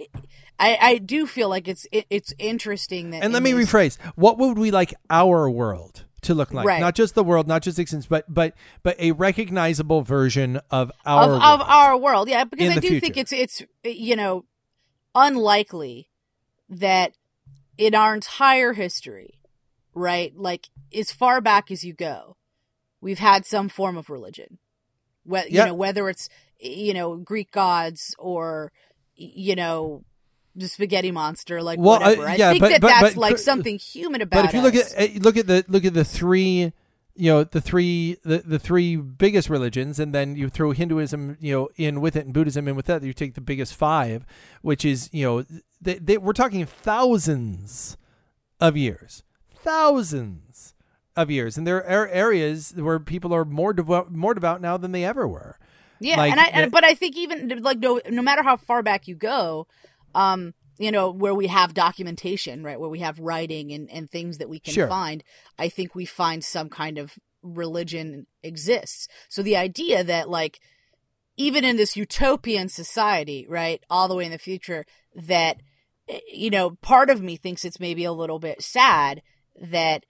I 0.59 0.77
i 0.81 0.99
do 0.99 1.27
feel 1.27 1.49
like 1.49 1.69
it's 1.69 1.87
it, 1.93 2.05
it's 2.11 2.35
interesting 2.39 3.11
that 3.13 3.23
And 3.23 3.33
let 3.33 3.43
me 3.43 3.53
this- 3.53 3.71
rephrase: 3.71 3.97
What 4.17 4.39
would 4.39 4.59
we 4.59 4.71
like 4.73 4.93
our 5.09 5.49
world 5.49 6.05
to 6.23 6.35
look 6.35 6.53
like? 6.53 6.67
Right. 6.67 6.81
Not 6.81 6.97
just 6.97 7.15
the 7.15 7.23
world, 7.23 7.47
not 7.47 7.63
just 7.63 7.79
existence, 7.79 8.07
but 8.07 8.25
but 8.29 8.55
but 8.83 8.99
a 8.99 9.13
recognizable 9.13 10.03
version 10.03 10.61
of 10.71 10.91
our 11.05 11.23
of, 11.25 11.31
world. 11.31 11.43
of 11.43 11.61
our 11.63 11.97
world 11.97 12.29
yeah 12.29 12.43
because 12.45 12.71
i 12.71 12.81
do 12.81 12.99
think 13.01 13.17
it's 13.17 13.33
it's 13.33 13.63
you 13.85 14.17
know 14.17 14.45
unlikely 15.15 16.09
that 16.69 17.13
in 17.79 17.95
our 17.95 18.15
entire 18.15 18.73
history 18.73 19.39
right 19.95 20.37
like 20.37 20.69
as 20.97 21.11
far 21.13 21.41
back 21.41 21.71
as 21.71 21.85
you 21.85 21.93
go 21.95 22.37
we've 23.01 23.19
had 23.19 23.45
some 23.47 23.69
form 23.69 23.97
of 23.97 24.09
religion 24.11 24.59
Whe- 25.25 25.45
you 25.49 25.57
Yeah. 25.59 25.67
know 25.67 25.75
whether 25.75 26.09
it's 26.09 26.29
you 26.59 26.95
know 26.95 27.17
greek 27.17 27.51
gods 27.51 28.15
or 28.19 28.73
you 29.17 29.55
know 29.55 30.05
the 30.55 30.69
spaghetti 30.69 31.11
monster 31.11 31.63
like 31.63 31.79
Well, 31.79 31.97
uh, 31.97 32.01
whatever 32.17 32.29
i 32.29 32.37
think 32.37 32.61
but- 32.61 32.69
that 32.71 32.81
but- 32.81 32.89
that's 32.89 33.15
but- 33.15 33.21
like 33.21 33.39
something 33.39 33.79
human 33.79 34.23
about 34.23 34.37
but 34.43 34.45
if 34.47 34.55
you 34.55 34.63
look 34.63 34.75
at 34.75 34.95
uh, 34.99 35.19
look 35.21 35.37
at 35.37 35.47
the 35.47 35.65
look 35.69 35.85
at 35.85 35.95
the 35.95 36.05
three, 36.05 36.73
you 37.19 37.31
know, 37.33 37.45
the 37.45 37.61
three 37.63 38.17
the, 38.25 38.39
the 38.39 38.59
three 38.59 38.95
biggest 38.97 39.49
religions, 39.49 39.99
and 39.99 40.15
then 40.15 40.37
you 40.37 40.51
throw 40.51 40.73
Hinduism, 40.73 41.39
you 41.41 41.51
know, 41.55 41.69
in 41.77 42.03
with 42.03 42.15
it, 42.15 42.27
and 42.27 42.35
Buddhism 42.35 42.69
in 42.69 42.77
with 42.77 42.85
that. 42.87 43.03
You 43.03 43.15
take 43.15 43.33
the 43.35 43.41
biggest 43.41 43.75
five, 43.75 44.27
which 44.61 44.85
is 44.85 45.09
you 45.15 45.25
know, 45.25 45.45
they, 45.81 45.95
they, 45.95 46.19
we're 46.19 46.35
talking 46.35 46.67
thousands 46.67 47.97
of 48.61 48.77
years, 48.77 49.23
thousands 49.51 50.75
of 51.17 51.31
years, 51.31 51.57
and 51.57 51.67
there 51.67 51.85
are 51.89 52.09
areas 52.09 52.73
where 52.77 52.99
people 52.99 53.33
are 53.35 53.45
more 53.45 53.73
devout, 53.73 54.13
more 54.13 54.35
devout 54.35 54.61
now 54.61 54.77
than 54.77 54.93
they 54.93 55.05
ever 55.05 55.27
were. 55.27 55.59
Yeah, 56.01 56.17
Like, 56.19 56.33
and 56.33 56.41
I, 56.41 56.47
the- 56.47 56.57
and, 56.57 56.73
but 56.73 56.85
I 56.85 56.95
think 56.95 57.17
even 57.17 57.63
like 57.63 57.79
no, 57.79 58.01
no 58.11 58.23
matter 58.23 58.43
how 58.43 58.57
far 58.57 58.83
back 58.83 59.09
you 59.09 59.15
go, 59.15 59.67
um, 60.15 60.53
you 60.79 60.93
know, 60.93 61.11
where 61.11 61.35
we 61.35 61.47
have 61.47 61.73
documentation, 61.73 62.63
right, 62.63 62.79
where 62.79 62.91
we 62.91 62.99
have 62.99 63.19
writing 63.19 63.73
and 63.73 63.91
and 63.91 64.11
things 64.11 64.39
that 64.39 64.49
we 64.51 64.59
can 64.61 64.75
Sure. 64.75 64.89
find, 64.89 65.25
I 65.59 65.69
think 65.71 65.95
we 65.95 66.05
find 66.05 66.45
some 66.45 66.69
kind 66.69 66.99
of 66.99 67.15
religion 67.43 68.27
exists. 68.43 69.09
So 69.29 69.43
the 69.43 69.57
idea 69.57 70.05
that 70.05 70.29
like 70.29 70.61
even 71.39 71.65
in 71.65 71.77
this 71.77 71.97
utopian 71.97 72.69
society, 72.69 73.47
right, 73.49 73.83
all 73.89 74.09
the 74.09 74.15
way 74.15 74.25
in 74.27 74.33
the 74.33 74.39
future, 74.39 74.85
that 75.15 75.59
eh, 76.09 76.21
you 76.31 76.51
know, 76.51 76.71
part 76.83 77.09
of 77.09 77.23
me 77.23 77.37
thinks 77.37 77.65
it's 77.65 77.81
maybe 77.81 78.05
a 78.05 78.13
little 78.13 78.39
bit 78.39 78.63
sad 78.63 79.23
that 79.59 80.05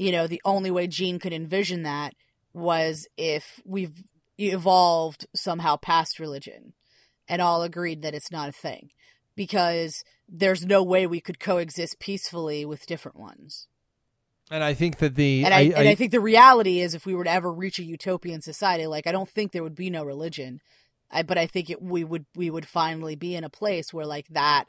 you 0.00 0.12
know 0.12 0.26
the 0.26 0.40
only 0.44 0.70
way 0.70 0.86
Gene 0.86 1.18
could 1.18 1.32
envision 1.32 1.82
that 1.82 2.14
was 2.54 3.06
if 3.18 3.60
we've 3.66 4.04
evolved 4.38 5.26
somehow 5.34 5.76
past 5.76 6.18
religion 6.18 6.72
and 7.28 7.42
all 7.42 7.62
agreed 7.62 8.00
that 8.02 8.14
it's 8.14 8.32
not 8.32 8.48
a 8.48 8.52
thing 8.52 8.90
because 9.36 10.02
there's 10.26 10.64
no 10.64 10.82
way 10.82 11.06
we 11.06 11.20
could 11.20 11.38
coexist 11.38 11.98
peacefully 11.98 12.64
with 12.64 12.86
different 12.86 13.18
ones. 13.18 13.68
And 14.50 14.64
I 14.64 14.74
think 14.74 14.98
that 14.98 15.14
the 15.14 15.44
And 15.44 15.54
I, 15.54 15.60
and 15.60 15.88
I 15.88 15.94
think 15.94 16.10
the 16.10 16.20
reality 16.20 16.80
is 16.80 16.94
if 16.94 17.04
we 17.04 17.14
were 17.14 17.24
to 17.24 17.30
ever 17.30 17.52
reach 17.52 17.78
a 17.78 17.84
utopian 17.84 18.40
society, 18.40 18.86
like 18.86 19.06
I 19.06 19.12
don't 19.12 19.28
think 19.28 19.52
there 19.52 19.62
would 19.62 19.76
be 19.76 19.90
no 19.90 20.02
religion. 20.02 20.60
I, 21.10 21.22
but 21.22 21.38
I 21.38 21.46
think 21.46 21.68
it, 21.70 21.82
we 21.82 22.04
would 22.04 22.24
we 22.34 22.50
would 22.50 22.66
finally 22.66 23.16
be 23.16 23.36
in 23.36 23.44
a 23.44 23.50
place 23.50 23.92
where 23.92 24.06
like 24.06 24.28
that 24.28 24.64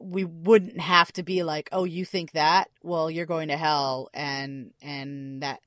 we 0.00 0.24
wouldn't 0.24 0.80
have 0.80 1.12
to 1.12 1.22
be 1.22 1.42
like, 1.42 1.68
oh, 1.72 1.84
you 1.84 2.04
think 2.04 2.32
that? 2.32 2.70
Well, 2.82 3.10
you're 3.10 3.26
going 3.26 3.48
to 3.48 3.56
hell, 3.56 4.08
and 4.14 4.72
and 4.80 5.42
that 5.42 5.60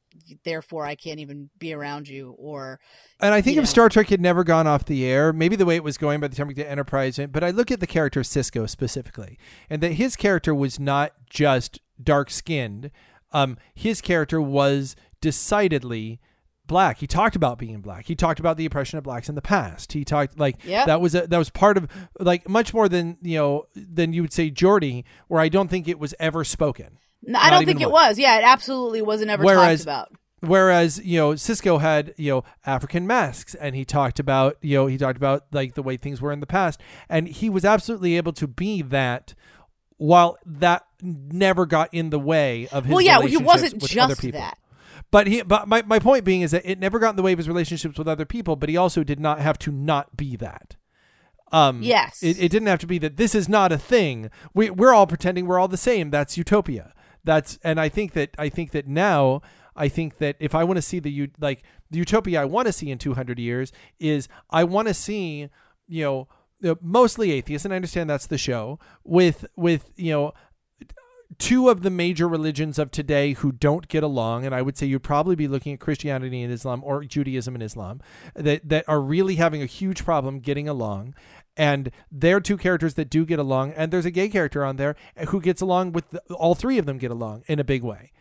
therefore 0.43 0.85
I 0.85 0.95
can't 0.95 1.19
even 1.19 1.49
be 1.59 1.73
around 1.73 2.07
you. 2.07 2.35
Or 2.37 2.79
And 3.19 3.33
I 3.33 3.41
think 3.41 3.57
if 3.57 3.63
know. 3.63 3.67
Star 3.67 3.89
Trek 3.89 4.09
had 4.09 4.19
never 4.19 4.43
gone 4.43 4.65
off 4.67 4.85
the 4.85 5.05
air, 5.05 5.31
maybe 5.31 5.55
the 5.55 5.65
way 5.65 5.75
it 5.75 5.83
was 5.83 5.97
going 5.97 6.19
by 6.19 6.27
the 6.27 6.35
time 6.35 6.47
we 6.47 6.55
get 6.55 6.63
to 6.63 6.71
Enterprise, 6.71 7.19
but 7.31 7.43
I 7.43 7.51
look 7.51 7.71
at 7.71 7.79
the 7.79 7.87
character 7.87 8.21
of 8.21 8.25
Sisko 8.25 8.67
specifically, 8.67 9.37
and 9.69 9.81
that 9.81 9.93
his 9.93 10.15
character 10.15 10.53
was 10.53 10.79
not 10.79 11.13
just 11.29 11.79
dark 12.01 12.31
skinned. 12.31 12.89
Um, 13.31 13.57
his 13.73 14.01
character 14.01 14.41
was 14.41 14.95
decidedly 15.21 16.19
black. 16.67 16.97
He 16.99 17.07
talked 17.07 17.35
about 17.35 17.57
being 17.59 17.81
black. 17.81 18.05
He 18.05 18.15
talked 18.15 18.39
about 18.39 18.57
the 18.57 18.65
oppression 18.65 18.97
of 18.97 19.03
blacks 19.03 19.29
in 19.29 19.35
the 19.35 19.41
past. 19.41 19.93
He 19.93 20.03
talked 20.05 20.39
like 20.39 20.63
Yep. 20.65 20.85
that 20.87 21.01
was 21.01 21.13
a, 21.15 21.27
that 21.27 21.37
was 21.37 21.49
part 21.49 21.77
of 21.77 21.87
like 22.19 22.47
much 22.47 22.73
more 22.73 22.87
than 22.89 23.17
you 23.21 23.37
know 23.37 23.65
than 23.75 24.13
you 24.13 24.21
would 24.21 24.33
say 24.33 24.49
Geordi, 24.51 25.03
where 25.27 25.41
I 25.41 25.49
don't 25.49 25.69
think 25.69 25.87
it 25.87 25.99
was 25.99 26.13
ever 26.19 26.43
spoken. 26.43 26.99
No, 27.21 27.39
I 27.39 27.49
don't 27.49 27.65
think 27.65 27.81
it 27.81 27.89
once. 27.91 28.09
was. 28.11 28.19
Yeah, 28.19 28.37
it 28.39 28.43
absolutely 28.43 29.01
wasn't 29.01 29.31
ever 29.31 29.43
Whereas- 29.43 29.85
talked 29.85 30.09
about. 30.09 30.19
Whereas 30.45 30.99
you 31.01 31.17
know 31.17 31.31
Sisko 31.31 31.79
had 31.79 32.13
you 32.17 32.31
know 32.31 32.43
African 32.65 33.07
masks, 33.07 33.55
and 33.55 33.75
he 33.77 33.85
talked 33.85 34.19
about 34.19 34.57
you 34.61 34.77
know 34.77 34.87
he 34.87 34.97
talked 34.97 35.15
about 35.15 35.45
like 35.53 35.75
the 35.75 35.81
way 35.83 35.95
things 35.95 36.19
were 36.19 36.33
in 36.33 36.41
the 36.41 36.45
past, 36.47 36.81
and 37.07 37.29
he 37.29 37.49
was 37.49 37.63
absolutely 37.63 38.17
able 38.17 38.33
to 38.33 38.45
be 38.45 38.81
that, 38.81 39.35
while 39.95 40.37
that 40.45 40.85
never 41.01 41.65
got 41.65 41.93
in 41.93 42.09
the 42.09 42.19
way 42.19 42.67
of 42.73 42.83
his. 42.83 42.91
Well, 42.93 43.01
yeah, 43.01 43.21
he 43.21 43.37
wasn't 43.37 43.81
just 43.81 44.21
that. 44.33 44.57
But 45.13 45.27
he, 45.27 45.43
but 45.43 45.67
my, 45.67 45.83
my 45.83 45.99
point 45.99 46.25
being 46.25 46.41
is 46.41 46.49
that 46.51 46.65
it 46.65 46.79
never 46.79 46.97
got 46.97 47.11
in 47.11 47.15
the 47.17 47.21
way 47.21 47.33
of 47.33 47.37
his 47.37 47.47
relationships 47.47 47.99
with 47.99 48.07
other 48.07 48.25
people, 48.25 48.55
but 48.55 48.67
he 48.67 48.75
also 48.75 49.03
did 49.03 49.19
not 49.19 49.39
have 49.39 49.59
to 49.59 49.71
not 49.71 50.17
be 50.17 50.35
that. 50.37 50.75
Um, 51.51 51.83
Yes. 51.83 52.23
it, 52.23 52.41
it 52.41 52.49
didn't 52.49 52.67
have 52.67 52.79
to 52.79 52.87
be 52.87 52.97
that 52.97 53.15
this 53.17 53.35
is 53.35 53.47
not 53.47 53.71
a 53.71 53.77
thing. 53.77 54.31
We 54.55 54.71
we're 54.71 54.91
all 54.91 55.05
pretending 55.05 55.45
we're 55.45 55.59
all 55.59 55.67
the 55.67 55.77
same. 55.77 56.09
That's 56.09 56.35
utopia. 56.35 56.93
That's 57.23 57.59
and 57.63 57.79
I 57.79 57.89
think 57.89 58.13
that 58.13 58.31
I 58.39 58.49
think 58.49 58.71
that 58.71 58.87
now 58.87 59.41
I 59.75 59.87
think 59.87 60.17
that 60.17 60.35
if 60.39 60.55
I 60.55 60.63
want 60.63 60.77
to 60.77 60.81
see 60.81 60.97
the 60.97 61.29
like 61.39 61.61
the 61.91 61.99
utopia 61.99 62.41
I 62.41 62.45
want 62.45 62.65
to 62.65 62.73
see 62.73 62.89
in 62.89 62.97
200 62.97 63.37
years 63.37 63.71
is 63.99 64.27
I 64.49 64.63
want 64.63 64.87
to 64.87 64.95
see 64.95 65.49
you 65.87 66.03
know 66.03 66.27
mostly 66.81 67.31
atheists 67.31 67.65
and 67.65 67.73
I 67.73 67.75
understand 67.75 68.09
that's 68.09 68.25
the 68.25 68.39
show 68.39 68.79
with 69.03 69.45
with 69.55 69.91
you 69.95 70.11
know 70.11 70.33
two 71.37 71.69
of 71.69 71.81
the 71.81 71.89
major 71.89 72.27
religions 72.27 72.79
of 72.79 72.91
today 72.91 73.33
who 73.33 73.51
don't 73.51 73.87
get 73.87 74.03
along, 74.03 74.45
and 74.45 74.53
I 74.53 74.61
would 74.61 74.77
say 74.77 74.85
you'd 74.85 75.03
probably 75.03 75.35
be 75.35 75.47
looking 75.47 75.73
at 75.73 75.79
Christianity 75.79 76.41
and 76.41 76.51
Islam 76.51 76.81
or 76.83 77.03
Judaism 77.03 77.55
and 77.55 77.63
Islam 77.63 78.01
that 78.35 78.67
that 78.67 78.85
are 78.87 79.01
really 79.01 79.35
having 79.35 79.61
a 79.61 79.67
huge 79.67 80.03
problem 80.03 80.39
getting 80.39 80.67
along. 80.67 81.15
And 81.55 81.91
they're 82.11 82.39
two 82.39 82.57
characters 82.57 82.95
that 82.95 83.09
do 83.09 83.25
get 83.25 83.37
along, 83.37 83.73
and 83.73 83.91
there's 83.91 84.05
a 84.05 84.11
gay 84.11 84.27
character 84.29 84.65
on 84.65 84.77
there 84.77 84.95
who 85.29 85.39
gets 85.39 85.61
along 85.61 85.91
with 85.91 86.09
the, 86.09 86.21
all 86.33 86.55
three 86.55 86.77
of 86.77 86.85
them 86.85 86.97
get 86.97 87.11
along 87.11 87.43
in 87.47 87.59
a 87.59 87.63
big 87.63 87.83
way. 87.83 88.11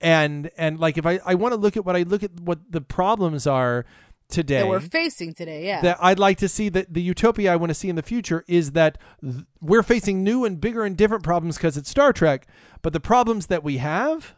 And 0.00 0.50
and 0.56 0.78
like 0.78 0.96
if 0.96 1.04
I 1.04 1.20
I 1.26 1.34
want 1.34 1.52
to 1.52 1.60
look 1.60 1.76
at 1.76 1.84
what 1.84 1.96
I 1.96 2.02
look 2.02 2.22
at 2.22 2.40
what 2.40 2.60
the 2.70 2.80
problems 2.80 3.46
are 3.46 3.84
today 4.28 4.58
That 4.60 4.68
we're 4.68 4.80
facing 4.80 5.32
today. 5.34 5.66
Yeah. 5.66 5.80
that 5.82 5.98
I'd 6.00 6.18
like 6.18 6.38
to 6.38 6.48
see 6.48 6.68
that 6.70 6.92
the 6.92 7.00
utopia 7.02 7.52
I 7.52 7.56
want 7.56 7.70
to 7.70 7.74
see 7.74 7.88
in 7.88 7.96
the 7.96 8.02
future 8.02 8.44
is 8.46 8.72
that 8.72 8.98
th- 9.22 9.44
we're 9.60 9.82
facing 9.82 10.22
new 10.22 10.44
and 10.44 10.60
bigger 10.60 10.84
and 10.84 10.96
different 10.96 11.24
problems 11.24 11.56
because 11.56 11.76
it's 11.76 11.88
Star 11.88 12.12
Trek, 12.12 12.46
but 12.82 12.92
the 12.92 13.00
problems 13.00 13.46
that 13.46 13.64
we 13.64 13.78
have, 13.78 14.34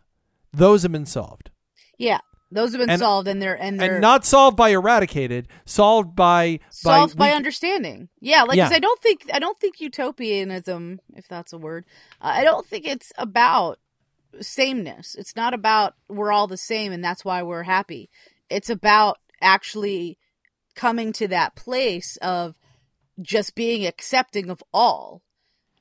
those 0.53 0.83
have 0.83 0.93
been 0.93 1.07
solved. 1.07 1.51
yeah. 1.99 2.21
Those 2.53 2.73
have 2.73 2.81
been 2.81 2.91
And- 2.91 2.99
solved, 2.99 3.29
and 3.29 3.41
they're 3.41 3.55
and 3.55 3.79
they're 3.79 3.93
And 3.93 4.01
not 4.01 4.25
solved 4.25 4.57
by 4.57 4.71
eradicated, 4.71 5.47
solved 5.65 6.17
by 6.17 6.59
solved 6.69 7.17
by, 7.17 7.29
we- 7.29 7.33
understanding. 7.37 8.09
Yeah, 8.21 8.43
like 8.43 8.57
Yeah. 8.57 8.71
I 8.73 8.81
don't 8.81 9.01
think 9.01 9.21
I 9.33 9.39
don't 9.39 9.57
think 9.61 9.81
utopianism, 9.81 11.01
if 11.15 11.29
that's 11.29 11.53
a 11.53 11.59
word, 11.59 11.85
uh, 12.21 12.33
I 12.39 12.43
don't 12.43 12.67
think 12.67 12.87
it's 12.89 13.13
about 13.17 13.79
sameness. 14.41 15.15
It's 15.15 15.37
not 15.37 15.55
about 15.55 15.95
we're 16.09 16.33
all 16.33 16.49
the 16.49 16.57
same 16.57 16.91
and 16.91 17.05
that's 17.05 17.25
why 17.25 17.41
we're 17.45 17.63
happy. 17.63 18.11
It's 18.49 18.69
about 18.69 19.19
actually 19.41 20.19
coming 20.75 21.13
to 21.15 21.29
that 21.29 21.55
place 21.55 22.17
of 22.19 22.55
just 23.21 23.55
being 23.55 23.87
accepting 23.87 24.51
of 24.51 24.63
all. 24.73 25.23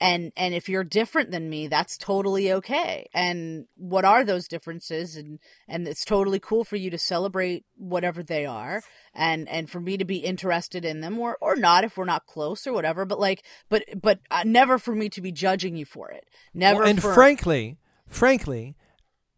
And 0.01 0.31
and 0.37 0.53
if 0.53 0.69
you're 0.69 0.85
different 0.85 1.31
than 1.31 1.49
me, 1.49 1.67
that's 1.67 1.97
totally 1.97 2.53
okay. 2.53 3.09
And 3.13 3.65
what 3.75 4.05
are 4.05 4.23
those 4.23 4.47
differences? 4.47 5.17
And 5.17 5.39
and 5.67 5.85
it's 5.89 6.05
totally 6.05 6.39
cool 6.39 6.63
for 6.63 6.77
you 6.77 6.89
to 6.89 6.97
celebrate 6.97 7.65
whatever 7.75 8.23
they 8.23 8.45
are 8.45 8.81
and 9.13 9.49
and 9.49 9.69
for 9.69 9.81
me 9.81 9.97
to 9.97 10.05
be 10.05 10.19
interested 10.19 10.85
in 10.85 11.01
them 11.01 11.19
or 11.19 11.37
or 11.41 11.57
not 11.57 11.83
if 11.83 11.97
we're 11.97 12.05
not 12.05 12.25
close 12.25 12.65
or 12.65 12.71
whatever 12.71 13.03
but 13.03 13.19
like 13.19 13.43
but 13.67 13.83
but 14.01 14.19
uh, 14.31 14.43
never 14.45 14.77
for 14.77 14.95
me 14.95 15.09
to 15.09 15.19
be 15.19 15.33
judging 15.33 15.75
you 15.75 15.83
for 15.83 16.09
it 16.09 16.25
never 16.53 16.79
Well, 16.79 16.87
and 16.87 17.01
for 17.01 17.13
frankly, 17.13 17.77
frankly, 18.07 18.77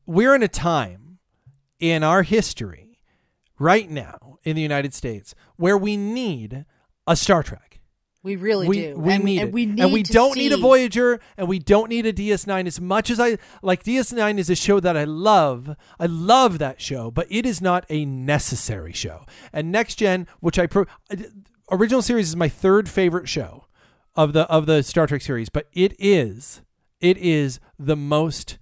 we're 0.05 0.35
in 0.35 0.43
a 0.43 0.47
time 0.47 1.17
in 1.79 2.03
our 2.03 2.21
history 2.21 2.90
right 3.61 3.89
now 3.89 4.39
in 4.43 4.55
the 4.55 4.61
United 4.61 4.93
States 4.93 5.35
where 5.55 5.77
we 5.77 5.95
need 5.95 6.65
a 7.05 7.15
Star 7.15 7.43
Trek. 7.43 7.79
we 8.23 8.35
really 8.35 8.67
we, 8.67 8.81
do 8.81 8.97
We 8.97 9.13
and, 9.13 9.23
need 9.23 9.41
and 9.41 9.53
we 9.53 9.65
need 9.65 9.79
and 9.79 9.93
we 9.93 10.03
don't 10.03 10.35
need 10.35 10.51
a 10.51 10.57
Voyager 10.57 11.19
and 11.37 11.47
we 11.47 11.59
don't 11.59 11.89
need 11.89 12.05
a 12.05 12.13
DS9 12.13 12.65
as 12.67 12.81
much 12.81 13.09
as 13.09 13.19
I 13.19 13.37
like 13.61 13.83
DS9 13.83 14.37
is 14.39 14.49
a 14.49 14.55
show 14.55 14.79
that 14.79 14.97
I 14.97 15.03
love. 15.03 15.75
I 15.99 16.07
love 16.07 16.57
that 16.59 16.81
show, 16.81 17.11
but 17.11 17.27
it 17.29 17.45
is 17.45 17.61
not 17.61 17.85
a 17.89 18.05
necessary 18.05 18.93
show. 18.93 19.25
And 19.53 19.71
Next 19.71 19.95
Gen, 19.95 20.27
which 20.39 20.57
I 20.57 20.65
pro- 20.67 20.85
original 21.71 22.01
series 22.01 22.29
is 22.29 22.35
my 22.35 22.49
third 22.49 22.89
favorite 22.89 23.29
show 23.29 23.67
of 24.15 24.33
the 24.33 24.41
of 24.47 24.65
the 24.65 24.81
Star 24.81 25.07
Trek 25.07 25.21
series, 25.21 25.49
but 25.49 25.67
it 25.73 25.93
is 25.99 26.61
it 26.99 27.17
is 27.17 27.59
the 27.77 27.95
most 27.95 28.57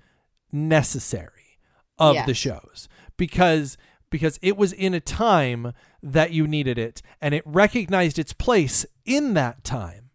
necessary 0.52 1.60
of 1.98 2.16
the 2.26 2.34
shows 2.34 2.88
because 3.18 3.78
because 4.10 4.40
it 4.42 4.58
was 4.58 4.74
in 4.74 4.94
a 4.94 5.00
time 5.00 5.74
that 6.02 6.32
you 6.32 6.48
needed 6.48 6.78
it 6.78 7.02
and 7.22 7.34
it 7.34 7.44
recognized 7.46 8.18
its 8.18 8.34
place 8.34 8.86
in 9.06 9.34
that 9.34 9.64
time 9.64 10.10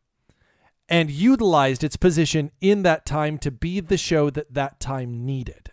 and 0.89 1.11
utilized 1.11 1.83
its 1.83 1.97
position 1.97 2.51
in 2.61 2.83
that 2.83 3.07
time 3.07 3.39
to 3.39 3.51
be 3.51 3.81
the 3.81 3.97
show 3.97 4.31
that 4.31 4.53
that 4.53 4.81
time 4.81 5.25
needed 5.25 5.71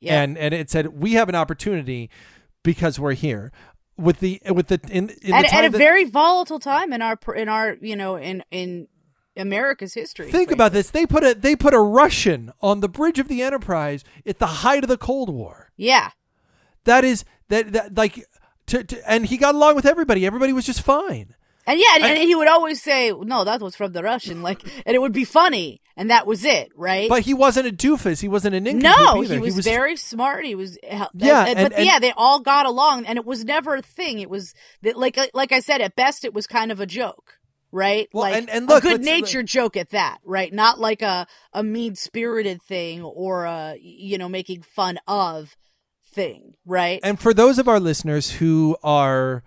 yeah. 0.00 0.22
and 0.22 0.38
and 0.38 0.54
it 0.54 0.70
said 0.70 1.00
we 1.00 1.14
have 1.14 1.28
an 1.28 1.34
opportunity 1.34 2.10
because 2.62 2.98
we're 2.98 3.12
here 3.14 3.52
with 3.96 4.20
the 4.20 4.40
with 4.50 4.68
the 4.68 4.80
in, 4.90 5.10
in 5.22 5.34
at, 5.34 5.42
the 5.42 5.48
time 5.48 5.58
at 5.58 5.64
a 5.66 5.70
that- 5.70 5.78
very 5.78 6.04
volatile 6.04 6.58
time 6.58 6.92
in 6.92 7.02
our 7.02 7.18
in 7.34 7.48
our 7.48 7.76
you 7.80 7.96
know 7.96 8.16
in 8.16 8.42
in 8.50 8.88
America's 9.36 9.94
history 9.94 10.30
Think 10.30 10.52
about 10.52 10.70
this. 10.70 10.90
They 10.90 11.06
put 11.06 11.24
a 11.24 11.34
they 11.34 11.56
put 11.56 11.74
a 11.74 11.80
Russian 11.80 12.52
on 12.60 12.78
the 12.78 12.88
bridge 12.88 13.18
of 13.18 13.26
the 13.26 13.42
Enterprise 13.42 14.04
at 14.24 14.38
the 14.38 14.46
height 14.46 14.84
of 14.84 14.88
the 14.88 14.96
Cold 14.96 15.28
War. 15.28 15.72
yeah 15.76 16.10
That 16.84 17.04
is 17.04 17.24
that, 17.48 17.72
that 17.72 17.96
like 17.96 18.24
to, 18.66 18.84
to 18.84 19.10
and 19.10 19.26
he 19.26 19.36
got 19.36 19.54
along 19.54 19.76
with 19.76 19.86
everybody. 19.86 20.26
Everybody 20.26 20.52
was 20.52 20.64
just 20.66 20.82
fine. 20.82 21.34
and 21.66 21.78
yeah 21.80 21.94
and, 21.96 22.04
and 22.04 22.18
he 22.18 22.34
would 22.34 22.48
always 22.48 22.82
say 22.82 23.10
no 23.10 23.44
that 23.44 23.60
was 23.60 23.74
from 23.76 23.92
the 23.92 24.02
Russian 24.02 24.42
like 24.42 24.62
and 24.86 24.94
it 24.94 25.00
would 25.00 25.12
be 25.14 25.24
funny 25.24 25.80
and 25.96 26.10
that 26.10 26.26
was 26.26 26.44
it 26.44 26.70
right 26.76 27.08
But 27.08 27.22
he 27.22 27.32
wasn't 27.34 27.68
a 27.68 27.72
doofus. 27.72 28.20
He 28.20 28.28
wasn't 28.28 28.54
an 28.54 28.64
nincompoop 28.64 28.98
No, 28.98 29.22
either. 29.22 29.34
he 29.36 29.40
was, 29.40 29.64
very 29.64 29.96
smart. 29.96 30.44
He 30.44 30.54
was, 30.54 30.76
yeah, 30.82 31.06
Yeah, 31.14 31.44
but 31.44 31.56
and- 31.56 31.72
and- 31.72 31.86
yeah, 31.86 31.98
they 32.00 32.12
all 32.16 32.40
got 32.40 32.66
along, 32.66 33.06
and 33.06 33.16
it 33.16 33.24
was 33.24 33.44
never 33.44 33.76
a 33.76 33.82
thing. 33.82 34.18
It 34.18 34.28
was 34.28 34.54
that, 34.82 34.96
like, 34.96 35.16
like 35.34 35.52
I 35.52 35.60
said, 35.60 35.80
at 35.80 35.94
best, 35.94 36.24
it 36.24 36.34
was 36.34 36.46
kind 36.48 36.72
of 36.72 36.80
a 36.80 36.86
joke, 36.86 37.38
right? 37.70 38.08
Well, 38.12 38.24
like 38.24 38.34
and- 38.36 38.50
and 38.50 38.66
look, 38.68 38.84
a 38.84 38.88
good 38.88 39.02
natured 39.04 39.46
joke 39.46 39.76
at 39.76 39.90
that, 39.90 40.18
right? 40.24 40.52
Not 40.52 40.80
like 40.80 41.00
a 41.00 41.26
a 41.52 41.62
mean 41.62 41.94
spirited 41.94 42.60
thing 42.62 43.02
or 43.04 43.46
uh, 43.46 43.74
a 43.74 43.78
you 43.80 44.18
know 44.18 44.28
making 44.28 44.62
fun 44.62 44.98
of 45.06 45.56
thing, 46.14 46.54
right? 46.64 47.00
And 47.02 47.18
for 47.18 47.34
those 47.34 47.58
of 47.58 47.68
our 47.68 47.80
listeners 47.80 48.32
who 48.32 48.76
are 48.82 49.42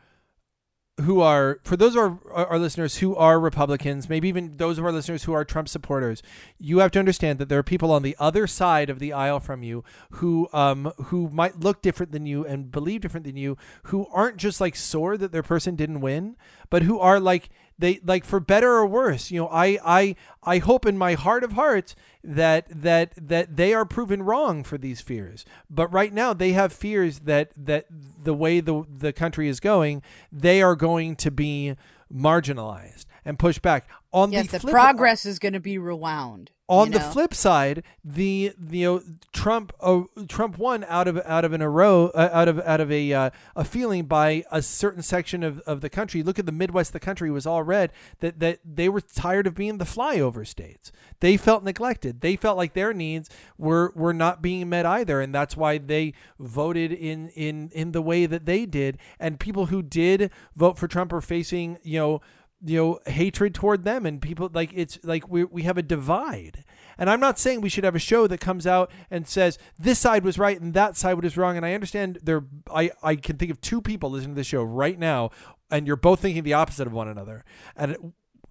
who 1.01 1.21
are 1.21 1.59
for 1.63 1.77
those 1.77 1.95
of 1.95 2.19
our, 2.33 2.47
our 2.47 2.59
listeners 2.59 2.97
who 2.97 3.15
are 3.15 3.39
Republicans, 3.39 4.09
maybe 4.09 4.27
even 4.27 4.57
those 4.57 4.79
of 4.79 4.85
our 4.85 4.91
listeners 4.91 5.25
who 5.25 5.33
are 5.33 5.45
Trump 5.45 5.69
supporters, 5.69 6.23
you 6.57 6.79
have 6.79 6.89
to 6.91 6.99
understand 6.99 7.37
that 7.37 7.49
there 7.49 7.59
are 7.59 7.63
people 7.63 7.91
on 7.91 8.01
the 8.01 8.15
other 8.19 8.47
side 8.47 8.89
of 8.89 8.97
the 8.97 9.13
aisle 9.13 9.39
from 9.39 9.61
you 9.61 9.83
who 10.11 10.49
um 10.53 10.91
who 11.05 11.29
might 11.29 11.59
look 11.59 11.81
different 11.81 12.11
than 12.11 12.25
you 12.25 12.45
and 12.45 12.71
believe 12.71 13.01
different 13.01 13.25
than 13.25 13.37
you, 13.37 13.57
who 13.83 14.07
aren't 14.11 14.37
just 14.37 14.59
like 14.59 14.75
sore 14.75 15.17
that 15.17 15.31
their 15.31 15.43
person 15.43 15.75
didn't 15.75 16.01
win, 16.01 16.35
but 16.69 16.83
who 16.83 16.99
are 16.99 17.19
like 17.19 17.49
they 17.79 17.99
like 18.03 18.25
for 18.25 18.39
better 18.39 18.73
or 18.73 18.85
worse 18.85 19.29
you 19.31 19.39
know 19.39 19.47
i 19.49 19.77
i 19.85 20.15
i 20.43 20.57
hope 20.57 20.85
in 20.85 20.97
my 20.97 21.13
heart 21.13 21.43
of 21.43 21.53
hearts 21.53 21.95
that 22.27 22.65
that 22.69 23.13
that 23.15 23.55
they 23.55 23.73
are 23.73 23.85
proven 23.85 24.21
wrong 24.21 24.63
for 24.63 24.77
these 24.77 24.99
fears. 24.99 25.45
But 25.69 25.91
right 25.93 26.13
now 26.13 26.33
they 26.33 26.51
have 26.51 26.73
fears 26.73 27.19
that 27.19 27.51
that 27.55 27.85
the 27.89 28.33
way 28.33 28.59
the 28.59 28.83
the 28.89 29.13
country 29.13 29.47
is 29.47 29.59
going 29.61 30.03
they 30.31 30.61
are 30.61 30.75
going 30.75 31.15
to 31.15 31.31
be 31.31 31.75
marginalized 32.13 33.05
and 33.23 33.39
pushed 33.39 33.61
back 33.61 33.89
on 34.17 34.31
yes, 34.31 34.47
the, 34.47 34.59
the 34.59 34.67
progress 34.67 35.25
is 35.25 35.37
going 35.37 35.53
to 35.53 35.59
be 35.59 35.77
rewound. 35.77 36.49
on 36.67 36.89
the 36.91 36.99
know? 36.99 37.11
flip 37.11 37.33
side, 37.33 37.83
the 38.03 38.51
the 38.57 38.79
you 38.79 38.85
know, 38.85 39.03
Trump 39.31 39.71
uh, 39.79 40.01
Trump 40.27 40.57
won 40.57 40.83
out 40.89 41.07
of 41.07 41.21
out 41.23 41.45
of 41.45 41.53
an 41.53 41.61
arrow 41.61 42.07
uh, 42.07 42.29
out 42.33 42.47
of 42.47 42.59
out 42.61 42.81
of 42.81 42.91
a 42.91 43.13
uh, 43.13 43.29
a 43.55 43.63
feeling 43.63 44.05
by 44.05 44.43
a 44.51 44.61
certain 44.61 45.03
section 45.03 45.43
of, 45.43 45.59
of 45.61 45.81
the 45.81 45.89
country. 45.89 46.23
Look 46.23 46.39
at 46.39 46.47
the 46.47 46.51
Midwest. 46.51 46.89
of 46.89 46.93
The 46.93 46.99
country 46.99 47.29
was 47.29 47.45
all 47.45 47.61
red. 47.61 47.91
That 48.19 48.39
that 48.39 48.59
they 48.65 48.89
were 48.89 49.01
tired 49.01 49.45
of 49.45 49.53
being 49.53 49.77
the 49.77 49.85
flyover 49.85 50.45
states. 50.47 50.91
They 51.19 51.37
felt 51.37 51.63
neglected. 51.63 52.21
They 52.21 52.35
felt 52.35 52.57
like 52.57 52.73
their 52.73 52.93
needs 52.93 53.29
were 53.57 53.93
were 53.95 54.13
not 54.13 54.41
being 54.41 54.67
met 54.67 54.85
either, 54.85 55.21
and 55.21 55.33
that's 55.33 55.55
why 55.55 55.77
they 55.77 56.13
voted 56.39 56.91
in 56.91 57.29
in 57.29 57.69
in 57.73 57.91
the 57.91 58.01
way 58.01 58.25
that 58.25 58.45
they 58.45 58.65
did. 58.65 58.97
And 59.19 59.39
people 59.39 59.67
who 59.67 59.83
did 59.83 60.31
vote 60.55 60.77
for 60.79 60.87
Trump 60.87 61.13
are 61.13 61.21
facing 61.21 61.77
you 61.83 61.99
know 61.99 62.21
you 62.65 62.77
know 62.77 62.99
hatred 63.05 63.53
toward 63.53 63.83
them 63.83 64.05
and 64.05 64.21
people 64.21 64.49
like 64.53 64.71
it's 64.73 64.99
like 65.03 65.27
we 65.29 65.43
we 65.43 65.63
have 65.63 65.77
a 65.77 65.83
divide. 65.83 66.63
And 66.97 67.09
i'm 67.09 67.19
not 67.19 67.37
saying 67.37 67.61
we 67.61 67.69
should 67.69 67.83
have 67.83 67.95
a 67.95 67.99
show 67.99 68.25
that 68.27 68.39
comes 68.39 68.65
out 68.65 68.91
and 69.11 69.27
says 69.27 69.59
this 69.77 69.99
side 69.99 70.23
was 70.23 70.39
right 70.39 70.59
and 70.59 70.73
that 70.73 70.97
side 70.97 71.21
was 71.21 71.37
wrong. 71.37 71.55
And 71.57 71.65
i 71.65 71.73
understand 71.73 72.19
there 72.23 72.43
i 72.73 72.91
i 73.03 73.15
can 73.15 73.37
think 73.37 73.51
of 73.51 73.61
two 73.61 73.81
people 73.81 74.09
listening 74.09 74.33
to 74.35 74.39
this 74.39 74.47
show 74.47 74.63
right 74.63 74.97
now 74.97 75.29
and 75.69 75.85
you're 75.85 75.95
both 75.95 76.21
thinking 76.21 76.43
the 76.43 76.53
opposite 76.53 76.87
of 76.87 76.93
one 76.93 77.07
another. 77.07 77.43
And 77.75 77.91
it, 77.91 77.99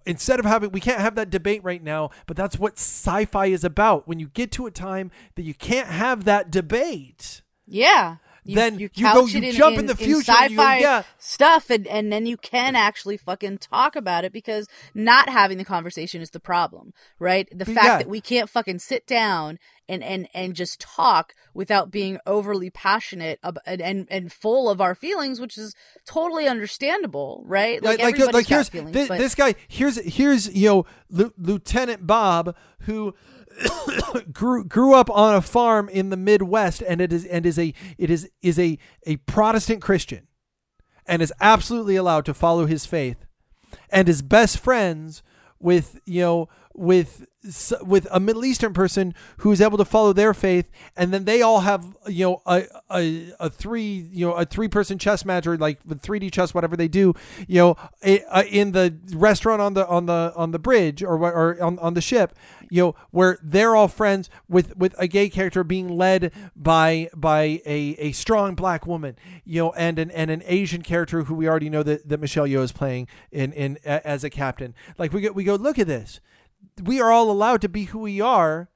instead 0.05 0.39
of 0.39 0.45
having 0.45 0.71
we 0.71 0.79
can't 0.79 1.01
have 1.01 1.15
that 1.15 1.29
debate 1.29 1.61
right 1.63 1.83
now 1.83 2.09
but 2.27 2.37
that's 2.37 2.57
what 2.57 2.73
sci-fi 2.73 3.47
is 3.47 3.65
about. 3.65 4.07
When 4.07 4.19
you 4.19 4.29
get 4.29 4.51
to 4.53 4.65
a 4.67 4.71
time 4.71 5.11
that 5.35 5.43
you 5.43 5.53
can't 5.53 5.89
have 5.89 6.23
that 6.23 6.49
debate 6.49 7.41
Yeah. 7.65 8.17
You, 8.47 8.55
Then 8.55 8.79
you, 8.79 8.89
you 8.93 9.03
go- 9.13 9.25
you 9.25 9.41
it 9.43 9.55
jump 9.55 9.77
in 9.77 9.85
the 9.87 9.95
future 9.95 10.09
you 10.13 10.15
go, 10.15 10.33
sci-fi 10.33 10.77
yeah. 10.79 11.03
stuff, 11.19 11.69
and, 11.69 11.85
and 11.87 12.11
then 12.11 12.25
you 12.25 12.37
can 12.37 12.75
actually 12.75 13.17
fucking 13.17 13.57
talk 13.57 13.95
about 13.95 14.23
it 14.25 14.31
because 14.31 14.67
not 14.95 15.29
having 15.29 15.57
the 15.57 15.65
conversation 15.65 16.21
is 16.21 16.29
the 16.31 16.39
problem, 16.39 16.93
right? 17.19 17.47
The 17.51 17.65
But 17.65 17.67
fact 17.75 17.85
yeah. 17.85 17.97
that 17.99 18.09
we 18.09 18.21
can't 18.21 18.49
fucking 18.49 18.79
sit 18.79 19.05
down 19.05 19.59
and, 19.89 20.03
and, 20.03 20.27
and 20.33 20.53
just 20.55 20.79
talk 20.79 21.33
without 21.53 21.91
being 21.91 22.19
overly 22.25 22.69
passionate 22.69 23.39
ab- 23.43 23.59
and, 23.65 23.81
and, 23.81 24.07
and 24.09 24.31
full 24.31 24.69
of 24.69 24.79
our 24.81 24.95
feelings, 24.95 25.39
which 25.41 25.57
is 25.57 25.75
totally 26.05 26.47
understandable, 26.47 27.43
right? 27.45 27.81
like 27.83 27.99
like, 27.99 28.13
everybody's 28.13 28.33
like 28.33 28.47
here's 28.47 28.69
feelings, 28.69 28.95
thi- 28.95 29.07
but- 29.07 29.17
this 29.17 29.35
guy 29.35 29.55
here's 29.67 29.97
here's 29.97 30.53
you 30.55 30.67
know 30.69 30.85
Lu- 31.09 31.33
Lieutenant 31.37 32.07
Bob 32.07 32.55
who 32.81 33.13
grew 34.31 34.63
grew 34.63 34.93
up 34.93 35.09
on 35.09 35.35
a 35.35 35.41
farm 35.41 35.89
in 35.89 36.09
the 36.09 36.17
Midwest 36.17 36.81
and 36.81 37.01
it 37.01 37.11
is 37.11 37.25
and 37.25 37.45
is 37.45 37.57
a 37.57 37.73
it 37.97 38.09
is 38.09 38.29
is 38.41 38.59
a 38.59 38.77
a 39.05 39.17
Protestant 39.17 39.81
Christian 39.81 40.27
and 41.05 41.21
is 41.21 41.33
absolutely 41.39 41.95
allowed 41.95 42.25
to 42.25 42.33
follow 42.33 42.65
his 42.65 42.85
faith 42.85 43.25
and 43.89 44.07
is 44.09 44.21
best 44.21 44.59
friends 44.59 45.23
with 45.59 45.99
you 46.05 46.21
know 46.21 46.49
with 46.73 47.25
with 47.81 48.07
a 48.11 48.19
Middle 48.19 48.45
Eastern 48.45 48.73
person 48.73 49.13
who 49.37 49.51
is 49.51 49.61
able 49.61 49.77
to 49.77 49.85
follow 49.85 50.13
their 50.13 50.33
faith, 50.33 50.69
and 50.95 51.13
then 51.13 51.25
they 51.25 51.41
all 51.41 51.61
have 51.61 51.95
you 52.07 52.25
know 52.25 52.41
a 52.45 52.63
a, 52.89 53.31
a 53.39 53.49
three 53.49 54.07
you 54.11 54.25
know 54.25 54.33
a 54.33 54.45
three 54.45 54.67
person 54.67 54.97
chess 54.97 55.25
match 55.25 55.47
or 55.47 55.57
like 55.57 55.79
with 55.85 56.01
3D 56.01 56.31
chess 56.31 56.53
whatever 56.53 56.75
they 56.75 56.87
do 56.87 57.13
you 57.47 57.59
know 57.59 57.75
in 58.03 58.71
the 58.71 58.97
restaurant 59.13 59.61
on 59.61 59.73
the 59.73 59.87
on 59.87 60.05
the 60.05 60.33
on 60.35 60.51
the 60.51 60.59
bridge 60.59 61.03
or 61.03 61.15
or 61.17 61.61
on, 61.61 61.79
on 61.79 61.93
the 61.93 62.01
ship 62.01 62.33
you 62.69 62.81
know 62.81 62.95
where 63.11 63.37
they're 63.41 63.75
all 63.75 63.87
friends 63.87 64.29
with 64.47 64.75
with 64.77 64.95
a 64.97 65.07
gay 65.07 65.29
character 65.29 65.63
being 65.63 65.89
led 65.89 66.31
by 66.55 67.09
by 67.15 67.61
a, 67.65 67.95
a 67.97 68.11
strong 68.11 68.55
black 68.55 68.85
woman 68.85 69.15
you 69.45 69.61
know 69.61 69.71
and 69.73 69.99
an 69.99 70.11
and 70.11 70.31
an 70.31 70.43
Asian 70.45 70.81
character 70.81 71.23
who 71.23 71.35
we 71.35 71.47
already 71.47 71.69
know 71.69 71.83
that, 71.83 72.07
that 72.07 72.19
Michelle 72.19 72.47
Yeoh 72.47 72.63
is 72.63 72.71
playing 72.71 73.07
in 73.31 73.53
in 73.53 73.77
as 73.85 74.23
a 74.23 74.29
captain. 74.29 74.73
Like 74.97 75.13
we 75.13 75.21
go 75.21 75.31
we 75.31 75.43
go 75.43 75.55
look 75.55 75.79
at 75.79 75.87
this 75.87 76.19
we 76.83 76.99
are 77.01 77.11
all 77.11 77.29
allowed 77.31 77.61
to 77.61 77.69
be 77.69 77.85
who 77.85 77.99
we 77.99 78.21
are 78.21 78.69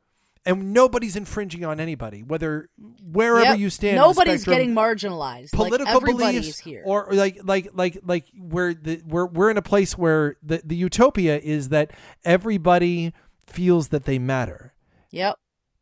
and 0.45 0.73
nobody's 0.73 1.15
infringing 1.15 1.63
on 1.63 1.79
anybody 1.79 2.23
whether 2.23 2.67
wherever 3.03 3.43
Yep. 3.51 3.59
you 3.59 3.69
stand 3.69 3.97
Nobody's 3.97 4.41
spectrum, 4.41 4.55
getting 4.55 4.75
marginalized. 4.75 5.51
political 5.51 5.93
like 6.01 6.05
beliefs 6.05 6.59
here. 6.59 6.81
or 6.85 7.07
like 7.11 7.39
like 7.43 7.69
like 7.73 7.99
like 8.03 8.25
where 8.37 8.73
the 8.73 9.01
we're 9.05 9.27
we're 9.27 9.51
in 9.51 9.57
a 9.57 9.61
place 9.61 9.97
where 9.97 10.37
the 10.41 10.61
the 10.65 10.75
utopia 10.75 11.37
is 11.37 11.69
that 11.69 11.91
everybody 12.25 13.13
feels 13.45 13.89
that 13.89 14.05
they 14.05 14.17
matter 14.17 14.73
yep. 15.11 15.37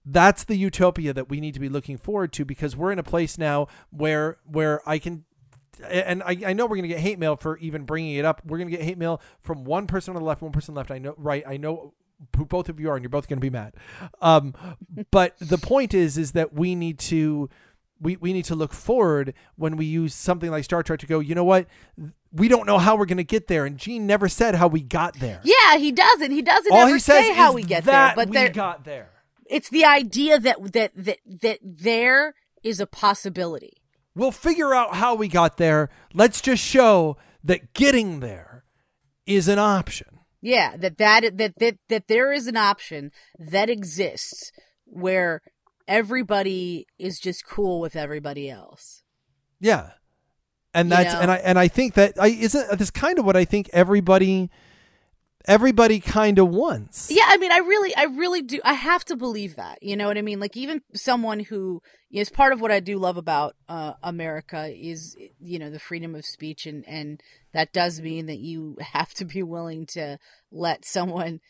that's 0.06 0.44
the 0.44 0.58
utopia 0.58 1.14
that 1.14 1.30
we 1.30 1.40
need 1.40 1.54
to 1.54 1.60
be 1.60 1.70
looking 1.70 1.98
forward 1.98 2.34
to 2.34 2.44
because 2.44 2.76
we're 2.76 2.92
in 2.92 3.00
a 3.00 3.04
place 3.04 3.38
now 3.38 3.68
where 3.92 4.38
where 4.46 4.82
I 4.90 4.98
can 5.00 5.24
and 5.90 6.22
I, 6.24 6.36
I 6.48 6.54
know 6.54 6.66
we're 6.66 6.76
gonna 6.76 6.90
get 6.90 7.00
hate 7.00 7.20
mail 7.20 7.38
for 7.38 7.58
even 7.60 7.84
bringing 7.86 8.16
it 8.16 8.26
up. 8.26 8.42
We're 8.46 8.58
gonna 8.58 8.70
get 8.70 8.82
hate 8.82 8.98
mail 8.98 9.22
from 9.40 9.64
one 9.64 9.88
person 9.88 10.14
on 10.14 10.22
the 10.22 10.26
left, 10.26 10.42
one 10.42 10.52
person 10.52 10.74
on 10.74 10.76
the 10.76 10.80
left. 10.80 10.92
I 10.92 10.98
know, 10.98 11.16
right? 11.18 11.42
I 11.48 11.56
know 11.56 11.94
who 12.36 12.46
both 12.46 12.70
of 12.70 12.80
you 12.80 12.90
are, 12.90 12.96
and 12.96 13.04
you're 13.04 13.10
both 13.10 13.28
gonna 13.28 13.42
be 13.42 13.50
mad. 13.50 13.74
Um, 14.22 14.54
but 15.12 15.38
the 15.40 15.58
point 15.58 15.94
is, 15.94 16.18
is 16.18 16.34
that 16.34 16.54
we 16.54 16.76
need 16.76 17.00
to 17.00 17.50
we, 18.02 18.16
we 18.16 18.32
need 18.34 18.46
to 18.46 18.56
look 18.56 18.74
forward 18.74 19.34
when 19.56 19.76
we 19.76 19.86
use 19.86 20.14
something 20.14 20.50
like 20.50 20.64
Star 20.64 20.84
Trek 20.84 21.00
to 21.00 21.06
go. 21.06 21.20
You 21.20 21.36
know 21.36 21.44
what? 21.44 21.68
We 22.32 22.48
don't 22.48 22.66
know 22.66 22.78
how 22.78 22.96
we're 22.96 23.06
gonna 23.06 23.24
get 23.24 23.48
there, 23.48 23.66
and 23.66 23.78
Gene 23.78 24.08
never 24.08 24.30
said 24.30 24.56
how 24.56 24.68
we 24.68 24.82
got 24.82 25.16
there. 25.16 25.42
Yeah, 25.44 25.78
he 25.78 25.92
doesn't. 25.92 26.32
He 26.32 26.42
doesn't 26.42 26.72
All 26.72 26.80
ever 26.80 26.94
he 26.94 27.00
says 27.00 27.26
say 27.26 27.34
how 27.34 27.54
we 27.54 27.64
get 27.64 27.84
there, 27.84 28.14
but 28.16 28.30
we 28.30 28.50
got 28.50 28.86
there. 28.86 29.10
it's 29.46 29.70
the 29.70 29.86
idea 29.86 30.40
that 30.40 30.74
that 30.74 30.92
that 30.96 31.20
that 31.26 31.60
there 31.64 32.36
is 32.64 32.80
a 32.80 32.88
possibility. 32.88 33.74
We'll 34.16 34.32
figure 34.32 34.74
out 34.74 34.96
how 34.96 35.16
we 35.16 35.28
got 35.28 35.58
there. 35.58 35.90
Let's 36.14 36.42
just 36.42 36.64
show 36.64 37.18
that 37.44 37.74
getting 37.74 38.20
there 38.20 38.66
is 39.26 39.48
an 39.48 39.60
option. 39.60 40.19
Yeah, 40.42 40.78
that 40.78 40.98
that 40.98 41.38
that 41.38 41.54
that 41.60 41.78
that 41.90 42.08
there 42.08 42.32
is 42.32 42.48
an 42.48 42.56
option 42.56 43.12
that 43.38 43.70
exists 43.70 44.52
where 44.86 45.42
everybody 45.88 46.88
is 46.98 47.20
just 47.20 47.46
cool 47.46 47.80
with 47.82 47.96
everybody 47.96 48.50
else. 48.50 49.04
Yeah. 49.60 49.92
And 50.74 50.90
You 50.90 50.96
that's 50.96 51.14
know? 51.14 51.20
and 51.22 51.32
I 51.32 51.36
and 51.38 51.60
I 51.60 51.68
think 51.68 51.96
that 51.96 52.14
I 52.20 52.28
isn't 52.28 52.78
that's 52.78 52.92
kind 52.92 53.20
of 53.20 53.26
what 53.26 53.36
I 53.36 53.44
think 53.44 53.70
everybody 53.74 54.50
everybody 55.50 56.00
kind 56.00 56.38
of 56.38 56.48
wants. 56.50 57.10
Yeah, 57.12 57.26
I 57.28 57.38
mean, 57.38 57.52
I 57.52 57.58
really, 57.58 57.94
I 57.96 58.04
really 58.04 58.42
do. 58.44 58.62
I 58.64 58.74
have 58.74 59.04
to 59.06 59.16
believe 59.16 59.56
that. 59.56 59.82
You 59.82 59.98
know 59.98 60.08
what 60.08 60.18
I 60.18 60.22
mean? 60.22 60.40
Like, 60.40 60.56
even 60.56 60.82
someone 60.94 61.40
who 61.40 61.82
is 62.12 62.30
part 62.30 62.54
of 62.54 62.62
what 62.62 62.72
I 62.72 62.80
do 62.80 62.98
love 62.98 63.18
about 63.18 63.56
uh, 63.68 63.94
America 64.04 64.72
is, 64.74 65.18
you 65.40 65.58
know, 65.60 65.72
the 65.72 65.80
freedom 65.80 66.16
of 66.16 66.24
speech, 66.24 66.66
and 66.66 66.88
and 66.88 67.22
that 67.52 67.74
does 67.74 68.00
mean 68.00 68.28
that 68.28 68.38
you 68.38 68.78
have 68.80 69.14
to 69.16 69.26
be 69.26 69.44
willing 69.44 69.88
to 69.88 70.20
let 70.52 70.86
someone 70.86 71.42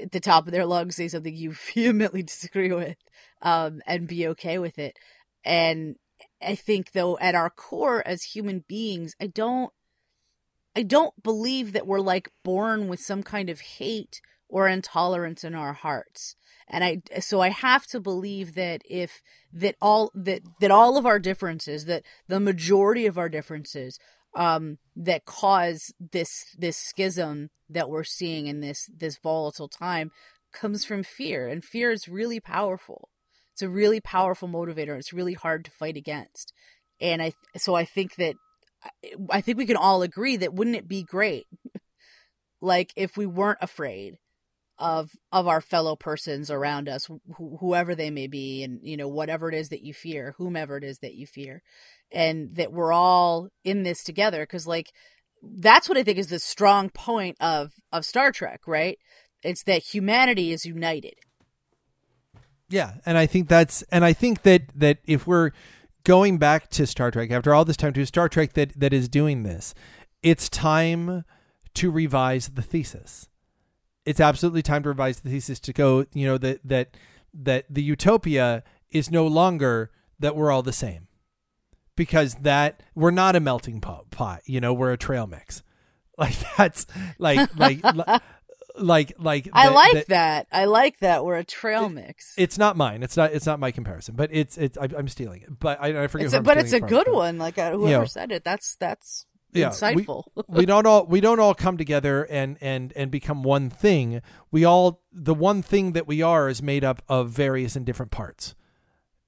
at 0.00 0.12
the 0.12 0.20
top 0.20 0.46
of 0.46 0.52
their 0.52 0.66
lungs 0.66 0.96
say 0.96 1.08
something 1.08 1.34
you 1.34 1.52
vehemently 1.74 2.22
disagree 2.22 2.72
with, 2.72 2.96
um, 3.42 3.82
and 3.86 4.08
be 4.08 4.26
okay 4.28 4.58
with 4.58 4.78
it. 4.78 4.96
And 5.44 5.96
I 6.40 6.54
think, 6.54 6.92
though, 6.92 7.18
at 7.18 7.34
our 7.34 7.50
core 7.50 8.06
as 8.06 8.22
human 8.22 8.64
beings, 8.68 9.14
I 9.20 9.26
don't. 9.26 9.72
I 10.78 10.82
don't 10.82 11.20
believe 11.24 11.72
that 11.72 11.88
we're 11.88 11.98
like 11.98 12.30
born 12.44 12.86
with 12.86 13.00
some 13.00 13.24
kind 13.24 13.50
of 13.50 13.60
hate 13.60 14.20
or 14.48 14.68
intolerance 14.68 15.42
in 15.42 15.52
our 15.56 15.72
hearts. 15.72 16.36
And 16.68 16.84
I 16.84 17.02
so 17.18 17.40
I 17.40 17.48
have 17.48 17.84
to 17.88 17.98
believe 17.98 18.54
that 18.54 18.82
if 18.88 19.20
that 19.52 19.74
all 19.82 20.12
that 20.14 20.42
that 20.60 20.70
all 20.70 20.96
of 20.96 21.04
our 21.04 21.18
differences, 21.18 21.86
that 21.86 22.04
the 22.28 22.38
majority 22.38 23.06
of 23.06 23.18
our 23.18 23.28
differences 23.28 23.98
um 24.36 24.78
that 24.94 25.24
cause 25.24 25.92
this 25.98 26.30
this 26.56 26.76
schism 26.76 27.50
that 27.68 27.90
we're 27.90 28.04
seeing 28.04 28.46
in 28.46 28.60
this 28.60 28.88
this 28.96 29.18
volatile 29.20 29.68
time 29.68 30.12
comes 30.52 30.84
from 30.84 31.02
fear 31.02 31.48
and 31.48 31.64
fear 31.64 31.90
is 31.90 32.06
really 32.06 32.38
powerful. 32.38 33.08
It's 33.52 33.62
a 33.62 33.68
really 33.68 34.00
powerful 34.00 34.48
motivator. 34.48 34.96
It's 34.96 35.12
really 35.12 35.34
hard 35.34 35.64
to 35.64 35.72
fight 35.72 35.96
against. 35.96 36.52
And 37.00 37.20
I 37.20 37.32
so 37.56 37.74
I 37.74 37.84
think 37.84 38.14
that 38.14 38.36
I 39.30 39.40
think 39.40 39.58
we 39.58 39.66
can 39.66 39.76
all 39.76 40.02
agree 40.02 40.36
that 40.36 40.54
wouldn't 40.54 40.76
it 40.76 40.88
be 40.88 41.02
great, 41.02 41.46
like 42.60 42.92
if 42.96 43.16
we 43.16 43.26
weren't 43.26 43.58
afraid 43.60 44.18
of 44.78 45.10
of 45.32 45.48
our 45.48 45.60
fellow 45.60 45.96
persons 45.96 46.50
around 46.50 46.88
us 46.88 47.06
wh- 47.06 47.58
whoever 47.58 47.96
they 47.96 48.10
may 48.10 48.28
be 48.28 48.62
and 48.62 48.78
you 48.82 48.96
know 48.96 49.08
whatever 49.08 49.48
it 49.48 49.54
is 49.56 49.70
that 49.70 49.82
you 49.82 49.92
fear 49.92 50.36
whomever 50.38 50.76
it 50.76 50.84
is 50.84 50.98
that 50.98 51.16
you 51.16 51.26
fear 51.26 51.62
and 52.12 52.54
that 52.54 52.72
we're 52.72 52.92
all 52.92 53.48
in 53.64 53.82
this 53.82 54.04
together 54.04 54.44
because 54.44 54.68
like 54.68 54.92
that's 55.42 55.88
what 55.88 55.98
i 55.98 56.04
think 56.04 56.16
is 56.16 56.28
the 56.28 56.38
strong 56.38 56.90
point 56.90 57.36
of 57.40 57.72
of 57.90 58.04
star 58.04 58.30
trek 58.30 58.60
right? 58.68 58.98
It's 59.42 59.62
that 59.64 59.82
humanity 59.82 60.52
is 60.52 60.64
united. 60.64 61.14
Yeah, 62.68 62.94
and 63.06 63.16
I 63.16 63.26
think 63.26 63.48
that's 63.48 63.82
and 63.90 64.04
I 64.04 64.12
think 64.12 64.42
that 64.42 64.62
that 64.74 64.98
if 65.06 65.26
we're 65.26 65.52
going 66.08 66.38
back 66.38 66.70
to 66.70 66.86
Star 66.86 67.10
Trek 67.10 67.30
after 67.30 67.54
all 67.54 67.66
this 67.66 67.76
time 67.76 67.92
to 67.92 68.06
Star 68.06 68.30
Trek 68.30 68.54
that 68.54 68.72
that 68.80 68.94
is 68.94 69.10
doing 69.10 69.42
this, 69.42 69.74
it's 70.22 70.48
time 70.48 71.22
to 71.74 71.90
revise 71.90 72.48
the 72.48 72.62
thesis. 72.62 73.28
It's 74.06 74.18
absolutely 74.18 74.62
time 74.62 74.82
to 74.84 74.88
revise 74.88 75.20
the 75.20 75.28
thesis 75.28 75.60
to 75.60 75.72
go, 75.74 76.06
you 76.14 76.26
know, 76.26 76.38
that 76.38 76.66
that 76.66 76.96
that 77.34 77.66
the 77.68 77.82
utopia 77.82 78.64
is 78.90 79.10
no 79.10 79.26
longer 79.26 79.90
that 80.18 80.34
we're 80.34 80.50
all 80.50 80.62
the 80.62 80.72
same. 80.72 81.08
Because 81.94 82.36
that 82.36 82.82
we're 82.94 83.10
not 83.10 83.36
a 83.36 83.40
melting 83.40 83.82
pot, 83.82 84.10
pot 84.10 84.40
you 84.46 84.62
know, 84.62 84.72
we're 84.72 84.92
a 84.92 84.98
trail 84.98 85.26
mix. 85.26 85.62
Like 86.18 86.34
that's 86.56 86.84
like 87.20 87.56
like 87.56 87.84
li- 87.94 88.18
like 88.80 89.12
like 89.18 89.48
i 89.52 89.68
like 89.68 89.92
that- 89.94 90.08
that. 90.08 90.46
i 90.52 90.64
like 90.64 90.98
that 91.00 91.24
we're 91.24 91.36
a 91.36 91.44
trail 91.44 91.88
mix 91.88 92.34
it's 92.36 92.56
not 92.58 92.76
mine. 92.76 93.02
It's 93.02 93.16
not. 93.16 93.32
It's 93.32 93.46
not 93.46 93.58
my 93.60 93.70
comparison, 93.70 94.14
but 94.16 94.30
it's. 94.32 94.56
It's. 94.56 94.76
I, 94.78 94.88
I'm 94.96 95.08
stealing 95.08 95.42
it, 95.42 95.58
but 95.58 95.80
I, 95.80 96.04
I 96.04 96.06
forget. 96.06 96.26
it's 96.26 96.34
a, 96.34 96.40
but 96.40 96.56
it's 96.58 96.72
a 96.72 96.76
it 96.76 96.86
good 96.86 97.08
one 97.10 97.38
like 97.38 97.58
uh, 97.58 97.72
whoever 97.72 98.02
know. 98.02 98.04
said 98.06 98.30
it 98.32 98.44
that's 98.44 98.76
that's 98.76 99.26
Yeah, 99.52 99.68
we- 99.94 100.04
insightful 100.04 100.24
we 100.48 100.66
don't 100.66 100.86
all. 100.86 101.04
We 101.06 101.20
don't 101.20 101.40
all 101.40 101.54
come 101.54 101.76
together 101.76 102.24
and 102.24 102.56
and 102.60 102.92
and 102.94 103.10
become 103.10 103.42
one 103.42 103.70
thing. 103.70 104.20
We 104.50 104.64
all. 104.64 105.02
The 105.12 105.34
one 105.34 105.62
thing 105.62 105.92
that 105.92 106.06
we 106.06 106.22
are 106.22 106.48
is 106.48 106.62
made 106.62 106.84
up 106.84 107.02
of 107.08 107.30
various 107.30 107.74
and 107.76 107.84
different 107.84 108.12
parts. 108.12 108.54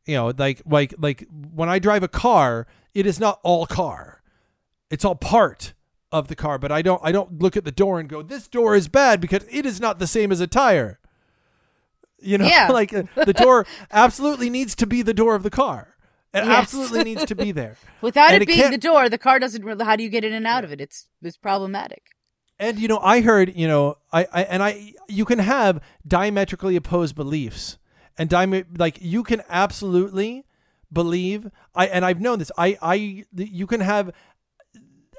You 0.06 0.14
know, 0.14 0.32
like 0.36 0.62
like 0.66 0.94
like 0.98 1.26
when 1.30 1.68
I 1.68 1.78
drive 1.78 2.02
a 2.02 2.08
car, 2.08 2.66
it 2.94 3.06
is 3.06 3.18
not 3.20 3.40
all 3.42 3.66
car. 3.66 4.22
It's 4.90 5.04
all 5.04 5.14
part 5.16 5.74
of 6.12 6.28
the 6.28 6.36
car, 6.36 6.58
but 6.58 6.72
I 6.72 6.82
don't. 6.82 7.00
I 7.04 7.12
don't 7.12 7.40
look 7.40 7.56
at 7.56 7.64
the 7.64 7.70
door 7.72 8.00
and 8.00 8.08
go, 8.08 8.22
"This 8.22 8.48
door 8.48 8.74
is 8.74 8.88
bad 8.88 9.20
because 9.20 9.44
it 9.50 9.64
is 9.66 9.80
not 9.80 9.98
the 9.98 10.06
same 10.06 10.32
as 10.32 10.40
a 10.40 10.46
tire." 10.46 10.98
You 12.20 12.38
know, 12.38 12.46
Yeah. 12.46 12.68
like 12.72 12.92
uh, 12.92 13.04
the 13.24 13.32
door 13.32 13.66
absolutely 13.90 14.50
needs 14.50 14.74
to 14.76 14.86
be 14.86 15.02
the 15.02 15.14
door 15.14 15.34
of 15.34 15.42
the 15.42 15.50
car. 15.50 15.94
It 16.34 16.44
Yes. 16.44 16.46
absolutely 16.48 17.04
needs 17.04 17.24
to 17.24 17.34
be 17.34 17.50
there. 17.60 17.76
Without 18.00 18.28
And 18.32 18.36
it 18.36 18.42
it 18.42 18.46
being 18.46 18.60
can't- 18.60 18.72
the 18.72 18.78
door, 18.78 19.08
the 19.08 19.18
car 19.18 19.38
doesn't 19.38 19.64
really. 19.64 19.84
How 19.84 19.96
do 19.96 20.02
you 20.02 20.08
get 20.10 20.24
in 20.24 20.32
and 20.32 20.46
out 20.46 20.64
of 20.64 20.72
it? 20.72 20.80
It's 20.80 21.06
it's 21.22 21.36
problematic. 21.36 22.02
And 22.58 22.78
you 22.78 22.88
know, 22.88 22.98
I 23.02 23.22
heard, 23.22 23.56
you 23.56 23.66
know, 23.66 23.96
I, 24.12 24.26
I 24.32 24.42
and 24.42 24.62
I 24.62 24.92
you 25.08 25.24
can 25.24 25.38
have 25.38 25.80
diametrically 26.06 26.76
opposed 26.76 27.14
beliefs. 27.14 27.78
And 28.18 28.28
diam- 28.28 28.78
like 28.78 28.98
you 29.00 29.22
can 29.22 29.42
absolutely 29.48 30.44
believe 30.92 31.48
I 31.74 31.86
and 31.86 32.04
I've 32.04 32.20
known 32.20 32.38
this. 32.38 32.52
I 32.58 32.76
I 32.82 33.24
you 33.34 33.66
can 33.66 33.80
have 33.80 34.12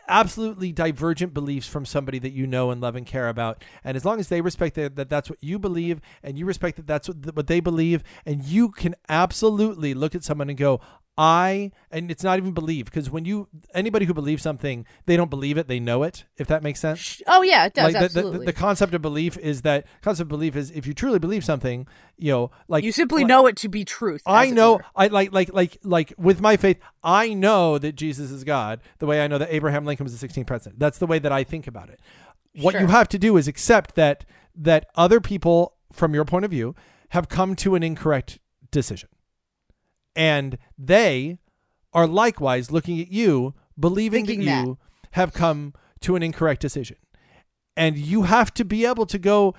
absolutely 0.08 0.72
divergent 0.72 1.34
beliefs 1.34 1.68
from 1.68 1.86
somebody 1.86 2.20
that 2.20 2.32
you 2.32 2.48
know 2.48 2.72
and 2.72 2.82
love 2.82 2.96
and 2.96 3.06
care 3.06 3.30
about. 3.30 3.64
And 3.84 3.96
as 3.96 4.06
long 4.06 4.20
as 4.20 4.28
they 4.28 4.42
respect 4.42 4.76
that, 4.76 4.96
that 4.96 5.10
that's 5.10 5.30
what 5.30 5.44
you 5.44 5.60
believe 5.60 6.02
and 6.24 6.38
you 6.38 6.46
respect 6.46 6.78
that 6.78 6.88
that's 6.88 7.08
what, 7.08 7.36
what 7.36 7.48
they 7.48 7.60
believe 7.60 8.04
and 8.26 8.44
you 8.44 8.70
can 8.70 8.96
absolutely 9.10 9.94
look 9.94 10.16
at 10.16 10.24
someone 10.24 10.50
and 10.50 10.58
go 10.58 10.80
i 11.22 11.72
and 11.92 12.10
it's 12.10 12.24
not 12.24 12.40
even 12.40 12.52
believe 12.52 12.86
because 12.86 13.12
when 13.12 13.26
you 13.26 13.48
anybody 13.76 14.06
who 14.06 14.14
believes 14.14 14.42
something 14.42 14.88
they 15.06 15.16
don't 15.16 15.30
believe 15.30 15.56
it 15.56 15.68
they 15.68 15.80
know 15.80 16.02
it 16.02 16.26
if 16.38 16.48
that 16.48 16.64
makes 16.64 16.80
sense 16.80 17.22
Oh 17.28 17.44
yeah, 17.44 17.66
it 17.66 17.76
does 17.76 17.84
like 17.84 17.94
the, 17.94 18.00
the, 18.00 18.06
absolutely. 18.06 18.46
the 18.48 18.54
concept 18.54 18.94
of 18.96 19.02
belief 19.04 19.38
is 19.38 19.62
that 19.62 19.86
concept 20.02 20.24
of 20.24 20.30
belief 20.30 20.56
is 20.56 20.72
if 20.72 20.88
you 20.88 20.96
truly 20.96 21.20
believe 21.20 21.46
something 21.46 21.88
you 22.18 22.32
know 22.32 22.52
like 22.68 22.84
you 22.84 22.92
simply 22.92 23.22
like- 23.22 23.28
know 23.30 23.46
it 23.46 23.56
to 23.58 23.70
be 23.70 23.86
truth. 23.86 24.24
I 24.26 24.50
know. 24.50 24.80
I 24.96 25.08
like 25.08 25.32
like 25.32 25.54
like 25.54 25.78
like 25.84 26.14
with 26.18 26.42
my 26.42 26.58
faith 26.58 26.80
I 27.04 27.36
know 27.36 27.78
that 27.78 27.96
Jesus 27.96 28.32
is 28.32 28.44
God 28.44 28.82
the 28.98 29.06
way 29.06 29.24
I 29.24 29.28
know 29.28 29.38
that 29.38 29.54
Abraham 29.54 29.86
Lincoln 29.86 30.06
was 30.06 30.20
the 30.20 30.28
16th 30.28 30.48
president 30.48 30.80
that's 30.80 30.98
the 30.98 31.08
way 31.08 31.20
that 31.20 31.32
I 31.32 31.44
think 31.44 31.68
about 31.68 31.90
it 31.90 32.00
what 32.56 32.80
you 32.80 32.88
have 32.88 33.08
to 33.10 33.20
do 33.20 33.38
is 33.38 33.48
accept 33.48 33.96
that 33.96 34.26
that 34.56 34.88
other 34.96 35.22
people 35.22 35.76
from 35.92 36.14
your 36.14 36.26
point 36.26 36.46
of 36.46 36.52
view 36.52 36.76
have 37.10 37.30
come 37.30 37.56
to 37.58 37.76
an 37.76 37.84
incorrect 37.84 38.40
decision 38.72 39.10
and 40.16 40.58
they 40.78 41.40
are 41.94 42.08
likewise 42.08 42.72
looking 42.72 43.00
at 43.00 43.10
you 43.10 43.54
believing 43.80 44.26
Thinking 44.26 44.46
that 44.46 44.66
you 44.66 44.78
have 45.12 45.34
come 45.34 45.74
to 46.02 46.16
an 46.16 46.24
incorrect 46.24 46.62
decision 46.62 46.98
and 47.78 47.98
you 47.98 48.24
have 48.24 48.54
to 48.56 48.66
be 48.66 48.86
able 48.86 49.06
to 49.08 49.18
go 49.20 49.54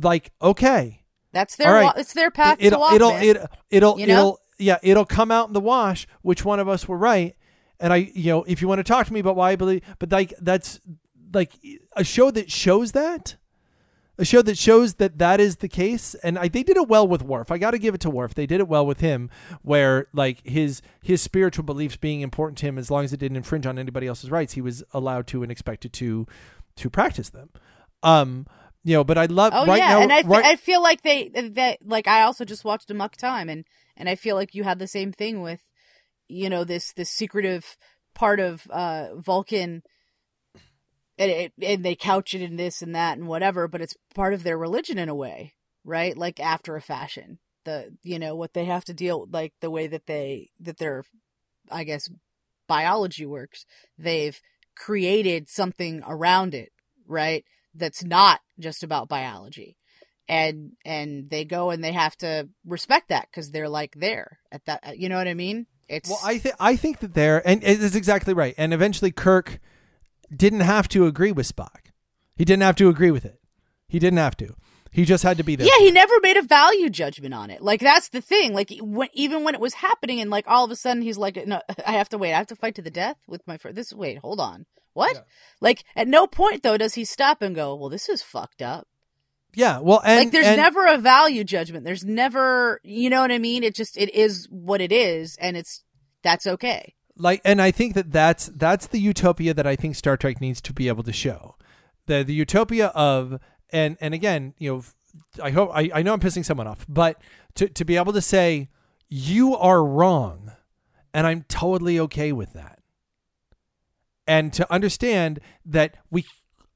like 0.00 0.32
okay 0.40 1.02
That's 1.32 1.56
their 1.56 1.72
right. 1.72 1.84
wa- 1.84 1.92
it's 1.96 2.12
their 2.14 2.30
path 2.30 2.58
it'll 2.60 2.78
to 2.78 2.80
walk. 2.80 2.92
it'll 2.94 3.10
man. 3.12 3.24
it, 3.24 3.36
it'll 3.70 3.98
You 4.00 4.06
know? 4.06 4.12
it'll 4.18 4.40
yeah 4.58 4.78
it'll 4.82 5.04
come 5.04 5.30
out 5.30 5.48
in 5.48 5.52
the 5.54 5.60
wash 5.60 6.06
which 6.22 6.44
one 6.44 6.60
of 6.60 6.68
us 6.68 6.86
were 6.88 6.96
right 6.98 7.36
and 7.80 7.92
i 7.92 7.96
you 8.14 8.32
know 8.32 8.42
if 8.44 8.62
you 8.62 8.68
want 8.68 8.78
to 8.78 8.84
talk 8.84 9.06
to 9.06 9.12
me 9.12 9.20
about 9.20 9.36
why 9.36 9.50
i 9.52 9.56
believe 9.56 9.82
but 9.98 10.10
like 10.12 10.32
that's 10.40 10.80
like 11.34 11.52
a 11.96 12.04
show 12.04 12.30
that 12.30 12.50
shows 12.50 12.92
that 12.92 13.36
a 14.18 14.24
show 14.24 14.42
that 14.42 14.58
shows 14.58 14.94
that 14.94 15.18
that 15.18 15.40
is 15.40 15.56
the 15.56 15.68
case 15.68 16.14
and 16.16 16.38
I, 16.38 16.48
they 16.48 16.62
did 16.62 16.76
it 16.76 16.88
well 16.88 17.08
with 17.08 17.22
Worf. 17.22 17.50
I 17.50 17.58
got 17.58 17.70
to 17.70 17.78
give 17.78 17.94
it 17.94 18.00
to 18.02 18.10
Worf. 18.10 18.34
They 18.34 18.46
did 18.46 18.60
it 18.60 18.68
well 18.68 18.84
with 18.84 19.00
him 19.00 19.30
where 19.62 20.06
like 20.12 20.46
his 20.46 20.82
his 21.02 21.22
spiritual 21.22 21.64
beliefs 21.64 21.96
being 21.96 22.20
important 22.20 22.58
to 22.58 22.66
him 22.66 22.78
as 22.78 22.90
long 22.90 23.04
as 23.04 23.12
it 23.12 23.18
didn't 23.18 23.36
infringe 23.36 23.66
on 23.66 23.78
anybody 23.78 24.06
else's 24.06 24.30
rights, 24.30 24.52
he 24.52 24.60
was 24.60 24.84
allowed 24.92 25.26
to 25.28 25.42
and 25.42 25.50
expected 25.50 25.92
to 25.94 26.26
to 26.76 26.90
practice 26.90 27.30
them. 27.30 27.50
Um 28.02 28.46
you 28.84 28.94
know, 28.94 29.04
but 29.04 29.16
I 29.16 29.26
love 29.26 29.52
Oh 29.54 29.64
right 29.64 29.78
yeah, 29.78 29.90
now 29.90 30.00
and 30.00 30.12
I, 30.12 30.22
fe- 30.22 30.28
right, 30.28 30.44
I 30.44 30.56
feel 30.56 30.82
like 30.82 31.02
they 31.02 31.28
that 31.28 31.78
like 31.84 32.06
I 32.08 32.22
also 32.22 32.44
just 32.44 32.64
watched 32.64 32.90
Amok 32.90 33.16
Time 33.16 33.48
and 33.48 33.64
and 33.96 34.08
I 34.08 34.14
feel 34.14 34.36
like 34.36 34.54
you 34.54 34.64
had 34.64 34.78
the 34.78 34.88
same 34.88 35.12
thing 35.12 35.40
with 35.40 35.62
you 36.28 36.50
know 36.50 36.64
this 36.64 36.92
this 36.92 37.10
secretive 37.10 37.76
part 38.14 38.40
of 38.40 38.66
uh 38.70 39.14
Vulcan 39.16 39.82
and 41.18 41.30
it, 41.30 41.52
and 41.60 41.84
they 41.84 41.94
couch 41.94 42.34
it 42.34 42.42
in 42.42 42.56
this 42.56 42.82
and 42.82 42.94
that 42.94 43.18
and 43.18 43.28
whatever, 43.28 43.68
but 43.68 43.80
it's 43.80 43.96
part 44.14 44.34
of 44.34 44.42
their 44.42 44.58
religion 44.58 44.98
in 44.98 45.08
a 45.08 45.14
way, 45.14 45.54
right? 45.84 46.16
Like 46.16 46.40
after 46.40 46.76
a 46.76 46.82
fashion, 46.82 47.38
the 47.64 47.96
you 48.02 48.18
know 48.18 48.34
what 48.34 48.54
they 48.54 48.64
have 48.64 48.84
to 48.86 48.94
deal 48.94 49.28
like 49.30 49.52
the 49.60 49.70
way 49.70 49.86
that 49.86 50.06
they 50.06 50.50
that 50.60 50.78
their 50.78 51.04
I 51.70 51.84
guess 51.84 52.08
biology 52.66 53.26
works. 53.26 53.66
They've 53.98 54.40
created 54.76 55.48
something 55.48 56.02
around 56.06 56.54
it, 56.54 56.72
right? 57.06 57.44
That's 57.74 58.04
not 58.04 58.40
just 58.58 58.82
about 58.82 59.08
biology. 59.08 59.76
And 60.28 60.72
and 60.84 61.28
they 61.30 61.44
go 61.44 61.70
and 61.70 61.84
they 61.84 61.92
have 61.92 62.16
to 62.18 62.48
respect 62.64 63.08
that 63.08 63.30
cuz 63.32 63.50
they're 63.50 63.68
like 63.68 63.94
there 63.96 64.38
at 64.50 64.64
that 64.64 64.98
you 64.98 65.08
know 65.08 65.18
what 65.18 65.28
I 65.28 65.34
mean? 65.34 65.66
It's 65.88 66.08
Well, 66.08 66.20
I 66.24 66.38
think 66.38 66.54
I 66.58 66.76
think 66.76 67.00
that 67.00 67.14
they're 67.14 67.46
and 67.46 67.62
it 67.62 67.82
is 67.82 67.94
exactly 67.94 68.32
right. 68.32 68.54
And 68.56 68.72
eventually, 68.72 69.10
Kirk 69.10 69.60
didn't 70.36 70.60
have 70.60 70.88
to 70.88 71.06
agree 71.06 71.32
with 71.32 71.50
Spock. 71.54 71.90
He 72.34 72.44
didn't 72.44 72.62
have 72.62 72.76
to 72.76 72.88
agree 72.88 73.10
with 73.10 73.24
it. 73.24 73.40
He 73.86 73.98
didn't 73.98 74.18
have 74.18 74.36
to. 74.38 74.54
He 74.90 75.06
just 75.06 75.22
had 75.22 75.38
to 75.38 75.42
be 75.44 75.56
there. 75.56 75.66
Yeah, 75.66 75.78
he 75.78 75.90
never 75.90 76.14
made 76.20 76.36
a 76.36 76.42
value 76.42 76.90
judgment 76.90 77.32
on 77.32 77.50
it. 77.50 77.62
Like 77.62 77.80
that's 77.80 78.10
the 78.10 78.20
thing. 78.20 78.52
Like 78.52 78.70
when, 78.80 79.08
even 79.14 79.42
when 79.42 79.54
it 79.54 79.60
was 79.60 79.74
happening, 79.74 80.20
and 80.20 80.30
like 80.30 80.44
all 80.46 80.64
of 80.64 80.70
a 80.70 80.76
sudden 80.76 81.02
he's 81.02 81.16
like, 81.16 81.46
"No, 81.46 81.62
I 81.86 81.92
have 81.92 82.10
to 82.10 82.18
wait. 82.18 82.34
I 82.34 82.38
have 82.38 82.46
to 82.48 82.56
fight 82.56 82.74
to 82.74 82.82
the 82.82 82.90
death 82.90 83.16
with 83.26 83.46
my 83.46 83.56
friend." 83.56 83.76
This 83.76 83.92
wait, 83.92 84.18
hold 84.18 84.38
on, 84.38 84.66
what? 84.92 85.14
Yeah. 85.14 85.20
Like 85.60 85.84
at 85.96 86.08
no 86.08 86.26
point 86.26 86.62
though 86.62 86.76
does 86.76 86.94
he 86.94 87.06
stop 87.06 87.40
and 87.40 87.54
go, 87.54 87.74
"Well, 87.74 87.88
this 87.88 88.08
is 88.08 88.22
fucked 88.22 88.60
up." 88.60 88.86
yeah. 89.54 89.78
Well, 89.78 90.02
and 90.04 90.18
like 90.18 90.30
there's 90.30 90.46
and- 90.46 90.58
never 90.58 90.86
a 90.86 90.98
value 90.98 91.44
judgment. 91.44 91.84
There's 91.84 92.04
never, 92.04 92.80
you 92.82 93.08
know 93.08 93.20
what 93.22 93.32
I 93.32 93.38
mean? 93.38 93.64
It 93.64 93.74
just 93.74 93.96
it 93.96 94.14
is 94.14 94.46
what 94.50 94.82
it 94.82 94.92
is, 94.92 95.36
and 95.40 95.56
it's 95.56 95.84
that's 96.22 96.46
okay. 96.46 96.94
Like, 97.16 97.40
and 97.44 97.60
I 97.60 97.70
think 97.70 97.94
that 97.94 98.12
that's 98.12 98.46
that's 98.46 98.86
the 98.86 98.98
utopia 99.00 99.54
that 99.54 99.66
I 99.66 99.76
think 99.76 99.96
Star 99.96 100.16
Trek 100.16 100.40
needs 100.40 100.60
to 100.62 100.72
be 100.72 100.88
able 100.88 101.02
to 101.04 101.12
show. 101.12 101.56
The 102.06 102.22
the 102.24 102.34
utopia 102.34 102.88
of 102.88 103.38
and 103.70 103.96
and 104.00 104.14
again, 104.14 104.54
you 104.58 104.72
know, 104.72 104.84
I 105.42 105.50
hope 105.50 105.70
I, 105.74 105.90
I 105.94 106.02
know 106.02 106.14
I'm 106.14 106.20
pissing 106.20 106.44
someone 106.44 106.66
off, 106.66 106.86
but 106.88 107.20
to 107.56 107.68
to 107.68 107.84
be 107.84 107.96
able 107.96 108.12
to 108.14 108.22
say 108.22 108.68
you 109.08 109.56
are 109.56 109.84
wrong, 109.84 110.52
and 111.12 111.26
I'm 111.26 111.44
totally 111.48 111.98
okay 112.00 112.32
with 112.32 112.52
that. 112.54 112.78
and 114.26 114.52
to 114.52 114.70
understand 114.72 115.40
that 115.64 115.96
we 116.10 116.24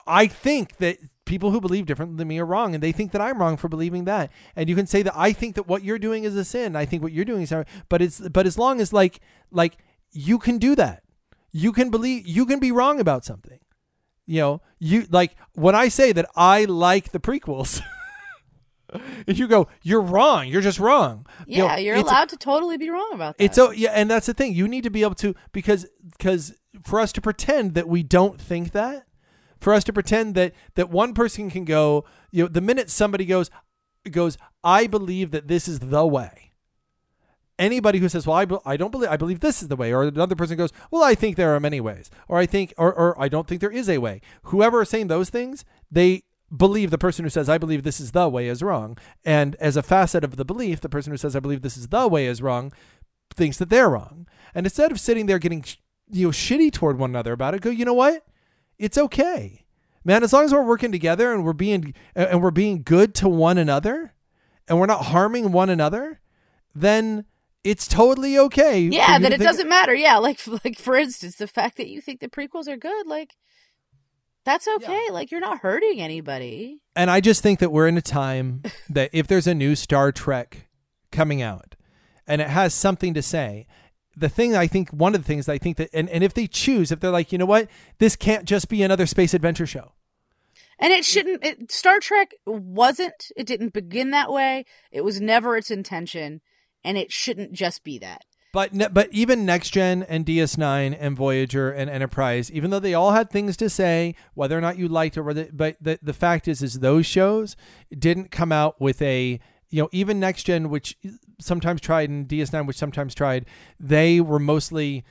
i 0.06 0.26
think 0.26 0.76
that 0.78 0.98
people 1.24 1.50
who 1.50 1.60
believe 1.60 1.86
differently 1.86 2.16
than 2.16 2.28
me 2.28 2.38
are 2.38 2.46
wrong 2.46 2.74
and 2.74 2.82
they 2.82 2.92
think 2.92 3.12
that 3.12 3.20
i'm 3.20 3.38
wrong 3.40 3.56
for 3.56 3.68
believing 3.68 4.04
that 4.04 4.30
and 4.54 4.68
you 4.68 4.76
can 4.76 4.86
say 4.86 5.02
that 5.02 5.12
i 5.16 5.32
think 5.32 5.54
that 5.54 5.66
what 5.66 5.82
you're 5.84 5.98
doing 5.98 6.24
is 6.24 6.34
a 6.36 6.44
sin 6.44 6.76
i 6.76 6.84
think 6.84 7.02
what 7.02 7.12
you're 7.12 7.24
doing 7.24 7.42
is 7.42 7.52
but 7.88 8.02
it's 8.02 8.20
but 8.20 8.46
as 8.46 8.58
long 8.58 8.80
as 8.80 8.92
like 8.92 9.20
like 9.50 9.78
you 10.16 10.38
can 10.38 10.58
do 10.58 10.74
that 10.74 11.02
you 11.52 11.72
can 11.72 11.90
believe 11.90 12.26
you 12.26 12.44
can 12.46 12.58
be 12.58 12.72
wrong 12.72 13.00
about 13.00 13.24
something 13.24 13.58
you 14.26 14.40
know 14.40 14.60
you 14.78 15.06
like 15.10 15.36
when 15.54 15.74
i 15.74 15.88
say 15.88 16.12
that 16.12 16.26
i 16.36 16.64
like 16.64 17.12
the 17.12 17.20
prequels 17.20 17.80
and 19.26 19.38
you 19.38 19.46
go 19.48 19.66
you're 19.82 20.00
wrong 20.00 20.46
you're 20.48 20.60
just 20.62 20.78
wrong 20.78 21.26
You 21.46 21.58
know, 21.58 21.66
Yeah, 21.66 21.76
you're 21.78 21.94
it's- 21.96 22.10
allowed 22.10 22.28
to 22.30 22.36
totally 22.36 22.76
be 22.76 22.88
wrong 22.90 23.10
about 23.12 23.36
that. 23.38 23.44
it's 23.44 23.56
so 23.56 23.70
yeah, 23.72 23.90
and 23.94 24.10
that's 24.10 24.26
the 24.26 24.34
thing. 24.34 24.54
You 24.54 24.68
need 24.68 24.84
to 24.84 24.90
be 24.90 25.02
able 25.02 25.14
to 25.16 25.34
because 25.52 25.86
because 26.12 26.54
for 26.84 27.00
us 27.00 27.12
to 27.12 27.20
pretend 27.20 27.74
that 27.74 27.88
we 27.88 28.02
don't 28.02 28.40
think 28.40 28.72
that 28.72 29.06
for 29.60 29.72
us 29.74 29.84
to 29.84 29.92
pretend 29.92 30.34
that 30.34 30.52
that 30.74 30.90
one 30.90 31.14
person 31.14 31.50
can 31.50 31.64
go, 31.64 32.04
you 32.30 32.44
know, 32.44 32.48
the 32.48 32.60
minute 32.60 32.90
somebody 32.90 33.24
goes 33.24 33.50
goes, 34.10 34.38
I 34.62 34.86
believe 34.86 35.30
that 35.32 35.48
this 35.48 35.66
is 35.68 35.80
the 35.80 36.06
way. 36.06 36.45
Anybody 37.58 38.00
who 38.00 38.08
says, 38.08 38.26
"Well, 38.26 38.36
I, 38.64 38.72
I 38.72 38.76
don't 38.76 38.90
believe 38.90 39.08
I 39.08 39.16
believe 39.16 39.40
this 39.40 39.62
is 39.62 39.68
the 39.68 39.76
way," 39.76 39.92
or 39.92 40.02
another 40.02 40.36
person 40.36 40.56
goes, 40.56 40.72
"Well, 40.90 41.02
I 41.02 41.14
think 41.14 41.36
there 41.36 41.54
are 41.54 41.60
many 41.60 41.80
ways," 41.80 42.10
or 42.28 42.38
I 42.38 42.46
think, 42.46 42.74
or, 42.76 42.92
or 42.92 43.20
I 43.20 43.28
don't 43.28 43.46
think 43.48 43.60
there 43.60 43.70
is 43.70 43.88
a 43.88 43.98
way. 43.98 44.20
Whoever 44.44 44.82
is 44.82 44.90
saying 44.90 45.06
those 45.06 45.30
things, 45.30 45.64
they 45.90 46.24
believe 46.54 46.90
the 46.90 46.98
person 46.98 47.24
who 47.24 47.30
says, 47.30 47.48
"I 47.48 47.56
believe 47.56 47.82
this 47.82 47.98
is 47.98 48.12
the 48.12 48.28
way" 48.28 48.48
is 48.48 48.62
wrong, 48.62 48.98
and 49.24 49.56
as 49.56 49.76
a 49.76 49.82
facet 49.82 50.22
of 50.22 50.36
the 50.36 50.44
belief, 50.44 50.80
the 50.82 50.90
person 50.90 51.12
who 51.12 51.16
says, 51.16 51.34
"I 51.34 51.40
believe 51.40 51.62
this 51.62 51.78
is 51.78 51.88
the 51.88 52.08
way" 52.08 52.26
is 52.26 52.42
wrong, 52.42 52.72
thinks 53.34 53.56
that 53.56 53.70
they're 53.70 53.90
wrong. 53.90 54.26
And 54.54 54.66
instead 54.66 54.92
of 54.92 55.00
sitting 55.00 55.26
there 55.26 55.38
getting 55.38 55.64
you 56.10 56.26
know 56.26 56.30
shitty 56.32 56.72
toward 56.72 56.98
one 56.98 57.10
another 57.10 57.32
about 57.32 57.54
it, 57.54 57.62
go, 57.62 57.70
you 57.70 57.84
know 57.84 57.94
what? 57.94 58.26
It's 58.78 58.98
okay, 58.98 59.64
man. 60.04 60.22
As 60.22 60.32
long 60.32 60.44
as 60.44 60.52
we're 60.52 60.62
working 60.62 60.92
together 60.92 61.32
and 61.32 61.44
we're 61.44 61.52
being 61.52 61.94
and 62.14 62.42
we're 62.42 62.50
being 62.50 62.82
good 62.82 63.14
to 63.16 63.28
one 63.28 63.58
another, 63.58 64.12
and 64.68 64.78
we're 64.78 64.86
not 64.86 65.06
harming 65.06 65.52
one 65.52 65.70
another, 65.70 66.20
then 66.74 67.24
it's 67.66 67.88
totally 67.88 68.38
okay. 68.38 68.78
Yeah, 68.80 69.18
that 69.18 69.32
it 69.32 69.40
doesn't 69.40 69.68
matter. 69.68 69.94
Yeah, 69.94 70.18
like 70.18 70.40
like 70.64 70.78
for 70.78 70.96
instance, 70.96 71.36
the 71.36 71.48
fact 71.48 71.76
that 71.78 71.88
you 71.88 72.00
think 72.00 72.20
the 72.20 72.28
prequels 72.28 72.68
are 72.68 72.76
good, 72.76 73.06
like 73.06 73.34
that's 74.44 74.68
okay. 74.68 75.10
Like 75.10 75.30
you're 75.30 75.40
not 75.40 75.58
hurting 75.58 76.00
anybody. 76.00 76.80
And 76.94 77.10
I 77.10 77.20
just 77.20 77.42
think 77.42 77.58
that 77.58 77.72
we're 77.72 77.88
in 77.88 77.98
a 77.98 78.02
time 78.02 78.62
that 78.88 79.10
if 79.12 79.26
there's 79.26 79.48
a 79.48 79.54
new 79.54 79.74
Star 79.74 80.12
Trek 80.12 80.68
coming 81.10 81.42
out 81.42 81.74
and 82.26 82.40
it 82.40 82.48
has 82.48 82.72
something 82.72 83.12
to 83.14 83.22
say, 83.22 83.66
the 84.16 84.28
thing 84.28 84.54
I 84.56 84.66
think, 84.68 84.90
one 84.90 85.14
of 85.14 85.22
the 85.22 85.26
things 85.26 85.48
I 85.48 85.58
think 85.58 85.76
that, 85.76 85.90
and, 85.92 86.08
and 86.08 86.24
if 86.24 86.32
they 86.32 86.46
choose, 86.46 86.90
if 86.90 87.00
they're 87.00 87.10
like, 87.10 87.32
you 87.32 87.38
know 87.38 87.46
what, 87.46 87.68
this 87.98 88.16
can't 88.16 88.44
just 88.44 88.68
be 88.68 88.82
another 88.82 89.04
space 89.04 89.34
adventure 89.34 89.66
show. 89.66 89.92
And 90.78 90.92
it 90.92 91.04
shouldn't. 91.04 91.44
It, 91.44 91.72
Star 91.72 92.00
Trek 92.00 92.34
wasn't. 92.46 93.30
It 93.36 93.46
didn't 93.46 93.72
begin 93.72 94.10
that 94.10 94.30
way. 94.30 94.64
It 94.92 95.02
was 95.02 95.20
never 95.20 95.56
its 95.56 95.70
intention, 95.70 96.40
and 96.86 96.96
it 96.96 97.12
shouldn't 97.12 97.52
just 97.52 97.84
be 97.84 97.98
that. 97.98 98.24
But 98.52 98.72
ne- 98.72 98.88
but 98.88 99.08
even 99.12 99.44
next 99.44 99.70
gen 99.70 100.04
and 100.04 100.24
DS9 100.24 100.96
and 100.98 101.16
Voyager 101.16 101.70
and 101.70 101.90
Enterprise, 101.90 102.50
even 102.50 102.70
though 102.70 102.78
they 102.78 102.94
all 102.94 103.10
had 103.10 103.28
things 103.28 103.56
to 103.58 103.68
say, 103.68 104.14
whether 104.32 104.56
or 104.56 104.62
not 104.62 104.78
you 104.78 104.88
liked 104.88 105.16
it, 105.16 105.20
or 105.20 105.24
whether, 105.24 105.48
but 105.52 105.76
the 105.78 105.98
the 106.00 106.14
fact 106.14 106.48
is, 106.48 106.62
is 106.62 106.78
those 106.78 107.04
shows 107.04 107.56
didn't 107.90 108.30
come 108.30 108.52
out 108.52 108.80
with 108.80 109.02
a 109.02 109.40
you 109.68 109.82
know 109.82 109.88
even 109.92 110.18
next 110.20 110.44
gen, 110.44 110.70
which 110.70 110.96
sometimes 111.38 111.82
tried, 111.82 112.08
and 112.08 112.26
DS9, 112.28 112.66
which 112.66 112.78
sometimes 112.78 113.14
tried, 113.14 113.44
they 113.78 114.20
were 114.20 114.38
mostly 114.38 115.04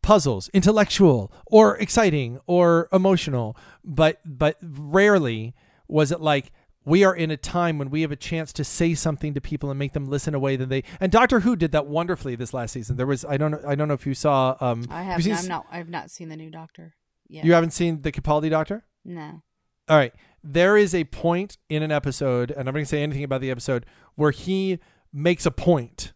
puzzles, 0.00 0.48
intellectual 0.54 1.32
or 1.46 1.76
exciting 1.78 2.38
or 2.46 2.88
emotional, 2.92 3.56
but 3.84 4.20
but 4.24 4.56
rarely 4.62 5.54
was 5.88 6.12
it 6.12 6.20
like 6.20 6.52
we 6.86 7.04
are 7.04 7.14
in 7.14 7.30
a 7.30 7.36
time 7.36 7.76
when 7.76 7.90
we 7.90 8.00
have 8.00 8.12
a 8.12 8.16
chance 8.16 8.52
to 8.54 8.64
say 8.64 8.94
something 8.94 9.34
to 9.34 9.40
people 9.40 9.68
and 9.70 9.78
make 9.78 9.92
them 9.92 10.06
listen 10.06 10.34
a 10.34 10.38
way 10.38 10.56
that 10.56 10.70
they 10.70 10.84
and 11.00 11.12
Doctor 11.12 11.40
Who 11.40 11.56
did 11.56 11.72
that 11.72 11.86
wonderfully 11.86 12.34
this 12.36 12.54
last 12.54 12.72
season. 12.72 12.96
There 12.96 13.06
was 13.06 13.24
I 13.26 13.36
don't 13.36 13.50
know 13.50 13.60
I 13.66 13.74
don't 13.74 13.88
know 13.88 13.94
if 13.94 14.06
you 14.06 14.14
saw 14.14 14.56
um 14.60 14.86
I 14.88 15.02
have 15.02 15.20
have. 15.20 15.26
I'm 15.32 15.36
seen- 15.42 15.48
not. 15.48 15.66
I've 15.70 15.88
not 15.90 16.10
seen 16.10 16.30
the 16.30 16.36
new 16.36 16.50
Doctor. 16.50 16.94
Yeah. 17.28 17.44
you 17.44 17.52
haven't 17.52 17.72
seen 17.72 18.00
the 18.02 18.12
Capaldi 18.12 18.48
Doctor? 18.48 18.84
no. 19.04 19.42
All 19.88 19.96
right. 19.96 20.12
There 20.42 20.76
is 20.76 20.94
a 20.96 21.04
point 21.04 21.58
in 21.68 21.82
an 21.82 21.92
episode, 21.92 22.50
and 22.50 22.60
I'm 22.60 22.66
not 22.66 22.72
going 22.72 22.84
to 22.84 22.88
say 22.88 23.02
anything 23.04 23.22
about 23.24 23.40
the 23.40 23.50
episode, 23.52 23.86
where 24.16 24.30
he 24.32 24.78
makes 25.12 25.46
a 25.46 25.50
point 25.52 26.12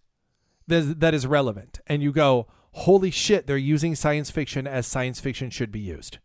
that 0.66 0.76
is, 0.76 0.94
that 0.96 1.14
is 1.14 1.24
relevant. 1.26 1.78
And 1.86 2.02
you 2.02 2.10
go, 2.12 2.48
holy 2.72 3.10
shit, 3.12 3.46
they're 3.46 3.56
using 3.56 3.94
science 3.94 4.28
fiction 4.30 4.66
as 4.66 4.86
science 4.88 5.20
fiction 5.20 5.50
should 5.50 5.70
be 5.70 5.78
used. 5.80 6.18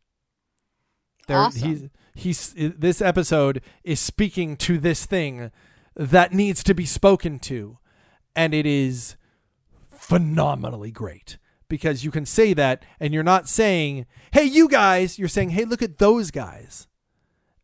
They're, 1.28 1.38
Awesome. 1.38 1.92
He's, 2.16 2.54
this 2.56 3.02
episode 3.02 3.62
is 3.84 4.00
speaking 4.00 4.58
to 4.58 4.80
this 4.80 5.06
thing 5.06 5.52
that 5.96 6.34
needs 6.34 6.64
to 6.64 6.74
be 6.74 6.86
spoken 6.86 7.38
to. 7.40 7.78
And 8.36 8.54
it 8.54 8.66
is 8.66 9.16
phenomenally 9.96 10.92
great 10.92 11.38
because 11.68 12.04
you 12.04 12.12
can 12.12 12.26
say 12.26 12.54
that 12.54 12.84
and 13.00 13.14
you're 13.14 13.24
not 13.24 13.50
saying, 13.50 14.06
hey, 14.32 14.46
you 14.46 14.68
guys, 14.68 15.20
you're 15.20 15.28
saying, 15.28 15.50
hey, 15.50 15.66
look 15.66 15.82
at 15.82 15.98
those 15.98 16.32
guys 16.32 16.88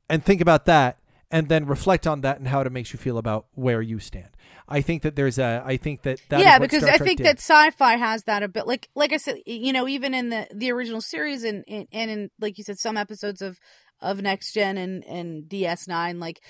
and 0.10 0.24
think 0.24 0.42
about 0.42 0.66
that 0.66 1.00
and 1.32 1.48
then 1.48 1.66
reflect 1.66 2.06
on 2.06 2.22
that 2.22 2.38
and 2.38 2.50
how 2.50 2.62
it 2.62 2.72
makes 2.72 2.92
you 2.94 3.00
feel 3.00 3.18
about 3.18 3.46
where 3.54 3.82
you 3.82 4.00
stand. 4.00 4.30
I 4.68 4.82
think 4.82 5.02
that 5.04 5.16
there's 5.16 5.38
a, 5.38 5.64
I 5.66 5.78
think 5.78 6.04
that 6.04 6.22
that 6.30 6.40
yeah, 6.40 6.58
because 6.58 6.84
I 6.84 6.98
think 6.98 7.18
did. 7.18 7.26
that 7.26 7.38
sci-fi 7.40 7.98
has 7.98 8.24
that 8.24 8.42
a 8.42 8.48
bit. 8.48 8.68
Like, 8.68 8.90
like 8.96 9.12
I 9.12 9.18
said, 9.18 9.38
you 9.46 9.74
know, 9.74 9.88
even 9.88 10.14
in 10.14 10.30
the 10.30 10.48
the 10.54 10.72
original 10.72 11.02
series 11.02 11.44
and 11.44 11.66
and, 11.68 11.88
and 11.92 12.12
in 12.12 12.32
like 12.40 12.58
you 12.58 12.64
said, 12.64 12.80
some 12.80 12.96
episodes 12.96 13.42
of 13.42 13.60
of 14.02 14.22
Next 14.22 14.54
Gen 14.54 14.78
and 14.78 15.04
and 15.06 15.44
DS9, 15.44 16.20
like 16.20 16.42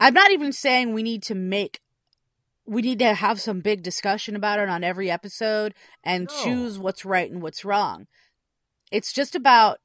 I'm 0.00 0.14
not 0.14 0.32
even 0.32 0.52
saying 0.52 0.92
we 0.92 1.02
need 1.02 1.22
to 1.24 1.34
make. 1.34 1.80
We 2.66 2.82
need 2.82 2.98
to 3.00 3.14
have 3.14 3.40
some 3.40 3.60
big 3.60 3.82
discussion 3.82 4.34
about 4.34 4.58
it 4.58 4.70
on 4.70 4.82
every 4.82 5.10
episode 5.10 5.74
and 6.02 6.28
No. 6.28 6.44
choose 6.44 6.78
what's 6.78 7.04
right 7.04 7.30
and 7.30 7.42
what's 7.42 7.64
wrong. 7.64 8.06
It's 8.90 9.12
just 9.12 9.34
about 9.34 9.80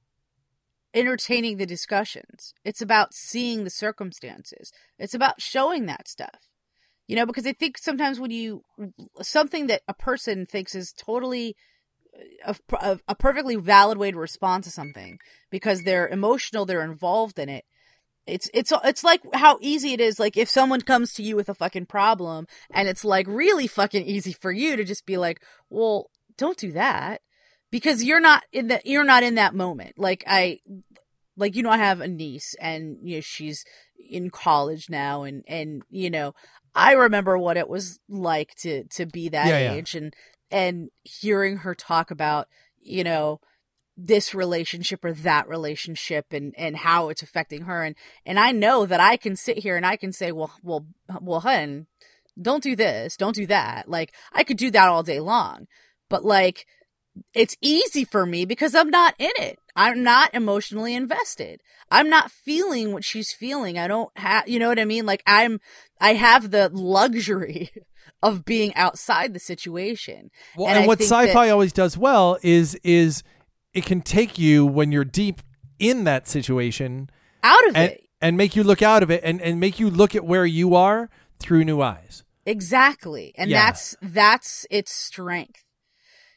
entertaining 0.93 1.57
the 1.57 1.65
discussions. 1.65 2.53
It's 2.63 2.81
about 2.81 3.13
seeing 3.13 3.63
the 3.63 3.69
circumstances. 3.69 4.71
It's 4.97 5.13
about 5.13 5.41
showing 5.41 5.85
that 5.87 6.07
stuff. 6.07 6.47
You 7.07 7.15
know, 7.15 7.25
because 7.25 7.45
I 7.47 7.53
think 7.53 7.77
sometimes 7.77 8.19
when 8.19 8.31
you 8.31 8.63
something 9.21 9.67
that 9.67 9.81
a 9.87 9.93
person 9.93 10.45
thinks 10.45 10.75
is 10.75 10.93
totally 10.93 11.55
a, 12.45 12.55
a, 12.73 12.99
a 13.09 13.15
perfectly 13.15 13.55
valid 13.55 13.97
way 13.97 14.11
to 14.11 14.17
respond 14.17 14.63
to 14.63 14.71
something 14.71 15.19
because 15.49 15.83
they're 15.83 16.07
emotional, 16.07 16.65
they're 16.65 16.83
involved 16.83 17.39
in 17.39 17.49
it. 17.49 17.65
It's 18.27 18.49
it's 18.53 18.71
it's 18.83 19.03
like 19.03 19.21
how 19.33 19.57
easy 19.61 19.93
it 19.93 19.99
is. 19.99 20.19
Like 20.19 20.37
if 20.37 20.49
someone 20.49 20.81
comes 20.81 21.13
to 21.13 21.23
you 21.23 21.35
with 21.35 21.49
a 21.49 21.55
fucking 21.55 21.87
problem, 21.87 22.45
and 22.71 22.87
it's 22.87 23.03
like 23.03 23.25
really 23.27 23.65
fucking 23.65 24.05
easy 24.05 24.33
for 24.33 24.51
you 24.51 24.75
to 24.75 24.83
just 24.83 25.05
be 25.07 25.17
like, 25.17 25.41
"Well, 25.69 26.11
don't 26.37 26.57
do 26.57 26.71
that," 26.73 27.21
because 27.71 28.03
you're 28.03 28.19
not 28.19 28.43
in 28.51 28.67
that 28.67 28.85
you're 28.85 29.03
not 29.03 29.23
in 29.23 29.35
that 29.35 29.55
moment. 29.55 29.93
Like 29.97 30.23
I, 30.27 30.59
like 31.37 31.55
you 31.55 31.63
know, 31.63 31.71
I 31.71 31.77
have 31.77 32.01
a 32.01 32.07
niece, 32.07 32.53
and 32.61 32.97
you 33.01 33.15
know 33.15 33.21
she's 33.21 33.65
in 33.97 34.29
college 34.29 34.91
now, 34.91 35.23
and 35.23 35.43
and 35.47 35.81
you 35.89 36.11
know 36.11 36.35
I 36.75 36.93
remember 36.93 37.37
what 37.37 37.57
it 37.57 37.67
was 37.67 37.99
like 38.07 38.53
to 38.59 38.83
to 38.95 39.05
be 39.05 39.29
that 39.29 39.47
Yeah, 39.47 39.59
yeah. 39.59 39.73
age 39.73 39.95
and 39.95 40.13
and 40.51 40.89
hearing 41.03 41.57
her 41.57 41.75
talk 41.75 42.11
about, 42.11 42.47
you 42.81 43.03
know, 43.03 43.39
this 43.97 44.33
relationship 44.33 45.03
or 45.03 45.11
that 45.11 45.47
relationship 45.47 46.27
and 46.31 46.53
and 46.57 46.77
how 46.77 47.09
it's 47.09 47.21
affecting 47.21 47.63
her 47.63 47.83
and 47.83 47.95
and 48.25 48.39
I 48.39 48.51
know 48.51 48.85
that 48.85 49.01
I 49.01 49.17
can 49.17 49.35
sit 49.35 49.59
here 49.59 49.75
and 49.75 49.85
I 49.85 49.97
can 49.97 50.13
say, 50.13 50.31
well, 50.31 50.53
well, 50.63 50.85
well, 51.21 51.41
hun, 51.41 51.87
don't 52.41 52.63
do 52.63 52.75
this, 52.75 53.17
don't 53.17 53.35
do 53.35 53.45
that. 53.47 53.89
Like 53.89 54.13
I 54.31 54.43
could 54.43 54.57
do 54.57 54.71
that 54.71 54.87
all 54.87 55.03
day 55.03 55.19
long. 55.19 55.67
But 56.09 56.23
like 56.23 56.65
it's 57.33 57.57
easy 57.61 58.05
for 58.05 58.25
me 58.25 58.45
because 58.45 58.75
I'm 58.75 58.89
not 58.89 59.15
in 59.17 59.31
it. 59.37 59.59
I'm 59.75 60.03
not 60.03 60.33
emotionally 60.33 60.93
invested. 60.93 61.61
I'm 61.91 62.09
not 62.09 62.31
feeling 62.31 62.93
what 62.93 63.03
she's 63.03 63.33
feeling. 63.33 63.77
I 63.77 63.87
don't 63.87 64.15
have, 64.17 64.47
you 64.47 64.59
know 64.59 64.69
what 64.69 64.79
I 64.79 64.85
mean? 64.85 65.05
Like 65.05 65.23
I'm, 65.25 65.59
I 65.99 66.13
have 66.13 66.51
the 66.51 66.69
luxury 66.71 67.71
of 68.21 68.43
being 68.45 68.73
outside 68.75 69.33
the 69.33 69.39
situation. 69.39 70.29
Well, 70.57 70.67
And 70.67 70.79
and, 70.79 70.87
what 70.87 71.01
sci-fi 71.01 71.45
that- 71.47 71.51
always 71.51 71.71
does 71.73 71.97
well 71.97 72.37
is 72.43 72.75
is 72.83 73.23
it 73.73 73.85
can 73.85 74.01
take 74.01 74.37
you 74.37 74.65
when 74.65 74.91
you're 74.91 75.05
deep 75.05 75.41
in 75.79 76.03
that 76.03 76.27
situation 76.27 77.09
Out 77.43 77.65
of 77.69 77.75
and 77.75 77.91
it. 77.91 78.03
and 78.19 78.35
make 78.35 78.55
you 78.55 78.63
look 78.63 78.81
out 78.81 79.03
of 79.03 79.09
it 79.11 79.21
and 79.23 79.41
and 79.41 79.59
make 79.59 79.79
you 79.79 79.89
look 79.89 80.15
at 80.15 80.25
where 80.25 80.45
you 80.45 80.75
are 80.75 81.09
through 81.39 81.63
new 81.63 81.81
eyes. 81.81 82.23
Exactly. 82.45 83.33
And 83.37 83.49
Yeah. 83.49 83.65
that's 83.65 83.95
that's 84.01 84.65
its 84.69 84.91
strength. 84.93 85.63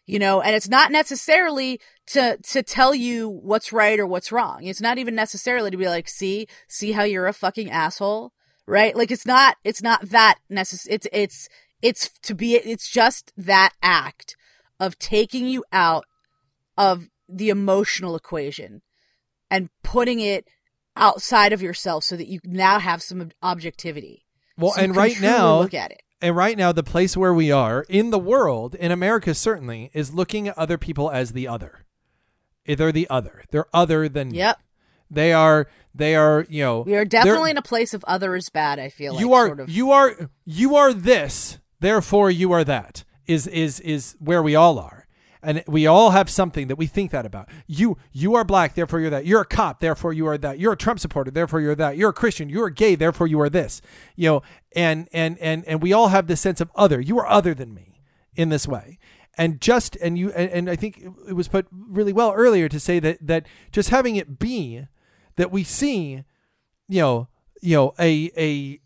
You 0.06 0.18
know, 0.18 0.40
and 0.40 0.54
it's 0.54 0.68
not 0.68 0.92
necessarily 0.92 1.80
to 2.08 2.36
to 2.50 2.62
tell 2.62 2.94
you 2.94 3.28
what's 3.28 3.72
right 3.72 3.98
or 3.98 4.06
what's 4.06 4.30
wrong. 4.32 4.64
It's 4.64 4.80
not 4.80 4.98
even 4.98 5.14
necessarily 5.14 5.70
to 5.70 5.76
be 5.76 5.88
like, 5.88 6.08
"See, 6.08 6.46
see 6.68 6.92
how 6.92 7.02
you're 7.04 7.26
a 7.28 7.32
fucking 7.32 7.70
asshole." 7.70 8.32
Right? 8.66 8.94
Like 8.96 9.10
it's 9.10 9.26
not 9.26 9.56
it's 9.64 9.82
not 9.82 10.08
that 10.10 10.38
necess 10.50 10.86
it's 10.90 11.06
it's 11.12 11.48
it's 11.82 12.08
to 12.22 12.34
be 12.34 12.54
it's 12.54 12.88
just 12.88 13.32
that 13.36 13.72
act 13.82 14.36
of 14.80 14.98
taking 14.98 15.46
you 15.46 15.64
out 15.72 16.04
of 16.78 17.08
the 17.28 17.48
emotional 17.50 18.14
equation 18.16 18.82
and 19.50 19.68
putting 19.82 20.20
it 20.20 20.48
outside 20.96 21.52
of 21.52 21.60
yourself 21.62 22.04
so 22.04 22.16
that 22.16 22.26
you 22.28 22.40
now 22.44 22.78
have 22.78 23.02
some 23.02 23.30
objectivity. 23.42 24.24
Well, 24.56 24.72
So 24.72 24.82
and 24.82 24.96
right 24.96 25.20
now 25.20 25.60
look 25.60 25.74
at 25.74 25.90
it. 25.90 26.02
and 26.20 26.36
right 26.36 26.56
now 26.56 26.72
the 26.72 26.82
place 26.82 27.16
where 27.16 27.32
we 27.34 27.50
are 27.50 27.84
in 27.88 28.10
the 28.10 28.18
world 28.18 28.74
in 28.74 28.90
America 28.92 29.34
certainly 29.34 29.90
is 29.94 30.12
looking 30.14 30.48
at 30.48 30.56
other 30.58 30.78
people 30.78 31.10
as 31.10 31.32
the 31.32 31.48
other. 31.48 31.84
Eh, 32.66 32.74
they're 32.74 32.92
the 32.92 33.08
other. 33.10 33.42
They're 33.50 33.66
other 33.74 34.08
than 34.08 34.28
me. 34.30 34.38
Yep. 34.38 34.58
They 35.10 35.32
are 35.32 35.68
they 35.94 36.14
are, 36.14 36.46
you 36.48 36.62
know, 36.62 36.80
We 36.82 36.96
are 36.96 37.04
definitely 37.04 37.50
in 37.50 37.58
a 37.58 37.62
place 37.62 37.92
of 37.92 38.02
other 38.04 38.34
is 38.34 38.48
bad, 38.48 38.78
I 38.78 38.88
feel 38.88 39.12
like. 39.14 39.20
you 39.20 39.34
are 39.34 39.46
sort 39.46 39.60
of. 39.60 39.68
you 39.70 39.90
are 39.90 40.30
you 40.46 40.76
are 40.76 40.92
this 40.92 41.58
therefore 41.82 42.30
you 42.30 42.52
are 42.52 42.64
that 42.64 43.04
is 43.26 43.46
is 43.46 43.78
is 43.80 44.16
where 44.18 44.42
we 44.42 44.54
all 44.54 44.78
are 44.78 45.02
and 45.42 45.64
we 45.66 45.86
all 45.86 46.10
have 46.10 46.30
something 46.30 46.68
that 46.68 46.76
we 46.76 46.86
think 46.86 47.10
that 47.10 47.26
about. 47.26 47.48
You 47.66 47.98
you 48.12 48.34
are 48.36 48.44
black, 48.44 48.74
therefore 48.74 49.00
you're 49.00 49.10
that. 49.10 49.26
You're 49.26 49.40
a 49.40 49.46
cop, 49.46 49.80
therefore 49.80 50.12
you 50.12 50.26
are 50.28 50.38
that. 50.38 50.58
You're 50.58 50.72
a 50.72 50.76
Trump 50.76 51.00
supporter, 51.00 51.30
therefore 51.30 51.60
you're 51.60 51.74
that. 51.74 51.96
You're 51.96 52.10
a 52.10 52.14
Christian, 52.14 52.48
you're 52.48 52.70
gay, 52.70 52.94
therefore 52.94 53.26
you 53.26 53.40
are 53.40 53.50
this. 53.50 53.82
You 54.14 54.28
know, 54.28 54.42
and 54.76 55.08
and 55.12 55.38
and 55.38 55.64
and 55.66 55.82
we 55.82 55.92
all 55.92 56.08
have 56.08 56.28
this 56.28 56.40
sense 56.40 56.60
of 56.60 56.70
other. 56.74 57.00
You 57.00 57.18
are 57.18 57.26
other 57.26 57.54
than 57.54 57.74
me 57.74 58.00
in 58.34 58.50
this 58.50 58.68
way. 58.68 58.98
And 59.36 59.60
just 59.60 59.96
and 59.96 60.16
you 60.16 60.30
and, 60.32 60.50
and 60.50 60.70
I 60.70 60.76
think 60.76 61.02
it 61.28 61.34
was 61.34 61.48
put 61.48 61.66
really 61.70 62.12
well 62.12 62.32
earlier 62.32 62.68
to 62.68 62.78
say 62.78 63.00
that 63.00 63.18
that 63.26 63.46
just 63.72 63.88
having 63.88 64.16
it 64.16 64.38
be 64.38 64.86
that 65.36 65.50
we 65.50 65.64
see, 65.64 66.22
you 66.88 67.00
know, 67.00 67.28
you 67.60 67.76
know, 67.76 67.94
a 67.98 68.30
a 68.36 68.80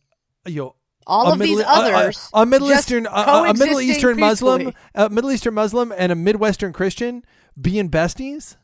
you 0.48 0.56
know 0.62 0.75
all 1.06 1.28
a 1.28 1.32
of 1.32 1.38
these 1.38 1.58
Middle- 1.58 1.72
a- 1.72 1.74
a- 1.76 1.92
others, 1.92 2.30
a, 2.34 2.46
Middle 2.46 2.72
Eastern, 2.72 3.06
a, 3.06 3.10
Middle 3.54 3.80
Eastern 3.80 4.18
Muslim, 4.20 4.72
a 4.94 5.10
Middle 5.10 5.30
Eastern 5.32 5.54
Muslim, 5.54 5.92
and 5.96 6.12
a 6.12 6.14
Midwestern 6.14 6.72
Christian 6.72 7.24
being 7.60 7.88
besties. 7.90 8.56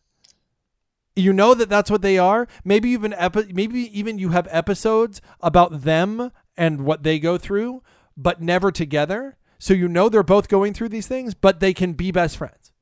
You 1.14 1.32
know 1.32 1.54
that 1.54 1.68
that's 1.68 1.90
what 1.90 2.02
they 2.02 2.18
are. 2.18 2.48
Maybe 2.64 2.88
even 2.90 3.12
epi- 3.12 3.52
maybe 3.52 3.96
even 3.98 4.18
you 4.18 4.30
have 4.30 4.48
episodes 4.50 5.20
about 5.40 5.82
them 5.82 6.32
and 6.56 6.84
what 6.84 7.02
they 7.02 7.18
go 7.18 7.36
through, 7.38 7.82
but 8.16 8.40
never 8.40 8.72
together. 8.72 9.36
So 9.58 9.74
you 9.74 9.88
know 9.88 10.08
they're 10.08 10.22
both 10.22 10.48
going 10.48 10.74
through 10.74 10.88
these 10.88 11.06
things, 11.06 11.34
but 11.34 11.60
they 11.60 11.72
can 11.74 11.92
be 11.92 12.10
best 12.10 12.36
friends. 12.36 12.72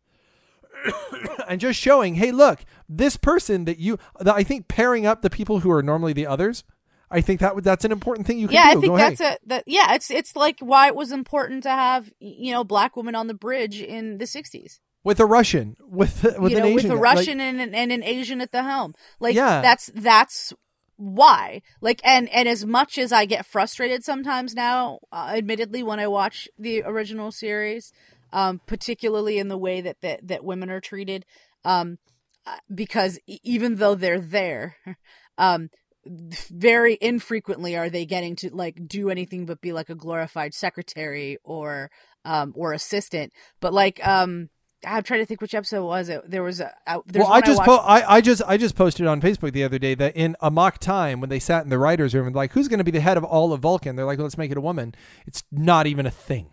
and 1.48 1.60
just 1.60 1.78
showing, 1.78 2.14
hey, 2.14 2.32
look, 2.32 2.64
this 2.88 3.16
person 3.16 3.64
that 3.66 3.78
you, 3.78 3.98
I 4.24 4.42
think 4.42 4.68
pairing 4.68 5.06
up 5.06 5.22
the 5.22 5.30
people 5.30 5.60
who 5.60 5.70
are 5.70 5.82
normally 5.82 6.12
the 6.12 6.26
others, 6.26 6.64
I 7.10 7.20
think 7.20 7.40
that 7.40 7.62
that's 7.64 7.84
an 7.84 7.92
important 7.92 8.26
thing 8.26 8.38
you 8.38 8.46
can 8.48 8.52
do. 8.54 8.58
yeah, 8.60 8.72
do. 8.72 8.78
I 8.78 8.80
think 8.80 8.92
Go, 8.92 8.96
that's 8.96 9.20
hey. 9.20 9.36
a 9.42 9.48
that. 9.48 9.64
Yeah, 9.66 9.94
it's 9.94 10.10
it's 10.10 10.36
like 10.36 10.60
why 10.60 10.86
it 10.88 10.94
was 10.94 11.10
important 11.12 11.64
to 11.64 11.70
have 11.70 12.10
you 12.20 12.52
know 12.52 12.62
black 12.64 12.96
women 12.96 13.14
on 13.14 13.26
the 13.26 13.34
bridge 13.34 13.80
in 13.80 14.18
the 14.18 14.26
'60s. 14.26 14.78
with 15.02 15.18
a 15.18 15.26
Russian, 15.26 15.76
with 15.80 16.22
with 16.38 16.52
you 16.52 16.58
an 16.58 16.62
know, 16.62 16.68
Asian, 16.68 16.74
with 16.74 16.84
a 16.84 16.88
guy. 16.88 16.94
Like, 16.94 17.02
Russian 17.16 17.40
and, 17.40 17.60
an, 17.60 17.74
and 17.74 17.90
an 17.92 18.02
Asian 18.04 18.40
at 18.40 18.52
the 18.52 18.62
helm. 18.62 18.94
Like 19.18 19.34
Yeah. 19.34 19.60
that's 19.60 19.90
that's 19.94 20.52
why. 20.96 21.62
Like 21.80 22.00
and 22.04 22.28
and 22.28 22.48
as 22.48 22.64
much 22.66 22.96
as 22.98 23.10
I 23.12 23.24
get 23.24 23.46
frustrated 23.46 24.04
sometimes 24.04 24.54
now, 24.54 25.00
uh, 25.10 25.32
admittedly, 25.34 25.82
when 25.82 25.98
I 25.98 26.06
watch 26.06 26.48
the 26.58 26.82
original 26.84 27.32
series, 27.32 27.92
um, 28.32 28.60
particularly 28.66 29.38
in 29.38 29.48
the 29.48 29.58
way 29.58 29.80
that 29.80 30.00
that 30.02 30.28
that 30.28 30.44
women 30.44 30.70
are 30.70 30.80
treated, 30.80 31.24
um, 31.64 31.98
uh, 32.46 32.58
because 32.72 33.18
even 33.26 33.76
though 33.76 33.94
they're 33.96 34.20
there, 34.20 34.76
um. 35.38 35.70
Very 36.06 36.96
infrequently 37.00 37.76
are 37.76 37.90
they 37.90 38.06
getting 38.06 38.34
to 38.36 38.54
like 38.54 38.88
do 38.88 39.10
anything 39.10 39.46
but 39.46 39.60
be 39.60 39.72
like 39.72 39.90
a 39.90 39.94
glorified 39.94 40.54
secretary 40.54 41.38
or 41.44 41.90
um 42.24 42.52
or 42.56 42.72
assistant. 42.72 43.32
But 43.60 43.72
like 43.74 44.06
um 44.06 44.48
I'm 44.86 45.02
trying 45.02 45.20
to 45.20 45.26
think 45.26 45.42
which 45.42 45.54
episode 45.54 45.84
was 45.84 46.08
it. 46.08 46.22
There 46.30 46.42
was 46.42 46.58
a 46.60 46.72
uh, 46.86 47.00
there's 47.06 47.24
well, 47.24 47.32
I 47.32 47.42
just 47.42 47.58
watched- 47.58 47.68
po- 47.68 47.76
I, 47.86 48.16
I 48.16 48.20
just 48.22 48.40
I 48.46 48.56
just 48.56 48.76
posted 48.76 49.06
on 49.06 49.20
Facebook 49.20 49.52
the 49.52 49.62
other 49.64 49.78
day 49.78 49.94
that 49.94 50.16
in 50.16 50.36
Amok 50.40 50.78
Time 50.78 51.20
when 51.20 51.28
they 51.28 51.38
sat 51.38 51.64
in 51.64 51.68
the 51.70 51.78
writers' 51.78 52.14
room 52.14 52.26
and 52.26 52.34
like 52.34 52.52
who's 52.52 52.66
going 52.68 52.78
to 52.78 52.84
be 52.84 52.90
the 52.90 53.00
head 53.00 53.18
of 53.18 53.24
all 53.24 53.52
of 53.52 53.60
Vulcan, 53.60 53.96
they're 53.96 54.06
like 54.06 54.18
let's 54.18 54.38
make 54.38 54.50
it 54.50 54.56
a 54.56 54.60
woman. 54.62 54.94
It's 55.26 55.44
not 55.52 55.86
even 55.86 56.06
a 56.06 56.10
thing. 56.10 56.48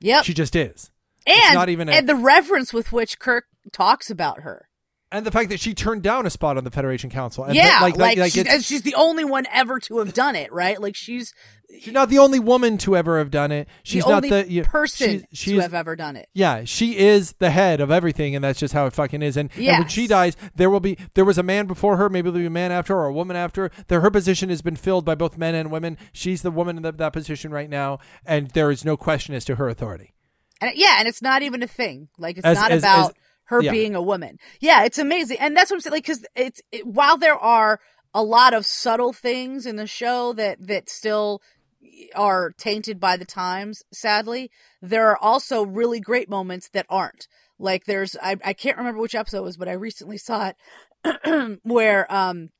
Yep. 0.00 0.24
She 0.24 0.34
just 0.34 0.56
is. 0.56 0.90
and 1.24 1.54
not 1.54 1.68
even 1.68 1.88
a- 1.88 1.92
and 1.92 2.08
the 2.08 2.16
reverence 2.16 2.72
with 2.72 2.90
which 2.90 3.20
Kirk 3.20 3.44
talks 3.72 4.10
about 4.10 4.40
her. 4.40 4.68
And 5.12 5.26
the 5.26 5.30
fact 5.30 5.50
that 5.50 5.60
she 5.60 5.74
turned 5.74 6.02
down 6.02 6.24
a 6.26 6.30
spot 6.30 6.56
on 6.56 6.64
the 6.64 6.70
Federation 6.70 7.10
Council. 7.10 7.44
And 7.44 7.54
yeah, 7.54 7.68
that- 7.80 7.82
like, 7.82 7.96
like, 7.96 8.18
like, 8.18 8.32
she- 8.32 8.40
it's- 8.40 8.54
and 8.54 8.64
she's 8.64 8.82
the 8.82 8.94
only 8.94 9.24
one 9.24 9.46
ever 9.52 9.78
to 9.80 9.98
have 9.98 10.14
done 10.14 10.34
it, 10.34 10.50
right? 10.52 10.80
Like 10.80 10.96
she's 10.96 11.32
she's 11.80 11.92
not 11.92 12.08
the 12.10 12.18
only 12.18 12.38
woman 12.38 12.76
to 12.78 12.96
ever 12.96 13.18
have 13.18 13.30
done 13.30 13.50
it. 13.52 13.66
She's 13.82 14.04
the 14.04 14.10
not 14.10 14.22
the 14.22 14.50
you- 14.50 14.62
person 14.64 15.10
she's- 15.10 15.24
she's- 15.32 15.56
to 15.56 15.62
have 15.62 15.74
ever 15.74 15.96
done 15.96 16.16
it. 16.16 16.28
Yeah, 16.34 16.64
she 16.64 16.96
is 16.98 17.32
the 17.38 17.50
head 17.50 17.80
of 17.80 17.90
everything, 17.90 18.34
and 18.34 18.42
that's 18.44 18.58
just 18.58 18.74
how 18.74 18.86
it 18.86 18.92
fucking 18.92 19.22
is. 19.22 19.36
And, 19.36 19.50
and 19.56 19.64
when 19.80 19.88
she 19.88 20.06
dies, 20.06 20.36
there 20.56 20.70
will 20.70 20.80
be 20.80 20.96
there 21.14 21.24
was 21.24 21.38
a 21.38 21.42
man 21.42 21.66
before 21.66 21.96
her, 21.98 22.08
maybe 22.08 22.30
there'll 22.30 22.42
be 22.42 22.46
a 22.46 22.50
man 22.50 22.72
after, 22.72 22.94
her, 22.94 23.02
or 23.02 23.06
a 23.06 23.12
woman 23.12 23.36
after. 23.36 23.70
There, 23.88 24.00
her 24.00 24.10
position 24.10 24.48
has 24.48 24.62
been 24.62 24.76
filled 24.76 25.04
by 25.04 25.14
both 25.14 25.36
men 25.38 25.54
and 25.54 25.70
women. 25.70 25.98
She's 26.12 26.42
the 26.42 26.50
woman 26.50 26.76
in 26.78 26.82
the, 26.82 26.92
that 26.92 27.12
position 27.12 27.52
right 27.52 27.68
now, 27.70 27.98
and 28.26 28.50
there 28.50 28.70
is 28.70 28.84
no 28.84 28.96
question 28.96 29.34
as 29.34 29.44
to 29.46 29.56
her 29.56 29.68
authority. 29.68 30.14
And 30.60 30.70
yeah, 30.76 30.96
and 31.00 31.08
it's 31.08 31.20
not 31.22 31.42
even 31.42 31.62
a 31.62 31.66
thing. 31.66 32.08
Like 32.18 32.36
it's 32.38 32.46
As- 32.46 32.56
not 32.56 32.70
as- 32.70 32.82
about 32.82 33.10
as- 33.10 33.14
her 33.44 33.62
yeah. 33.62 33.70
being 33.70 33.94
a 33.94 34.02
woman. 34.02 34.38
Yeah, 34.60 34.84
it's 34.84 34.98
amazing, 34.98 35.38
and 35.40 35.56
that's 35.56 35.70
what 35.70 35.76
I'm 35.76 35.80
saying. 35.80 35.92
Like, 35.92 36.04
because 36.04 36.24
it's 36.34 36.62
it, 36.70 36.86
while 36.86 37.16
there 37.16 37.36
are 37.36 37.80
a 38.14 38.22
lot 38.22 38.54
of 38.54 38.66
subtle 38.66 39.12
things 39.12 39.66
in 39.66 39.76
the 39.76 39.86
show 39.86 40.32
that 40.34 40.66
that 40.66 40.88
still 40.88 41.40
are 42.14 42.52
tainted 42.56 43.00
by 43.00 43.16
the 43.16 43.24
times. 43.24 43.82
Sadly, 43.92 44.50
there 44.80 45.08
are 45.08 45.18
also 45.18 45.64
really 45.64 46.00
great 46.00 46.28
moments 46.28 46.68
that 46.70 46.86
aren't. 46.88 47.26
Like, 47.58 47.84
there's 47.84 48.16
I 48.22 48.36
I 48.44 48.52
can't 48.52 48.78
remember 48.78 49.00
which 49.00 49.14
episode 49.14 49.38
it 49.38 49.44
was, 49.44 49.56
but 49.56 49.68
I 49.68 49.72
recently 49.72 50.18
saw 50.18 50.52
it 51.04 51.60
where 51.62 52.12
um 52.12 52.50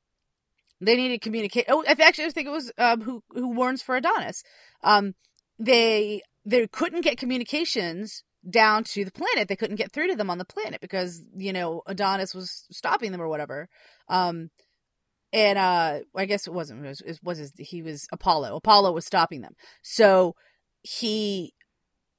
they 0.81 0.97
needed 0.97 1.21
to 1.21 1.25
communicate. 1.25 1.67
Oh, 1.69 1.85
I 1.87 1.97
actually 2.03 2.25
I 2.25 2.31
think 2.31 2.49
it 2.49 2.53
was 2.53 2.73
um 2.79 3.03
who 3.03 3.23
who 3.31 3.55
mourns 3.55 3.83
for 3.83 3.97
Adonis. 3.97 4.43
Um, 4.83 5.15
they 5.59 6.23
they 6.45 6.67
couldn't 6.67 7.03
get 7.03 7.19
communications 7.19 8.25
down 8.49 8.85
to 8.85 9.05
the 9.05 9.13
planet. 9.13 9.49
They 9.49 9.57
couldn't 9.57 9.77
get 9.77 9.93
through 9.93 10.09
to 10.09 10.17
them 10.17 10.31
on 10.31 10.39
the 10.39 10.45
planet 10.45 10.81
because 10.81 11.23
you 11.37 11.53
know 11.53 11.83
Adonis 11.87 12.35
was 12.35 12.67
stopping 12.71 13.13
them 13.13 13.23
or 13.23 13.29
whatever. 13.29 13.69
Um, 14.09 14.51
and 15.33 15.59
uh, 15.59 16.01
I 16.15 16.27
guess 16.27 16.47
it 16.47 16.53
wasn't. 16.53 16.85
It 16.85 16.89
was, 16.89 17.01
it 17.01 17.21
was 17.23 17.39
his, 17.39 17.53
he 17.59 17.83
was 17.83 18.07
Apollo. 18.13 18.57
Apollo 18.57 18.93
was 18.93 19.07
stopping 19.07 19.41
them. 19.41 19.55
So 19.83 20.35
he 20.83 21.55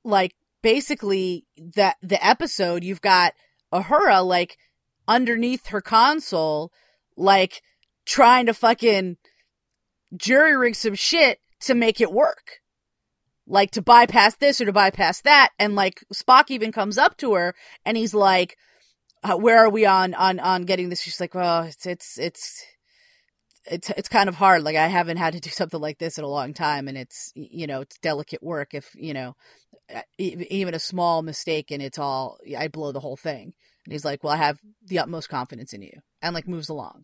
like 0.03 0.35
basically 0.61 1.45
that 1.57 1.97
the 2.01 2.25
episode 2.25 2.83
you've 2.83 3.01
got 3.01 3.33
Uhura 3.71 4.25
like 4.25 4.57
underneath 5.07 5.67
her 5.67 5.81
console, 5.81 6.71
like 7.15 7.61
trying 8.05 8.47
to 8.47 8.53
fucking 8.53 9.17
jury 10.15 10.57
rig 10.57 10.75
some 10.75 10.95
shit 10.95 11.39
to 11.61 11.75
make 11.75 12.01
it 12.01 12.11
work. 12.11 12.62
Like 13.45 13.71
to 13.71 13.81
bypass 13.81 14.35
this 14.35 14.61
or 14.61 14.65
to 14.65 14.73
bypass 14.73 15.21
that. 15.21 15.49
And 15.59 15.75
like 15.75 16.03
Spock 16.13 16.49
even 16.49 16.71
comes 16.71 16.97
up 16.97 17.17
to 17.17 17.33
her 17.33 17.55
and 17.85 17.97
he's 17.97 18.13
like, 18.13 18.57
uh, 19.23 19.35
where 19.37 19.59
are 19.59 19.69
we 19.69 19.85
on, 19.85 20.13
on, 20.13 20.39
on 20.39 20.63
getting 20.63 20.89
this? 20.89 21.01
She's 21.01 21.19
like, 21.19 21.33
well, 21.35 21.63
it's, 21.63 21.85
it's, 21.85 22.17
it's, 22.17 22.65
it's, 23.65 23.89
it's 23.91 24.09
kind 24.09 24.29
of 24.29 24.35
hard. 24.35 24.63
Like 24.63 24.75
I 24.75 24.87
haven't 24.87 25.17
had 25.17 25.33
to 25.33 25.39
do 25.39 25.49
something 25.51 25.79
like 25.81 25.97
this 25.97 26.17
in 26.17 26.23
a 26.23 26.29
long 26.29 26.53
time. 26.53 26.87
And 26.87 26.97
it's, 26.97 27.31
you 27.35 27.67
know, 27.67 27.81
it's 27.81 27.97
delicate 27.99 28.43
work. 28.43 28.73
If, 28.73 28.91
you 28.95 29.13
know, 29.13 29.35
uh, 29.93 30.01
even 30.17 30.73
a 30.73 30.79
small 30.79 31.21
mistake 31.21 31.71
and 31.71 31.81
it's 31.81 31.99
all, 31.99 32.37
I 32.57 32.67
blow 32.69 32.91
the 32.91 33.01
whole 33.01 33.17
thing. 33.17 33.53
And 33.85 33.91
he's 33.91 34.05
like, 34.05 34.23
well, 34.23 34.33
I 34.33 34.37
have 34.37 34.59
the 34.85 34.99
utmost 34.99 35.27
confidence 35.27 35.73
in 35.73 35.81
you 35.81 35.99
and 36.21 36.33
like 36.33 36.47
moves 36.47 36.69
along 36.69 37.03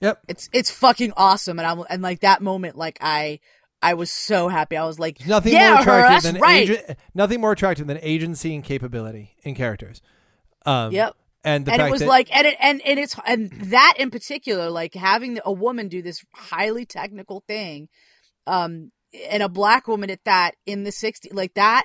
Yep. 0.00 0.20
it's 0.28 0.48
it's 0.52 0.70
fucking 0.70 1.12
awesome 1.16 1.58
and 1.58 1.66
i'm 1.66 1.82
and 1.88 2.02
like 2.02 2.20
that 2.20 2.42
moment 2.42 2.76
like 2.76 2.98
i 3.00 3.40
i 3.82 3.94
was 3.94 4.10
so 4.10 4.48
happy. 4.48 4.76
I 4.76 4.84
was 4.84 4.98
like 4.98 5.26
Nothing 5.26 5.52
yeah 5.52 5.74
more 5.74 5.76
her, 5.76 5.80
attractive 5.82 6.22
that's 6.22 6.24
than 6.24 6.40
right. 6.40 6.96
nothing 7.14 7.40
more 7.40 7.52
attractive 7.52 7.86
than 7.86 7.98
agency 8.02 8.54
and 8.54 8.64
capability 8.64 9.36
in 9.42 9.54
characters. 9.54 10.02
Um, 10.64 10.92
yep. 10.92 11.14
And 11.44 11.64
the 11.64 11.72
and 11.72 11.82
it 11.82 11.90
was 11.90 12.00
that, 12.00 12.08
like 12.08 12.36
and 12.36 12.46
it 12.46 12.56
and, 12.60 12.82
and 12.84 12.98
it's 12.98 13.14
and 13.26 13.50
that 13.70 13.94
in 13.98 14.10
particular 14.10 14.68
like 14.68 14.94
having 14.94 15.38
a 15.44 15.52
woman 15.52 15.88
do 15.88 16.02
this 16.02 16.24
highly 16.34 16.84
technical 16.84 17.44
thing 17.46 17.88
um 18.48 18.90
and 19.30 19.44
a 19.44 19.48
black 19.48 19.86
woman 19.86 20.10
at 20.10 20.24
that 20.24 20.56
in 20.66 20.82
the 20.82 20.90
60s 20.90 21.32
like 21.32 21.54
that 21.54 21.84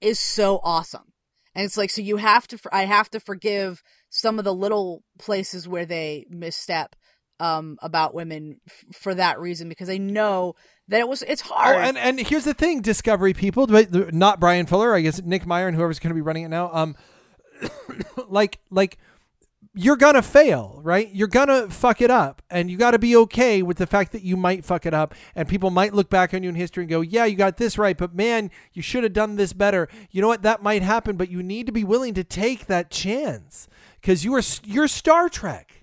is 0.00 0.18
so 0.18 0.60
awesome. 0.62 1.12
And 1.54 1.64
it's 1.64 1.76
like 1.76 1.90
so 1.90 2.00
you 2.00 2.16
have 2.16 2.46
to 2.48 2.58
i 2.72 2.84
have 2.84 3.10
to 3.10 3.20
forgive 3.20 3.82
some 4.08 4.38
of 4.38 4.44
the 4.44 4.54
little 4.54 5.02
places 5.18 5.68
where 5.68 5.86
they 5.86 6.26
misstep 6.30 6.96
um 7.38 7.78
about 7.82 8.14
women 8.14 8.60
f- 8.66 8.84
for 8.96 9.14
that 9.14 9.38
reason 9.38 9.68
because 9.68 9.88
they 9.88 9.98
know 9.98 10.54
that 10.88 11.00
it 11.00 11.08
was 11.08 11.22
it's 11.22 11.42
Oh, 11.50 11.54
hard 11.54 11.76
and 11.76 11.98
and 11.98 12.18
here's 12.20 12.44
the 12.44 12.54
thing, 12.54 12.80
Discovery 12.80 13.34
people, 13.34 13.66
but 13.66 14.14
not 14.14 14.40
Bryan 14.40 14.66
Fuller. 14.66 14.94
I 14.94 15.00
guess 15.00 15.20
Nick 15.22 15.46
Meyer 15.46 15.68
and 15.68 15.76
whoever's 15.76 15.98
going 15.98 16.10
to 16.10 16.14
be 16.14 16.20
running 16.22 16.44
it 16.44 16.48
now. 16.48 16.70
Um, 16.72 16.96
like 18.28 18.58
like 18.70 18.98
you're 19.78 19.96
gonna 19.96 20.22
fail, 20.22 20.80
right? 20.82 21.10
You're 21.12 21.28
gonna 21.28 21.68
fuck 21.68 22.00
it 22.00 22.10
up, 22.10 22.40
and 22.48 22.70
you 22.70 22.78
got 22.78 22.92
to 22.92 22.98
be 22.98 23.14
okay 23.16 23.62
with 23.62 23.76
the 23.76 23.86
fact 23.86 24.12
that 24.12 24.22
you 24.22 24.34
might 24.34 24.64
fuck 24.64 24.86
it 24.86 24.94
up, 24.94 25.14
and 25.34 25.46
people 25.46 25.68
might 25.70 25.92
look 25.92 26.08
back 26.08 26.32
on 26.32 26.42
you 26.42 26.48
in 26.48 26.54
history 26.54 26.84
and 26.84 26.90
go, 26.90 27.02
"Yeah, 27.02 27.26
you 27.26 27.36
got 27.36 27.58
this 27.58 27.76
right, 27.76 27.96
but 27.96 28.14
man, 28.14 28.50
you 28.72 28.80
should 28.80 29.02
have 29.02 29.12
done 29.12 29.36
this 29.36 29.52
better." 29.52 29.86
You 30.10 30.22
know 30.22 30.28
what? 30.28 30.40
That 30.40 30.62
might 30.62 30.80
happen, 30.82 31.16
but 31.16 31.30
you 31.30 31.42
need 31.42 31.66
to 31.66 31.72
be 31.72 31.84
willing 31.84 32.14
to 32.14 32.24
take 32.24 32.66
that 32.66 32.90
chance 32.90 33.68
because 34.00 34.24
you 34.24 34.34
are 34.34 34.42
you're 34.64 34.88
Star 34.88 35.28
Trek. 35.28 35.75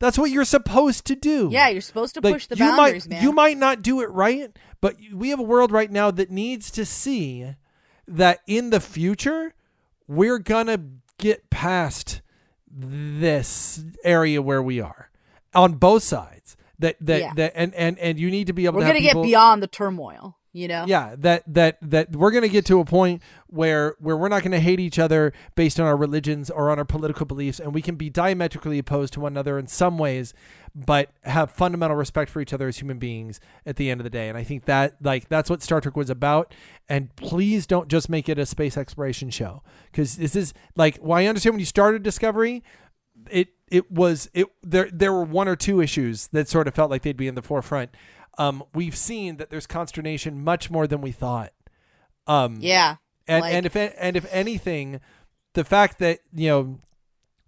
That's 0.00 0.18
what 0.18 0.30
you're 0.30 0.44
supposed 0.46 1.04
to 1.06 1.14
do. 1.14 1.48
Yeah, 1.52 1.68
you're 1.68 1.80
supposed 1.82 2.14
to 2.14 2.20
Like, 2.20 2.34
push 2.34 2.46
the 2.46 2.56
you 2.56 2.64
boundaries, 2.64 3.06
might, 3.06 3.14
man. 3.16 3.22
You 3.22 3.32
might 3.32 3.58
not 3.58 3.82
do 3.82 4.00
it 4.00 4.10
right, 4.10 4.50
but 4.80 4.96
we 5.12 5.28
have 5.28 5.38
a 5.38 5.42
world 5.44 5.70
right 5.70 5.90
now 5.90 6.10
that 6.10 6.30
needs 6.30 6.70
to 6.72 6.84
see 6.86 7.54
that 8.08 8.40
in 8.46 8.70
the 8.70 8.80
future 8.80 9.52
we're 10.08 10.38
gonna 10.38 10.80
get 11.18 11.50
past 11.50 12.22
this 12.72 13.84
area 14.04 14.40
where 14.42 14.62
we 14.62 14.80
are 14.80 15.10
on 15.54 15.74
both 15.74 16.02
sides. 16.02 16.56
That 16.78 16.96
that 17.00 17.20
Yeah. 17.20 17.32
that 17.36 17.52
and 17.54 17.74
and 17.74 17.98
and 17.98 18.18
you 18.18 18.30
need 18.30 18.46
to 18.46 18.52
be 18.54 18.64
able 18.64 18.76
We're 18.80 18.86
to 18.86 18.92
gonna 18.94 19.00
people, 19.00 19.22
get 19.22 19.28
beyond 19.28 19.62
the 19.62 19.66
turmoil. 19.66 20.38
You 20.52 20.66
know? 20.66 20.84
Yeah, 20.86 21.14
that 21.18 21.44
that 21.46 21.78
that 21.80 22.10
we're 22.10 22.32
going 22.32 22.42
to 22.42 22.48
get 22.48 22.66
to 22.66 22.80
a 22.80 22.84
point 22.84 23.22
where 23.46 23.94
where 24.00 24.16
we're 24.16 24.28
not 24.28 24.42
going 24.42 24.50
to 24.52 24.60
hate 24.60 24.80
each 24.80 24.98
other 24.98 25.32
based 25.54 25.78
on 25.78 25.86
our 25.86 25.96
religions 25.96 26.50
or 26.50 26.70
on 26.70 26.78
our 26.78 26.84
political 26.84 27.24
beliefs 27.24 27.60
and 27.60 27.72
we 27.72 27.80
can 27.80 27.94
be 27.94 28.10
diametrically 28.10 28.78
opposed 28.78 29.12
to 29.12 29.20
one 29.20 29.32
another 29.32 29.58
in 29.58 29.68
some 29.68 29.96
ways 29.96 30.34
but 30.74 31.12
have 31.22 31.50
fundamental 31.50 31.96
respect 31.96 32.30
for 32.30 32.40
each 32.40 32.52
other 32.52 32.68
as 32.68 32.78
human 32.78 32.98
beings 32.98 33.40
at 33.66 33.76
the 33.76 33.90
end 33.90 34.00
of 34.00 34.04
the 34.04 34.10
day. 34.10 34.28
And 34.28 34.38
I 34.38 34.44
think 34.44 34.64
that 34.64 34.96
like 35.00 35.28
that's 35.28 35.50
what 35.50 35.62
Star 35.62 35.80
Trek 35.80 35.96
was 35.96 36.10
about 36.10 36.52
and 36.88 37.14
please 37.14 37.66
don't 37.66 37.88
just 37.88 38.08
make 38.08 38.28
it 38.28 38.38
a 38.38 38.46
space 38.46 38.76
exploration 38.76 39.30
show 39.30 39.62
cuz 39.92 40.16
this 40.16 40.34
is 40.34 40.52
like 40.74 40.98
well 41.00 41.18
I 41.18 41.26
understand 41.26 41.54
when 41.54 41.60
you 41.60 41.66
started 41.66 42.02
Discovery 42.02 42.64
it 43.30 43.48
it 43.70 43.90
was 43.90 44.28
it 44.34 44.46
there 44.62 44.88
there 44.92 45.12
were 45.12 45.24
one 45.24 45.46
or 45.46 45.56
two 45.56 45.80
issues 45.80 46.28
that 46.28 46.48
sort 46.48 46.66
of 46.66 46.74
felt 46.74 46.90
like 46.90 47.02
they'd 47.02 47.16
be 47.16 47.28
in 47.28 47.34
the 47.34 47.42
forefront 47.42 47.90
um, 48.40 48.64
we've 48.74 48.96
seen 48.96 49.36
that 49.36 49.50
there's 49.50 49.66
consternation 49.66 50.42
much 50.42 50.70
more 50.70 50.86
than 50.86 51.02
we 51.02 51.12
thought. 51.12 51.52
Um, 52.26 52.56
yeah, 52.60 52.96
and 53.28 53.42
like- 53.42 53.52
and 53.54 53.66
if 53.66 53.76
and 53.76 54.16
if 54.16 54.26
anything, 54.32 55.00
the 55.52 55.62
fact 55.62 55.98
that 55.98 56.20
you 56.32 56.48
know, 56.48 56.80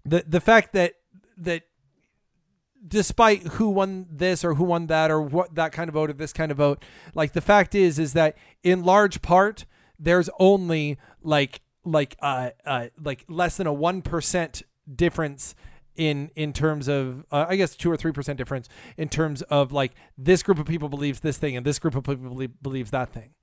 the 0.05 0.25
the 0.29 0.41
fact 0.41 0.75
that 0.75 0.93
that 1.39 1.63
despite 2.87 3.43
who 3.55 3.71
won 3.71 4.07
this 4.11 4.45
or 4.45 4.55
who 4.55 4.65
won 4.65 4.87
that 4.89 5.11
or 5.11 5.21
what 5.23 5.55
that 5.55 5.73
kind 5.73 5.89
of 5.89 5.95
vote 5.95 6.11
or 6.11 6.13
this 6.13 6.33
kind 6.33 6.51
of 6.51 6.59
vote, 6.59 6.83
like 7.15 7.33
the 7.33 7.41
fact 7.41 7.75
is 7.75 7.99
is 7.99 8.13
that 8.13 8.37
in 8.63 8.83
large 8.85 9.23
part 9.23 9.65
there's 9.99 10.29
only 10.39 10.99
like 11.23 11.63
like 11.85 12.17
uh, 12.21 12.51
uh 12.67 12.89
like 13.03 13.25
less 13.29 13.57
than 13.57 13.67
a 13.67 13.73
one 13.73 14.03
percent 14.03 14.63
difference 14.95 15.55
in 15.97 16.31
in 16.37 16.53
terms 16.53 16.89
of 16.89 17.25
uh, 17.31 17.47
I 17.49 17.57
guess 17.57 17.77
two 17.77 17.91
or 17.91 17.97
three 17.97 18.13
percent 18.13 18.39
difference 18.39 18.69
in 18.97 19.09
terms 19.09 19.43
of 19.43 19.73
like 19.73 19.93
this 20.17 20.43
group 20.43 20.59
of 20.59 20.67
people 20.67 20.89
believes 20.89 21.21
this 21.21 21.39
thing 21.39 21.57
and 21.57 21.67
this 21.67 21.79
group 21.79 21.95
of 21.95 22.05
people 22.05 22.29
believe, 22.31 22.51
believes 22.63 22.91
that 22.93 23.13
thing. 23.13 23.35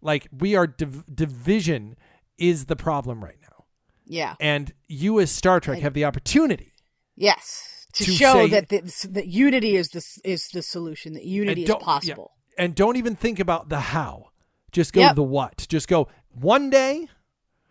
Like 0.00 0.28
we 0.36 0.54
are 0.56 0.66
div- 0.66 1.04
division 1.14 1.96
is 2.36 2.66
the 2.66 2.76
problem 2.76 3.24
right 3.24 3.38
now, 3.42 3.64
yeah, 4.06 4.34
and 4.40 4.72
you 4.88 5.20
as 5.20 5.30
Star 5.30 5.60
Trek 5.60 5.78
have 5.80 5.94
the 5.94 6.04
opportunity. 6.04 6.72
yes, 7.16 7.86
to, 7.94 8.04
To 8.04 8.10
show 8.10 8.32
say- 8.34 8.48
that 8.48 8.68
the, 8.68 9.08
that 9.12 9.26
unity 9.28 9.76
is 9.76 9.88
the 9.90 10.04
is 10.24 10.48
the 10.48 10.62
solution. 10.62 11.12
That 11.14 11.24
unity 11.24 11.62
is 11.62 11.68
don't- 11.68 11.80
yeah. 11.80 11.84
possible. 11.86 12.32
and 12.58 12.74
don't 12.74 12.96
even 12.96 13.14
think 13.16 13.38
about 13.40 13.68
the 13.68 13.80
how. 13.80 14.30
Just 14.72 14.92
go 14.92 15.00
to 15.02 15.06
Yep. 15.06 15.16
the 15.16 15.22
what. 15.22 15.66
Just 15.68 15.86
go 15.88 16.08
one 16.32 16.68
day. 16.70 17.08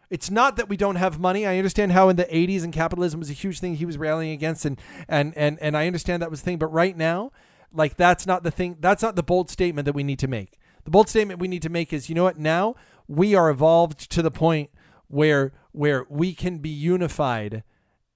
It's 0.09 0.29
not 0.29 0.57
that 0.57 0.69
we 0.69 0.77
don't 0.77 0.95
have 0.95 1.19
money. 1.19 1.45
I 1.45 1.57
understand 1.57 1.91
how 1.91 2.09
in 2.09 2.15
the 2.15 2.25
80s 2.25 2.63
and 2.63 2.71
capitalism 2.71 3.19
was 3.19 3.29
a 3.29 3.33
huge 3.33 3.59
thing 3.59 3.75
he 3.75 3.85
was 3.85 3.97
rallying 3.97 4.31
against 4.31 4.65
and 4.65 4.79
and 5.07 5.35
and 5.35 5.57
and 5.59 5.75
I 5.75 5.87
understand 5.87 6.21
that 6.21 6.29
was 6.29 6.41
the 6.41 6.45
thing, 6.45 6.57
but 6.57 6.67
right 6.67 6.95
now, 6.95 7.31
like 7.73 7.97
that's 7.97 8.27
not 8.27 8.43
the 8.43 8.51
thing. 8.51 8.77
That's 8.79 9.01
not 9.01 9.15
the 9.15 9.23
bold 9.23 9.49
statement 9.49 9.85
that 9.85 9.93
we 9.93 10.03
need 10.03 10.19
to 10.19 10.27
make. 10.27 10.59
The 10.83 10.91
bold 10.91 11.09
statement 11.09 11.39
we 11.39 11.47
need 11.47 11.61
to 11.63 11.69
make 11.69 11.93
is, 11.93 12.09
you 12.09 12.15
know 12.15 12.23
what? 12.23 12.37
Now 12.37 12.75
we 13.07 13.35
are 13.35 13.49
evolved 13.49 14.11
to 14.11 14.21
the 14.21 14.31
point 14.31 14.69
where 15.07 15.51
where 15.71 16.05
we 16.09 16.33
can 16.33 16.59
be 16.59 16.69
unified 16.69 17.63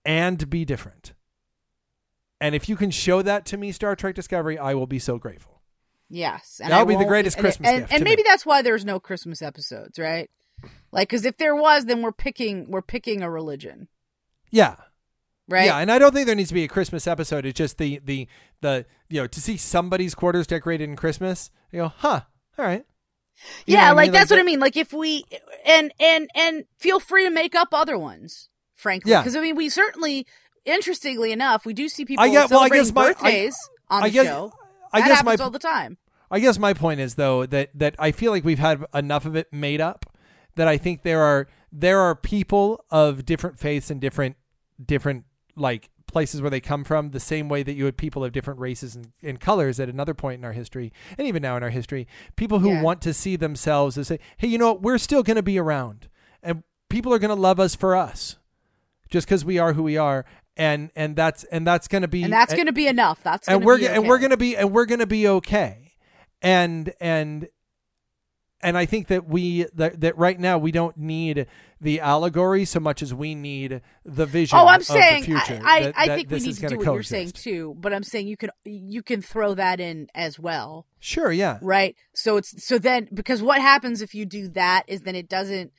and 0.05 0.49
be 0.49 0.65
different. 0.65 1.13
And 2.39 2.53
if 2.53 2.69
you 2.69 2.75
can 2.75 2.91
show 2.91 3.21
that 3.23 3.45
to 3.47 3.57
me, 3.57 3.71
Star 3.71 3.95
Trek 3.95 4.15
Discovery, 4.15 4.57
I 4.59 4.75
will 4.75 4.85
be 4.87 4.99
so 4.99 5.17
grateful. 5.17 5.61
Yes, 6.09 6.61
that'll 6.63 6.85
be 6.85 6.95
the 6.95 7.03
greatest 7.05 7.37
Christmas 7.37 7.67
and, 7.69 7.79
gift 7.81 7.91
And 7.91 7.99
to 7.99 8.03
maybe 8.05 8.21
me. 8.21 8.25
that's 8.27 8.45
why 8.45 8.61
there's 8.61 8.85
no 8.85 8.99
Christmas 8.99 9.41
episodes, 9.41 9.99
right? 9.99 10.29
Like, 10.91 11.09
because 11.09 11.25
if 11.25 11.37
there 11.37 11.55
was, 11.55 11.85
then 11.85 12.01
we're 12.01 12.11
picking 12.11 12.69
we're 12.71 12.81
picking 12.81 13.21
a 13.21 13.29
religion, 13.29 13.87
Yeah. 14.51 14.75
right? 15.47 15.65
Yeah, 15.65 15.77
and 15.79 15.91
I 15.91 15.99
don't 15.99 16.13
think 16.13 16.25
there 16.27 16.35
needs 16.35 16.49
to 16.49 16.53
be 16.55 16.63
a 16.63 16.67
Christmas 16.67 17.05
episode. 17.07 17.45
It's 17.45 17.57
just 17.57 17.77
the 17.77 17.99
the 18.03 18.27
the 18.61 18.85
you 19.09 19.21
know 19.21 19.27
to 19.27 19.41
see 19.41 19.57
somebody's 19.57 20.15
quarters 20.15 20.47
decorated 20.47 20.85
in 20.89 20.95
Christmas. 20.95 21.51
You 21.71 21.79
go, 21.81 21.87
huh? 21.97 22.21
All 22.57 22.65
right. 22.65 22.85
You 23.67 23.73
yeah, 23.75 23.81
what 23.83 23.87
I 23.89 23.91
like 23.91 24.05
mean? 24.05 24.11
that's 24.13 24.31
what 24.31 24.39
I 24.39 24.43
mean. 24.43 24.59
Like 24.59 24.75
if 24.77 24.93
we 24.93 25.23
and 25.65 25.93
and 25.99 26.29
and 26.33 26.65
feel 26.79 26.99
free 26.99 27.23
to 27.25 27.29
make 27.29 27.53
up 27.53 27.69
other 27.73 27.97
ones, 27.97 28.49
frankly, 28.75 29.11
Yeah. 29.11 29.21
because 29.21 29.35
I 29.35 29.41
mean 29.41 29.55
we 29.55 29.69
certainly, 29.69 30.25
interestingly 30.65 31.31
enough, 31.31 31.65
we 31.65 31.73
do 31.73 31.87
see 31.89 32.05
people 32.05 32.23
I 32.23 32.29
get- 32.29 32.49
well, 32.49 32.61
I 32.61 32.69
guess 32.69 32.91
my- 32.93 33.01
I- 33.01 33.07
birthdays 33.13 33.55
on 33.89 34.03
I 34.03 34.07
the 34.07 34.13
guess- 34.13 34.25
show. 34.25 34.53
I 34.91 35.01
that 35.01 35.07
guess 35.07 35.23
my 35.23 35.35
all 35.35 35.49
the 35.51 35.59
time. 35.59 35.97
I 36.31 36.39
guess 36.39 36.57
my 36.57 36.73
point 36.73 36.99
is 36.99 37.15
though 37.15 37.45
that 37.45 37.69
that 37.77 37.95
I 37.99 38.11
feel 38.11 38.31
like 38.31 38.43
we've 38.43 38.57
had 38.59 38.83
enough 38.93 39.25
of 39.25 39.35
it 39.35 39.51
made 39.53 39.81
up 39.81 40.05
that 40.57 40.67
I 40.67 40.77
think 40.77 41.03
there 41.03 41.21
are 41.21 41.47
there 41.71 41.99
are 41.99 42.15
people 42.15 42.83
of 42.91 43.25
different 43.25 43.57
faiths 43.57 43.89
and 43.89 43.99
different 44.01 44.35
different 44.83 45.23
like 45.55 45.89
places 46.07 46.41
where 46.41 46.49
they 46.49 46.61
come 46.61 46.83
from 46.85 47.09
the 47.11 47.19
same 47.19 47.49
way 47.49 47.63
that 47.63 47.73
you 47.73 47.83
had 47.85 47.97
people 47.97 48.23
of 48.23 48.31
different 48.31 48.59
races 48.59 48.95
and, 48.95 49.11
and 49.21 49.39
colors 49.41 49.79
at 49.79 49.89
another 49.89 50.13
point 50.13 50.39
in 50.39 50.45
our 50.45 50.53
history 50.53 50.93
and 51.17 51.27
even 51.27 51.41
now 51.41 51.57
in 51.57 51.63
our 51.63 51.69
history 51.69 52.07
people 52.37 52.59
who 52.59 52.69
Yeah. 52.69 52.81
want 52.81 53.01
to 53.01 53.13
see 53.13 53.35
themselves 53.35 53.97
as 53.97 54.07
say 54.07 54.19
hey 54.37 54.47
you 54.47 54.57
know 54.57 54.67
what 54.73 54.81
we're 54.81 54.97
still 54.97 55.21
going 55.23 55.35
to 55.35 55.43
be 55.43 55.57
around 55.59 56.07
and 56.41 56.63
people 56.89 57.13
are 57.13 57.19
going 57.19 57.35
to 57.35 57.41
love 57.41 57.59
us 57.59 57.75
for 57.75 57.95
us 57.95 58.37
just 59.09 59.27
because 59.27 59.43
we 59.43 59.57
are 59.59 59.73
who 59.73 59.83
we 59.83 59.97
are 59.97 60.23
and 60.55 60.91
and 60.95 61.15
that's 61.17 61.43
and 61.45 61.67
that's 61.67 61.87
going 61.89 62.03
to 62.03 62.07
be 62.07 62.23
And 62.23 62.31
that's 62.31 62.53
going 62.53 62.67
to 62.67 62.73
be 62.73 62.87
enough. 62.87 63.21
That's 63.21 63.47
and 63.49 63.63
we're 63.65 63.77
go- 63.77 63.87
and 63.87 64.07
we're 64.07 64.17
gonna 64.19 64.37
be 64.37 64.55
and 64.57 64.71
we're 64.71 64.85
gonna 64.85 65.05
be 65.05 65.27
okay 65.27 65.93
and 66.41 66.93
and 67.01 67.47
and 68.61 68.77
I 68.77 68.85
think 68.85 69.07
that 69.07 69.27
we 69.27 69.65
that, 69.73 70.01
that 70.01 70.17
right 70.17 70.39
now 70.39 70.57
we 70.57 70.71
don't 70.71 70.97
need 70.97 71.45
the 71.79 71.99
allegory 71.99 72.65
so 72.65 72.79
much 72.79 73.01
as 73.03 73.13
we 73.13 73.35
need 73.35 73.81
the 74.03 74.25
vision. 74.25 74.57
Oh, 74.57 74.65
I'm 74.67 74.79
of 74.81 74.85
saying 74.85 75.21
the 75.21 75.25
future, 75.25 75.61
I, 75.63 75.77
I, 75.77 75.81
that- 75.83 75.93
I 75.97 76.07
think 76.15 76.31
we 76.31 76.39
need 76.39 76.55
to 76.55 76.67
do 76.67 76.77
what 76.77 76.85
you're 76.85 77.03
saying 77.03 77.31
too. 77.31 77.75
But 77.77 77.93
I'm 77.93 78.03
saying 78.03 78.27
you 78.27 78.37
can 78.37 78.49
you 78.65 79.03
can 79.03 79.21
throw 79.21 79.53
that 79.53 79.79
in 79.79 80.07
as 80.15 80.39
well. 80.39 80.87
Sure, 80.99 81.31
yeah, 81.31 81.59
right 81.61 81.95
so 82.13 82.37
it's 82.37 82.65
so 82.65 82.77
then 82.79 83.07
because 83.13 83.41
what 83.43 83.61
happens 83.61 84.01
if 84.01 84.15
you 84.15 84.25
do 84.25 84.47
that 84.49 84.83
is 84.87 85.01
then 85.01 85.15
it 85.15 85.29
doesn't 85.29 85.71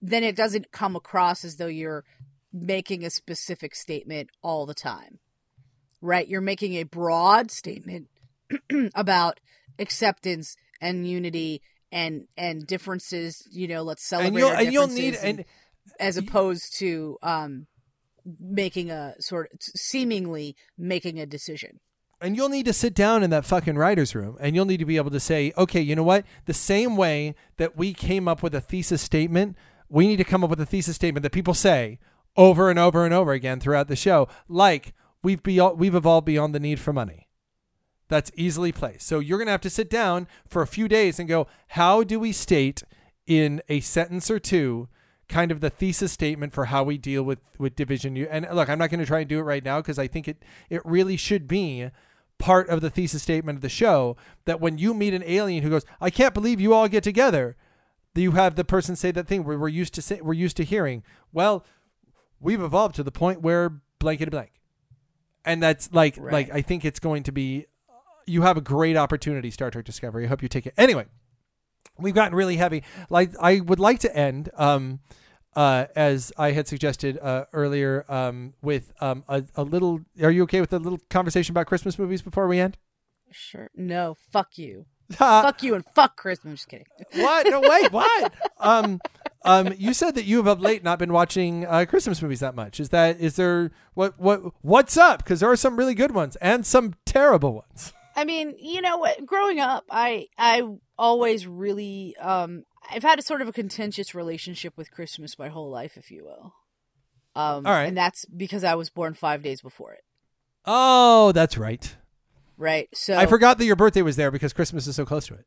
then 0.00 0.24
it 0.24 0.36
doesn't 0.36 0.70
come 0.72 0.96
across 0.96 1.44
as 1.44 1.56
though 1.56 1.66
you're 1.66 2.04
making 2.52 3.04
a 3.04 3.10
specific 3.10 3.74
statement 3.74 4.30
all 4.42 4.64
the 4.64 4.72
time 4.74 5.18
right 6.00 6.28
you're 6.28 6.40
making 6.40 6.72
a 6.74 6.84
broad 6.84 7.50
statement 7.50 8.08
about 8.94 9.40
acceptance 9.78 10.56
and 10.80 11.06
unity 11.06 11.60
and 11.90 12.26
and 12.36 12.66
differences 12.66 13.46
you 13.50 13.66
know 13.66 13.82
let's 13.82 14.06
celebrate 14.06 14.28
and 14.28 14.38
you'll 14.38 14.50
and 14.50 14.72
you'll 14.72 14.86
need 14.88 15.12
differences 15.12 15.24
and 15.24 15.44
as 15.98 16.16
opposed 16.16 16.76
to 16.78 17.16
um 17.22 17.66
making 18.40 18.90
a 18.90 19.14
sort 19.20 19.50
of 19.52 19.58
seemingly 19.60 20.54
making 20.76 21.18
a 21.18 21.26
decision 21.26 21.80
and 22.20 22.36
you'll 22.36 22.48
need 22.48 22.66
to 22.66 22.72
sit 22.72 22.94
down 22.94 23.22
in 23.22 23.30
that 23.30 23.44
fucking 23.44 23.76
writer's 23.76 24.14
room 24.14 24.36
and 24.40 24.54
you'll 24.54 24.64
need 24.64 24.78
to 24.78 24.84
be 24.84 24.96
able 24.96 25.10
to 25.10 25.20
say, 25.20 25.52
okay, 25.56 25.80
you 25.80 25.94
know 25.94 26.02
what? 26.02 26.24
The 26.46 26.54
same 26.54 26.96
way 26.96 27.34
that 27.58 27.76
we 27.76 27.94
came 27.94 28.26
up 28.26 28.42
with 28.42 28.54
a 28.54 28.60
thesis 28.60 29.00
statement, 29.00 29.56
we 29.88 30.08
need 30.08 30.16
to 30.16 30.24
come 30.24 30.42
up 30.42 30.50
with 30.50 30.60
a 30.60 30.66
thesis 30.66 30.96
statement 30.96 31.22
that 31.22 31.30
people 31.30 31.54
say 31.54 32.00
over 32.36 32.70
and 32.70 32.78
over 32.78 33.04
and 33.04 33.14
over 33.14 33.32
again 33.32 33.60
throughout 33.60 33.88
the 33.88 33.96
show, 33.96 34.28
like 34.48 34.94
we've 35.22 35.42
be 35.42 35.60
we've 35.60 35.94
evolved 35.94 36.26
beyond 36.26 36.54
the 36.54 36.60
need 36.60 36.80
for 36.80 36.92
money. 36.92 37.27
That's 38.08 38.30
easily 38.34 38.72
placed. 38.72 39.06
So 39.06 39.18
you're 39.18 39.38
going 39.38 39.46
to 39.46 39.52
have 39.52 39.60
to 39.62 39.70
sit 39.70 39.90
down 39.90 40.26
for 40.46 40.62
a 40.62 40.66
few 40.66 40.88
days 40.88 41.18
and 41.18 41.28
go, 41.28 41.46
how 41.68 42.02
do 42.02 42.18
we 42.18 42.32
state 42.32 42.82
in 43.26 43.60
a 43.68 43.80
sentence 43.80 44.30
or 44.30 44.38
two 44.38 44.88
kind 45.28 45.52
of 45.52 45.60
the 45.60 45.68
thesis 45.68 46.10
statement 46.10 46.54
for 46.54 46.66
how 46.66 46.82
we 46.82 46.96
deal 46.96 47.22
with 47.22 47.38
with 47.58 47.76
division 47.76 48.16
and 48.16 48.46
look 48.54 48.70
i'm 48.70 48.78
not 48.78 48.88
going 48.88 48.98
to 48.98 49.04
try 49.04 49.20
and 49.20 49.28
do 49.28 49.38
it 49.38 49.42
right 49.42 49.62
now 49.62 49.78
because 49.78 49.98
i 49.98 50.06
think 50.06 50.26
it 50.26 50.42
it 50.70 50.80
really 50.86 51.18
should 51.18 51.46
be 51.46 51.90
part 52.38 52.66
of 52.70 52.80
the 52.80 52.88
thesis 52.88 53.22
statement 53.22 53.56
of 53.56 53.60
the 53.60 53.68
show 53.68 54.16
that 54.46 54.58
when 54.58 54.78
you 54.78 54.94
meet 54.94 55.12
an 55.12 55.22
alien 55.26 55.62
who 55.62 55.68
goes 55.68 55.84
i 56.00 56.08
can't 56.08 56.32
believe 56.32 56.62
you 56.62 56.72
all 56.72 56.88
get 56.88 57.04
together 57.04 57.56
that 58.14 58.22
you 58.22 58.30
have 58.32 58.54
the 58.54 58.64
person 58.64 58.96
say 58.96 59.10
that 59.10 59.26
thing 59.26 59.44
where 59.44 59.58
we're 59.58 59.68
used 59.68 59.92
to 59.92 60.00
say, 60.00 60.18
we're 60.22 60.32
used 60.32 60.56
to 60.56 60.64
hearing 60.64 61.02
well 61.30 61.66
we've 62.40 62.62
evolved 62.62 62.94
to 62.94 63.02
the 63.02 63.12
point 63.12 63.42
where 63.42 63.82
blankety 63.98 64.30
blank 64.30 64.52
and 65.44 65.62
that's 65.62 65.92
like 65.92 66.16
Right. 66.16 66.32
like 66.32 66.50
i 66.54 66.62
think 66.62 66.86
it's 66.86 67.00
going 67.00 67.22
to 67.24 67.32
be 67.32 67.66
you 68.28 68.42
have 68.42 68.56
a 68.56 68.60
great 68.60 68.96
opportunity 68.96 69.50
star 69.50 69.70
trek 69.70 69.84
discovery 69.84 70.24
i 70.24 70.28
hope 70.28 70.42
you 70.42 70.48
take 70.48 70.66
it 70.66 70.74
anyway 70.76 71.06
we've 71.98 72.14
gotten 72.14 72.34
really 72.34 72.56
heavy. 72.56 72.82
Like 73.10 73.32
I 73.40 73.60
would 73.60 73.80
like 73.80 73.98
to 74.00 74.16
end, 74.16 74.50
um, 74.56 75.00
uh, 75.54 75.86
as 75.96 76.32
I 76.38 76.52
had 76.52 76.68
suggested 76.68 77.18
uh, 77.18 77.46
earlier, 77.52 78.04
um, 78.08 78.54
with 78.62 78.92
um, 79.00 79.24
a, 79.28 79.44
a 79.56 79.64
little. 79.64 80.00
Are 80.22 80.30
you 80.30 80.44
okay 80.44 80.60
with 80.60 80.72
a 80.72 80.78
little 80.78 81.00
conversation 81.10 81.52
about 81.52 81.66
Christmas 81.66 81.98
movies 81.98 82.22
before 82.22 82.46
we 82.46 82.60
end? 82.60 82.78
sure 83.30 83.68
no 83.74 84.16
fuck 84.32 84.56
you 84.56 84.86
fuck 85.12 85.62
you 85.62 85.74
and 85.74 85.84
fuck 85.94 86.16
christmas 86.16 86.50
I'm 86.50 86.56
just 86.56 86.68
kidding 86.68 86.86
what? 87.22 87.46
No, 87.46 87.60
wait, 87.60 87.92
what? 87.92 88.32
um, 88.58 89.02
um, 89.44 89.74
you 89.76 89.92
said 89.92 90.14
that 90.14 90.24
you 90.24 90.38
have 90.38 90.46
of 90.46 90.62
late 90.62 90.82
not 90.82 90.98
been 90.98 91.12
watching 91.12 91.66
uh, 91.66 91.84
Christmas 91.86 92.22
movies 92.22 92.40
that 92.40 92.54
much. 92.54 92.80
Is 92.80 92.88
that 92.88 93.20
is 93.20 93.36
there 93.36 93.70
what 93.92 94.18
what 94.18 94.54
what's 94.62 94.96
up? 94.96 95.22
Because 95.22 95.40
there 95.40 95.50
are 95.50 95.56
some 95.56 95.76
really 95.76 95.94
good 95.94 96.12
ones 96.12 96.36
and 96.36 96.64
some 96.64 96.94
terrible 97.04 97.52
ones. 97.52 97.92
I 98.18 98.24
mean, 98.24 98.56
you 98.58 98.80
know 98.80 98.96
what? 98.98 99.24
Growing 99.24 99.60
up, 99.60 99.84
I 99.88 100.26
I 100.36 100.66
always 100.98 101.46
really 101.46 102.16
um 102.20 102.64
I've 102.90 103.04
had 103.04 103.20
a 103.20 103.22
sort 103.22 103.42
of 103.42 103.46
a 103.46 103.52
contentious 103.52 104.12
relationship 104.12 104.76
with 104.76 104.90
Christmas 104.90 105.38
my 105.38 105.48
whole 105.48 105.70
life, 105.70 105.96
if 105.96 106.10
you 106.10 106.24
will. 106.24 106.52
Um, 107.36 107.64
All 107.64 107.72
right. 107.72 107.84
and 107.86 107.96
that's 107.96 108.24
because 108.24 108.64
I 108.64 108.74
was 108.74 108.90
born 108.90 109.14
five 109.14 109.44
days 109.44 109.60
before 109.60 109.92
it, 109.92 110.02
Oh, 110.64 111.30
that's 111.30 111.56
right. 111.56 111.94
right? 112.56 112.88
So 112.92 113.16
I 113.16 113.26
forgot 113.26 113.58
that 113.58 113.66
your 113.66 113.76
birthday 113.76 114.02
was 114.02 114.16
there 114.16 114.32
because 114.32 114.52
Christmas 114.52 114.88
is 114.88 114.96
so 114.96 115.06
close 115.06 115.28
to 115.28 115.34
it. 115.34 115.46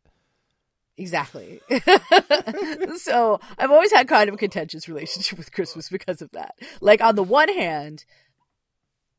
Exactly. 0.95 1.59
so 2.95 3.41
I've 3.57 3.71
always 3.71 3.91
had 3.91 4.07
kind 4.07 4.29
of 4.29 4.35
a 4.35 4.37
contentious 4.37 4.87
relationship 4.87 5.37
with 5.37 5.51
Christmas 5.51 5.89
because 5.89 6.21
of 6.21 6.31
that. 6.31 6.55
Like 6.79 7.01
on 7.01 7.15
the 7.15 7.23
one 7.23 7.49
hand, 7.49 8.05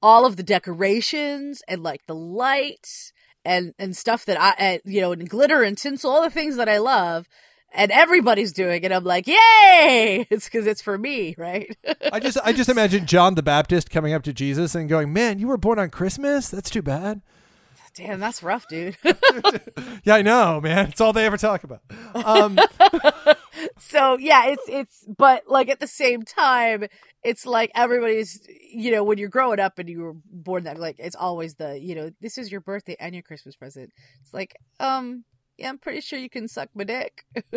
all 0.01 0.24
of 0.24 0.37
the 0.37 0.43
decorations 0.43 1.62
and 1.69 1.83
like 1.83 2.07
the 2.07 2.15
lights 2.15 3.12
and 3.44 3.74
and 3.78 3.97
stuff 3.97 4.24
that 4.27 4.40
I 4.40 4.55
and, 4.59 4.82
you 4.85 5.01
know 5.01 5.12
and 5.12 5.28
glitter 5.28 5.62
and 5.62 5.77
tinsel, 5.77 6.10
all 6.10 6.23
the 6.23 6.31
things 6.31 6.56
that 6.56 6.69
I 6.69 6.78
love, 6.78 7.28
and 7.73 7.90
everybody's 7.90 8.52
doing 8.52 8.82
it. 8.85 8.93
I'm 8.93 9.05
like, 9.05 9.27
yay! 9.27 10.27
It's 10.31 10.47
because 10.47 10.66
it's 10.66 10.82
for 10.82 10.97
me, 10.98 11.35
right? 11.39 11.77
I 12.12 12.20
just 12.20 12.39
I 12.44 12.52
just 12.52 12.69
imagine 12.77 13.06
John 13.06 13.35
the 13.35 13.43
Baptist 13.43 13.90
coming 13.90 14.12
up 14.12 14.23
to 14.24 14.32
Jesus 14.32 14.74
and 14.74 14.89
going, 14.89 15.12
"Man, 15.12 15.39
you 15.39 15.48
were 15.48 15.59
born 15.59 15.78
on 15.78 15.90
Christmas. 15.90 16.48
That's 16.48 16.70
too 16.70 16.82
bad." 16.82 17.23
Damn, 17.94 18.20
that's 18.20 18.43
rough, 18.43 18.66
dude. 18.69 18.97
yeah, 20.05 20.14
I 20.14 20.23
know, 20.23 20.60
man. 20.60 20.89
It's 20.89 21.01
all 21.01 21.12
they 21.12 21.27
ever 21.27 21.36
talk 21.36 21.62
about. 21.62 21.82
Um, 22.14 22.59
so 23.78 24.16
yeah, 24.19 24.47
it's 24.47 24.64
it's 24.66 25.05
but 25.19 25.43
like 25.47 25.69
at 25.69 25.78
the 25.78 25.86
same 25.86 26.23
time, 26.23 26.86
it's 27.23 27.44
like 27.44 27.70
everybody's 27.74 28.40
you 28.73 28.93
know 28.93 29.05
when 29.05 29.19
you're 29.19 29.28
growing 29.28 29.60
up 29.60 29.78
and 29.78 29.90
you 29.90 30.01
were 30.01 30.14
born 30.24 30.64
that 30.64 30.78
like 30.78 30.97
it's 30.98 31.16
always 31.16 31.56
the 31.56 31.78
you 31.78 31.94
know 31.94 32.10
this 32.20 32.39
is 32.39 32.51
your 32.51 32.62
birthday 32.62 32.97
and 32.98 33.14
your 33.14 33.23
Christmas 33.23 33.56
present. 33.56 33.93
It's 34.23 34.32
like 34.32 34.56
um 34.81 35.24
yeah, 35.59 35.69
I'm 35.69 35.78
pretty 35.78 36.01
sure 36.01 36.19
you 36.19 36.31
can 36.31 36.48
suck 36.48 36.70
my 36.74 36.85
dick. 36.85 37.24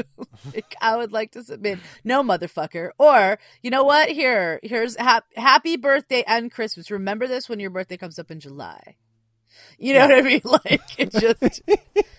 like, 0.54 0.76
I 0.82 0.98
would 0.98 1.14
like 1.14 1.32
to 1.32 1.44
submit, 1.44 1.80
no 2.04 2.24
motherfucker. 2.24 2.90
Or, 3.00 3.40
you 3.64 3.72
know 3.72 3.84
what? 3.84 4.10
Here, 4.10 4.60
here's 4.64 4.98
ha- 4.98 5.22
happy 5.36 5.78
birthday 5.78 6.24
and 6.28 6.52
Christmas. 6.52 6.92
Remember 6.92 7.26
this 7.26 7.48
when 7.48 7.60
your 7.60 7.70
birthday 7.70 7.98
comes 7.98 8.20
up 8.20 8.30
in 8.32 8.40
July. 8.40 8.96
You 9.78 9.94
know 9.94 10.08
yeah. 10.08 10.16
what 10.16 10.18
I 10.18 10.22
mean? 10.22 10.42
Like 10.46 10.82
it 10.98 11.12
just. 11.12 11.62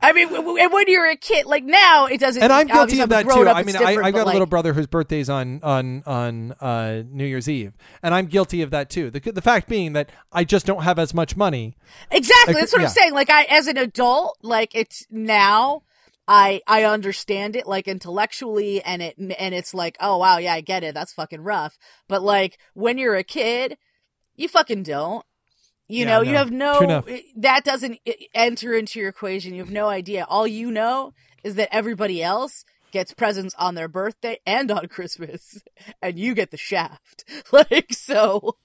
I 0.00 0.12
mean, 0.12 0.28
and 0.32 0.72
when 0.72 0.84
you're 0.86 1.10
a 1.10 1.16
kid, 1.16 1.46
like 1.46 1.64
now, 1.64 2.06
it 2.06 2.20
doesn't. 2.20 2.40
And 2.40 2.52
I'm 2.52 2.68
guilty 2.68 3.00
of 3.00 3.08
that 3.08 3.24
too. 3.28 3.48
I 3.48 3.64
mean, 3.64 3.76
I, 3.76 3.92
have 3.92 4.14
got 4.14 4.28
a 4.28 4.30
little 4.30 4.46
brother 4.46 4.72
whose 4.72 4.86
birthday's 4.86 5.28
on 5.28 5.60
on 5.64 6.04
on 6.06 6.52
uh, 6.60 7.02
New 7.08 7.24
Year's 7.24 7.48
Eve, 7.48 7.72
and 8.02 8.14
I'm 8.14 8.26
guilty 8.26 8.62
of 8.62 8.70
that 8.70 8.90
too. 8.90 9.10
The 9.10 9.18
the 9.18 9.42
fact 9.42 9.68
being 9.68 9.94
that 9.94 10.10
I 10.30 10.44
just 10.44 10.66
don't 10.66 10.84
have 10.84 11.00
as 11.00 11.14
much 11.14 11.36
money. 11.36 11.76
Exactly, 12.12 12.54
that's 12.54 12.72
what 12.72 12.80
yeah. 12.80 12.86
I'm 12.86 12.92
saying. 12.92 13.12
Like 13.12 13.28
I, 13.28 13.44
as 13.44 13.66
an 13.66 13.76
adult, 13.76 14.38
like 14.42 14.74
it's 14.74 15.06
now. 15.10 15.82
I 16.30 16.60
I 16.66 16.84
understand 16.84 17.56
it 17.56 17.66
like 17.66 17.88
intellectually 17.88 18.82
and 18.82 19.00
it 19.00 19.16
and 19.16 19.54
it's 19.54 19.72
like 19.72 19.96
oh 19.98 20.18
wow 20.18 20.36
yeah 20.36 20.52
I 20.52 20.60
get 20.60 20.84
it 20.84 20.92
that's 20.94 21.14
fucking 21.14 21.40
rough 21.40 21.78
but 22.06 22.20
like 22.20 22.58
when 22.74 22.98
you're 22.98 23.16
a 23.16 23.24
kid 23.24 23.78
you 24.36 24.46
fucking 24.46 24.82
don't 24.82 25.24
you 25.88 26.00
yeah, 26.00 26.04
know, 26.04 26.22
no. 26.22 26.30
you 26.30 26.36
have 26.36 26.50
no 26.50 27.04
that 27.36 27.64
doesn't 27.64 27.98
enter 28.34 28.74
into 28.74 29.00
your 29.00 29.08
equation. 29.08 29.54
You 29.54 29.60
have 29.62 29.72
no 29.72 29.88
idea. 29.88 30.26
All 30.28 30.46
you 30.46 30.70
know 30.70 31.14
is 31.42 31.54
that 31.54 31.70
everybody 31.72 32.22
else 32.22 32.64
gets 32.90 33.14
presents 33.14 33.54
on 33.58 33.74
their 33.74 33.88
birthday 33.88 34.38
and 34.46 34.70
on 34.70 34.86
Christmas, 34.88 35.62
and 36.02 36.18
you 36.18 36.34
get 36.34 36.50
the 36.50 36.56
shaft. 36.56 37.24
Like 37.52 37.94
so, 37.94 38.58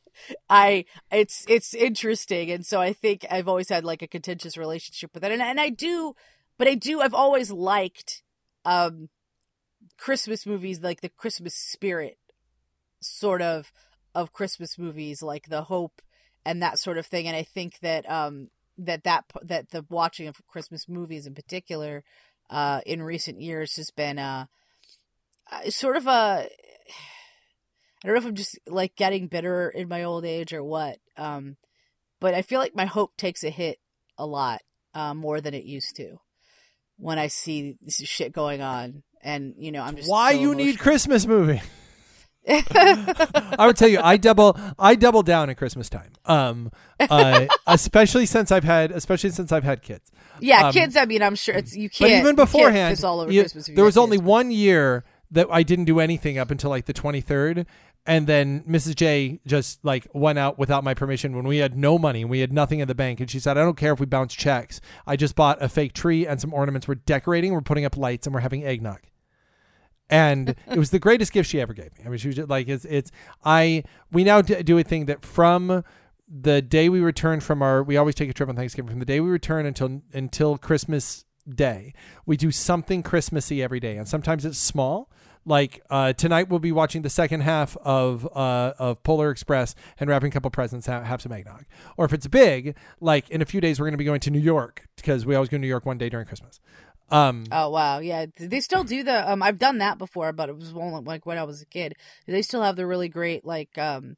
I 0.50 0.84
it's 1.10 1.46
it's 1.48 1.74
interesting, 1.74 2.52
and 2.52 2.66
so 2.66 2.82
I 2.82 2.92
think 2.92 3.26
I've 3.32 3.48
always 3.48 3.70
had 3.70 3.86
like 3.86 4.02
a 4.02 4.08
contentious 4.08 4.58
relationship 4.58 5.12
with 5.14 5.22
that, 5.22 5.32
and 5.32 5.42
and 5.42 5.62
I 5.62 5.70
do, 5.70 6.16
but 6.58 6.68
I 6.68 6.76
do. 6.76 7.00
I've 7.00 7.14
always 7.14 7.52
liked 7.52 8.22
um 8.66 9.08
Christmas 9.98 10.46
movies, 10.46 10.82
like 10.82 11.00
the 11.00 11.10
Christmas 11.10 11.56
spirit, 11.56 12.18
sort 13.00 13.42
of 13.42 13.72
of 14.14 14.34
Christmas 14.34 14.78
movies, 14.78 15.24
like 15.24 15.48
the 15.48 15.64
hope 15.64 16.02
and 16.46 16.62
that 16.62 16.80
sort 16.80 16.98
of 16.98 17.06
thing. 17.06 17.28
And 17.28 17.36
I 17.36 17.44
think 17.44 17.80
that 17.80 18.10
um, 18.10 18.50
that 18.78 19.04
that 19.04 19.26
that 19.44 19.70
the 19.72 19.86
watching 19.90 20.28
of 20.28 20.46
Christmas 20.48 20.88
movies 20.88 21.28
in 21.28 21.36
particular 21.36 22.04
uh, 22.50 22.82
in 22.86 23.02
recent 23.04 23.42
years 23.42 23.76
has 23.76 23.92
been 23.92 24.20
uh, 24.20 24.46
uh, 25.52 25.70
sort 25.70 25.98
of 25.98 26.08
a 26.08 26.48
I 28.04 28.08
don't 28.08 28.16
know 28.16 28.20
if 28.20 28.26
I'm 28.26 28.36
just 28.36 28.60
like 28.68 28.96
getting 28.96 29.28
bitter 29.28 29.70
in 29.70 29.88
my 29.88 30.04
old 30.04 30.26
age 30.26 30.54
or 30.54 30.64
what. 30.64 30.98
Um, 31.18 31.56
but 32.20 32.34
I 32.34 32.42
feel 32.42 32.60
like 32.60 32.76
my 32.76 32.86
hope 32.86 33.16
takes 33.16 33.44
a 33.44 33.50
hit 33.50 33.80
a 34.18 34.26
lot 34.26 34.62
uh, 34.94 35.14
more 35.14 35.40
than 35.42 35.54
it 35.54 35.64
used 35.64 35.96
to 35.98 36.20
when 36.98 37.18
I 37.18 37.28
see 37.28 37.78
this 37.82 37.96
shit 37.96 38.34
going 38.34 38.62
on. 38.62 39.04
And 39.22 39.56
you 39.58 39.72
know, 39.72 39.82
I'm 39.82 39.96
just 39.96 40.10
why 40.10 40.32
so 40.32 40.40
you 40.40 40.52
emotional. 40.52 40.66
need 40.66 40.80
Christmas 40.80 41.26
movie. 41.26 41.62
I 42.48 43.66
would 43.66 43.78
tell 43.78 43.88
you, 43.88 44.00
I 44.02 44.18
double, 44.18 44.58
I 44.78 44.96
double 44.96 45.24
down 45.24 45.50
at 45.50 45.58
Christmas 45.58 45.90
time. 45.90 46.12
Um, 46.26 46.72
uh, 47.00 47.48
especially 47.68 48.26
since 48.26 48.52
I've 48.52 48.66
had, 48.66 48.92
especially 48.92 49.30
since 49.30 49.52
I've 49.52 49.64
had 49.64 49.82
kids. 49.82 50.12
Yeah, 50.40 50.68
um, 50.68 50.74
kids. 50.74 50.98
I 50.98 51.06
mean, 51.06 51.22
I'm 51.22 51.36
sure 51.36 51.56
it's 51.56 51.76
you 51.76 51.90
can't. 51.90 52.12
But 52.12 52.20
even 52.20 52.36
beforehand, 52.36 53.02
all 53.04 53.22
over 53.22 53.32
you, 53.32 53.44
Christmas 53.44 53.68
there 53.68 53.86
was 53.86 53.98
only 53.98 54.18
kids. 54.18 54.28
one 54.28 54.52
year 54.52 55.06
that 55.32 55.48
I 55.50 55.64
didn't 55.64 55.86
do 55.86 56.00
anything 56.00 56.38
up 56.38 56.52
until 56.52 56.70
like 56.70 56.86
the 56.86 56.94
23rd. 56.94 57.66
And 58.06 58.28
then 58.28 58.64
Mrs. 58.64 58.96
J 58.96 59.40
just 59.48 59.84
like 59.86 60.08
went 60.14 60.38
out 60.38 60.60
without 60.60 60.84
my 60.84 60.94
permission 60.94 61.36
when 61.36 61.48
we 61.48 61.58
had 61.58 61.78
no 61.78 61.98
money 61.98 62.22
and 62.22 62.30
we 62.30 62.40
had 62.40 62.52
nothing 62.52 62.80
in 62.80 62.88
the 62.90 62.96
bank. 62.96 63.22
And 63.22 63.32
she 63.32 63.40
said, 63.40 63.58
I 63.58 63.62
don't 63.62 63.78
care 63.78 63.94
if 63.94 64.00
we 64.02 64.06
bounce 64.06 64.34
checks. 64.34 64.82
I 65.08 65.16
just 65.16 65.36
bought 65.36 65.62
a 65.62 65.70
fake 65.70 65.94
tree 65.94 66.28
and 66.28 66.42
some 66.42 66.54
ornaments. 66.54 66.88
We're 66.88 66.96
decorating, 66.96 67.54
we're 67.54 67.62
putting 67.62 67.86
up 67.86 67.96
lights, 67.96 68.28
and 68.28 68.34
we're 68.34 68.42
having 68.42 68.66
eggnog 68.66 69.00
and 70.14 70.50
it 70.72 70.78
was 70.78 70.92
the 70.92 71.00
greatest 71.00 71.34
gift 71.34 71.50
she 71.50 71.60
ever 71.60 71.74
gave 71.74 71.98
me. 71.98 72.06
I 72.06 72.10
mean, 72.10 72.20
she 72.20 72.28
was 72.28 72.36
just 72.36 72.50
like, 72.50 72.68
it's, 72.68 72.86
it's, 72.86 73.12
I, 73.44 73.84
we 74.12 74.24
now 74.24 74.42
do 74.44 74.78
a 74.78 74.84
thing 74.84 75.08
that 75.08 75.26
from 75.26 75.84
the 76.30 76.62
day 76.62 76.88
we 76.88 77.00
return 77.00 77.40
from 77.40 77.64
our, 77.64 77.82
we 77.82 77.98
always 77.98 78.14
take 78.14 78.30
a 78.30 78.34
trip 78.34 78.48
on 78.48 78.56
Thanksgiving. 78.56 78.92
From 78.92 79.00
the 79.00 79.06
day 79.06 79.20
we 79.20 79.30
return 79.30 79.66
until 79.66 80.04
until 80.14 80.58
Christmas 80.58 81.26
Day, 81.50 81.94
we 82.26 82.38
do 82.38 82.52
something 82.52 83.04
Christmassy 83.04 83.62
every 83.62 83.80
day, 83.80 83.98
and 83.98 84.08
sometimes 84.08 84.46
it's 84.46 84.58
small. 84.58 85.12
Like 85.46 85.82
uh, 85.90 86.14
tonight, 86.14 86.48
we'll 86.48 86.60
be 86.60 86.72
watching 86.72 87.02
the 87.02 87.10
second 87.10 87.42
half 87.42 87.76
of 87.84 88.26
uh, 88.34 88.74
of 88.80 89.04
Polar 89.04 89.30
Express 89.30 89.76
and 90.00 90.10
wrapping 90.10 90.30
a 90.30 90.32
couple 90.32 90.50
presents, 90.52 90.86
have, 90.88 91.04
have 91.04 91.22
some 91.22 91.34
eggnog. 91.34 91.66
Or 91.98 92.06
if 92.06 92.14
it's 92.14 92.28
big, 92.28 92.78
like 93.02 93.30
in 93.30 93.42
a 93.42 93.46
few 93.46 93.60
days, 93.60 93.80
we're 93.80 93.88
going 93.88 93.94
to 93.94 93.98
be 93.98 94.06
going 94.06 94.22
to 94.22 94.32
New 94.32 94.40
York 94.40 94.88
because 94.96 95.26
we 95.26 95.36
always 95.36 95.50
go 95.50 95.58
to 95.58 95.62
New 95.62 95.68
York 95.68 95.86
one 95.86 95.98
day 95.98 96.08
during 96.08 96.26
Christmas. 96.26 96.62
Um, 97.10 97.46
oh 97.52 97.70
wow, 97.70 98.00
yeah, 98.00 98.26
they 98.40 98.60
still 98.60 98.84
do 98.84 99.04
the. 99.04 99.32
Um, 99.32 99.44
I've 99.44 99.60
done 99.60 99.78
that 99.80 99.98
before, 99.98 100.34
but 100.34 100.50
it 100.50 100.56
was 100.56 100.74
only 100.74 101.02
like 101.02 101.26
when 101.26 101.38
I 101.38 101.44
was 101.44 101.62
a 101.62 101.66
kid. 101.66 101.94
They 102.26 102.42
still 102.42 102.64
have 102.64 102.76
the 102.76 102.88
really 102.88 103.10
great 103.10 103.46
like 103.46 103.78
um 103.78 104.16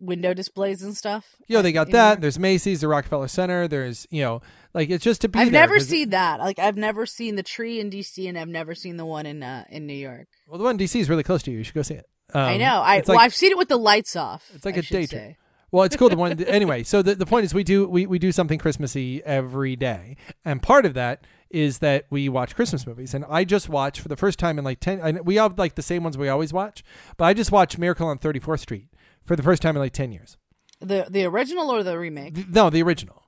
window 0.00 0.32
displays 0.32 0.82
and 0.82 0.96
stuff. 0.96 1.36
Yeah, 1.46 1.62
they 1.62 1.72
got 1.72 1.90
that. 1.90 2.20
There's 2.20 2.38
Macy's, 2.38 2.80
the 2.80 2.88
Rockefeller 2.88 3.28
Center. 3.28 3.68
There's 3.68 4.06
you 4.10 4.22
know, 4.22 4.42
like 4.72 4.90
it's 4.90 5.04
just 5.04 5.20
to 5.22 5.28
be. 5.28 5.38
I've 5.38 5.52
there, 5.52 5.60
never 5.60 5.78
seen 5.80 6.10
that. 6.10 6.40
Like 6.40 6.58
I've 6.58 6.76
never 6.76 7.06
seen 7.06 7.36
the 7.36 7.42
tree 7.42 7.78
in 7.78 7.90
DC, 7.90 8.28
and 8.28 8.38
I've 8.38 8.48
never 8.48 8.74
seen 8.74 8.96
the 8.96 9.06
one 9.06 9.26
in 9.26 9.42
uh, 9.42 9.64
in 9.68 9.86
New 9.86 9.94
York. 9.94 10.28
Well, 10.48 10.58
the 10.58 10.64
one 10.64 10.80
in 10.80 10.86
DC 10.86 10.98
is 10.98 11.10
really 11.10 11.22
close 11.22 11.42
to 11.44 11.50
you. 11.50 11.58
You 11.58 11.64
should 11.64 11.74
go 11.74 11.82
see 11.82 11.94
it. 11.94 12.06
Um, 12.32 12.42
I 12.42 12.56
know. 12.56 12.80
I 12.80 13.02
well, 13.06 13.16
like, 13.16 13.24
I've 13.24 13.34
seen 13.34 13.50
it 13.50 13.58
with 13.58 13.68
the 13.68 13.76
lights 13.76 14.16
off. 14.16 14.50
It's 14.54 14.64
like 14.64 14.76
I 14.76 14.78
a 14.78 14.82
day 14.82 15.06
trip. 15.06 15.36
Well, 15.72 15.84
it's 15.84 15.96
cool. 15.96 16.08
The 16.08 16.16
one 16.16 16.42
anyway. 16.44 16.82
So 16.82 17.02
the, 17.02 17.14
the 17.14 17.26
point 17.26 17.44
is, 17.44 17.54
we 17.54 17.64
do 17.64 17.88
we, 17.88 18.06
we 18.06 18.18
do 18.18 18.32
something 18.32 18.58
Christmassy 18.58 19.22
every 19.24 19.76
day, 19.76 20.16
and 20.44 20.62
part 20.62 20.84
of 20.84 20.94
that 20.94 21.24
is 21.50 21.78
that 21.78 22.06
we 22.10 22.28
watch 22.28 22.54
Christmas 22.54 22.86
movies. 22.86 23.12
And 23.12 23.24
I 23.28 23.44
just 23.44 23.68
watched 23.68 24.00
for 24.00 24.08
the 24.08 24.16
first 24.16 24.38
time 24.38 24.58
in 24.58 24.64
like 24.64 24.78
10, 24.78 25.00
I, 25.00 25.10
we 25.20 25.34
have 25.34 25.58
like 25.58 25.74
the 25.74 25.82
same 25.82 26.04
ones 26.04 26.16
we 26.16 26.28
always 26.28 26.52
watch, 26.52 26.84
but 27.16 27.24
I 27.24 27.34
just 27.34 27.50
watched 27.50 27.76
Miracle 27.76 28.06
on 28.06 28.18
34th 28.18 28.60
Street 28.60 28.86
for 29.24 29.34
the 29.34 29.42
first 29.42 29.60
time 29.60 29.76
in 29.76 29.82
like 29.82 29.92
10 29.92 30.12
years. 30.12 30.36
The 30.80 31.06
the 31.10 31.24
original 31.24 31.70
or 31.70 31.82
the 31.82 31.98
remake? 31.98 32.48
No, 32.48 32.70
the 32.70 32.82
original. 32.82 33.24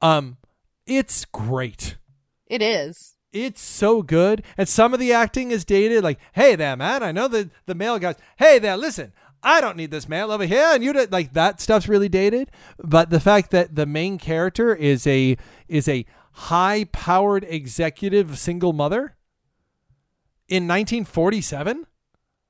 Um, 0.00 0.36
it's 0.86 1.24
great. 1.24 1.96
It 2.46 2.62
is. 2.62 3.16
It's 3.32 3.60
so 3.60 4.00
good, 4.02 4.42
and 4.56 4.68
some 4.68 4.94
of 4.94 5.00
the 5.00 5.12
acting 5.12 5.50
is 5.50 5.64
dated. 5.64 6.02
Like, 6.02 6.18
hey 6.32 6.54
there, 6.54 6.76
man, 6.76 7.02
I 7.02 7.12
know 7.12 7.28
the 7.28 7.50
the 7.66 7.74
male 7.74 7.98
guys. 7.98 8.14
Hey 8.38 8.58
there, 8.58 8.76
listen, 8.76 9.12
I 9.42 9.60
don't 9.60 9.76
need 9.76 9.90
this 9.90 10.08
man 10.08 10.30
over 10.30 10.46
here, 10.46 10.70
and 10.72 10.82
you 10.82 10.92
like 11.10 11.32
that 11.34 11.60
stuff's 11.60 11.88
really 11.88 12.08
dated. 12.08 12.50
But 12.78 13.10
the 13.10 13.20
fact 13.20 13.50
that 13.52 13.74
the 13.74 13.86
main 13.86 14.18
character 14.18 14.74
is 14.74 15.06
a 15.06 15.36
is 15.68 15.88
a 15.88 16.04
high 16.32 16.84
powered 16.92 17.44
executive 17.48 18.38
single 18.38 18.72
mother 18.72 19.16
in 20.48 20.68
1947 20.68 21.84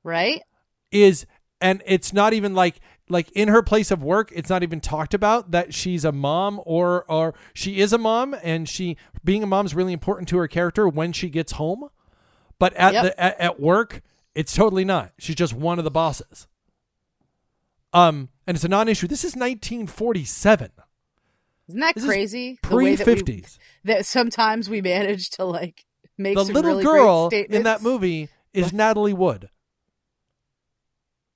right 0.03 0.43
is 0.91 1.25
and 1.59 1.81
it's 1.87 2.13
not 2.13 2.31
even 2.31 2.53
like 2.53 2.79
like 3.09 3.31
in 3.31 3.47
her 3.47 3.63
place 3.63 3.89
of 3.89 4.03
work 4.03 4.31
it's 4.33 4.49
not 4.49 4.61
even 4.61 4.79
talked 4.79 5.15
about 5.15 5.49
that 5.49 5.73
she's 5.73 6.05
a 6.05 6.11
mom 6.11 6.61
or 6.65 7.03
or 7.09 7.33
she 7.53 7.79
is 7.79 7.91
a 7.91 7.97
mom 7.97 8.35
and 8.43 8.69
she 8.69 8.95
being 9.23 9.41
a 9.41 9.47
mom 9.47 9.65
is 9.65 9.73
really 9.73 9.91
important 9.91 10.29
to 10.29 10.37
her 10.37 10.47
character 10.47 10.87
when 10.87 11.11
she 11.11 11.27
gets 11.27 11.53
home 11.53 11.89
but 12.59 12.71
at 12.75 12.93
yep. 12.93 13.03
the 13.03 13.19
at, 13.19 13.39
at 13.39 13.59
work 13.59 14.01
it's 14.35 14.53
totally 14.53 14.85
not 14.85 15.11
she's 15.17 15.35
just 15.35 15.53
one 15.53 15.79
of 15.79 15.83
the 15.83 15.91
bosses 15.91 16.47
um 17.93 18.29
and 18.45 18.55
it's 18.55 18.63
a 18.63 18.69
non-issue 18.69 19.07
this 19.07 19.23
is 19.23 19.35
1947 19.35 20.71
isn't 21.69 21.81
that 21.81 21.95
this 21.95 22.03
crazy? 22.03 22.57
Pre 22.63 22.95
fifties. 22.95 23.59
That, 23.83 23.97
that, 23.97 24.05
sometimes 24.07 24.69
we 24.69 24.81
manage 24.81 25.29
to 25.31 25.45
like 25.45 25.85
make 26.17 26.35
the 26.35 26.43
little 26.43 26.71
really 26.71 26.83
girl 26.83 27.29
in 27.31 27.63
that 27.63 27.83
movie 27.83 28.29
is 28.53 28.73
Natalie 28.73 29.13
Wood 29.13 29.49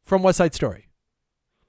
from 0.04 0.24
West 0.24 0.40
Side 0.40 0.56
Story. 0.56 0.88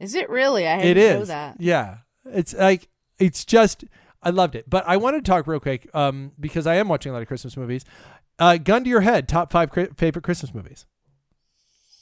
Is 0.00 0.14
it 0.14 0.30
really? 0.30 0.66
I 0.66 0.78
it 0.78 0.96
is. 0.96 1.14
Know 1.14 1.24
that. 1.26 1.60
Yeah, 1.60 1.98
it's 2.24 2.54
like 2.54 2.88
it's 3.18 3.44
just 3.44 3.84
I 4.22 4.30
loved 4.30 4.54
it. 4.54 4.68
But 4.68 4.84
I 4.88 4.96
wanted 4.96 5.26
to 5.26 5.30
talk 5.30 5.46
real 5.46 5.60
quick 5.60 5.86
um, 5.92 6.32
because 6.40 6.66
I 6.66 6.76
am 6.76 6.88
watching 6.88 7.10
a 7.10 7.12
lot 7.12 7.20
of 7.20 7.28
Christmas 7.28 7.58
movies. 7.58 7.84
Uh, 8.38 8.56
gun 8.56 8.82
to 8.84 8.90
your 8.90 9.02
head, 9.02 9.28
top 9.28 9.52
five 9.52 9.70
cri- 9.70 9.90
favorite 9.96 10.22
Christmas 10.22 10.54
movies. 10.54 10.86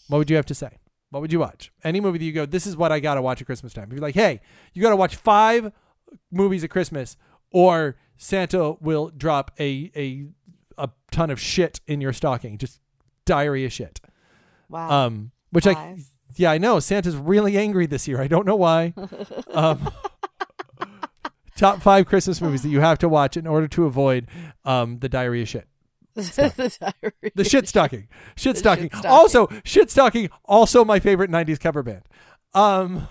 What 0.06 0.18
would 0.18 0.30
you 0.30 0.36
have 0.36 0.46
to 0.46 0.54
say? 0.54 0.78
What 1.12 1.20
would 1.20 1.30
you 1.30 1.40
watch? 1.40 1.70
Any 1.84 2.00
movie 2.00 2.16
that 2.16 2.24
you 2.24 2.32
go, 2.32 2.46
this 2.46 2.66
is 2.66 2.74
what 2.74 2.90
I 2.90 2.98
got 2.98 3.16
to 3.16 3.22
watch 3.22 3.42
at 3.42 3.46
Christmas 3.46 3.74
time. 3.74 3.88
If 3.88 3.92
you're 3.92 4.00
like, 4.00 4.14
hey, 4.14 4.40
you 4.72 4.80
got 4.80 4.90
to 4.90 4.96
watch 4.96 5.14
five 5.14 5.70
movies 6.30 6.64
at 6.64 6.70
Christmas, 6.70 7.18
or 7.50 7.96
Santa 8.16 8.72
will 8.80 9.10
drop 9.14 9.50
a 9.60 9.92
a 9.94 10.24
a 10.78 10.88
ton 11.10 11.28
of 11.28 11.38
shit 11.38 11.82
in 11.86 12.00
your 12.00 12.14
stocking, 12.14 12.56
just 12.56 12.80
diarrhea 13.26 13.68
shit. 13.68 14.00
Wow. 14.70 15.06
Um, 15.06 15.32
which 15.50 15.66
I, 15.66 15.98
yeah, 16.34 16.50
I 16.50 16.56
know 16.56 16.80
Santa's 16.80 17.14
really 17.14 17.58
angry 17.58 17.84
this 17.84 18.08
year. 18.08 18.18
I 18.18 18.26
don't 18.26 18.46
know 18.46 18.56
why. 18.56 18.94
um, 19.52 19.90
top 21.58 21.82
five 21.82 22.06
Christmas 22.06 22.40
movies 22.40 22.62
that 22.62 22.70
you 22.70 22.80
have 22.80 22.98
to 23.00 23.08
watch 23.08 23.36
in 23.36 23.46
order 23.46 23.68
to 23.68 23.84
avoid 23.84 24.28
um 24.64 24.98
the 25.00 25.10
diarrhea 25.10 25.44
shit. 25.44 25.68
the 26.14 26.76
diary. 27.00 27.32
The 27.34 27.44
shit 27.44 27.68
stocking. 27.68 28.08
Shit 28.36 28.58
stocking. 28.58 28.90
Also, 29.04 29.48
shit 29.64 29.90
stocking. 29.90 30.30
Also, 30.44 30.84
my 30.84 30.98
favorite 31.00 31.30
'90s 31.30 31.58
cover 31.60 31.82
band. 31.82 32.02
Um, 32.54 33.08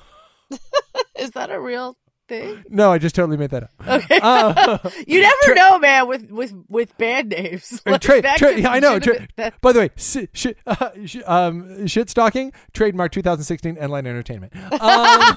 Is 1.17 1.31
that 1.31 1.49
a 1.51 1.59
real 1.59 1.97
thing? 2.27 2.63
no, 2.69 2.91
I 2.93 2.97
just 2.97 3.13
totally 3.15 3.35
made 3.37 3.49
that 3.49 3.63
up. 3.63 3.71
Okay. 3.87 4.19
Uh, 4.21 4.77
you 5.07 5.21
never 5.21 5.35
Tra- 5.43 5.55
know, 5.55 5.79
man, 5.79 6.07
with 6.07 6.29
with 6.31 6.53
with 6.69 6.97
band 6.97 7.29
names. 7.29 7.81
Like, 7.85 8.01
trade, 8.01 8.23
yeah, 8.23 8.69
I 8.69 8.79
know. 8.79 8.99
Tra- 8.99 9.27
that- 9.37 9.59
by 9.61 9.71
the 9.73 9.79
way, 9.79 9.89
si- 9.95 10.29
shi- 10.33 10.55
uh, 10.67 10.89
shi- 11.05 11.23
um, 11.23 11.87
shit 11.87 12.09
stocking, 12.09 12.53
trademark 12.73 13.11
2016, 13.11 13.75
Endline 13.75 14.05
Entertainment. 14.07 14.53
Um, 14.55 15.35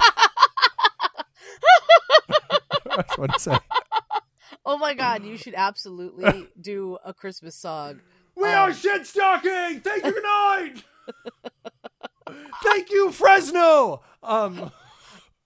I 2.97 3.03
just 3.03 3.19
want 3.19 3.32
to 3.32 3.41
say. 3.41 3.59
Oh 4.66 4.78
my 4.78 4.95
god, 4.95 5.24
you 5.24 5.36
should 5.36 5.55
absolutely 5.55 6.49
do 6.61 6.99
a 7.05 7.12
Christmas 7.15 7.55
song. 7.57 8.01
We 8.36 8.49
Um, 8.49 8.70
are 8.70 8.74
shit 8.74 9.07
stocking. 9.07 9.81
Thank 9.81 10.05
you. 10.05 10.12
Good 10.12 10.23
night. 10.23 10.85
Thank 12.62 12.91
you, 12.91 13.12
Fresno. 13.12 14.03
Um, 14.23 14.70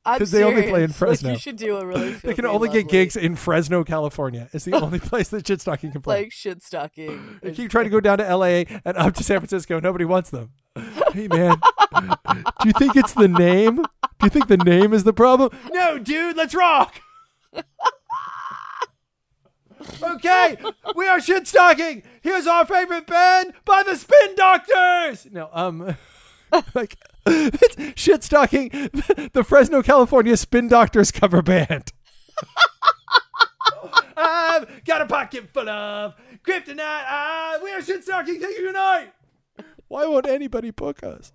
I'm 0.04 0.18
'Cause 0.20 0.30
they 0.30 0.42
only 0.44 0.62
play 0.62 0.84
in 0.84 0.90
serious. 0.90 0.90
Like, 0.90 0.96
Fresno. 0.96 1.30
you 1.32 1.38
should 1.38 1.56
do 1.56 1.76
a 1.76 1.84
really. 1.84 2.12
they 2.12 2.32
can 2.32 2.46
only 2.46 2.68
get 2.70 2.88
gigs 2.88 3.14
in 3.16 3.36
Fresno, 3.36 3.84
California. 3.84 4.48
It's 4.54 4.64
the 4.64 4.72
only 4.80 4.98
place 5.10 5.28
that 5.30 5.46
shit 5.46 5.60
stocking 5.60 5.92
can 5.92 6.00
play. 6.00 6.22
like 6.22 6.32
shit 6.32 6.62
stocking. 6.62 7.40
They 7.42 7.52
keep 7.52 7.70
trying 7.70 7.84
to 7.84 7.90
go 7.90 8.00
down 8.00 8.18
to 8.18 8.24
LA 8.36 8.64
and 8.84 8.96
up 8.96 9.14
to 9.16 9.24
San 9.24 9.38
Francisco. 9.40 9.80
Nobody 9.80 10.04
wants 10.06 10.30
them. 10.30 10.52
Hey 11.12 11.26
man, 11.28 11.56
do 12.62 12.68
you 12.68 12.72
think 12.78 12.96
it's 12.96 13.12
the 13.12 13.28
name? 13.28 13.76
Do 13.76 14.24
you 14.24 14.30
think 14.30 14.46
the 14.46 14.56
name 14.56 14.94
is 14.94 15.04
the 15.04 15.12
problem? 15.12 15.50
No, 15.72 15.98
dude, 15.98 16.36
let's 16.36 16.54
rock. 16.54 17.00
okay, 20.02 20.56
we 20.94 21.06
are 21.06 21.20
shit 21.20 21.46
stocking. 21.46 22.02
Here's 22.20 22.46
our 22.46 22.66
favorite 22.66 23.06
band 23.06 23.54
by 23.64 23.82
the 23.82 23.96
Spin 23.96 24.34
Doctors. 24.36 25.26
No, 25.30 25.48
um, 25.52 25.96
like 26.74 26.96
it's 27.26 28.00
shit 28.00 28.24
stocking 28.24 28.68
the 29.32 29.44
Fresno, 29.46 29.82
California 29.82 30.36
Spin 30.36 30.68
Doctors 30.68 31.10
cover 31.10 31.42
band. 31.42 31.92
I've 34.16 34.84
got 34.84 35.00
a 35.00 35.06
pocket 35.06 35.48
full 35.52 35.68
of 35.68 36.14
kryptonite. 36.42 36.78
Ah, 36.80 37.58
we 37.62 37.70
are 37.70 37.82
shit 37.82 38.02
stocking. 38.02 38.40
Thank 38.40 38.58
you. 38.58 38.66
Good 38.66 38.74
night. 38.74 39.12
Why 39.88 40.06
won't 40.06 40.26
anybody 40.26 40.70
book 40.70 41.02
us? 41.02 41.32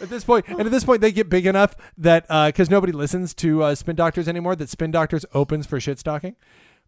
At 0.00 0.08
this 0.08 0.24
point, 0.24 0.46
and 0.48 0.60
at 0.60 0.70
this 0.70 0.84
point, 0.84 1.00
they 1.00 1.12
get 1.12 1.28
big 1.28 1.46
enough 1.46 1.76
that 1.98 2.26
because 2.46 2.70
nobody 2.70 2.92
listens 2.92 3.34
to 3.34 3.62
uh, 3.62 3.74
Spin 3.74 3.96
Doctors 3.96 4.28
anymore, 4.28 4.56
that 4.56 4.68
Spin 4.68 4.90
Doctors 4.90 5.26
opens 5.34 5.66
for 5.66 5.78
shit 5.78 5.98
stocking, 5.98 6.36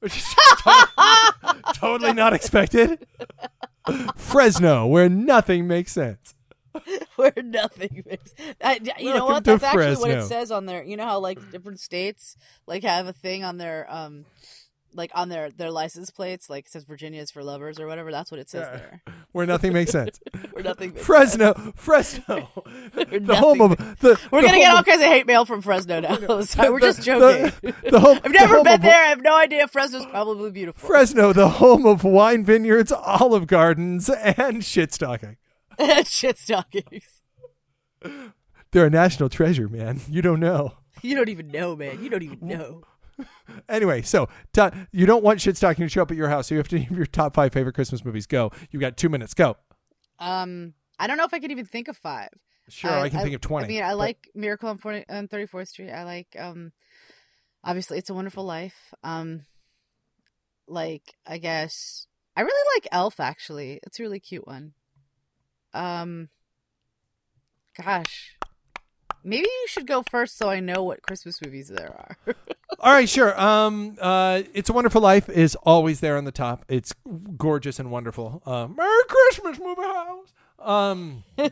which 0.00 0.16
is 0.16 0.34
totally, 0.58 1.62
totally 1.74 2.12
not 2.14 2.32
expected. 2.32 3.06
Fresno, 4.16 4.86
where 4.86 5.08
nothing 5.08 5.66
makes 5.66 5.92
sense. 5.92 6.34
where 7.16 7.32
nothing 7.42 8.02
makes. 8.06 8.34
I, 8.62 8.80
you 8.98 9.12
know 9.12 9.26
what? 9.26 9.44
That's 9.44 9.62
actually 9.62 9.96
what 9.96 10.10
it 10.10 10.24
says 10.24 10.50
on 10.50 10.66
there. 10.66 10.82
You 10.82 10.96
know 10.96 11.04
how 11.04 11.18
like 11.18 11.50
different 11.50 11.80
states 11.80 12.36
like 12.66 12.82
have 12.84 13.06
a 13.06 13.12
thing 13.12 13.44
on 13.44 13.58
their 13.58 13.86
um, 13.90 14.24
like 14.94 15.10
on 15.14 15.28
their 15.28 15.50
their 15.50 15.70
license 15.70 16.10
plates, 16.10 16.48
like 16.50 16.66
it 16.66 16.70
says 16.72 16.84
Virginia 16.84 17.20
is 17.20 17.30
for 17.30 17.42
lovers 17.42 17.78
or 17.80 17.86
whatever. 17.86 18.10
That's 18.10 18.30
what 18.30 18.40
it 18.40 18.48
says 18.50 18.68
Yeah. 18.70 18.76
there. 18.78 19.02
Where 19.32 19.46
nothing 19.46 19.72
makes 19.72 19.90
sense. 19.92 20.20
Where 20.52 20.62
nothing. 20.64 20.92
Makes 20.92 21.04
Fresno, 21.06 21.54
Fresno, 21.76 22.48
Where 22.94 23.04
the 23.20 23.36
home 23.36 23.60
of 23.62 23.70
the. 24.00 24.20
We're 24.30 24.42
the 24.42 24.46
gonna 24.48 24.58
get 24.58 24.74
all 24.74 24.82
kinds 24.82 25.00
of 25.00 25.08
hate 25.08 25.26
mail 25.26 25.44
from 25.44 25.62
Fresno 25.62 26.00
now. 26.00 26.40
so 26.42 26.70
we're 26.72 26.80
the- 26.80 26.86
just 26.86 27.02
joking. 27.02 27.52
The, 27.62 27.90
the 27.90 28.00
home, 28.00 28.18
I've 28.24 28.32
never 28.32 28.56
home 28.56 28.64
been 28.64 28.80
there. 28.82 29.04
I 29.04 29.08
have 29.08 29.22
no 29.22 29.36
idea. 29.36 29.66
Fresno's 29.68 30.04
probably 30.06 30.50
beautiful. 30.50 30.86
Fresno, 30.86 31.32
the 31.32 31.48
home 31.48 31.86
of 31.86 32.04
wine 32.04 32.44
vineyards, 32.44 32.92
olive 32.92 33.46
gardens, 33.46 34.08
and 34.10 34.64
shit 34.64 34.92
stocking. 34.92 35.36
And 35.78 36.06
shit 36.06 36.38
stockings. 36.38 37.04
They're 38.72 38.86
a 38.86 38.90
national 38.90 39.28
treasure, 39.28 39.68
man. 39.68 40.00
You 40.08 40.22
don't 40.22 40.40
know. 40.40 40.74
You 41.02 41.14
don't 41.16 41.28
even 41.28 41.48
know, 41.48 41.74
man. 41.76 42.02
You 42.02 42.10
don't 42.10 42.22
even 42.22 42.38
know. 42.46 42.82
Anyway, 43.68 44.02
so 44.02 44.28
you 44.92 45.06
don't 45.06 45.22
want 45.22 45.40
shit 45.40 45.56
stocking 45.56 45.84
to 45.84 45.88
show 45.88 46.02
up 46.02 46.10
at 46.10 46.16
your 46.16 46.28
house, 46.28 46.48
so 46.48 46.54
you 46.54 46.58
have 46.58 46.68
to 46.68 46.78
name 46.78 46.94
your 46.94 47.06
top 47.06 47.34
five 47.34 47.52
favorite 47.52 47.74
Christmas 47.74 48.04
movies. 48.04 48.26
Go. 48.26 48.50
You've 48.70 48.80
got 48.80 48.96
two 48.96 49.08
minutes. 49.08 49.34
Go. 49.34 49.56
Um, 50.18 50.74
I 50.98 51.06
don't 51.06 51.16
know 51.16 51.24
if 51.24 51.34
I 51.34 51.38
could 51.38 51.50
even 51.50 51.66
think 51.66 51.88
of 51.88 51.96
five. 51.96 52.28
Sure, 52.68 52.90
I, 52.90 53.08
can 53.08 53.20
think 53.20 53.34
of 53.34 53.40
twenty. 53.40 53.64
I 53.64 53.68
mean, 53.68 53.82
I 53.82 53.90
but- 53.90 53.98
like 53.98 54.30
Miracle 54.34 54.68
on, 54.68 54.78
40, 54.78 55.04
on 55.08 55.28
34th 55.28 55.68
Street. 55.68 55.90
I 55.90 56.04
like, 56.04 56.28
um, 56.38 56.72
obviously, 57.64 57.98
It's 57.98 58.10
a 58.10 58.14
Wonderful 58.14 58.44
Life. 58.44 58.94
Um, 59.02 59.42
like, 60.66 61.14
I 61.26 61.38
guess 61.38 62.06
I 62.36 62.42
really 62.42 62.76
like 62.76 62.88
Elf. 62.92 63.20
Actually, 63.20 63.80
it's 63.82 63.98
a 63.98 64.02
really 64.02 64.20
cute 64.20 64.46
one. 64.46 64.72
Um, 65.74 66.28
gosh, 67.82 68.36
maybe 69.24 69.48
you 69.48 69.66
should 69.68 69.86
go 69.86 70.02
first 70.10 70.36
so 70.36 70.48
I 70.48 70.60
know 70.60 70.82
what 70.82 71.02
Christmas 71.02 71.40
movies 71.42 71.68
there 71.68 71.90
are. 71.90 72.34
All 72.82 72.92
right, 72.92 73.08
sure. 73.08 73.40
Um, 73.40 73.96
uh, 74.00 74.42
It's 74.54 74.68
a 74.68 74.72
Wonderful 74.72 75.00
Life 75.00 75.28
is 75.28 75.54
always 75.62 76.00
there 76.00 76.16
on 76.16 76.24
the 76.24 76.32
top. 76.32 76.64
It's 76.68 76.92
gorgeous 77.36 77.78
and 77.78 77.92
wonderful. 77.92 78.42
Uh, 78.44 78.66
Merry 78.66 79.02
Christmas, 79.08 79.60
movie 79.60 79.82
house. 79.82 80.32
Um, 80.58 81.22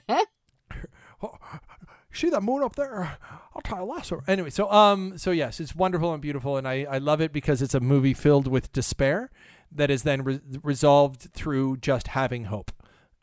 see 2.13 2.31
that 2.31 2.43
moon 2.43 2.65
up 2.65 2.75
there? 2.75 3.17
I'll 3.55 3.63
tie 3.63 3.79
a 3.79 3.85
lasso. 3.85 4.23
Anyway, 4.27 4.51
so 4.51 4.69
um, 4.73 5.19
so 5.19 5.31
yes, 5.31 5.61
it's 5.61 5.75
wonderful 5.75 6.13
and 6.13 6.21
beautiful, 6.21 6.57
and 6.57 6.67
I 6.67 6.85
I 6.91 6.99
love 6.99 7.21
it 7.21 7.33
because 7.33 7.63
it's 7.63 7.75
a 7.75 7.81
movie 7.81 8.15
filled 8.15 8.49
with 8.49 8.73
despair 8.73 9.31
that 9.71 9.89
is 9.91 10.03
then 10.03 10.23
re- 10.25 10.41
resolved 10.65 11.29
through 11.33 11.77
just 11.77 12.09
having 12.09 12.47
hope. 12.47 12.73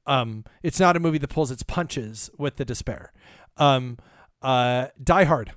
Um, 0.05 0.45
it's 0.63 0.79
not 0.79 0.95
a 0.95 0.99
movie 1.01 1.17
that 1.17 1.29
pulls 1.29 1.51
its 1.51 1.63
punches 1.63 2.29
with 2.37 2.55
the 2.55 2.63
despair. 2.63 3.11
Um, 3.57 3.97
uh, 4.41 4.87
Die 5.03 5.23
Hard 5.25 5.51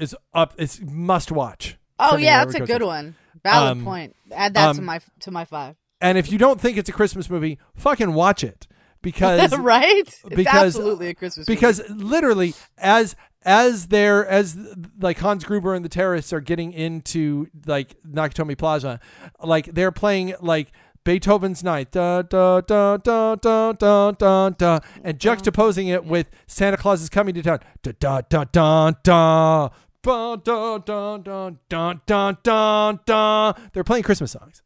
is 0.00 0.16
up. 0.34 0.54
It's 0.58 0.80
must 0.80 1.30
watch. 1.30 1.76
oh 1.98 2.16
yeah, 2.16 2.44
that's 2.44 2.56
a 2.56 2.60
good 2.66 2.82
one. 2.82 3.14
Valid 3.44 3.78
Um, 3.78 3.84
point. 3.84 4.16
Add 4.32 4.54
that 4.54 4.74
to 4.74 4.78
um, 4.80 4.84
my 4.84 5.00
to 5.20 5.30
my 5.30 5.44
five. 5.44 5.76
And 6.00 6.16
if 6.18 6.32
you 6.32 6.38
don't 6.38 6.60
think 6.60 6.78
it's 6.78 6.88
a 6.88 6.92
Christmas 6.92 7.28
movie, 7.28 7.58
fucking 7.74 8.14
watch 8.14 8.42
it 8.42 8.66
because 9.02 9.56
right? 9.58 10.04
because 10.28 10.38
It's 10.38 10.48
absolutely 10.48 11.08
a 11.08 11.14
Christmas 11.14 11.48
movie. 11.48 11.56
because 11.56 11.82
literally 11.90 12.54
as 12.78 13.16
as 13.42 13.86
they're 13.88 14.26
as 14.26 14.56
like 15.00 15.18
Hans 15.18 15.44
Gruber 15.44 15.74
and 15.74 15.84
the 15.84 15.88
terrorists 15.88 16.32
are 16.32 16.40
getting 16.40 16.72
into 16.72 17.46
like 17.66 17.96
Nakatomi 18.02 18.56
Plaza, 18.58 19.00
like 19.42 19.66
they're 19.66 19.92
playing 19.92 20.34
like 20.40 20.72
Beethoven's 21.04 21.64
Ninth, 21.64 21.92
da 21.92 22.22
da 22.22 22.60
da 22.60 22.98
da 22.98 23.34
da 23.36 23.72
da 23.72 24.10
da 24.12 24.50
da, 24.50 24.80
and 25.02 25.18
juxtaposing 25.18 25.88
it 25.88 26.04
with 26.04 26.30
Santa 26.46 26.76
Claus 26.76 27.00
is 27.00 27.08
coming 27.08 27.34
to 27.34 27.42
town, 27.42 27.60
da 27.82 27.92
da 27.98 28.20
da 28.28 28.44
da 28.44 28.90
da. 29.02 29.68
Ba, 30.02 30.40
da, 30.42 30.78
da, 30.78 31.18
da, 31.18 31.50
da, 31.68 31.94
da, 32.06 32.32
da, 32.32 32.92
da. 33.04 33.52
They're 33.72 33.84
playing 33.84 34.02
Christmas 34.04 34.32
songs. 34.32 34.62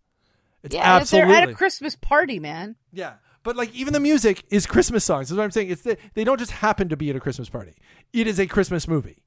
It's 0.63 0.75
yeah, 0.75 0.83
absolutely 0.97 1.33
they're 1.33 1.43
at 1.43 1.49
a 1.49 1.55
Christmas 1.55 1.97
party, 1.97 2.39
man. 2.39 2.77
yeah, 2.93 3.15
but 3.43 3.57
like 3.57 3.75
even 3.75 3.93
the 3.93 4.01
music 4.01 4.45
is 4.51 4.65
Christmas 4.67 5.05
songs. 5.05 5.29
That's 5.29 5.37
what 5.37 5.45
I'm 5.45 5.51
saying. 5.51 5.69
It's 5.71 5.83
the, 5.83 5.99
they 6.15 6.25
don't 6.25 6.39
just 6.39 6.53
happen 6.53 6.89
to 6.89 6.97
be 6.97 7.11
at 7.11 7.17
a 7.17 7.21
Christmas 7.21 7.49
party. 7.51 7.75
It 8.13 8.27
is 8.27 8.39
a 8.39 8.47
Christmas 8.47 8.87
movie. 8.89 9.19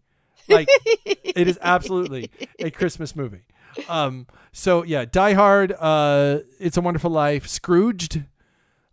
Like 0.48 0.68
it 1.06 1.48
is 1.48 1.60
absolutely 1.62 2.32
a 2.60 2.72
Christmas 2.72 3.16
movie. 3.16 3.44
Um. 3.90 4.26
So 4.54 4.84
yeah, 4.84 5.06
Die 5.06 5.34
Hard. 5.34 5.74
Uh, 5.74 6.40
It's 6.60 6.78
a 6.78 6.82
Wonderful 6.82 7.12
Life. 7.12 7.48
Scrooged. 7.48 8.24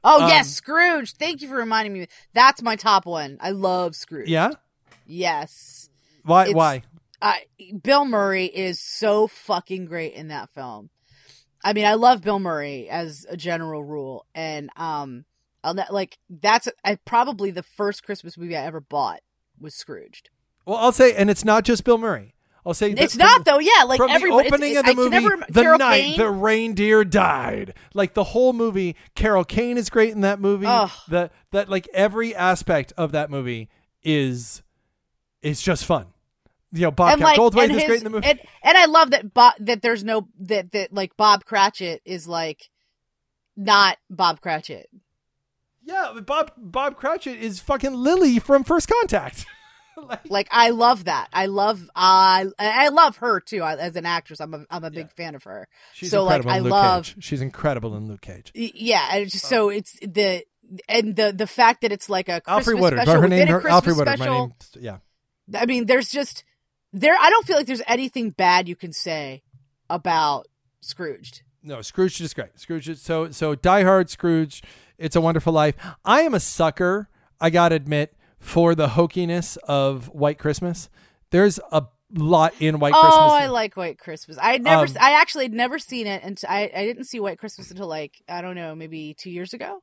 Oh 0.03 0.25
Um, 0.25 0.29
yes, 0.29 0.51
Scrooge. 0.51 1.13
Thank 1.15 1.41
you 1.41 1.49
for 1.49 1.55
reminding 1.57 1.95
me. 1.95 2.09
That's 2.35 2.61
my 2.61 2.77
top 2.77 3.07
one. 3.07 3.39
I 3.41 3.53
love 3.53 3.95
Scrooge. 3.97 4.29
Yeah. 4.29 4.51
Yes. 5.07 5.89
Why? 6.25 6.43
It's- 6.43 6.55
why? 6.57 6.83
I 7.25 7.47
Bill 7.83 8.05
Murray 8.05 8.45
is 8.45 8.79
so 8.79 9.27
fucking 9.27 9.87
great 9.87 10.13
in 10.13 10.29
that 10.29 10.51
film. 10.51 10.91
I 11.65 11.73
mean, 11.73 11.87
I 11.87 11.95
love 11.95 12.21
Bill 12.21 12.39
Murray 12.39 12.89
as 12.91 13.25
a 13.29 13.37
general 13.39 13.83
rule, 13.83 14.27
and 14.35 14.69
um, 14.77 15.25
I'll 15.65 15.73
ne- 15.73 15.87
like 15.91 16.19
that's 16.29 16.69
I, 16.85 16.97
probably 16.97 17.51
the 17.51 17.63
first 17.63 18.03
Christmas 18.05 18.37
movie 18.37 18.55
I 18.55 18.67
ever 18.67 18.81
bought 18.83 19.21
was 19.59 19.75
Scrooged. 19.75 20.29
Well, 20.67 20.77
I'll 20.77 20.93
say, 20.93 21.15
and 21.15 21.31
it's 21.31 21.45
not 21.45 21.65
just 21.65 21.83
Bill 21.85 21.97
Murray. 21.99 22.35
I'll 22.67 22.75
say 22.75 22.93
It's 22.93 23.15
that 23.15 23.19
not 23.19 23.35
from- 23.37 23.43
though. 23.45 23.59
Yeah, 23.61 23.85
like 23.85 23.99
from 23.99 24.11
everybody. 24.11 24.49
the 24.49 24.55
opening 24.55 24.71
it's, 24.73 24.79
of 24.81 24.85
the 24.87 24.91
I 24.91 24.95
movie, 24.95 25.11
never 25.11 25.37
the 25.49 25.63
Carol 25.63 25.79
night 25.79 26.01
Kane. 26.03 26.19
the 26.19 26.31
reindeer 26.31 27.05
died. 27.05 27.75
Like 27.95 28.15
the 28.15 28.25
whole 28.25 28.53
movie, 28.55 28.97
Carol 29.15 29.45
Kane 29.45 29.77
is 29.79 29.89
great 29.91 30.13
in 30.13 30.21
that 30.23 30.41
movie. 30.41 30.67
Ugh. 30.67 30.91
The 31.09 31.31
that 31.53 31.69
like 31.71 31.89
every 31.95 32.35
aspect 32.35 32.93
of 32.97 33.13
that 33.13 33.31
movie 33.31 33.69
is 34.03 34.63
is 35.43 35.61
just 35.63 35.85
fun. 35.85 36.07
You 36.75 36.91
know, 36.91 36.95
and 37.07 37.21
like, 37.21 37.39
Goldthwait 37.39 37.71
is 37.71 37.77
his, 37.77 37.85
great 37.85 37.99
in 37.99 38.05
the 38.05 38.11
movie. 38.11 38.27
And, 38.27 38.41
and 38.63 38.77
I 38.77 38.87
love 38.87 39.13
that 39.13 39.33
Bob, 39.33 39.55
that 39.61 39.81
there's 39.81 40.03
no 40.03 40.27
that 40.41 40.73
that 40.73 40.93
like 40.93 41.17
Bob 41.17 41.45
Cratchit 41.45 42.03
is 42.05 42.27
like 42.27 42.69
not 43.57 43.97
Bob 44.11 44.41
Cratchit. 44.41 44.91
yeah, 45.85 46.19
Bob 46.27 46.51
Bob 46.57 46.97
Cratchit 46.97 47.41
is 47.41 47.61
fucking 47.61 47.95
Lily 47.95 48.41
from 48.41 48.65
First 48.65 48.89
Contact. 48.89 49.47
Like- 49.97 50.29
Like 50.29 50.49
I 50.51 50.71
love 50.71 51.05
that. 51.05 51.29
I 51.33 51.47
love 51.47 51.89
I 51.95 52.47
I 52.59 52.89
love 52.89 53.19
her 53.19 53.39
too 53.39 53.63
I, 53.63 53.77
as 53.77 53.95
an 53.95 54.05
actress. 54.05 54.41
I'm 54.41 54.53
a 54.53 54.65
I'm 54.69 54.83
a 54.83 54.91
big 54.91 55.13
fan 55.13 55.37
of 55.37 55.45
her. 55.45 55.69
She's 55.93 56.11
so 56.11 56.25
like 56.25 56.39
incredible 56.39 56.51
I 56.51 56.57
in 56.57 56.63
Luke 56.65 56.73
love 56.73 57.05
Cage. 57.05 57.25
She's 57.25 57.41
incredible 57.41 57.97
in 57.97 58.09
Luke 58.09 58.21
Cage. 58.21 58.51
yeah. 58.55 59.09
And 59.13 59.23
it's 59.23 59.33
just, 59.35 59.47
so 59.47 59.71
um, 59.71 59.77
it's 59.77 59.97
the 60.01 60.43
and 60.89 61.15
the 61.15 61.33
the 61.33 61.47
fact 61.47 61.83
that 61.83 61.93
it's 61.93 62.09
like 62.09 62.29
a 62.29 62.41
Christmas 62.41 62.67
Alfre 62.67 62.81
Woodard. 62.81 62.99
special 63.03 63.23
Her 63.23 63.29
name, 63.29 63.47
her, 63.47 63.61
Christmas 63.61 63.85
Alfre 63.85 63.97
Woodard. 63.99 64.19
My 64.19 64.27
name. 64.27 64.53
Yeah. 64.81 64.97
I 65.55 65.67
mean, 65.67 65.87
there's 65.87 66.11
just 66.11 66.43
there. 66.95 67.17
I 67.21 67.29
don't 67.29 67.47
feel 67.47 67.57
like 67.57 67.67
there's 67.67 67.83
anything 67.87 68.31
bad 68.31 68.69
you 68.69 68.77
can 68.77 68.93
say 68.93 69.43
about 69.91 70.47
Scrooged. 70.81 71.43
No, 71.63 71.83
Scrooge 71.83 72.21
is 72.21 72.35
great. 72.35 72.59
Scrooge 72.59 72.89
is 72.89 73.03
so 73.03 73.31
so 73.31 73.55
Die 73.55 73.83
Hard, 73.83 74.11
Scrooge, 74.11 74.63
It's 74.99 75.17
a 75.17 75.21
Wonderful 75.21 75.53
Life. 75.53 75.75
I 76.05 76.23
am 76.23 76.35
a 76.35 76.41
sucker, 76.41 77.09
I 77.41 77.51
gotta 77.51 77.75
admit, 77.75 78.15
for 78.39 78.75
the 78.75 78.89
hokiness 78.89 79.57
of 79.65 80.07
White 80.09 80.39
Christmas. 80.39 80.89
There's 81.31 81.59
a 81.73 81.85
lot 82.13 82.55
in 82.61 82.79
White 82.79 82.93
oh, 82.95 83.01
Christmas. 83.01 83.19
Oh, 83.19 83.35
I 83.35 83.47
like 83.47 83.77
White 83.77 83.99
Christmas. 83.99 84.39
I 84.41 84.59
never, 84.59 84.85
Um, 84.85 84.97
I 85.01 85.21
actually 85.21 85.47
had 85.47 85.55
never 85.55 85.79
seen 85.79 86.07
it, 86.07 86.23
and 86.23 86.41
I, 86.49 86.71
I 86.75 86.85
didn't 86.85 87.05
see 87.05 87.19
White 87.19 87.39
Christmas 87.39 87.71
until 87.71 87.89
like 87.89 88.23
I 88.29 88.43
don't 88.43 88.55
know, 88.55 88.75
maybe 88.75 89.15
two 89.15 89.31
years 89.31 89.55
ago. 89.55 89.83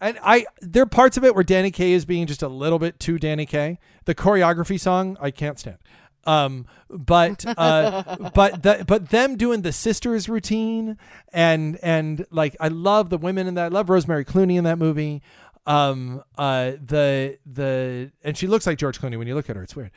And 0.00 0.18
I 0.22 0.46
there 0.60 0.82
are 0.82 0.86
parts 0.86 1.16
of 1.16 1.24
it 1.24 1.34
where 1.34 1.44
Danny 1.44 1.70
Kaye 1.70 1.92
is 1.92 2.04
being 2.04 2.26
just 2.26 2.42
a 2.42 2.48
little 2.48 2.78
bit 2.78 2.98
too 2.98 3.18
Danny 3.18 3.46
Kaye. 3.46 3.78
The 4.04 4.14
choreography 4.14 4.78
song 4.78 5.16
I 5.20 5.30
can't 5.30 5.58
stand. 5.58 5.78
Um, 6.24 6.66
but 6.88 7.44
uh, 7.58 8.30
but 8.34 8.62
the, 8.62 8.84
but 8.86 9.10
them 9.10 9.36
doing 9.36 9.62
the 9.62 9.72
sisters 9.72 10.28
routine 10.28 10.96
and 11.32 11.78
and 11.82 12.26
like 12.30 12.56
I 12.60 12.68
love 12.68 13.10
the 13.10 13.18
women 13.18 13.46
in 13.46 13.54
that. 13.54 13.66
I 13.66 13.68
love 13.68 13.90
Rosemary 13.90 14.24
Clooney 14.24 14.56
in 14.56 14.64
that 14.64 14.78
movie. 14.78 15.22
Um, 15.66 16.22
uh, 16.36 16.72
the 16.82 17.38
the 17.46 18.12
and 18.22 18.36
she 18.36 18.46
looks 18.46 18.66
like 18.66 18.78
George 18.78 19.00
Clooney 19.00 19.18
when 19.18 19.26
you 19.26 19.34
look 19.34 19.50
at 19.50 19.56
her. 19.56 19.62
It's 19.62 19.76
weird. 19.76 19.90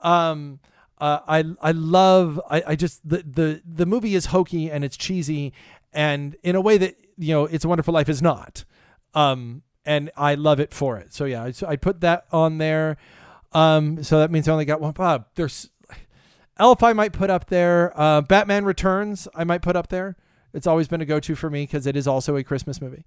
Um, 0.00 0.60
uh, 0.98 1.20
I 1.26 1.44
I 1.62 1.72
love 1.72 2.40
I, 2.50 2.62
I 2.68 2.76
just 2.76 3.06
the 3.08 3.18
the 3.18 3.62
the 3.64 3.86
movie 3.86 4.14
is 4.14 4.26
hokey 4.26 4.70
and 4.70 4.84
it's 4.84 4.96
cheesy 4.96 5.52
and 5.92 6.36
in 6.42 6.56
a 6.56 6.60
way 6.60 6.78
that 6.78 6.96
you 7.16 7.34
know 7.34 7.46
It's 7.46 7.64
a 7.64 7.68
Wonderful 7.68 7.94
Life 7.94 8.08
is 8.08 8.22
not. 8.22 8.64
Um, 9.14 9.62
and 9.84 10.10
I 10.16 10.34
love 10.34 10.60
it 10.60 10.72
for 10.72 10.98
it. 10.98 11.12
So 11.12 11.24
yeah, 11.24 11.44
I, 11.44 11.52
I 11.66 11.76
put 11.76 12.00
that 12.00 12.26
on 12.32 12.58
there. 12.58 12.96
Um, 13.52 14.02
so 14.04 14.18
that 14.18 14.30
means 14.30 14.48
I 14.48 14.52
only 14.52 14.64
got 14.64 14.80
one. 14.80 14.92
Bob, 14.92 15.26
there's 15.34 15.70
Elf. 16.58 16.82
I 16.82 16.92
might 16.92 17.12
put 17.12 17.30
up 17.30 17.46
there. 17.46 17.92
Uh, 17.98 18.20
Batman 18.20 18.64
Returns. 18.64 19.26
I 19.34 19.44
might 19.44 19.62
put 19.62 19.76
up 19.76 19.88
there. 19.88 20.16
It's 20.52 20.66
always 20.66 20.88
been 20.88 21.00
a 21.00 21.04
go-to 21.04 21.36
for 21.36 21.48
me 21.48 21.62
because 21.62 21.86
it 21.86 21.96
is 21.96 22.08
also 22.08 22.36
a 22.36 22.42
Christmas 22.42 22.80
movie. 22.80 23.04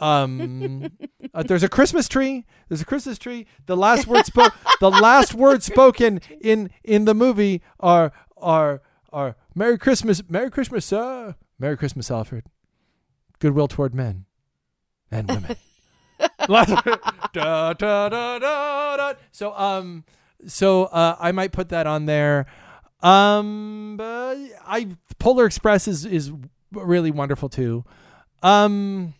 Um, 0.00 0.90
uh, 1.34 1.44
there's 1.44 1.62
a 1.62 1.68
Christmas 1.68 2.08
tree. 2.08 2.44
There's 2.68 2.80
a 2.80 2.84
Christmas 2.84 3.18
tree. 3.18 3.46
The 3.66 3.76
last 3.76 4.06
word 4.06 4.26
spoke. 4.26 4.52
the 4.80 4.90
last 4.90 5.32
word 5.32 5.62
spoken 5.62 6.20
in 6.40 6.70
in 6.82 7.04
the 7.04 7.14
movie 7.14 7.62
are 7.78 8.12
are 8.36 8.82
are 9.12 9.36
Merry 9.54 9.78
Christmas, 9.78 10.22
Merry 10.28 10.50
Christmas, 10.50 10.84
sir. 10.84 11.36
Merry 11.58 11.76
Christmas, 11.76 12.10
Alfred. 12.10 12.46
Goodwill 13.38 13.68
toward 13.68 13.94
men 13.94 14.26
and 15.12 15.28
women. 15.28 15.56
da, 17.32 17.72
da, 17.72 18.08
da. 18.08 19.12
So 19.30 19.54
um 19.54 20.04
so 20.46 20.84
uh 20.84 21.16
I 21.20 21.32
might 21.32 21.52
put 21.52 21.68
that 21.68 21.86
on 21.86 22.06
there. 22.06 22.46
Um 23.02 23.94
but 23.96 24.36
I 24.66 24.88
Polar 25.18 25.46
Express 25.46 25.86
is 25.86 26.04
is 26.04 26.32
really 26.72 27.10
wonderful 27.10 27.48
too. 27.48 27.84
Um 28.42 29.14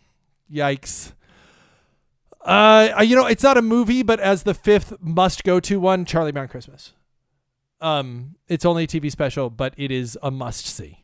yikes. 0.51 1.13
Uh 2.41 3.01
you 3.05 3.15
know, 3.15 3.25
it's 3.25 3.43
not 3.43 3.57
a 3.57 3.61
movie 3.61 4.03
but 4.03 4.19
as 4.19 4.43
the 4.43 4.53
fifth 4.53 4.93
must 4.99 5.43
go 5.43 5.59
to 5.61 5.79
one 5.79 6.05
Charlie 6.05 6.31
Brown 6.31 6.47
Christmas. 6.47 6.93
Um 7.81 8.35
it's 8.47 8.65
only 8.65 8.85
a 8.85 8.87
TV 8.87 9.11
special 9.11 9.49
but 9.49 9.73
it 9.77 9.91
is 9.91 10.17
a 10.21 10.31
must 10.31 10.65
see. 10.65 11.03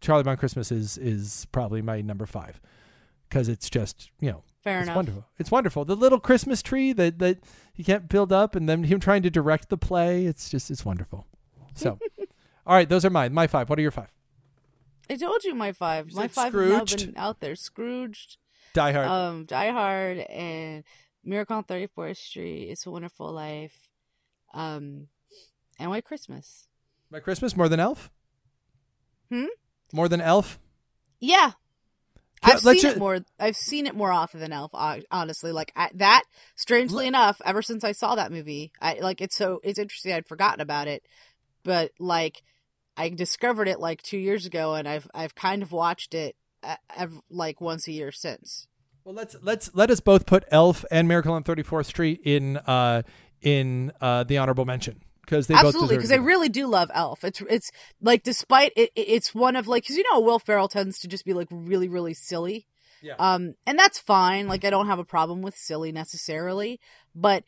Charlie 0.00 0.24
Brown 0.24 0.36
Christmas 0.36 0.72
is 0.72 0.98
is 0.98 1.46
probably 1.52 1.80
my 1.80 2.00
number 2.00 2.26
5 2.26 2.60
cuz 3.32 3.48
it's 3.48 3.68
just, 3.70 4.10
you 4.20 4.30
know, 4.30 4.42
Fair 4.62 4.78
it's 4.78 4.86
enough. 4.86 4.96
wonderful. 4.96 5.24
It's 5.38 5.50
wonderful. 5.50 5.84
The 5.84 5.96
little 5.96 6.20
Christmas 6.20 6.62
tree 6.62 6.92
that 6.92 7.18
that 7.18 7.38
he 7.72 7.82
can't 7.82 8.08
build 8.08 8.32
up, 8.32 8.54
and 8.54 8.68
then 8.68 8.84
him 8.84 9.00
trying 9.00 9.22
to 9.22 9.30
direct 9.30 9.68
the 9.70 9.78
play. 9.78 10.26
It's 10.26 10.48
just 10.50 10.70
it's 10.70 10.84
wonderful. 10.84 11.26
So, 11.74 11.98
all 12.66 12.74
right, 12.76 12.88
those 12.88 13.04
are 13.04 13.10
mine. 13.10 13.32
My 13.32 13.46
five. 13.46 13.68
What 13.70 13.78
are 13.78 13.82
your 13.82 13.90
five? 13.90 14.12
I 15.10 15.16
told 15.16 15.42
you 15.44 15.54
my 15.54 15.72
five. 15.72 16.10
You 16.10 16.16
my 16.16 16.28
five 16.28 16.52
have 16.54 16.68
now 16.68 16.84
been 16.84 17.14
out 17.16 17.40
there. 17.40 17.56
Scrooged, 17.56 18.36
Die 18.74 18.92
Hard. 18.92 19.08
um, 19.08 19.44
Die 19.46 19.70
Hard, 19.70 20.18
and 20.18 20.84
Miracle 21.24 21.56
on 21.56 21.64
Thirty 21.64 21.86
Fourth 21.88 22.18
Street. 22.18 22.68
It's 22.70 22.86
a 22.86 22.90
Wonderful 22.90 23.30
Life, 23.32 23.88
um, 24.54 25.08
and 25.78 25.90
White 25.90 26.04
Christmas. 26.04 26.68
My 27.10 27.18
Christmas 27.20 27.56
more 27.56 27.68
than 27.68 27.80
Elf. 27.80 28.10
Hmm? 29.30 29.46
More 29.92 30.08
than 30.08 30.20
Elf. 30.20 30.58
Yeah. 31.20 31.52
I've 32.42 32.60
seen 32.60 32.78
ju- 32.78 32.88
it 32.88 32.98
more. 32.98 33.20
I've 33.38 33.56
seen 33.56 33.86
it 33.86 33.94
more 33.94 34.10
often 34.10 34.40
than 34.40 34.52
Elf. 34.52 34.70
Honestly, 35.10 35.52
like 35.52 35.72
I, 35.76 35.90
that. 35.94 36.24
Strangely 36.56 37.06
enough, 37.06 37.40
ever 37.44 37.62
since 37.62 37.84
I 37.84 37.92
saw 37.92 38.14
that 38.14 38.32
movie, 38.32 38.72
I 38.80 38.98
like 39.00 39.20
it's 39.20 39.36
so 39.36 39.60
it's 39.62 39.78
interesting. 39.78 40.12
I'd 40.12 40.26
forgotten 40.26 40.60
about 40.60 40.88
it, 40.88 41.04
but 41.64 41.92
like 41.98 42.42
I 42.96 43.08
discovered 43.08 43.68
it 43.68 43.80
like 43.80 44.02
two 44.02 44.18
years 44.18 44.46
ago, 44.46 44.74
and 44.74 44.88
I've 44.88 45.08
I've 45.14 45.34
kind 45.34 45.62
of 45.62 45.72
watched 45.72 46.14
it 46.14 46.36
uh, 46.62 46.76
ev- 46.96 47.20
like 47.30 47.60
once 47.60 47.86
a 47.88 47.92
year 47.92 48.12
since. 48.12 48.66
Well, 49.04 49.14
let's 49.14 49.36
let's 49.42 49.70
let 49.74 49.90
us 49.90 50.00
both 50.00 50.26
put 50.26 50.44
Elf 50.50 50.84
and 50.90 51.08
Miracle 51.08 51.34
on 51.34 51.42
Thirty 51.42 51.62
Fourth 51.62 51.86
Street 51.86 52.20
in 52.24 52.56
uh 52.58 53.02
in 53.40 53.92
uh 54.00 54.24
the 54.24 54.38
honorable 54.38 54.64
mention 54.64 55.02
because 55.24 55.46
they 55.46 55.54
Absolutely, 55.54 55.96
because 55.96 56.12
I 56.12 56.16
really 56.16 56.48
do 56.48 56.66
love 56.66 56.90
Elf. 56.94 57.24
It's 57.24 57.40
it's 57.48 57.70
like 58.00 58.22
despite 58.22 58.72
it, 58.76 58.90
it- 58.94 59.08
it's 59.08 59.34
one 59.34 59.56
of 59.56 59.66
like 59.68 59.84
because 59.84 59.96
you 59.96 60.04
know 60.12 60.20
Will 60.20 60.38
Ferrell 60.38 60.68
tends 60.68 60.98
to 61.00 61.08
just 61.08 61.24
be 61.24 61.32
like 61.32 61.48
really 61.50 61.88
really 61.88 62.14
silly. 62.14 62.66
Yeah. 63.00 63.14
Um, 63.18 63.54
and 63.66 63.76
that's 63.78 63.98
fine. 63.98 64.46
Like 64.46 64.64
I 64.64 64.70
don't 64.70 64.86
have 64.86 64.98
a 65.00 65.04
problem 65.04 65.42
with 65.42 65.56
silly 65.56 65.90
necessarily, 65.90 66.78
but 67.14 67.42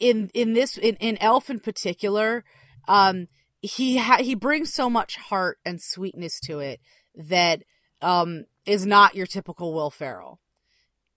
in 0.00 0.30
in 0.34 0.52
this 0.52 0.76
in, 0.78 0.94
in 0.96 1.16
Elf 1.18 1.50
in 1.50 1.58
particular, 1.58 2.44
um, 2.86 3.26
he 3.60 3.96
ha- 3.96 4.22
he 4.22 4.34
brings 4.34 4.72
so 4.72 4.88
much 4.88 5.16
heart 5.16 5.58
and 5.64 5.82
sweetness 5.82 6.38
to 6.40 6.60
it 6.60 6.80
that 7.16 7.62
um 8.02 8.44
is 8.64 8.86
not 8.86 9.14
your 9.16 9.26
typical 9.26 9.72
Will 9.74 9.90
Ferrell, 9.90 10.38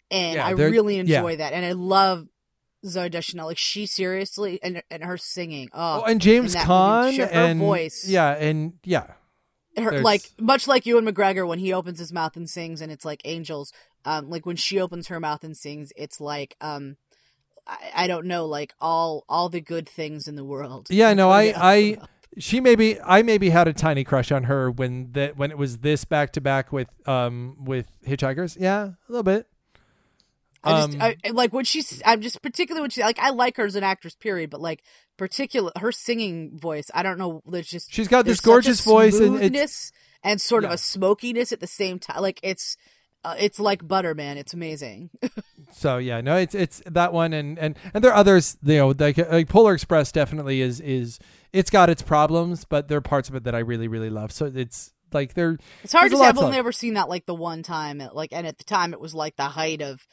and 0.09 0.35
Yeah, 0.35 0.47
I 0.47 0.53
there- 0.55 0.71
really 0.71 0.95
yeah. 0.95 1.01
enjoy 1.01 1.35
that, 1.37 1.53
and 1.53 1.65
I 1.65 1.73
love. 1.73 2.27
Zooey 2.85 3.11
Deschanel, 3.11 3.47
like 3.47 3.57
she 3.57 3.85
seriously, 3.85 4.59
and 4.63 4.81
and 4.89 5.03
her 5.03 5.17
singing, 5.17 5.69
oh, 5.73 6.01
Oh, 6.01 6.05
and 6.05 6.21
James 6.21 6.55
Caan 6.55 7.17
her 7.17 7.25
and 7.25 7.59
voice. 7.59 8.05
Yeah, 8.07 8.31
and 8.31 8.73
yeah, 8.83 9.07
her 9.77 10.01
like 10.01 10.29
much 10.39 10.67
like 10.67 10.85
Ewan 10.85 11.05
McGregor 11.05 11.47
when 11.47 11.59
he 11.59 11.73
opens 11.73 11.99
his 11.99 12.11
mouth 12.11 12.35
and 12.35 12.49
sings 12.49 12.81
and 12.81 12.91
it's 12.91 13.05
like 13.05 13.21
angels 13.25 13.71
um 14.05 14.29
like 14.29 14.45
when 14.45 14.55
she 14.55 14.79
opens 14.79 15.07
her 15.07 15.19
mouth 15.19 15.43
and 15.43 15.55
sings 15.55 15.91
it's 15.95 16.19
like 16.19 16.55
um 16.61 16.97
I, 17.67 17.91
I 17.95 18.07
don't 18.07 18.25
know 18.25 18.45
like 18.45 18.73
all 18.79 19.25
all 19.29 19.49
the 19.49 19.61
good 19.61 19.87
things 19.87 20.27
in 20.27 20.35
the 20.35 20.45
world 20.45 20.87
Yeah, 20.89 21.13
no, 21.13 21.29
I, 21.29 21.53
I, 21.55 21.97
she 22.37 22.59
maybe, 22.59 22.99
I 23.01 23.21
maybe 23.21 23.49
had 23.49 23.67
a 23.67 23.73
tiny 23.73 24.03
crush 24.03 24.31
on 24.31 24.43
her 24.43 24.71
when 24.71 25.11
that 25.13 25.37
when 25.37 25.51
it 25.51 25.57
was 25.57 25.79
this 25.79 26.05
back 26.05 26.31
to 26.33 26.41
back 26.41 26.71
with, 26.71 26.89
um, 27.07 27.57
with 27.63 27.87
Hitchhikers. 28.05 28.57
Yeah, 28.59 28.83
a 28.83 28.97
little 29.07 29.23
bit. 29.23 29.47
I 30.63 30.81
just 30.87 31.01
Um, 31.01 31.01
I, 31.01 31.29
like 31.31 31.53
when 31.53 31.65
she's 31.65 32.01
I'm 32.05 32.21
just 32.21 32.41
particularly 32.41 32.81
when 32.81 32.89
she 32.89 33.01
like 33.01 33.19
I 33.19 33.29
like 33.29 33.57
her 33.57 33.65
as 33.65 33.75
an 33.75 33.83
actress 33.83 34.15
period 34.15 34.49
but 34.49 34.59
like 34.61 34.83
particular 35.17 35.71
her 35.77 35.91
singing 35.91 36.57
voice 36.57 36.89
I 36.93 37.03
don't 37.03 37.17
know 37.17 37.41
there's 37.45 37.67
just 37.67 37.93
She's 37.93 38.07
got 38.07 38.25
this 38.25 38.39
gorgeous 38.41 38.81
voice 38.81 39.19
and 39.19 39.35
it's 39.35 39.39
smoothness 39.45 39.91
and 40.23 40.41
sort 40.41 40.65
of 40.65 40.71
a 40.71 40.77
smokiness 40.77 41.51
at 41.51 41.59
the 41.61 41.67
same 41.67 41.99
time 41.99 42.21
like 42.21 42.39
it's 42.43 42.75
uh, 43.25 43.35
it's 43.37 43.59
like 43.59 43.85
butter 43.87 44.13
man 44.15 44.37
it's 44.37 44.53
amazing 44.53 45.09
so 45.71 45.97
yeah, 45.97 46.21
no, 46.21 46.37
it's 46.37 46.55
it's 46.55 46.81
that 46.85 47.13
one 47.13 47.33
and 47.33 47.59
and 47.59 47.77
and 47.93 48.03
there 48.03 48.11
are 48.11 48.15
others. 48.15 48.57
You 48.63 48.77
know, 48.77 48.93
like, 48.97 49.17
like 49.17 49.49
Polar 49.49 49.73
Express 49.73 50.11
definitely 50.11 50.61
is 50.61 50.79
is 50.79 51.19
it's 51.53 51.69
got 51.69 51.89
its 51.89 52.01
problems, 52.01 52.65
but 52.65 52.87
there 52.87 52.97
are 52.97 53.01
parts 53.01 53.29
of 53.29 53.35
it 53.35 53.43
that 53.43 53.53
I 53.55 53.59
really 53.59 53.87
really 53.87 54.09
love. 54.09 54.31
So 54.31 54.45
it's 54.45 54.93
like 55.13 55.33
they're 55.33 55.57
It's 55.83 55.93
hard 55.93 56.11
to 56.11 56.17
say. 56.17 56.23
I've 56.25 56.37
only 56.37 56.57
ever 56.57 56.71
seen 56.71 56.93
that 56.95 57.09
like 57.09 57.25
the 57.25 57.35
one 57.35 57.61
time, 57.61 57.99
it- 58.01 58.15
like, 58.15 58.31
and 58.31 58.47
at 58.47 58.57
the 58.57 58.63
time 58.63 58.93
it 58.93 58.99
was 58.99 59.13
like 59.13 59.35
the 59.35 59.43
height 59.43 59.81
of, 59.81 60.07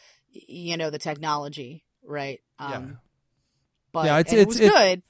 you 0.48 0.76
know, 0.76 0.90
the 0.90 0.98
technology, 0.98 1.84
right? 2.04 2.40
Um, 2.58 2.70
Yeah. 2.70 2.82
But 3.92 4.04
Yeah, 4.06 4.18
it's- 4.18 4.32
and 4.32 4.38
it 4.40 4.42
it's- 4.42 4.58
was 4.58 4.60
it- 4.60 4.72
good. 4.72 5.02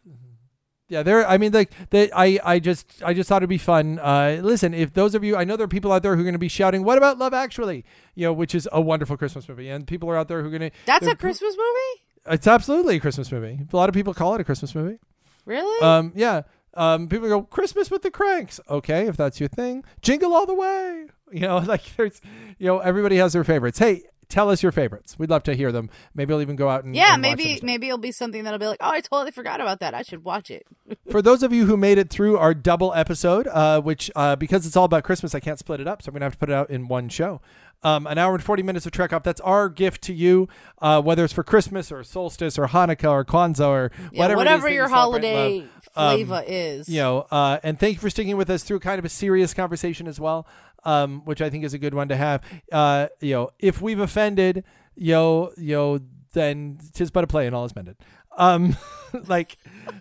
Yeah, 0.88 1.02
there. 1.02 1.26
I 1.26 1.36
mean, 1.36 1.50
like, 1.52 1.72
they, 1.90 2.12
I, 2.12 2.38
I 2.44 2.58
just, 2.60 3.02
I 3.04 3.12
just 3.12 3.28
thought 3.28 3.38
it'd 3.38 3.48
be 3.48 3.58
fun. 3.58 3.98
Uh, 3.98 4.38
listen, 4.40 4.72
if 4.72 4.92
those 4.94 5.16
of 5.16 5.24
you, 5.24 5.36
I 5.36 5.42
know 5.42 5.56
there 5.56 5.64
are 5.64 5.68
people 5.68 5.90
out 5.90 6.04
there 6.04 6.14
who 6.14 6.20
are 6.20 6.24
going 6.24 6.34
to 6.34 6.38
be 6.38 6.46
shouting, 6.46 6.84
"What 6.84 6.96
about 6.96 7.18
Love 7.18 7.34
Actually?" 7.34 7.84
You 8.14 8.26
know, 8.26 8.32
which 8.32 8.54
is 8.54 8.68
a 8.70 8.80
wonderful 8.80 9.16
Christmas 9.16 9.48
movie, 9.48 9.68
and 9.68 9.84
people 9.84 10.08
are 10.08 10.16
out 10.16 10.28
there 10.28 10.40
who 10.42 10.46
are 10.46 10.56
going 10.56 10.70
to. 10.70 10.76
That's 10.86 11.04
a 11.08 11.16
Christmas 11.16 11.56
movie? 11.56 12.02
It's 12.36 12.46
absolutely 12.46 12.96
a 12.96 13.00
Christmas 13.00 13.32
movie. 13.32 13.58
A 13.72 13.76
lot 13.76 13.88
of 13.88 13.94
people 13.96 14.14
call 14.14 14.36
it 14.36 14.40
a 14.40 14.44
Christmas 14.44 14.76
movie. 14.76 14.98
Really? 15.44 15.82
Um, 15.82 16.12
yeah. 16.14 16.42
Um, 16.74 17.08
people 17.08 17.28
go 17.28 17.42
Christmas 17.42 17.90
with 17.90 18.02
the 18.02 18.10
Cranks. 18.12 18.60
Okay, 18.70 19.08
if 19.08 19.16
that's 19.16 19.40
your 19.40 19.48
thing, 19.48 19.82
Jingle 20.02 20.32
All 20.34 20.46
the 20.46 20.54
Way. 20.54 21.06
You 21.32 21.40
know, 21.40 21.58
like 21.66 21.82
there's, 21.96 22.20
you 22.58 22.66
know, 22.68 22.78
everybody 22.78 23.16
has 23.16 23.32
their 23.32 23.42
favorites. 23.42 23.80
Hey, 23.80 24.02
tell 24.28 24.50
us 24.50 24.62
your 24.62 24.72
favorites. 24.72 25.18
We'd 25.18 25.30
love 25.30 25.42
to 25.44 25.54
hear 25.54 25.72
them. 25.72 25.90
Maybe 26.14 26.32
I'll 26.34 26.40
even 26.40 26.56
go 26.56 26.68
out 26.68 26.84
and 26.84 26.94
yeah, 26.94 27.14
and 27.14 27.22
maybe 27.22 27.60
maybe 27.62 27.86
it'll 27.88 27.98
be 27.98 28.12
something 28.12 28.44
that'll 28.44 28.58
be 28.58 28.66
like, 28.66 28.80
oh, 28.80 28.90
I 28.90 29.00
totally 29.00 29.30
forgot 29.30 29.60
about 29.60 29.80
that. 29.80 29.94
I 29.94 30.02
should 30.02 30.24
watch 30.24 30.50
it. 30.50 30.66
For 31.10 31.22
those 31.22 31.42
of 31.42 31.52
you 31.52 31.66
who 31.66 31.76
made 31.76 31.98
it 31.98 32.10
through 32.10 32.36
our 32.38 32.54
double 32.54 32.92
episode, 32.94 33.46
uh, 33.48 33.80
which 33.80 34.10
uh, 34.16 34.36
because 34.36 34.66
it's 34.66 34.76
all 34.76 34.84
about 34.84 35.04
Christmas, 35.04 35.34
I 35.34 35.40
can't 35.40 35.58
split 35.58 35.80
it 35.80 35.88
up, 35.88 36.02
so 36.02 36.08
I'm 36.10 36.14
gonna 36.14 36.24
have 36.26 36.32
to 36.32 36.38
put 36.38 36.50
it 36.50 36.54
out 36.54 36.70
in 36.70 36.88
one 36.88 37.08
show. 37.08 37.40
Um, 37.82 38.06
an 38.06 38.16
hour 38.16 38.34
and 38.34 38.42
40 38.42 38.62
minutes 38.62 38.86
of 38.86 38.92
Trek 38.92 39.12
Off. 39.12 39.22
That's 39.22 39.40
our 39.42 39.68
gift 39.68 40.02
to 40.04 40.14
you, 40.14 40.48
uh, 40.80 41.00
whether 41.02 41.22
it's 41.24 41.32
for 41.34 41.44
Christmas 41.44 41.92
or 41.92 42.02
solstice 42.02 42.58
or 42.58 42.68
Hanukkah 42.68 43.10
or 43.10 43.24
Kwanzaa 43.24 43.68
or 43.68 43.90
Yeah, 44.10 44.18
whatever, 44.22 44.36
whatever 44.38 44.68
your 44.70 44.88
holiday 44.88 45.58
love. 45.60 45.68
Um, 45.94 46.16
flavor 46.16 46.42
is. 46.46 46.88
you 46.88 47.00
know, 47.00 47.26
uh, 47.30 47.58
and 47.62 47.78
thank 47.78 47.94
you 47.96 48.00
for 48.00 48.10
sticking 48.10 48.36
with 48.38 48.48
us 48.50 48.64
through 48.64 48.80
kind 48.80 48.98
of 48.98 49.04
a 49.04 49.08
serious 49.10 49.52
conversation 49.54 50.08
as 50.08 50.18
well, 50.18 50.46
um, 50.86 51.22
which 51.24 51.42
I 51.42 51.50
think 51.50 51.64
is 51.64 51.74
a 51.74 51.78
good 51.78 51.92
one 51.92 52.08
to 52.08 52.16
have. 52.16 52.42
Uh, 52.70 53.08
you 53.20 53.34
know, 53.34 53.50
if 53.58 53.82
we've 53.82 53.98
offended, 53.98 54.64
yo, 54.94 55.50
yo, 55.58 55.98
then 56.32 56.78
tis 56.94 57.10
but 57.10 57.24
a 57.24 57.26
play 57.26 57.46
and 57.46 57.54
all 57.54 57.64
is 57.64 57.74
mended. 57.74 57.96
Um, 58.38 58.76
like, 59.26 59.58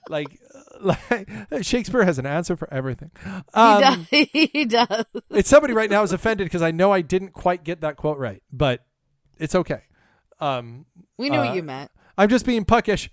like, 0.07 0.39
like, 0.79 1.27
Shakespeare 1.61 2.03
has 2.03 2.19
an 2.19 2.27
answer 2.27 2.55
for 2.55 2.71
everything. 2.71 3.11
Um, 3.53 4.07
he 4.11 4.25
does. 4.25 4.49
he 4.51 4.65
does. 4.65 5.05
it's 5.31 5.49
somebody 5.49 5.73
right 5.73 5.89
now 5.89 6.03
is 6.03 6.13
offended 6.13 6.45
because 6.45 6.61
I 6.61 6.69
know 6.69 6.91
I 6.91 7.01
didn't 7.01 7.31
quite 7.31 7.63
get 7.63 7.81
that 7.81 7.97
quote 7.97 8.19
right, 8.19 8.43
but 8.53 8.85
it's 9.39 9.55
okay. 9.55 9.81
Um, 10.39 10.85
We 11.17 11.31
knew 11.31 11.39
uh, 11.39 11.45
what 11.45 11.55
you 11.55 11.63
meant. 11.63 11.89
I'm 12.17 12.29
just 12.29 12.45
being 12.45 12.63
puckish. 12.63 13.09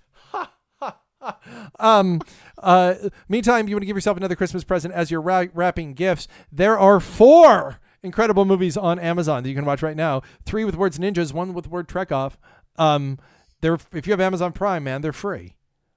um, 1.79 2.21
uh, 2.57 2.95
meantime, 3.27 3.67
you 3.67 3.75
want 3.75 3.83
to 3.83 3.87
give 3.87 3.97
yourself 3.97 4.17
another 4.17 4.35
Christmas 4.35 4.63
present 4.63 4.93
as 4.93 5.11
you're 5.11 5.21
ra- 5.21 5.45
wrapping 5.53 5.93
gifts. 5.93 6.27
There 6.51 6.77
are 6.77 6.99
four 6.99 7.79
incredible 8.01 8.45
movies 8.45 8.77
on 8.77 8.99
Amazon 8.99 9.43
that 9.43 9.49
you 9.49 9.55
can 9.55 9.65
watch 9.65 9.81
right 9.81 9.95
now. 9.95 10.21
Three 10.45 10.65
with 10.65 10.75
words 10.75 10.99
ninjas, 10.99 11.33
one 11.33 11.53
with 11.53 11.67
word 11.67 11.87
trek 11.87 12.11
off. 12.11 12.37
Um, 12.77 13.19
they're 13.61 13.77
if 13.93 14.05
you 14.07 14.11
have 14.11 14.21
Amazon 14.21 14.51
Prime, 14.51 14.83
man, 14.83 15.01
they're 15.01 15.13
free. 15.13 15.55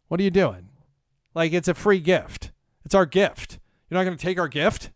What 0.08 0.20
are 0.20 0.22
you 0.22 0.30
doing? 0.30 0.68
Like 1.34 1.52
it's 1.52 1.68
a 1.68 1.74
free 1.74 2.00
gift. 2.00 2.52
It's 2.84 2.94
our 2.94 3.06
gift. 3.06 3.58
You're 3.90 3.98
not 3.98 4.04
going 4.04 4.16
to 4.16 4.22
take 4.24 4.38
our 4.38 4.48
gift? 4.48 4.90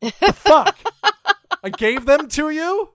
the 0.00 0.10
fuck? 0.34 0.78
I 1.62 1.70
gave 1.70 2.06
them 2.06 2.28
to 2.28 2.50
you, 2.50 2.90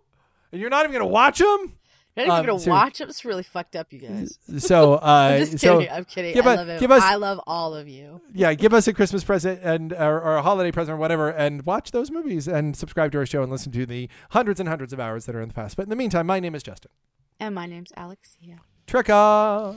and 0.52 0.60
you're 0.60 0.70
not 0.70 0.86
even 0.86 0.92
going 0.92 1.08
to 1.08 1.14
watch 1.14 1.40
them. 1.40 1.78
You're 2.16 2.28
not 2.28 2.40
um, 2.42 2.46
gonna 2.46 2.60
ser- 2.60 2.70
watch 2.70 3.02
it. 3.02 3.10
It's 3.10 3.26
really 3.26 3.44
fucked 3.44 3.76
up, 3.76 3.92
you 3.92 4.00
guys. 4.00 4.40
So, 4.60 4.94
uh, 4.96 5.00
I'm 5.34 5.40
just 5.46 5.60
so 5.60 5.80
kidding. 5.80 5.94
I'm 5.94 6.06
kidding. 6.06 6.34
give 6.34 6.48
I 6.48 6.54
us- 6.56 6.68
love 6.68 6.80
give 6.80 6.92
us- 6.92 7.04
I 7.04 7.16
love 7.16 7.42
all 7.46 7.76
of 7.76 7.88
you. 7.88 8.22
yeah, 8.34 8.54
give 8.54 8.74
us 8.74 8.88
a 8.88 8.94
Christmas 8.94 9.24
present 9.24 9.60
and 9.64 9.92
or, 9.94 10.22
or 10.22 10.38
a 10.38 10.42
holiday 10.42 10.72
present 10.72 10.96
or 10.96 10.98
whatever, 10.98 11.30
and 11.30 11.66
watch 11.66 11.92
those 11.92 12.10
movies 12.12 12.48
and 12.48 12.76
subscribe 12.78 13.12
to 13.12 13.18
our 13.18 13.26
show 13.26 13.44
and 13.44 13.52
listen 13.52 13.72
to 13.74 13.86
the 13.86 14.08
hundreds 14.32 14.60
and 14.60 14.70
hundreds 14.70 14.94
of 14.94 15.00
hours 15.00 15.26
that 15.26 15.36
are 15.36 15.42
in 15.42 15.50
the 15.50 15.54
past. 15.54 15.76
But 15.76 15.84
in 15.84 15.90
the 15.90 15.96
meantime, 15.96 16.26
my 16.28 16.40
name 16.40 16.56
is 16.56 16.64
Justin. 16.64 16.92
And 17.40 17.54
my 17.54 17.66
name's 17.66 17.92
Alexia. 17.98 18.60
Trek 18.88 19.10
off. 19.10 19.76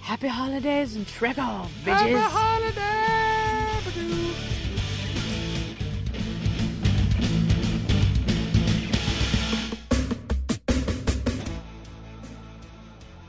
Happy 0.00 0.28
holidays 0.28 0.96
and 0.96 1.06
trek 1.06 1.36
off, 1.36 1.70
bitches. 1.84 2.22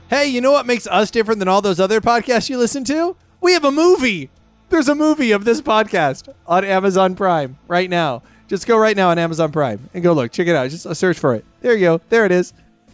Hey, 0.10 0.28
you 0.28 0.40
know 0.40 0.54
what 0.54 0.66
makes 0.66 0.88
us 0.88 1.12
different 1.12 1.40
than 1.40 1.50
all 1.50 1.62
those 1.62 1.82
other 1.82 2.00
podcasts 2.00 2.50
you 2.50 2.58
listen 2.58 2.86
to? 2.86 3.18
We 3.42 3.52
have 3.52 3.66
a 3.66 3.72
movie. 3.72 4.30
There's 4.70 4.88
a 4.88 4.96
movie 4.96 5.32
of 5.32 5.44
this 5.44 5.60
podcast 5.60 6.34
on 6.48 6.64
Amazon 6.64 7.14
Prime 7.14 7.58
right 7.68 7.90
now. 7.90 8.24
Just 8.48 8.68
go 8.68 8.78
right 8.78 8.96
now 8.96 9.10
on 9.10 9.20
Amazon 9.20 9.52
Prime 9.52 9.90
and 9.94 10.02
go 10.02 10.14
look. 10.14 10.32
Check 10.32 10.48
it 10.48 10.56
out. 10.56 10.70
Just 10.70 10.86
uh, 10.86 10.94
search 10.94 11.20
for 11.20 11.36
it. 11.36 11.44
There 11.60 11.74
you 11.74 11.82
go. 11.82 12.02
There 12.08 12.26
it 12.26 12.32
is. 12.32 12.54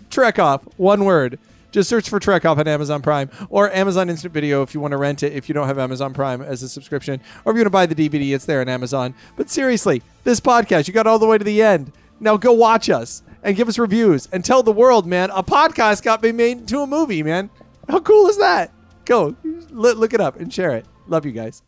Trek 0.10 0.40
Off. 0.40 0.64
One 0.78 1.06
word. 1.06 1.38
Just 1.72 1.88
search 1.88 2.10
for 2.10 2.20
Trek 2.20 2.46
Off 2.46 2.58
on 2.58 2.68
Amazon 2.68 3.04
Prime 3.04 3.30
or 3.52 3.72
Amazon 3.72 4.10
Instant 4.10 4.34
Video 4.34 4.64
if 4.64 4.74
you 4.74 4.80
want 4.80 4.94
to 4.94 4.98
rent 4.98 5.22
it 5.22 5.34
if 5.34 5.48
you 5.48 5.54
don't 5.54 5.68
have 5.68 5.78
Amazon 5.78 6.16
Prime 6.16 6.42
as 6.42 6.64
a 6.64 6.70
subscription. 6.70 7.22
Or 7.46 7.52
if 7.52 7.56
you 7.56 7.60
want 7.60 7.68
to 7.68 7.70
buy 7.70 7.86
the 7.86 8.10
DVD, 8.10 8.34
it's 8.34 8.46
there 8.46 8.62
on 8.62 8.70
Amazon. 8.70 9.14
But 9.36 9.52
seriously, 9.52 10.02
this 10.24 10.40
podcast, 10.40 10.88
you 10.88 10.96
got 10.96 11.06
all 11.06 11.20
the 11.20 11.28
way 11.28 11.38
to 11.38 11.44
the 11.44 11.62
end. 11.62 11.92
Now 12.20 12.38
go 12.38 12.54
watch 12.54 12.90
us 12.90 13.22
and 13.44 13.56
give 13.56 13.68
us 13.68 13.78
reviews 13.78 14.28
and 14.32 14.44
tell 14.44 14.64
the 14.64 14.72
world, 14.72 15.06
man, 15.06 15.30
a 15.32 15.44
podcast 15.44 16.04
got 16.04 16.22
made 16.24 16.40
into 16.40 16.80
a 16.80 16.88
movie, 16.88 17.22
man. 17.24 17.50
How 17.90 18.00
cool 18.00 18.28
is 18.28 18.38
that? 18.38 18.72
Go 19.06 19.36
look 19.70 20.14
it 20.14 20.22
up 20.22 20.40
and 20.40 20.52
share 20.54 20.76
it. 20.76 20.86
Love 21.08 21.26
you 21.26 21.34
guys. 21.34 21.62